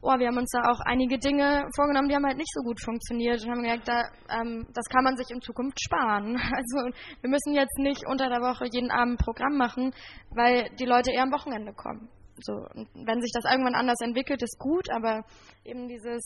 oh, 0.00 0.16
wir 0.18 0.28
haben 0.28 0.38
uns 0.38 0.50
da 0.52 0.70
auch 0.70 0.80
einige 0.86 1.18
Dinge 1.18 1.68
vorgenommen, 1.74 2.08
die 2.08 2.14
haben 2.14 2.26
halt 2.26 2.36
nicht 2.36 2.52
so 2.54 2.62
gut 2.62 2.80
funktioniert 2.80 3.42
und 3.42 3.50
haben 3.50 3.62
gemerkt, 3.62 3.88
da, 3.88 4.02
ähm, 4.30 4.66
das 4.72 4.84
kann 4.86 5.02
man 5.02 5.16
sich 5.16 5.26
in 5.30 5.40
Zukunft 5.40 5.80
sparen. 5.82 6.38
Also 6.54 6.90
wir 7.20 7.30
müssen 7.30 7.54
jetzt 7.54 7.78
nicht 7.78 8.06
unter 8.06 8.28
der 8.28 8.40
Woche 8.40 8.66
jeden 8.70 8.90
Abend 8.90 9.14
ein 9.14 9.24
Programm 9.24 9.56
machen, 9.56 9.92
weil 10.30 10.70
die 10.78 10.86
Leute 10.86 11.10
eher 11.12 11.22
am 11.22 11.32
Wochenende 11.32 11.72
kommen. 11.72 12.08
So, 12.40 12.52
wenn 12.94 13.20
sich 13.20 13.32
das 13.32 13.50
irgendwann 13.50 13.74
anders 13.74 14.00
entwickelt, 14.00 14.42
ist 14.42 14.58
gut, 14.58 14.88
aber 14.90 15.24
eben 15.64 15.88
dieses 15.88 16.22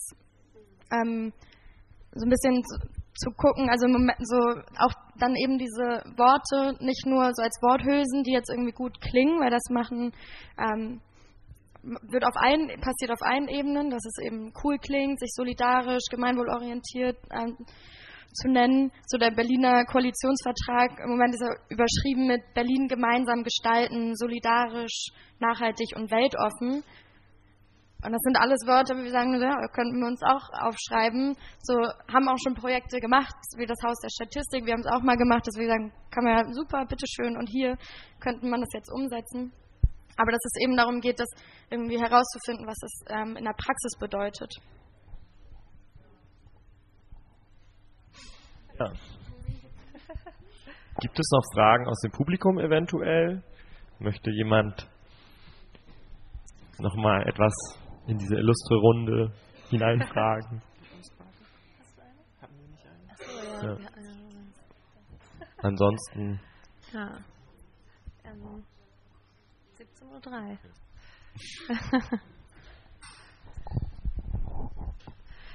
ähm, 0.92 1.32
so 2.14 2.26
ein 2.26 2.30
bisschen 2.30 2.62
zu 3.14 3.30
gucken, 3.30 3.68
also 3.68 3.86
im 3.86 3.92
Moment 3.92 4.18
so 4.20 4.38
auch 4.78 4.92
dann 5.18 5.36
eben 5.36 5.58
diese 5.58 6.02
Worte 6.16 6.82
nicht 6.84 7.06
nur 7.06 7.30
so 7.34 7.42
als 7.42 7.60
Worthülsen, 7.62 8.22
die 8.24 8.32
jetzt 8.32 8.50
irgendwie 8.50 8.72
gut 8.72 9.00
klingen, 9.00 9.40
weil 9.40 9.50
das 9.50 9.68
machen 9.70 10.12
ähm, 10.58 11.00
wird 11.82 12.24
auf 12.24 12.36
allen 12.36 12.68
passiert 12.80 13.10
auf 13.10 13.22
allen 13.22 13.48
Ebenen, 13.48 13.90
dass 13.90 14.04
es 14.04 14.24
eben 14.24 14.52
cool 14.62 14.78
klingt, 14.78 15.18
sich 15.18 15.30
solidarisch, 15.34 16.04
gemeinwohlorientiert 16.10 17.18
ähm, 17.32 17.56
zu 18.32 18.48
nennen. 18.48 18.92
So 19.06 19.18
der 19.18 19.30
Berliner 19.30 19.84
Koalitionsvertrag 19.84 20.98
im 21.04 21.10
Moment 21.10 21.34
ist 21.34 21.42
er 21.42 21.56
überschrieben 21.68 22.26
mit 22.26 22.42
Berlin 22.54 22.88
gemeinsam 22.88 23.42
gestalten, 23.42 24.16
solidarisch, 24.16 25.10
nachhaltig 25.40 25.96
und 25.96 26.10
weltoffen. 26.10 26.82
Und 28.04 28.10
das 28.10 28.20
sind 28.22 28.36
alles 28.36 28.66
Wörter, 28.66 28.96
wie 28.96 29.04
wir 29.04 29.12
sagen, 29.12 29.40
ja, 29.40 29.54
könnten 29.68 30.00
wir 30.00 30.08
uns 30.08 30.20
auch 30.22 30.50
aufschreiben. 30.66 31.36
So 31.62 31.74
haben 32.12 32.28
auch 32.28 32.38
schon 32.42 32.54
Projekte 32.54 32.98
gemacht, 32.98 33.34
wie 33.56 33.66
das 33.66 33.78
Haus 33.84 33.94
der 34.02 34.10
Statistik. 34.10 34.66
Wir 34.66 34.72
haben 34.72 34.80
es 34.80 34.90
auch 34.90 35.02
mal 35.02 35.16
gemacht, 35.16 35.46
dass 35.46 35.54
wir 35.54 35.68
sagen, 35.68 35.92
kann 36.10 36.24
man 36.24 36.34
ja 36.36 36.52
super, 36.52 36.84
bitteschön, 36.84 37.36
und 37.36 37.46
hier 37.46 37.78
könnte 38.18 38.44
man 38.46 38.60
das 38.60 38.70
jetzt 38.74 38.90
umsetzen. 38.90 39.52
Aber 40.16 40.32
dass 40.32 40.42
es 40.44 40.62
eben 40.64 40.76
darum 40.76 41.00
geht, 41.00 41.20
das 41.20 41.30
irgendwie 41.70 41.98
herauszufinden, 41.98 42.66
was 42.66 42.76
es 42.82 43.04
ähm, 43.08 43.36
in 43.36 43.44
der 43.44 43.54
Praxis 43.54 43.96
bedeutet. 43.98 44.50
Ja. 48.80 48.92
Gibt 51.00 51.18
es 51.18 51.30
noch 51.30 51.44
Fragen 51.54 51.86
aus 51.86 52.00
dem 52.00 52.10
Publikum 52.10 52.58
eventuell? 52.58 53.42
Möchte 54.00 54.30
jemand 54.30 54.90
noch 56.78 56.96
mal 56.96 57.22
etwas 57.28 57.54
in 58.06 58.18
diese 58.18 58.34
illustre 58.36 58.76
Runde 58.76 59.32
hineinfragen. 59.70 60.62
Ja. 63.62 63.76
Ansonsten. 65.58 66.40
Ja. 66.92 67.18
Ähm, 68.24 68.64
17.03 69.78 70.58
Uhr. 70.58 72.20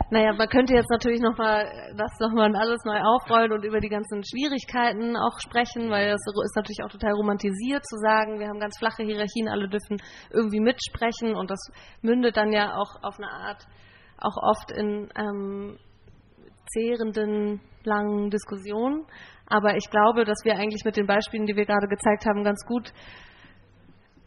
Naja, 0.10 0.32
man 0.32 0.48
könnte 0.48 0.74
jetzt 0.74 0.90
natürlich 0.90 1.20
nochmal 1.20 1.70
das 1.98 2.12
nochmal 2.20 2.56
alles 2.56 2.80
neu 2.86 3.00
aufrollen 3.02 3.52
und 3.52 3.66
über 3.66 3.82
die 3.82 3.90
ganzen 3.90 4.24
Schwierigkeiten 4.24 5.18
auch 5.18 5.38
sprechen, 5.40 5.90
weil 5.90 6.12
das 6.12 6.22
ist 6.26 6.56
natürlich 6.56 6.82
auch 6.86 6.90
total 6.90 7.12
romantisiert 7.12 7.86
zu 7.86 7.98
sagen, 7.98 8.40
wir 8.40 8.48
haben 8.48 8.60
ganz 8.60 8.78
flache 8.78 9.04
Hierarchien, 9.04 9.50
alle 9.50 9.68
dürfen 9.68 9.98
irgendwie 10.32 10.62
mitsprechen 10.62 11.36
und 11.36 11.52
das 11.52 11.60
mündet 12.02 12.38
dann 12.38 12.54
ja 12.54 12.78
auch 12.78 13.04
auf 13.04 13.18
eine 13.18 13.30
Art 13.30 13.68
auch 14.18 14.38
oft 14.42 14.72
in 14.72 15.10
ähm, 15.18 15.78
zehrenden, 16.72 17.60
langen 17.84 18.30
Diskussionen. 18.30 19.06
Aber 19.46 19.76
ich 19.76 19.90
glaube, 19.90 20.24
dass 20.24 20.44
wir 20.44 20.56
eigentlich 20.56 20.84
mit 20.86 20.98
den 20.98 21.08
Beispielen, 21.08 21.46
die 21.46 21.56
wir 21.56 21.66
gerade 21.66 21.88
gezeigt 21.88 22.26
haben, 22.26 22.44
ganz 22.44 22.66
gut 22.66 22.94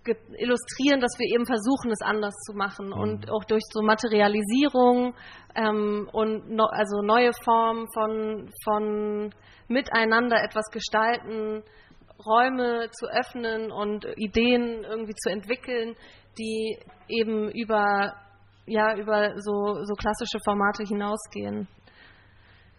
illustrieren, 0.07 1.01
dass 1.01 1.19
wir 1.19 1.27
eben 1.35 1.47
versuchen, 1.47 1.91
es 1.91 2.01
anders 2.03 2.35
zu 2.47 2.57
machen 2.57 2.89
mhm. 2.89 2.93
und 3.01 3.31
auch 3.31 3.45
durch 3.45 3.63
so 3.71 3.83
Materialisierung 3.83 5.15
ähm, 5.55 6.09
und 6.13 6.51
no, 6.51 6.65
also 6.65 7.03
neue 7.03 7.33
Formen 7.45 7.87
von, 7.93 8.51
von 8.65 9.35
Miteinander 9.69 10.43
etwas 10.43 10.65
gestalten, 10.73 11.63
Räume 12.27 12.91
zu 12.91 13.07
öffnen 13.07 13.71
und 13.71 14.07
Ideen 14.17 14.85
irgendwie 14.85 15.15
zu 15.15 15.31
entwickeln, 15.31 15.97
die 16.39 16.79
eben 17.09 17.51
über 17.51 18.15
ja 18.67 18.95
über 18.97 19.33
so, 19.41 19.83
so 19.85 19.95
klassische 19.95 20.39
Formate 20.45 20.85
hinausgehen 20.85 21.67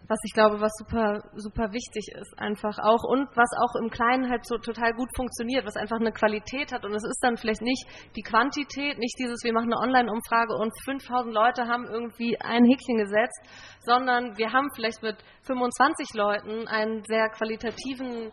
was 0.08 0.18
ich 0.24 0.32
glaube, 0.34 0.60
was 0.60 0.72
super, 0.78 1.22
super 1.34 1.72
wichtig 1.72 2.08
ist, 2.14 2.38
einfach 2.38 2.78
auch 2.78 3.04
und 3.04 3.28
was 3.36 3.50
auch 3.62 3.80
im 3.80 3.90
Kleinen 3.90 4.30
halt 4.30 4.46
so 4.46 4.58
total 4.58 4.92
gut 4.92 5.08
funktioniert, 5.16 5.64
was 5.64 5.76
einfach 5.76 6.00
eine 6.00 6.12
Qualität 6.12 6.72
hat 6.72 6.84
und 6.84 6.92
es 6.94 7.04
ist 7.04 7.20
dann 7.22 7.36
vielleicht 7.36 7.62
nicht 7.62 7.86
die 8.16 8.22
Quantität, 8.22 8.98
nicht 8.98 9.16
dieses, 9.18 9.42
wir 9.44 9.52
machen 9.52 9.72
eine 9.72 9.80
Online-Umfrage 9.80 10.54
und 10.54 10.72
5000 10.84 11.34
Leute 11.34 11.66
haben 11.66 11.86
irgendwie 11.86 12.38
ein 12.40 12.64
Häkchen 12.64 12.98
gesetzt, 12.98 13.40
sondern 13.80 14.36
wir 14.36 14.52
haben 14.52 14.68
vielleicht 14.74 15.02
mit 15.02 15.16
25 15.42 16.14
Leuten 16.14 16.66
einen 16.68 17.02
sehr 17.04 17.28
qualitativen 17.30 18.32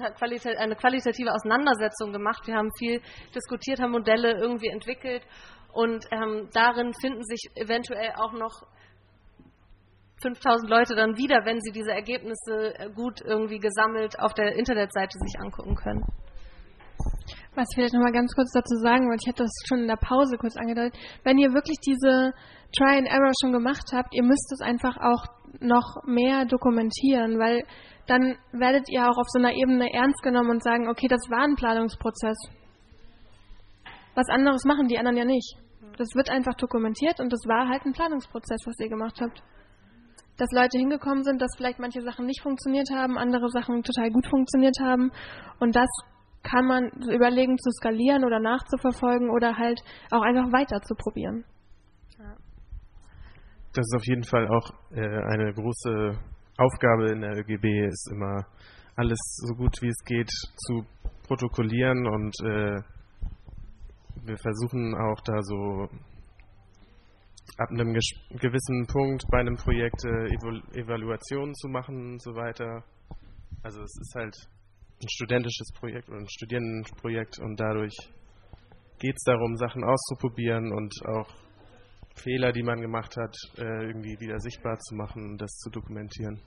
eine 0.00 0.76
qualitative 0.76 1.32
Auseinandersetzung 1.34 2.12
gemacht. 2.12 2.46
Wir 2.46 2.54
haben 2.54 2.70
viel 2.78 3.02
diskutiert, 3.34 3.80
haben 3.80 3.90
Modelle 3.90 4.38
irgendwie 4.38 4.68
entwickelt 4.68 5.26
und 5.72 6.04
ähm, 6.12 6.48
darin 6.52 6.92
finden 7.00 7.24
sich 7.24 7.50
eventuell 7.56 8.12
auch 8.16 8.32
noch 8.32 8.62
5000 10.22 10.68
Leute 10.68 10.94
dann 10.94 11.16
wieder, 11.16 11.44
wenn 11.44 11.60
sie 11.60 11.72
diese 11.72 11.92
Ergebnisse 11.92 12.74
äh, 12.78 12.90
gut 12.90 13.20
irgendwie 13.24 13.58
gesammelt 13.58 14.18
auf 14.18 14.34
der 14.34 14.56
Internetseite 14.56 15.18
sich 15.18 15.40
angucken 15.40 15.76
können. 15.76 16.04
Was 17.54 17.66
ich 17.70 17.74
vielleicht 17.76 17.94
nochmal 17.94 18.12
ganz 18.12 18.34
kurz 18.34 18.50
dazu 18.52 18.74
sagen 18.82 19.08
wollte, 19.08 19.22
ich 19.24 19.28
hatte 19.28 19.44
das 19.44 19.52
schon 19.68 19.80
in 19.80 19.88
der 19.88 19.96
Pause 19.96 20.36
kurz 20.38 20.56
angedeutet, 20.56 20.98
wenn 21.24 21.38
ihr 21.38 21.52
wirklich 21.54 21.78
diese 21.78 22.32
Try 22.76 22.98
and 22.98 23.08
Error 23.08 23.32
schon 23.40 23.52
gemacht 23.52 23.90
habt, 23.92 24.14
ihr 24.14 24.22
müsst 24.22 24.52
es 24.52 24.60
einfach 24.60 24.96
auch 24.98 25.24
noch 25.60 26.02
mehr 26.04 26.44
dokumentieren, 26.44 27.38
weil 27.38 27.64
dann 28.06 28.36
werdet 28.52 28.88
ihr 28.90 29.02
auch 29.08 29.18
auf 29.18 29.28
so 29.28 29.38
einer 29.38 29.52
Ebene 29.52 29.92
ernst 29.92 30.22
genommen 30.22 30.50
und 30.50 30.62
sagen, 30.62 30.88
okay, 30.88 31.08
das 31.08 31.20
war 31.30 31.44
ein 31.44 31.56
Planungsprozess. 31.56 32.38
Was 34.14 34.28
anderes 34.28 34.64
machen 34.64 34.88
die 34.88 34.98
anderen 34.98 35.16
ja 35.16 35.24
nicht. 35.24 35.56
Das 35.96 36.08
wird 36.14 36.30
einfach 36.30 36.54
dokumentiert 36.54 37.20
und 37.20 37.32
das 37.32 37.40
war 37.46 37.68
halt 37.68 37.84
ein 37.84 37.92
Planungsprozess, 37.92 38.60
was 38.66 38.78
ihr 38.80 38.88
gemacht 38.88 39.20
habt 39.20 39.42
dass 40.38 40.48
Leute 40.52 40.78
hingekommen 40.78 41.24
sind, 41.24 41.42
dass 41.42 41.50
vielleicht 41.56 41.78
manche 41.78 42.02
Sachen 42.02 42.24
nicht 42.24 42.42
funktioniert 42.42 42.88
haben, 42.94 43.18
andere 43.18 43.50
Sachen 43.50 43.82
total 43.82 44.10
gut 44.10 44.26
funktioniert 44.26 44.76
haben. 44.80 45.10
Und 45.60 45.76
das 45.76 45.88
kann 46.42 46.64
man 46.64 46.90
überlegen 47.10 47.58
zu 47.58 47.70
skalieren 47.72 48.24
oder 48.24 48.40
nachzuverfolgen 48.40 49.30
oder 49.30 49.56
halt 49.56 49.80
auch 50.10 50.22
einfach 50.22 50.50
weiter 50.52 50.80
zu 50.80 50.94
probieren. 50.94 51.44
Das 53.74 53.84
ist 53.86 53.96
auf 53.96 54.06
jeden 54.06 54.24
Fall 54.24 54.48
auch 54.48 54.70
äh, 54.92 55.00
eine 55.00 55.52
große 55.52 56.18
Aufgabe 56.56 57.10
in 57.10 57.20
der 57.20 57.36
ÖGB, 57.36 57.86
ist 57.86 58.10
immer 58.10 58.46
alles 58.96 59.18
so 59.46 59.54
gut 59.54 59.80
wie 59.82 59.88
es 59.88 60.04
geht 60.04 60.30
zu 60.66 60.84
protokollieren 61.26 62.06
und 62.06 62.34
äh, 62.42 62.80
wir 64.24 64.36
versuchen 64.38 64.94
auch 64.96 65.20
da 65.20 65.40
so 65.42 65.88
ab 67.58 67.70
einem 67.70 67.92
gewissen 67.92 68.86
Punkt 68.86 69.24
bei 69.30 69.40
einem 69.40 69.56
Projekt 69.56 70.04
äh, 70.04 70.80
Evaluationen 70.80 71.54
zu 71.54 71.68
machen 71.68 72.12
und 72.12 72.22
so 72.22 72.30
weiter. 72.34 72.84
Also 73.62 73.82
es 73.82 73.94
ist 74.00 74.14
halt 74.14 74.36
ein 75.02 75.08
studentisches 75.08 75.72
Projekt 75.78 76.08
oder 76.08 76.18
ein 76.18 76.28
Studierendenprojekt 76.28 77.38
und 77.40 77.58
dadurch 77.58 77.94
geht 79.00 79.14
es 79.14 79.22
darum, 79.24 79.56
Sachen 79.56 79.84
auszuprobieren 79.84 80.72
und 80.72 80.94
auch 81.06 81.28
Fehler, 82.14 82.52
die 82.52 82.62
man 82.62 82.80
gemacht 82.80 83.16
hat, 83.16 83.34
äh, 83.58 83.86
irgendwie 83.86 84.18
wieder 84.20 84.38
sichtbar 84.38 84.78
zu 84.78 84.94
machen 84.94 85.30
und 85.30 85.38
das 85.40 85.50
zu 85.58 85.70
dokumentieren. 85.70 86.40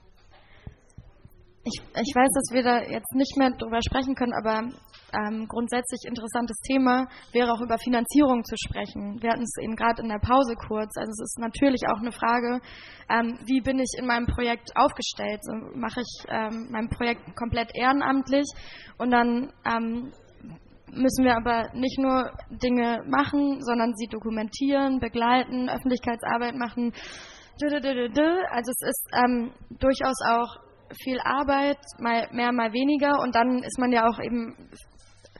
Ich, 1.64 1.80
ich 1.80 2.14
weiß, 2.14 2.28
dass 2.28 2.54
wir 2.54 2.62
da 2.62 2.82
jetzt 2.82 3.14
nicht 3.14 3.36
mehr 3.38 3.50
drüber 3.50 3.78
sprechen 3.86 4.14
können, 4.14 4.34
aber 4.34 4.68
ähm, 5.12 5.46
grundsätzlich 5.48 6.02
interessantes 6.06 6.56
Thema 6.60 7.06
wäre 7.32 7.52
auch 7.52 7.60
über 7.60 7.78
Finanzierung 7.78 8.44
zu 8.44 8.56
sprechen. 8.56 9.20
Wir 9.20 9.30
hatten 9.30 9.42
es 9.42 9.54
eben 9.62 9.76
gerade 9.76 10.02
in 10.02 10.08
der 10.08 10.18
Pause 10.18 10.54
kurz. 10.56 10.96
Also 10.96 11.10
es 11.10 11.20
ist 11.20 11.38
natürlich 11.38 11.82
auch 11.88 12.00
eine 12.00 12.12
Frage, 12.12 12.60
ähm, 13.08 13.38
wie 13.44 13.60
bin 13.60 13.78
ich 13.78 13.94
in 13.98 14.06
meinem 14.06 14.26
Projekt 14.26 14.76
aufgestellt? 14.76 15.40
So, 15.42 15.52
mache 15.74 16.00
ich 16.00 16.24
ähm, 16.28 16.68
mein 16.70 16.88
Projekt 16.88 17.36
komplett 17.36 17.70
ehrenamtlich 17.74 18.46
und 18.98 19.10
dann 19.10 19.52
ähm, 19.64 20.12
müssen 20.92 21.24
wir 21.24 21.36
aber 21.36 21.72
nicht 21.74 21.98
nur 21.98 22.30
Dinge 22.62 23.02
machen, 23.08 23.62
sondern 23.62 23.94
sie 23.94 24.06
dokumentieren, 24.06 25.00
begleiten, 25.00 25.68
Öffentlichkeitsarbeit 25.68 26.54
machen. 26.54 26.92
Also 27.62 28.70
es 28.70 28.88
ist 28.88 29.08
ähm, 29.14 29.52
durchaus 29.78 30.16
auch 30.28 30.56
viel 31.02 31.18
Arbeit, 31.20 31.78
mal 31.98 32.28
mehr, 32.32 32.52
mal 32.52 32.72
weniger. 32.72 33.20
Und 33.20 33.34
dann 33.34 33.62
ist 33.62 33.78
man 33.78 33.92
ja 33.92 34.08
auch 34.08 34.18
eben 34.20 34.56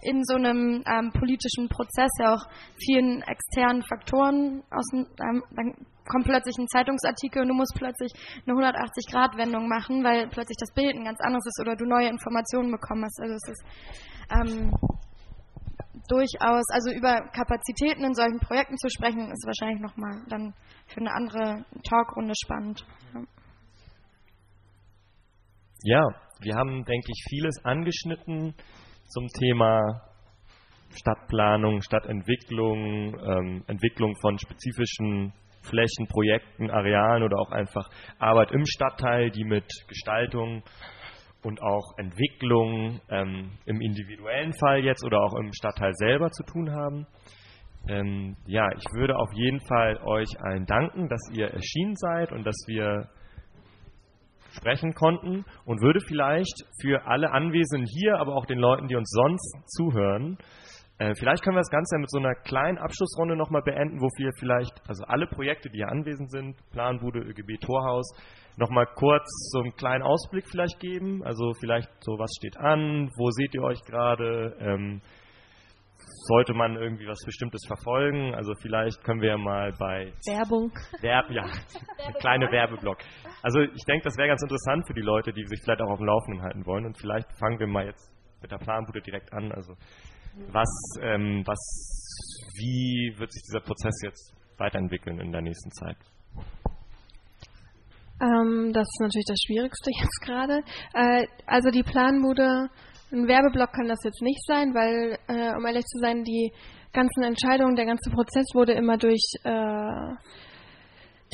in 0.03 0.25
so 0.25 0.35
einem 0.35 0.83
ähm, 0.87 1.13
politischen 1.13 1.69
Prozess 1.69 2.11
ja 2.21 2.35
auch 2.35 2.45
vielen 2.77 3.23
externen 3.23 3.83
Faktoren 3.83 4.63
aus 4.71 4.85
ähm, 4.93 5.43
dann 5.51 5.75
kommt 6.09 6.25
plötzlich 6.25 6.57
ein 6.59 6.69
Zeitungsartikel 6.69 7.43
und 7.43 7.49
du 7.49 7.55
musst 7.55 7.75
plötzlich 7.77 8.13
eine 8.47 8.59
180-Grad-Wendung 8.59 9.69
machen, 9.69 10.03
weil 10.03 10.29
plötzlich 10.29 10.57
das 10.59 10.73
Bild 10.75 10.97
ein 10.97 11.05
ganz 11.05 11.21
anderes 11.21 11.47
ist 11.47 11.61
oder 11.61 11.77
du 11.77 11.85
neue 11.85 12.09
Informationen 12.09 12.73
bekommen 12.73 13.05
hast. 13.05 13.21
Also 13.21 13.35
es 13.35 13.49
ist 13.49 13.65
ähm, 14.31 14.73
durchaus, 16.09 16.65
also 16.73 16.91
über 16.91 17.21
Kapazitäten 17.33 18.05
in 18.05 18.15
solchen 18.15 18.41
Projekten 18.41 18.77
zu 18.79 18.89
sprechen, 18.89 19.31
ist 19.31 19.47
wahrscheinlich 19.47 19.81
nochmal 19.81 20.23
dann 20.29 20.55
für 20.87 21.01
eine 21.01 21.13
andere 21.13 21.65
Talkrunde 21.89 22.35
spannend. 22.43 22.85
Ja, 25.85 26.03
wir 26.41 26.55
haben, 26.55 26.85
denke 26.85 27.09
ich, 27.09 27.25
vieles 27.29 27.65
angeschnitten 27.65 28.55
zum 29.13 29.29
Thema 29.29 30.01
Stadtplanung, 30.95 31.83
Stadtentwicklung, 31.83 33.15
ähm, 33.21 33.65
Entwicklung 33.67 34.15
von 34.23 34.39
spezifischen 34.39 35.35
Flächen, 35.63 36.07
Projekten, 36.09 36.71
Arealen 36.71 37.23
oder 37.23 37.39
auch 37.39 37.51
einfach 37.51 37.89
Arbeit 38.19 38.53
im 38.53 38.65
Stadtteil, 38.65 39.31
die 39.31 39.45
mit 39.45 39.67
Gestaltung 39.87 40.63
und 41.43 41.63
auch 41.63 41.99
Entwicklung 41.99 43.01
ähm, 43.11 43.53
im 43.67 43.81
individuellen 43.83 44.55
Fall 44.55 44.83
jetzt 44.83 45.05
oder 45.05 45.21
auch 45.21 45.35
im 45.35 45.53
Stadtteil 45.53 45.93
selber 45.95 46.31
zu 46.31 46.43
tun 46.45 46.73
haben. 46.73 47.07
Ähm, 47.89 48.37
ja, 48.47 48.67
ich 48.77 48.85
würde 48.95 49.17
auf 49.17 49.33
jeden 49.35 49.61
Fall 49.67 49.99
euch 50.05 50.29
allen 50.41 50.65
danken, 50.65 51.09
dass 51.09 51.21
ihr 51.33 51.49
erschienen 51.49 51.97
seid 51.97 52.33
und 52.33 52.45
dass 52.45 52.57
wir 52.67 53.09
sprechen 54.53 54.95
konnten 54.95 55.45
und 55.65 55.83
würde 55.83 56.01
vielleicht 56.01 56.65
für 56.81 57.07
alle 57.07 57.33
Anwesenden 57.33 57.87
hier, 57.87 58.19
aber 58.19 58.35
auch 58.37 58.47
den 58.47 58.59
Leuten, 58.59 58.89
die 58.89 58.97
uns 58.97 59.11
sonst 59.11 59.57
zuhören, 59.67 60.39
äh, 60.99 61.15
vielleicht 61.17 61.43
können 61.43 61.57
wir 61.57 61.61
das 61.61 61.71
Ganze 61.71 61.99
mit 61.99 62.11
so 62.11 62.19
einer 62.19 62.35
kleinen 62.35 62.79
Abschlussrunde 62.79 63.35
nochmal 63.35 63.63
beenden, 63.63 64.01
wo 64.01 64.09
wir 64.19 64.31
vielleicht, 64.39 64.73
also 64.89 65.05
alle 65.05 65.27
Projekte, 65.27 65.69
die 65.69 65.79
hier 65.79 65.89
anwesend 65.89 66.31
sind, 66.31 66.57
Planbude, 66.71 67.21
ÖGB, 67.21 67.61
Torhaus, 67.61 68.09
nochmal 68.57 68.87
kurz 68.95 69.25
so 69.51 69.61
einen 69.61 69.75
kleinen 69.75 70.03
Ausblick 70.03 70.47
vielleicht 70.47 70.79
geben. 70.79 71.25
Also 71.25 71.55
vielleicht 71.55 71.89
so, 72.05 72.19
was 72.19 72.31
steht 72.37 72.57
an, 72.57 73.11
wo 73.17 73.31
seht 73.31 73.55
ihr 73.55 73.63
euch 73.63 73.83
gerade, 73.85 74.57
ähm, 74.61 75.01
sollte 76.27 76.55
man 76.55 76.77
irgendwie 76.77 77.07
was 77.07 77.19
Bestimmtes 77.25 77.63
verfolgen. 77.67 78.35
Also 78.35 78.55
vielleicht 78.61 79.03
können 79.05 79.21
wir 79.21 79.31
ja 79.31 79.39
mal 79.39 79.73
bei 79.79 80.13
Werbung. 80.27 80.73
Werb, 81.01 81.31
ja, 81.31 81.43
ein 82.07 82.15
kleine 82.15 82.51
Werbeblock. 82.51 82.99
Also 83.43 83.61
ich 83.61 83.85
denke, 83.87 84.05
das 84.05 84.17
wäre 84.17 84.29
ganz 84.29 84.43
interessant 84.43 84.87
für 84.87 84.95
die 84.95 85.03
Leute, 85.03 85.33
die 85.33 85.45
sich 85.47 85.61
vielleicht 85.65 85.83
auch 85.83 85.91
auf 85.91 85.99
dem 85.99 86.07
Laufenden 86.07 86.43
halten 86.43 86.65
wollen. 86.67 86.87
Und 86.87 86.99
vielleicht 86.99 87.27
fangen 87.39 87.59
wir 87.59 87.67
mal 87.67 87.87
jetzt 87.87 88.11
mit 88.41 88.51
der 88.51 88.59
Planbude 88.59 89.01
direkt 89.01 89.33
an. 89.33 89.53
Also 89.53 89.75
was, 90.53 90.69
ähm, 91.03 91.43
was, 91.45 91.59
wie 92.57 93.15
wird 93.19 93.33
sich 93.33 93.43
dieser 93.43 93.61
Prozess 93.61 93.95
jetzt 94.03 94.35
weiterentwickeln 94.59 95.21
in 95.21 95.33
der 95.33 95.43
nächsten 95.43 95.71
Zeit? 95.73 95.97
Ähm, 98.21 98.73
das 98.73 98.83
ist 98.83 99.01
natürlich 99.01 99.27
das 99.27 99.41
Schwierigste 99.45 99.91
jetzt 100.01 100.21
gerade. 100.25 100.63
Äh, 100.95 101.27
also 101.47 101.71
die 101.71 101.83
Planbude 101.83 102.69
ein 103.13 103.29
Werbeblock 103.29 103.73
kann 103.73 103.89
das 103.89 104.03
jetzt 104.05 104.23
nicht 104.23 104.45
sein, 104.47 104.75
weil, 104.75 105.19
äh, 105.29 105.55
um 105.57 105.67
ehrlich 105.67 105.85
zu 105.85 105.99
sein, 105.99 106.25
die 106.25 106.53
ganzen 106.93 107.23
Entscheidungen, 107.23 107.77
der 107.77 107.87
ganze 107.87 108.11
Prozess 108.11 108.47
wurde 108.55 108.73
immer 108.73 108.97
durch 108.97 109.23
äh, 109.45 110.15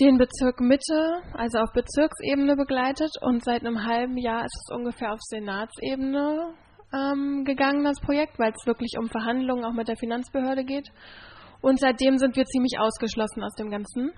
den 0.00 0.18
Bezirk 0.18 0.60
Mitte, 0.60 1.22
also 1.34 1.58
auf 1.58 1.72
Bezirksebene 1.72 2.56
begleitet 2.56 3.10
und 3.20 3.44
seit 3.44 3.64
einem 3.64 3.84
halben 3.84 4.16
Jahr 4.16 4.44
ist 4.44 4.56
es 4.64 4.74
ungefähr 4.74 5.12
auf 5.12 5.20
Senatsebene 5.22 6.54
ähm, 6.94 7.44
gegangen, 7.44 7.84
das 7.84 8.00
Projekt, 8.00 8.38
weil 8.38 8.52
es 8.52 8.66
wirklich 8.66 8.94
um 8.98 9.08
Verhandlungen 9.08 9.64
auch 9.64 9.72
mit 9.72 9.88
der 9.88 9.96
Finanzbehörde 9.96 10.64
geht. 10.64 10.88
Und 11.60 11.80
seitdem 11.80 12.18
sind 12.18 12.36
wir 12.36 12.44
ziemlich 12.44 12.78
ausgeschlossen 12.78 13.42
aus 13.42 13.54
dem 13.54 13.70
Ganzen. 13.70 14.12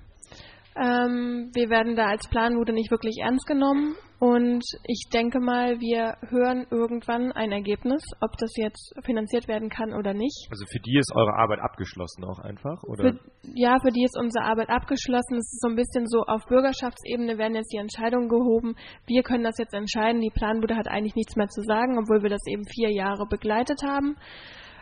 Ähm, 0.76 1.50
wir 1.54 1.68
werden 1.68 1.96
da 1.96 2.06
als 2.06 2.28
Planbude 2.28 2.72
nicht 2.72 2.90
wirklich 2.90 3.16
ernst 3.22 3.46
genommen 3.46 3.96
und 4.20 4.62
ich 4.84 5.08
denke 5.10 5.40
mal, 5.40 5.80
wir 5.80 6.18
hören 6.28 6.66
irgendwann 6.70 7.32
ein 7.32 7.52
Ergebnis, 7.52 8.02
ob 8.20 8.36
das 8.36 8.52
jetzt 8.56 8.92
finanziert 9.02 9.48
werden 9.48 9.70
kann 9.70 9.94
oder 9.94 10.12
nicht. 10.12 10.46
Also 10.50 10.66
für 10.70 10.78
die 10.78 10.98
ist 10.98 11.10
eure 11.16 11.32
Arbeit 11.36 11.60
abgeschlossen 11.60 12.24
auch 12.24 12.38
einfach, 12.38 12.82
oder? 12.82 13.14
Für, 13.14 13.20
ja, 13.54 13.78
für 13.80 13.90
die 13.90 14.04
ist 14.04 14.18
unsere 14.20 14.44
Arbeit 14.44 14.68
abgeschlossen. 14.68 15.38
Es 15.38 15.50
ist 15.54 15.62
so 15.62 15.68
ein 15.68 15.76
bisschen 15.76 16.06
so, 16.06 16.20
auf 16.20 16.44
Bürgerschaftsebene 16.48 17.38
werden 17.38 17.54
jetzt 17.54 17.72
die 17.72 17.78
Entscheidungen 17.78 18.28
gehoben. 18.28 18.76
Wir 19.06 19.22
können 19.22 19.42
das 19.42 19.56
jetzt 19.56 19.72
entscheiden. 19.72 20.20
Die 20.20 20.28
Planbude 20.28 20.76
hat 20.76 20.86
eigentlich 20.86 21.14
nichts 21.14 21.36
mehr 21.36 21.48
zu 21.48 21.62
sagen, 21.62 21.98
obwohl 21.98 22.22
wir 22.22 22.30
das 22.30 22.46
eben 22.46 22.66
vier 22.66 22.92
Jahre 22.92 23.26
begleitet 23.26 23.80
haben. 23.82 24.16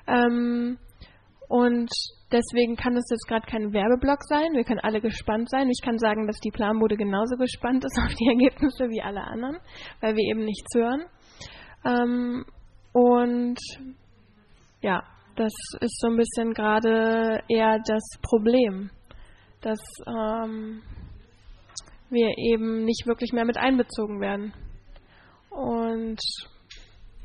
Ähm, 0.08 0.78
und 1.48 1.90
deswegen 2.30 2.76
kann 2.76 2.96
es 2.96 3.08
jetzt 3.10 3.26
gerade 3.26 3.46
kein 3.46 3.72
Werbeblock 3.72 4.22
sein. 4.24 4.52
Wir 4.52 4.64
können 4.64 4.80
alle 4.80 5.00
gespannt 5.00 5.48
sein. 5.50 5.70
Ich 5.70 5.80
kann 5.82 5.98
sagen, 5.98 6.26
dass 6.26 6.38
die 6.40 6.50
Planbude 6.50 6.96
genauso 6.96 7.36
gespannt 7.36 7.84
ist 7.84 7.98
auf 8.04 8.14
die 8.14 8.28
Ergebnisse 8.28 8.88
wie 8.90 9.02
alle 9.02 9.22
anderen, 9.22 9.58
weil 10.00 10.14
wir 10.14 10.30
eben 10.30 10.44
nichts 10.44 10.68
hören. 10.74 11.04
Ähm, 11.84 12.44
und 12.92 13.58
ja, 14.82 15.02
das 15.36 15.52
ist 15.80 16.00
so 16.00 16.08
ein 16.08 16.16
bisschen 16.16 16.52
gerade 16.52 17.40
eher 17.48 17.78
das 17.86 18.02
Problem, 18.22 18.90
dass 19.62 19.80
ähm, 20.06 20.82
wir 22.10 22.30
eben 22.36 22.84
nicht 22.84 23.06
wirklich 23.06 23.32
mehr 23.32 23.44
mit 23.44 23.56
einbezogen 23.56 24.20
werden. 24.20 24.52
Und 25.50 26.20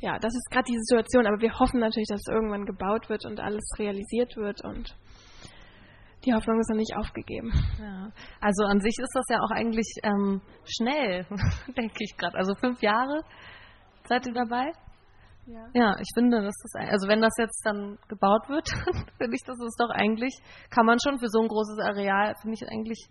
ja, 0.03 0.19
das 0.19 0.35
ist 0.35 0.51
gerade 0.51 0.65
die 0.67 0.77
Situation, 0.77 1.25
aber 1.25 1.39
wir 1.39 1.57
hoffen 1.57 1.79
natürlich, 1.79 2.09
dass 2.09 2.19
es 2.19 2.33
irgendwann 2.33 2.65
gebaut 2.65 3.07
wird 3.07 3.25
und 3.25 3.39
alles 3.39 3.63
realisiert 3.79 4.35
wird 4.35 4.61
und 4.65 4.93
die 6.25 6.33
Hoffnung 6.33 6.59
ist 6.59 6.69
noch 6.69 6.75
nicht 6.75 6.93
aufgegeben. 6.97 7.53
Ja. 7.79 8.11
Also 8.41 8.65
an 8.65 8.81
sich 8.81 8.95
ist 8.99 9.13
das 9.13 9.23
ja 9.29 9.39
auch 9.39 9.51
eigentlich 9.51 9.87
ähm, 10.03 10.41
schnell, 10.65 11.25
denke 11.77 11.99
ich 11.99 12.17
gerade. 12.17 12.37
Also 12.37 12.53
fünf 12.55 12.81
Jahre 12.81 13.23
seid 14.09 14.27
ihr 14.27 14.33
dabei? 14.33 14.73
Ja. 15.45 15.67
ja, 15.73 15.95
ich 15.99 16.09
finde, 16.13 16.41
das, 16.41 16.55
also 16.73 17.07
wenn 17.07 17.21
das 17.21 17.33
jetzt 17.37 17.65
dann 17.65 17.97
gebaut 18.09 18.49
wird, 18.49 18.67
finde 19.17 19.35
ich, 19.35 19.43
das 19.45 19.57
ist 19.59 19.79
doch 19.79 19.89
eigentlich, 19.89 20.35
kann 20.69 20.85
man 20.85 20.99
schon 20.99 21.17
für 21.17 21.29
so 21.29 21.41
ein 21.41 21.47
großes 21.47 21.79
Areal, 21.79 22.35
finde 22.41 22.57
ich 22.59 22.69
eigentlich 22.69 23.07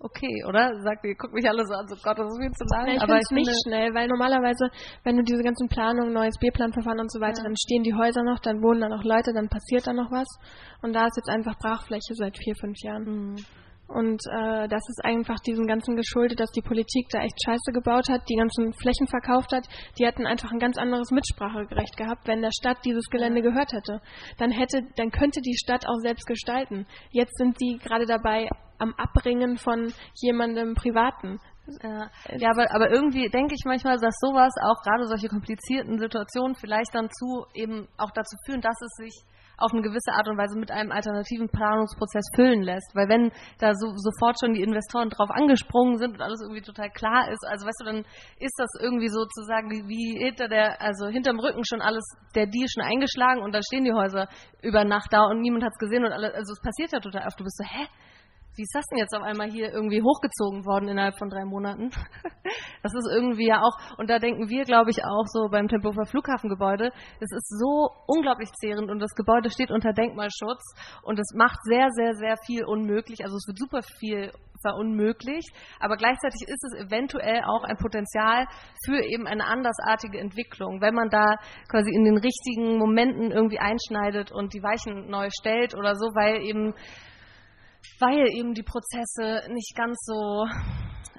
okay, 0.00 0.44
oder? 0.48 0.72
Sagt 0.82 1.04
ihr, 1.04 1.14
guckt 1.14 1.34
mich 1.34 1.48
alle 1.48 1.64
so 1.64 1.74
an, 1.74 1.86
so 1.86 1.96
Gott, 2.02 2.18
das 2.18 2.26
ist 2.26 2.40
viel 2.40 2.52
zu 2.52 2.64
lang. 2.64 2.86
Ja, 2.88 2.94
ich 2.94 3.02
aber 3.02 3.16
ich 3.16 3.30
nicht 3.30 3.52
schnell, 3.64 3.94
weil 3.94 4.08
normalerweise, 4.08 4.70
wenn 5.04 5.16
du 5.16 5.22
diese 5.22 5.42
ganzen 5.42 5.68
Planungen, 5.68 6.12
neues 6.12 6.36
B-Planverfahren 6.40 7.00
und 7.00 7.12
so 7.12 7.20
weiter, 7.20 7.42
ja. 7.42 7.44
dann 7.44 7.56
stehen 7.56 7.82
die 7.82 7.94
Häuser 7.94 8.22
noch, 8.22 8.40
dann 8.40 8.62
wohnen 8.62 8.80
da 8.80 8.88
noch 8.88 9.04
Leute, 9.04 9.32
dann 9.32 9.48
passiert 9.48 9.86
da 9.86 9.92
noch 9.92 10.10
was. 10.10 10.28
Und 10.82 10.94
da 10.94 11.06
ist 11.06 11.16
jetzt 11.16 11.28
einfach 11.28 11.56
Brachfläche 11.58 12.14
seit 12.14 12.36
vier, 12.36 12.54
fünf 12.56 12.76
Jahren. 12.82 13.04
Mhm. 13.04 13.36
Und 13.90 14.22
äh, 14.30 14.68
das 14.68 14.88
ist 14.88 15.04
einfach 15.04 15.40
diesem 15.40 15.66
Ganzen 15.66 15.96
geschuldet, 15.96 16.38
dass 16.38 16.52
die 16.52 16.62
Politik 16.62 17.08
da 17.10 17.22
echt 17.22 17.34
Scheiße 17.44 17.72
gebaut 17.72 18.08
hat, 18.08 18.22
die 18.28 18.36
ganzen 18.36 18.72
Flächen 18.74 19.08
verkauft 19.08 19.52
hat. 19.52 19.66
Die 19.98 20.06
hätten 20.06 20.26
einfach 20.26 20.52
ein 20.52 20.60
ganz 20.60 20.78
anderes 20.78 21.10
Mitspracherecht 21.10 21.96
gehabt, 21.96 22.28
wenn 22.28 22.40
der 22.40 22.52
Stadt 22.56 22.78
dieses 22.84 23.04
Gelände 23.10 23.42
gehört 23.42 23.72
hätte. 23.72 24.00
Dann 24.38 24.52
hätte, 24.52 24.82
dann 24.94 25.10
könnte 25.10 25.40
die 25.40 25.56
Stadt 25.56 25.88
auch 25.88 25.98
selbst 26.02 26.26
gestalten. 26.26 26.86
Jetzt 27.10 27.36
sind 27.36 27.58
sie 27.58 27.78
gerade 27.82 28.06
dabei, 28.06 28.48
am 28.80 28.94
Abbringen 28.94 29.56
von 29.56 29.92
jemandem 30.14 30.74
Privaten. 30.74 31.38
Ja, 31.82 32.50
aber, 32.50 32.74
aber 32.74 32.90
irgendwie 32.90 33.28
denke 33.28 33.54
ich 33.54 33.64
manchmal, 33.64 33.96
dass 33.98 34.14
sowas 34.20 34.52
auch 34.62 34.82
gerade 34.82 35.06
solche 35.06 35.28
komplizierten 35.28 35.98
Situationen 35.98 36.56
vielleicht 36.56 36.94
dann 36.94 37.08
zu 37.10 37.44
eben 37.54 37.86
auch 37.96 38.10
dazu 38.10 38.36
führen, 38.44 38.60
dass 38.60 38.76
es 38.80 38.92
sich 38.96 39.24
auf 39.60 39.72
eine 39.72 39.82
gewisse 39.82 40.12
Art 40.12 40.26
und 40.26 40.38
Weise 40.38 40.58
mit 40.58 40.70
einem 40.70 40.90
alternativen 40.90 41.48
Planungsprozess 41.48 42.24
füllen 42.34 42.62
lässt. 42.62 42.90
Weil 42.94 43.08
wenn 43.08 43.30
da 43.58 43.74
so, 43.74 43.92
sofort 43.94 44.40
schon 44.40 44.54
die 44.54 44.62
Investoren 44.62 45.10
drauf 45.10 45.28
angesprungen 45.30 45.98
sind 45.98 46.16
und 46.16 46.22
alles 46.22 46.40
irgendwie 46.40 46.62
total 46.62 46.90
klar 46.90 47.30
ist, 47.30 47.44
also 47.46 47.66
weißt 47.66 47.80
du, 47.80 47.84
dann 47.84 48.04
ist 48.40 48.56
das 48.56 48.70
irgendwie 48.80 49.08
sozusagen 49.08 49.70
wie, 49.70 49.86
wie 49.86 50.24
hinter 50.24 50.48
der, 50.48 50.80
also 50.80 51.08
hinterm 51.08 51.38
Rücken 51.38 51.64
schon 51.64 51.82
alles, 51.82 52.04
der 52.34 52.46
Deal 52.46 52.68
schon 52.72 52.82
eingeschlagen 52.82 53.42
und 53.42 53.52
dann 53.52 53.62
stehen 53.62 53.84
die 53.84 53.92
Häuser 53.92 54.28
über 54.62 54.84
Nacht 54.84 55.12
da 55.12 55.26
und 55.26 55.40
niemand 55.40 55.62
hat 55.62 55.72
es 55.72 55.78
gesehen 55.78 56.04
und 56.04 56.12
alles, 56.12 56.32
also 56.34 56.52
es 56.52 56.60
passiert 56.60 56.92
ja 56.92 57.00
total 57.00 57.26
oft. 57.26 57.38
Du 57.38 57.44
bist 57.44 57.58
so, 57.58 57.64
hä? 57.64 57.86
Wie 58.56 58.62
ist 58.62 58.74
das 58.74 58.84
denn 58.86 58.98
jetzt 58.98 59.14
auf 59.14 59.22
einmal 59.22 59.50
hier 59.50 59.72
irgendwie 59.72 60.02
hochgezogen 60.02 60.66
worden 60.66 60.88
innerhalb 60.88 61.18
von 61.18 61.30
drei 61.30 61.44
Monaten? 61.44 61.90
Das 62.82 62.94
ist 62.94 63.06
irgendwie 63.14 63.46
ja 63.46 63.60
auch, 63.60 63.98
und 63.98 64.08
da 64.08 64.18
denken 64.18 64.48
wir, 64.48 64.64
glaube 64.64 64.90
ich, 64.90 65.04
auch 65.04 65.26
so 65.26 65.48
beim 65.50 65.68
Tempelhofer 65.68 66.06
Flughafengebäude, 66.06 66.90
es 67.20 67.30
ist 67.30 67.48
so 67.60 67.90
unglaublich 68.06 68.50
zehrend 68.58 68.90
und 68.90 69.00
das 69.00 69.14
Gebäude 69.14 69.50
steht 69.50 69.70
unter 69.70 69.92
Denkmalschutz 69.92 70.62
und 71.02 71.18
es 71.18 71.32
macht 71.36 71.58
sehr, 71.64 71.88
sehr, 71.90 72.14
sehr 72.14 72.36
viel 72.46 72.64
unmöglich. 72.64 73.22
Also 73.22 73.36
es 73.36 73.46
wird 73.46 73.58
super 73.58 73.82
viel 73.82 74.32
verunmöglicht, 74.62 75.50
aber 75.78 75.96
gleichzeitig 75.96 76.42
ist 76.46 76.64
es 76.64 76.86
eventuell 76.86 77.42
auch 77.44 77.64
ein 77.64 77.76
Potenzial 77.76 78.46
für 78.84 79.02
eben 79.04 79.26
eine 79.26 79.44
andersartige 79.44 80.18
Entwicklung, 80.18 80.80
wenn 80.80 80.94
man 80.94 81.10
da 81.10 81.36
quasi 81.68 81.90
in 81.94 82.04
den 82.04 82.16
richtigen 82.16 82.78
Momenten 82.78 83.30
irgendwie 83.30 83.58
einschneidet 83.58 84.32
und 84.32 84.54
die 84.54 84.62
Weichen 84.62 85.08
neu 85.08 85.28
stellt 85.30 85.74
oder 85.74 85.94
so, 85.94 86.06
weil 86.14 86.42
eben 86.42 86.74
weil 87.98 88.26
eben 88.36 88.54
die 88.54 88.62
Prozesse 88.62 89.50
nicht 89.52 89.74
ganz 89.76 89.96
so, 90.04 90.44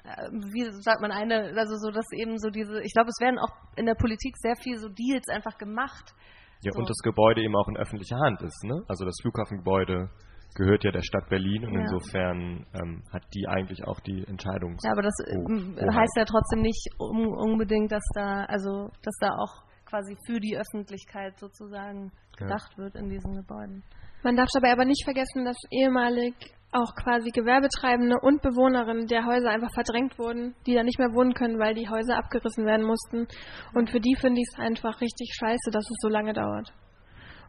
äh, 0.04 0.28
wie 0.52 0.70
sagt 0.82 1.00
man, 1.00 1.12
eine, 1.12 1.52
also 1.56 1.76
so, 1.76 1.90
dass 1.90 2.06
eben 2.12 2.38
so 2.38 2.50
diese, 2.50 2.82
ich 2.82 2.92
glaube, 2.92 3.08
es 3.08 3.20
werden 3.20 3.38
auch 3.38 3.52
in 3.76 3.86
der 3.86 3.94
Politik 3.94 4.36
sehr 4.38 4.56
viel 4.56 4.78
so 4.78 4.88
Deals 4.88 5.28
einfach 5.28 5.58
gemacht. 5.58 6.14
Ja, 6.62 6.72
so. 6.72 6.78
und 6.80 6.88
das 6.88 6.98
Gebäude 7.02 7.42
eben 7.42 7.56
auch 7.56 7.68
in 7.68 7.76
öffentlicher 7.76 8.18
Hand 8.18 8.40
ist, 8.42 8.64
ne? 8.64 8.82
Also 8.88 9.04
das 9.04 9.16
Flughafengebäude 9.22 10.10
gehört 10.54 10.84
ja 10.84 10.92
der 10.92 11.02
Stadt 11.02 11.28
Berlin 11.28 11.64
und 11.64 11.74
ja. 11.74 11.80
insofern 11.80 12.66
ähm, 12.74 13.02
hat 13.12 13.22
die 13.34 13.46
eigentlich 13.48 13.84
auch 13.86 14.00
die 14.00 14.24
Entscheidung. 14.26 14.76
Ja, 14.82 14.92
aber 14.92 15.02
das 15.02 15.14
oh, 15.26 15.94
heißt 15.94 16.16
ja 16.16 16.24
trotzdem 16.24 16.60
nicht 16.60 16.88
unbedingt, 16.98 17.90
dass 17.90 18.04
da, 18.14 18.44
also, 18.44 18.90
dass 19.02 19.14
da 19.20 19.30
auch 19.30 19.64
quasi 19.86 20.16
für 20.26 20.40
die 20.40 20.56
Öffentlichkeit 20.56 21.38
sozusagen 21.38 22.12
gedacht 22.36 22.72
ja. 22.76 22.84
wird 22.84 22.96
in 22.96 23.08
diesen 23.08 23.34
Gebäuden. 23.34 23.82
Man 24.22 24.36
darf 24.36 24.48
dabei 24.54 24.72
aber 24.72 24.84
nicht 24.84 25.04
vergessen, 25.04 25.44
dass 25.44 25.56
ehemalig 25.70 26.34
auch 26.72 26.94
quasi 26.94 27.30
Gewerbetreibende 27.30 28.16
und 28.22 28.40
Bewohnerinnen 28.40 29.06
der 29.06 29.26
Häuser 29.26 29.50
einfach 29.50 29.72
verdrängt 29.74 30.18
wurden, 30.18 30.54
die 30.66 30.74
da 30.74 30.82
nicht 30.82 30.98
mehr 30.98 31.12
wohnen 31.12 31.34
können, 31.34 31.58
weil 31.58 31.74
die 31.74 31.88
Häuser 31.88 32.16
abgerissen 32.16 32.64
werden 32.64 32.86
mussten. 32.86 33.28
Und 33.74 33.90
für 33.90 34.00
die 34.00 34.16
finde 34.18 34.40
ich 34.40 34.46
es 34.52 34.58
einfach 34.58 35.00
richtig 35.00 35.34
scheiße, 35.38 35.70
dass 35.70 35.84
es 35.84 35.96
so 36.00 36.08
lange 36.08 36.32
dauert. 36.32 36.72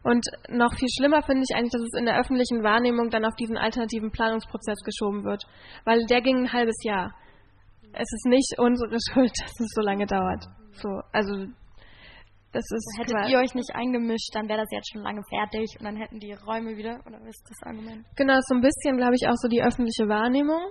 Und 0.02 0.26
noch 0.50 0.74
viel 0.74 0.88
schlimmer 0.94 1.22
finde 1.22 1.44
ich 1.48 1.56
eigentlich, 1.56 1.72
dass 1.72 1.80
es 1.80 1.98
in 1.98 2.04
der 2.04 2.20
öffentlichen 2.20 2.62
Wahrnehmung 2.62 3.08
dann 3.08 3.24
auf 3.24 3.34
diesen 3.36 3.56
alternativen 3.56 4.10
Planungsprozess 4.10 4.78
geschoben 4.84 5.24
wird. 5.24 5.42
Weil 5.86 6.04
der 6.04 6.20
ging 6.20 6.44
ein 6.44 6.52
halbes 6.52 6.76
Jahr. 6.84 7.14
Es 7.94 8.12
ist 8.12 8.26
nicht 8.26 8.58
unsere 8.58 8.98
Schuld, 9.12 9.32
dass 9.40 9.58
es 9.58 9.72
so 9.74 9.80
lange 9.80 10.04
dauert. 10.04 10.44
So, 10.72 11.00
also 11.12 11.46
das 12.54 12.64
ist 12.70 12.86
hättet 12.98 13.28
ihr 13.28 13.38
euch 13.38 13.54
nicht 13.54 13.74
eingemischt, 13.74 14.30
dann 14.32 14.48
wäre 14.48 14.60
das 14.60 14.70
jetzt 14.70 14.92
schon 14.92 15.02
lange 15.02 15.22
fertig 15.28 15.74
und 15.78 15.84
dann 15.84 15.96
hätten 15.96 16.20
die 16.20 16.32
Räume 16.32 16.76
wieder, 16.76 17.00
oder 17.04 17.18
was 17.18 17.34
ist 17.34 17.50
das 17.50 17.66
Argument? 17.66 18.06
Genau, 18.16 18.38
so 18.46 18.54
ein 18.54 18.60
bisschen, 18.60 18.96
glaube 18.96 19.14
ich, 19.16 19.26
auch 19.26 19.34
so 19.36 19.48
die 19.48 19.62
öffentliche 19.62 20.08
Wahrnehmung. 20.08 20.70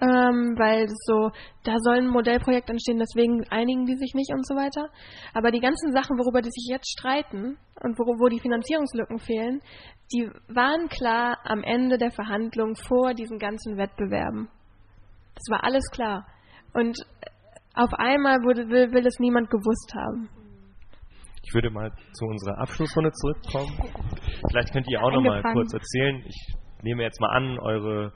Ähm, 0.00 0.54
weil 0.56 0.86
so, 0.88 1.32
da 1.64 1.74
soll 1.82 1.98
ein 1.98 2.06
Modellprojekt 2.06 2.70
entstehen, 2.70 3.00
deswegen 3.00 3.42
einigen 3.50 3.84
die 3.84 3.96
sich 3.96 4.14
nicht 4.14 4.30
und 4.32 4.46
so 4.46 4.54
weiter. 4.54 4.90
Aber 5.34 5.50
die 5.50 5.58
ganzen 5.58 5.90
Sachen, 5.90 6.16
worüber 6.18 6.40
die 6.40 6.52
sich 6.52 6.68
jetzt 6.70 6.88
streiten 6.88 7.58
und 7.82 7.98
wo, 7.98 8.04
wo 8.04 8.28
die 8.28 8.38
Finanzierungslücken 8.38 9.18
fehlen, 9.18 9.60
die 10.12 10.30
waren 10.46 10.88
klar 10.88 11.38
am 11.42 11.64
Ende 11.64 11.98
der 11.98 12.12
Verhandlung 12.12 12.76
vor 12.76 13.12
diesen 13.12 13.40
ganzen 13.40 13.76
Wettbewerben. 13.76 14.48
Das 15.34 15.50
war 15.50 15.64
alles 15.64 15.90
klar. 15.90 16.28
Und 16.74 16.96
auf 17.74 17.92
einmal 17.94 18.36
wurde, 18.44 18.68
will, 18.68 18.92
will 18.92 19.04
es 19.04 19.18
niemand 19.18 19.50
gewusst 19.50 19.92
haben. 19.96 20.28
Ich 21.48 21.54
würde 21.54 21.70
mal 21.70 21.90
zu 22.12 22.26
unserer 22.26 22.58
Abschlussrunde 22.58 23.10
zurückkommen. 23.10 23.72
Vielleicht 24.50 24.70
könnt 24.70 24.86
ihr 24.90 25.02
auch 25.02 25.10
noch 25.10 25.22
mal 25.22 25.42
kurz 25.54 25.72
erzählen. 25.72 26.22
Ich 26.26 26.54
nehme 26.82 27.02
jetzt 27.02 27.18
mal 27.22 27.30
an, 27.30 27.58
eure 27.58 28.12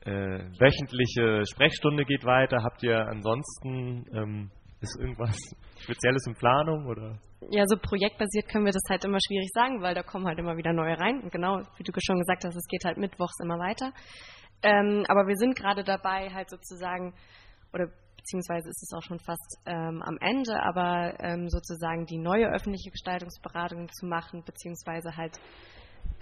äh, 0.00 0.10
wöchentliche 0.58 1.44
Sprechstunde 1.44 2.06
geht 2.06 2.24
weiter. 2.24 2.62
Habt 2.62 2.82
ihr 2.82 3.06
ansonsten 3.06 4.06
ähm, 4.14 4.50
ist 4.80 4.98
irgendwas 4.98 5.36
Spezielles 5.78 6.26
in 6.26 6.34
Planung 6.36 6.86
oder? 6.86 7.18
Ja, 7.50 7.64
so 7.66 7.76
projektbasiert 7.76 8.48
können 8.48 8.64
wir 8.64 8.72
das 8.72 8.88
halt 8.88 9.04
immer 9.04 9.18
schwierig 9.20 9.50
sagen, 9.52 9.82
weil 9.82 9.94
da 9.94 10.02
kommen 10.02 10.26
halt 10.26 10.38
immer 10.38 10.56
wieder 10.56 10.72
neue 10.72 10.98
rein. 10.98 11.20
Und 11.20 11.30
genau, 11.30 11.60
wie 11.76 11.82
du 11.82 11.92
schon 12.00 12.18
gesagt 12.18 12.44
hast, 12.46 12.56
es 12.56 12.66
geht 12.66 12.86
halt 12.86 12.96
mittwochs 12.96 13.38
immer 13.42 13.58
weiter. 13.58 13.92
Ähm, 14.62 15.04
aber 15.08 15.26
wir 15.26 15.36
sind 15.36 15.54
gerade 15.54 15.84
dabei, 15.84 16.30
halt 16.32 16.48
sozusagen, 16.48 17.12
oder 17.74 17.88
beziehungsweise 18.24 18.70
ist 18.70 18.82
es 18.82 18.92
auch 18.96 19.02
schon 19.02 19.20
fast 19.20 19.58
ähm, 19.66 20.02
am 20.02 20.16
Ende, 20.20 20.58
aber 20.62 21.14
ähm, 21.20 21.50
sozusagen 21.50 22.06
die 22.06 22.16
neue 22.16 22.48
öffentliche 22.48 22.90
Gestaltungsberatung 22.90 23.88
zu 23.92 24.06
machen, 24.06 24.42
beziehungsweise 24.44 25.14
halt 25.14 25.38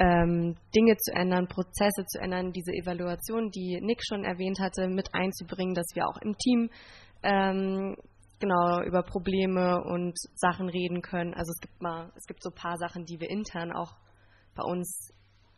ähm, 0.01 0.57
Dinge 0.75 0.97
zu 0.97 1.13
ändern, 1.15 1.47
Prozesse 1.47 2.05
zu 2.07 2.21
ändern, 2.21 2.53
diese 2.53 2.73
Evaluation, 2.73 3.51
die 3.51 3.79
Nick 3.81 4.01
schon 4.05 4.25
erwähnt 4.25 4.59
hatte, 4.59 4.89
mit 4.89 5.15
einzubringen, 5.15 5.75
dass 5.75 5.87
wir 5.95 6.09
auch 6.09 6.21
im 6.23 6.37
Team 6.39 6.71
ähm, 7.23 7.97
genau 8.41 8.83
über 8.83 9.05
Probleme 9.05 9.81
und 9.85 10.19
Sachen 10.35 10.69
reden 10.69 11.03
können. 11.03 11.35
Also 11.35 11.51
es 11.53 11.61
gibt 11.61 11.81
mal, 11.81 12.11
es 12.17 12.27
gibt 12.27 12.43
so 12.43 12.51
ein 12.51 12.57
paar 12.57 12.79
Sachen, 12.79 13.05
die 13.05 13.21
wir 13.21 13.31
intern 13.31 13.71
auch 13.71 13.95
bei 14.57 14.65
uns 14.65 15.13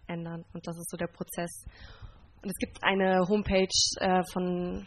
ändern 0.06 0.44
und 0.52 0.66
das 0.66 0.76
ist 0.76 0.90
so 0.90 0.98
der 0.98 1.06
Prozess. 1.06 1.64
Und 2.42 2.50
es 2.50 2.58
gibt 2.58 2.84
eine 2.84 3.26
Homepage 3.26 3.68
äh, 4.00 4.22
von 4.30 4.84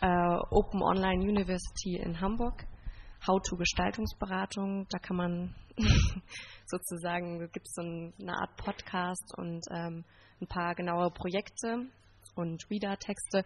äh, 0.00 0.36
Open 0.50 0.82
Online 0.82 1.22
University 1.22 1.96
in 1.96 2.20
Hamburg, 2.20 2.66
How 3.26 3.40
to 3.42 3.56
Gestaltungsberatung. 3.56 4.86
Da 4.88 4.98
kann 4.98 5.16
man 5.16 5.54
sozusagen, 6.66 7.38
gibt 7.52 7.66
es 7.66 7.74
so 7.74 7.82
eine 7.82 8.32
Art 8.32 8.56
Podcast 8.56 9.34
und 9.36 9.64
ähm, 9.70 10.04
ein 10.40 10.46
paar 10.46 10.74
genaue 10.74 11.10
Projekte 11.10 11.86
und 12.34 12.64
Reader-Texte, 12.70 13.44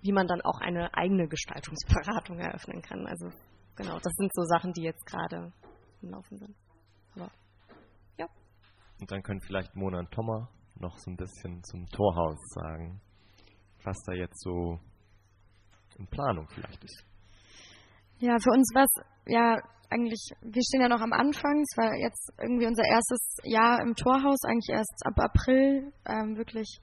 wie 0.00 0.12
man 0.12 0.26
dann 0.26 0.40
auch 0.42 0.60
eine 0.60 0.92
eigene 0.94 1.28
Gestaltungsberatung 1.28 2.38
eröffnen 2.38 2.82
kann. 2.82 3.06
Also 3.06 3.30
genau, 3.76 3.98
das 3.98 4.12
sind 4.16 4.30
so 4.34 4.42
Sachen, 4.44 4.72
die 4.72 4.82
jetzt 4.82 5.04
gerade 5.06 5.52
im 6.00 6.10
Laufen 6.10 6.38
sind. 6.38 6.56
Aber, 7.14 7.30
ja. 8.18 8.26
Und 9.00 9.10
dann 9.10 9.22
können 9.22 9.40
vielleicht 9.40 9.74
Mona 9.76 10.00
und 10.00 10.10
Thomas 10.10 10.48
noch 10.76 10.96
so 10.98 11.10
ein 11.10 11.16
bisschen 11.16 11.62
zum 11.64 11.86
Torhaus 11.88 12.38
sagen, 12.54 13.00
was 13.84 13.96
da 14.04 14.12
jetzt 14.12 14.40
so 14.40 14.80
in 15.98 16.06
Planung 16.06 16.48
vielleicht 16.54 16.82
ist. 16.84 17.04
Ja, 18.18 18.38
für 18.38 18.50
uns 18.50 18.70
war 18.74 18.84
es 18.84 19.04
ja 19.26 19.58
eigentlich, 19.90 20.30
wir 20.40 20.62
stehen 20.62 20.80
ja 20.80 20.88
noch 20.88 21.00
am 21.00 21.12
Anfang. 21.12 21.60
Es 21.60 21.76
war 21.76 21.94
jetzt 21.96 22.32
irgendwie 22.40 22.66
unser 22.66 22.84
erstes 22.84 23.36
Jahr 23.44 23.80
im 23.82 23.94
Torhaus, 23.94 24.38
eigentlich 24.44 24.70
erst 24.70 25.02
ab 25.04 25.18
April 25.18 25.92
ähm, 26.06 26.36
wirklich 26.36 26.80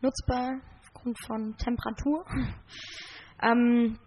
nutzbar 0.00 0.60
aufgrund 0.80 1.18
von 1.26 1.56
Temperatur. 1.58 2.24
ähm, 3.42 3.98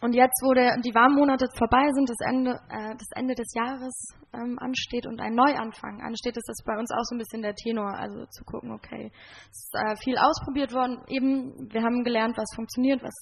und 0.00 0.14
jetzt, 0.14 0.40
wo 0.44 0.54
der, 0.54 0.76
die 0.78 0.94
Warmmonate 0.94 1.46
vorbei 1.56 1.88
sind, 1.92 2.08
das 2.08 2.20
Ende, 2.28 2.52
äh, 2.70 2.94
das 2.94 3.08
Ende 3.16 3.34
des 3.34 3.52
Jahres 3.54 4.14
ähm, 4.32 4.56
ansteht 4.60 5.06
und 5.06 5.20
ein 5.20 5.34
Neuanfang 5.34 6.00
ansteht, 6.02 6.36
ist 6.36 6.48
das 6.48 6.64
bei 6.64 6.78
uns 6.78 6.90
auch 6.92 7.02
so 7.02 7.16
ein 7.16 7.18
bisschen 7.18 7.42
der 7.42 7.54
Tenor. 7.54 7.98
Also 7.98 8.24
zu 8.26 8.44
gucken, 8.44 8.70
okay, 8.70 9.10
es 9.50 9.58
ist 9.58 9.74
äh, 9.74 9.96
viel 9.96 10.16
ausprobiert 10.16 10.72
worden. 10.72 11.02
Eben, 11.08 11.52
wir 11.72 11.82
haben 11.82 12.04
gelernt, 12.04 12.38
was 12.38 12.48
funktioniert, 12.54 13.02
was, 13.02 13.14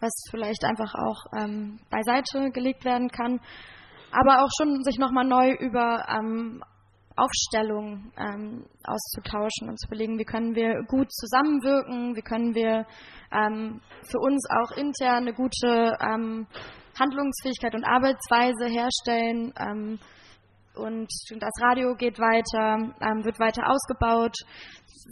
was 0.00 0.12
vielleicht 0.30 0.64
einfach 0.64 0.94
auch 0.94 1.24
ähm, 1.36 1.80
beiseite 1.90 2.50
gelegt 2.50 2.84
werden 2.84 3.08
kann. 3.08 3.40
Aber 4.12 4.42
auch 4.42 4.50
schon 4.56 4.82
sich 4.84 4.98
nochmal 4.98 5.24
neu 5.24 5.52
über 5.52 6.06
ähm, 6.08 6.62
Aufstellung 7.20 8.12
ähm, 8.16 8.64
auszutauschen 8.84 9.68
und 9.68 9.78
zu 9.78 9.86
überlegen, 9.88 10.18
wie 10.18 10.24
können 10.24 10.54
wir 10.54 10.82
gut 10.88 11.12
zusammenwirken, 11.12 12.16
wie 12.16 12.22
können 12.22 12.54
wir 12.54 12.86
ähm, 13.32 13.80
für 14.02 14.18
uns 14.18 14.46
auch 14.50 14.76
intern 14.76 15.28
eine 15.28 15.34
gute 15.34 15.96
ähm, 16.00 16.46
Handlungsfähigkeit 16.98 17.74
und 17.74 17.84
Arbeitsweise 17.84 18.66
herstellen. 18.66 19.52
Ähm, 20.76 20.82
und 20.82 21.08
das 21.38 21.52
Radio 21.62 21.94
geht 21.94 22.18
weiter, 22.18 22.94
ähm, 23.00 23.24
wird 23.24 23.38
weiter 23.38 23.68
ausgebaut. 23.68 24.34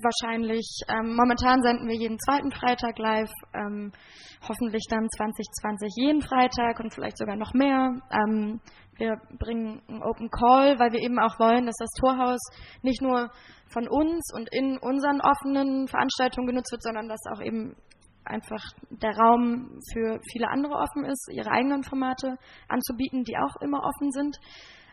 Wahrscheinlich, 0.02 0.80
ähm, 0.88 1.16
momentan 1.16 1.62
senden 1.62 1.88
wir 1.88 1.96
jeden 1.96 2.18
zweiten 2.18 2.52
Freitag 2.52 2.98
live, 2.98 3.30
hoffentlich 4.48 4.84
dann 4.88 5.08
2020 5.16 5.92
jeden 5.96 6.22
Freitag 6.22 6.78
und 6.78 6.94
vielleicht 6.94 7.18
sogar 7.18 7.36
noch 7.36 7.52
mehr. 7.54 7.90
Wir 8.98 9.16
bringen 9.38 9.82
einen 9.88 10.02
Open 10.02 10.30
Call, 10.30 10.78
weil 10.78 10.92
wir 10.92 11.00
eben 11.00 11.18
auch 11.18 11.38
wollen, 11.38 11.66
dass 11.66 11.76
das 11.78 11.90
Torhaus 12.00 12.40
nicht 12.82 13.00
nur 13.00 13.30
von 13.68 13.88
uns 13.88 14.32
und 14.34 14.48
in 14.52 14.78
unseren 14.78 15.20
offenen 15.20 15.88
Veranstaltungen 15.88 16.48
genutzt 16.48 16.72
wird, 16.72 16.82
sondern 16.82 17.08
dass 17.08 17.20
auch 17.32 17.40
eben 17.40 17.74
einfach 18.28 18.62
der 18.90 19.16
Raum 19.16 19.80
für 19.92 20.20
viele 20.30 20.48
andere 20.48 20.74
offen 20.74 21.04
ist, 21.04 21.28
ihre 21.32 21.50
eigenen 21.50 21.82
Formate 21.82 22.36
anzubieten, 22.68 23.24
die 23.24 23.36
auch 23.36 23.60
immer 23.62 23.82
offen 23.82 24.10
sind. 24.12 24.38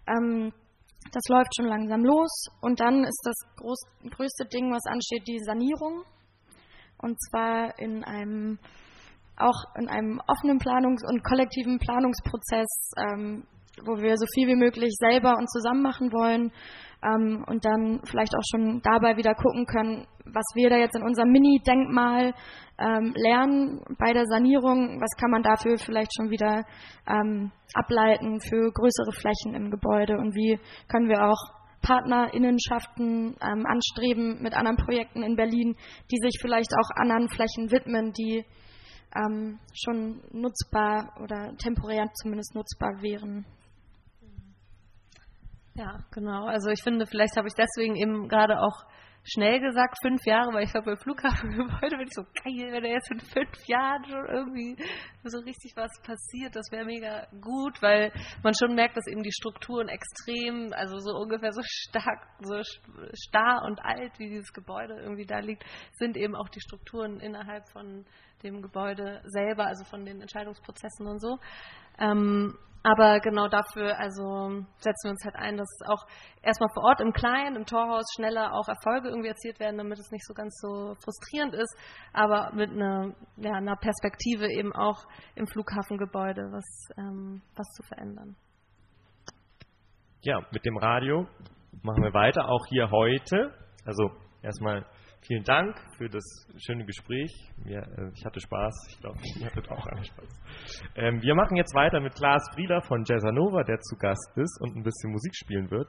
Ähm, 0.08 0.54
das 1.12 1.24
läuft 1.30 1.56
schon 1.56 1.68
langsam 1.68 2.04
los. 2.04 2.48
Und 2.62 2.80
dann 2.80 3.04
ist 3.04 3.22
das 3.24 3.36
groß, 3.58 3.80
größte 4.10 4.46
Ding, 4.46 4.72
was 4.72 4.86
ansteht, 4.86 5.28
die 5.28 5.40
Sanierung. 5.40 6.04
Und 6.98 7.18
zwar 7.30 7.78
in 7.80 8.04
einem 8.04 8.60
auch 9.38 9.76
in 9.78 9.90
einem 9.90 10.22
offenen 10.28 10.60
Planungs- 10.60 11.06
und 11.06 11.24
kollektiven 11.24 11.78
Planungsprozess 11.78 12.92
ähm, 12.98 13.44
wo 13.84 13.98
wir 14.02 14.18
so 14.18 14.26
viel 14.34 14.48
wie 14.48 14.56
möglich 14.56 14.94
selber 15.00 15.36
und 15.38 15.50
zusammen 15.50 15.82
machen 15.82 16.12
wollen 16.12 16.52
ähm, 17.04 17.44
und 17.48 17.66
dann 17.66 18.02
vielleicht 18.06 18.36
auch 18.36 18.44
schon 18.52 18.82
dabei 18.82 19.18
wieder 19.18 19.36
gucken 19.36 19.66
können, 19.66 20.08
was 20.26 20.46
wir 20.56 20.70
da 20.70 20.78
jetzt 20.78 20.96
in 20.96 21.04
unserem 21.04 21.32
Mini-Denkmal 21.32 22.34
ähm, 22.80 23.14
lernen 23.16 23.82
bei 24.00 24.14
der 24.14 24.26
Sanierung, 24.26 25.00
was 25.00 25.20
kann 25.20 25.32
man 25.32 25.44
dafür 25.44 25.78
vielleicht 25.78 26.12
schon 26.16 26.30
wieder 26.30 26.64
ähm, 27.08 27.52
ableiten 27.74 28.40
für 28.42 28.72
größere 28.72 29.12
Flächen 29.12 29.54
im 29.54 29.72
Gebäude 29.72 30.18
und 30.18 30.36
wie 30.36 30.60
können 30.88 31.10
wir 31.10 31.26
auch 31.26 31.56
Partnerinnenschaften 31.82 33.36
ähm, 33.42 33.66
anstreben 33.66 34.42
mit 34.42 34.56
anderen 34.56 34.78
Projekten 34.78 35.22
in 35.22 35.36
Berlin, 35.36 35.76
die 36.12 36.18
sich 36.18 36.40
vielleicht 36.42 36.72
auch 36.74 36.90
anderen 36.96 37.30
Flächen 37.30 37.72
widmen, 37.72 38.12
die 38.12 38.44
ähm, 39.16 39.60
schon 39.74 40.22
nutzbar 40.32 41.14
oder 41.22 41.56
temporär 41.58 42.10
zumindest 42.22 42.56
nutzbar 42.56 43.02
wären. 43.02 43.46
Ja, 45.76 46.00
genau. 46.12 46.46
Also 46.46 46.70
ich 46.70 46.82
finde, 46.82 47.06
vielleicht 47.06 47.36
habe 47.36 47.48
ich 47.48 47.54
deswegen 47.54 47.96
eben 47.96 48.30
gerade 48.30 48.62
auch 48.62 48.86
schnell 49.26 49.60
gesagt, 49.60 49.98
fünf 50.02 50.24
Jahre, 50.26 50.54
weil 50.54 50.64
ich 50.64 50.72
glaube, 50.72 50.92
beim 50.92 50.98
Flughafengebäude 50.98 51.98
bin 51.98 52.08
ich 52.08 52.14
so 52.14 52.24
geil, 52.24 52.72
wenn 52.72 52.84
da 52.84 52.90
jetzt 52.90 53.12
in 53.12 53.20
fünf 53.20 53.68
Jahren 53.68 54.06
schon 54.06 54.26
irgendwie 54.28 54.78
so 55.24 55.40
richtig 55.40 55.74
was 55.76 55.92
passiert, 56.04 56.56
das 56.56 56.72
wäre 56.72 56.86
mega 56.86 57.28
gut, 57.42 57.82
weil 57.82 58.14
man 58.44 58.54
schon 58.54 58.76
merkt, 58.76 58.96
dass 58.96 59.08
eben 59.08 59.24
die 59.24 59.34
Strukturen 59.34 59.90
extrem, 59.90 60.72
also 60.74 61.00
so 61.00 61.12
ungefähr 61.18 61.52
so 61.52 61.62
stark, 61.64 62.22
so 62.42 62.62
starr 63.14 63.64
und 63.66 63.84
alt, 63.84 64.14
wie 64.20 64.30
dieses 64.30 64.54
Gebäude 64.54 64.94
irgendwie 65.02 65.26
da 65.26 65.40
liegt, 65.40 65.66
sind 65.94 66.16
eben 66.18 66.36
auch 66.36 66.50
die 66.50 66.62
Strukturen 66.62 67.20
innerhalb 67.20 67.68
von 67.70 68.06
dem 68.44 68.62
Gebäude 68.62 69.22
selber, 69.26 69.66
also 69.66 69.84
von 69.86 70.06
den 70.06 70.22
Entscheidungsprozessen 70.22 71.08
und 71.08 71.20
so. 71.20 71.40
Ähm, 71.98 72.56
aber 72.86 73.20
genau 73.20 73.48
dafür 73.48 73.98
also 73.98 74.64
setzen 74.78 75.06
wir 75.06 75.12
uns 75.12 75.26
halt 75.26 75.36
ein, 75.36 75.58
dass 75.58 75.68
auch 75.88 76.06
erstmal 76.44 76.70
vor 76.76 76.84
Ort 76.84 77.02
im 77.02 77.14
Kleinen, 77.14 77.56
im 77.56 77.66
Torhaus 77.66 78.06
schneller 78.16 78.54
auch 78.54 78.68
Erfolge 78.68 79.10
irgendwie 79.10 79.30
erzielt 79.30 79.60
werden, 79.60 79.78
damit 79.80 79.98
es 79.98 80.12
nicht 80.12 80.24
so 80.24 80.36
ganz 80.36 80.56
so 80.62 80.94
frustrierend 81.04 81.56
ist, 81.56 81.76
aber 82.14 82.52
mit 82.54 82.70
einer, 82.70 83.16
ja, 83.38 83.54
einer 83.54 83.76
Perspektive 83.76 84.52
eben 84.52 84.72
auch 84.72 85.04
im 85.34 85.48
Flughafengebäude 85.48 86.52
was, 86.52 86.90
ähm, 87.00 87.42
was 87.56 87.68
zu 87.74 87.82
verändern. 87.82 88.36
Ja, 90.22 90.42
mit 90.52 90.64
dem 90.64 90.78
Radio 90.78 91.28
machen 91.82 92.04
wir 92.04 92.14
weiter, 92.14 92.48
auch 92.48 92.68
hier 92.70 92.92
heute. 92.92 93.52
Also 93.84 94.12
erstmal 94.44 94.86
Vielen 95.28 95.44
Dank 95.44 95.76
für 95.98 96.08
das 96.08 96.24
schöne 96.58 96.86
Gespräch. 96.86 97.32
Mir, 97.64 97.80
äh, 97.80 98.12
ich 98.14 98.24
hatte 98.24 98.40
Spaß. 98.40 98.88
Ich 98.90 99.00
glaube, 99.00 99.18
ihr 99.40 99.48
hattet 99.48 99.68
auch 99.72 99.86
alle 99.88 100.04
Spaß. 100.04 100.28
Ähm, 100.96 101.20
wir 101.20 101.34
machen 101.34 101.58
jetzt 101.58 101.74
weiter 101.74 102.00
mit 102.00 102.14
Klaas 102.14 102.48
Frieler 102.54 102.80
von 102.82 103.04
Jazzanova, 103.04 103.64
der 103.64 103.80
zu 103.80 103.96
Gast 103.98 104.32
ist 104.36 104.62
und 104.62 104.76
ein 104.76 104.84
bisschen 104.84 105.12
Musik 105.12 105.36
spielen 105.36 105.72
wird. 105.72 105.88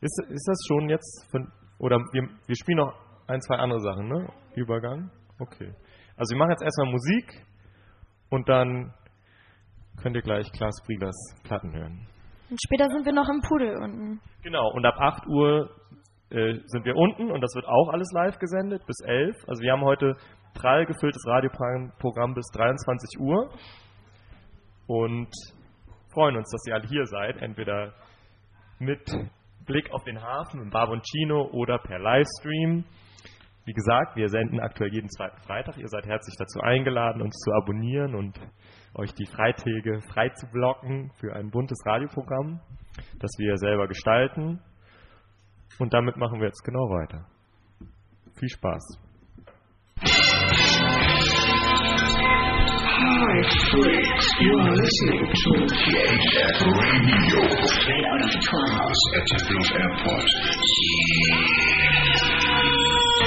Ist, 0.00 0.22
ist 0.28 0.46
das 0.46 0.58
schon 0.68 0.88
jetzt 0.88 1.26
von, 1.32 1.50
oder 1.78 1.98
wir, 2.12 2.28
wir 2.46 2.56
spielen 2.56 2.78
noch 2.78 2.94
ein, 3.26 3.40
zwei 3.40 3.56
andere 3.56 3.80
Sachen, 3.80 4.06
ne? 4.06 4.28
Übergang? 4.54 5.10
Okay. 5.40 5.74
Also 6.16 6.34
wir 6.34 6.38
machen 6.38 6.50
jetzt 6.50 6.62
erstmal 6.62 6.92
Musik 6.92 7.44
und 8.28 8.48
dann 8.48 8.94
könnt 10.00 10.14
ihr 10.14 10.22
gleich 10.22 10.50
Klaas 10.52 10.80
Frielers 10.86 11.16
Platten 11.42 11.74
hören. 11.74 12.06
Und 12.50 12.58
später 12.64 12.88
sind 12.88 13.04
wir 13.04 13.12
noch 13.12 13.28
im 13.28 13.40
Pudel 13.40 13.76
unten. 13.82 14.20
Genau, 14.42 14.70
und 14.74 14.86
ab 14.86 14.94
8 14.96 15.26
Uhr 15.26 15.70
äh, 16.30 16.60
sind 16.66 16.84
wir 16.84 16.96
unten 16.96 17.30
und 17.30 17.40
das 17.40 17.54
wird 17.54 17.66
auch 17.66 17.88
alles 17.92 18.10
live 18.12 18.38
gesendet 18.38 18.86
bis 18.86 19.00
11. 19.04 19.36
Also 19.48 19.62
wir 19.62 19.72
haben 19.72 19.84
heute 19.84 20.16
prall 20.54 20.86
gefülltes 20.86 21.26
Radioprogramm 21.26 22.34
bis 22.34 22.46
23 22.52 23.20
Uhr 23.20 23.50
und 24.86 25.28
freuen 26.12 26.36
uns, 26.36 26.50
dass 26.50 26.66
ihr 26.66 26.74
alle 26.74 26.86
hier 26.88 27.06
seid, 27.06 27.40
entweder 27.42 27.94
mit 28.78 29.02
Blick 29.66 29.92
auf 29.92 30.02
den 30.04 30.20
Hafen 30.20 30.60
im 30.60 30.70
Barboncino 30.70 31.48
oder 31.52 31.78
per 31.78 31.98
Livestream. 31.98 32.84
Wie 33.64 33.72
gesagt, 33.72 34.16
wir 34.16 34.28
senden 34.28 34.58
aktuell 34.58 34.92
jeden 34.92 35.08
zweiten 35.10 35.40
Freitag. 35.42 35.76
Ihr 35.78 35.88
seid 35.88 36.06
herzlich 36.06 36.34
dazu 36.38 36.60
eingeladen, 36.60 37.22
uns 37.22 37.36
zu 37.36 37.52
abonnieren 37.52 38.14
und 38.14 38.40
euch 38.94 39.12
die 39.14 39.26
Freitage 39.26 40.00
frei 40.12 40.30
zu 40.30 40.46
blocken 40.50 41.12
für 41.20 41.34
ein 41.34 41.50
buntes 41.50 41.78
Radioprogramm, 41.86 42.60
das 43.20 43.30
wir 43.38 43.56
selber 43.58 43.86
gestalten. 43.86 44.60
Und 45.78 45.94
damit 45.94 46.16
machen 46.16 46.40
wir 46.40 46.46
jetzt 46.46 46.62
genau 46.64 46.90
weiter. 46.90 47.26
Viel 48.34 48.48
Spaß. 48.48 48.98
Hi, 52.82 53.42
freaks. 53.70 54.26
You 54.40 54.58
are 54.58 54.74
listening 54.74 55.24
to 55.28 55.50
THF 55.68 56.60
Radio. 56.66 57.40
Straight 57.66 58.06
out 58.06 58.22
of 58.24 58.32
Torhaus 58.44 59.00
at 59.16 59.24
Tempelhof 59.26 59.70
Airport. 59.72 60.28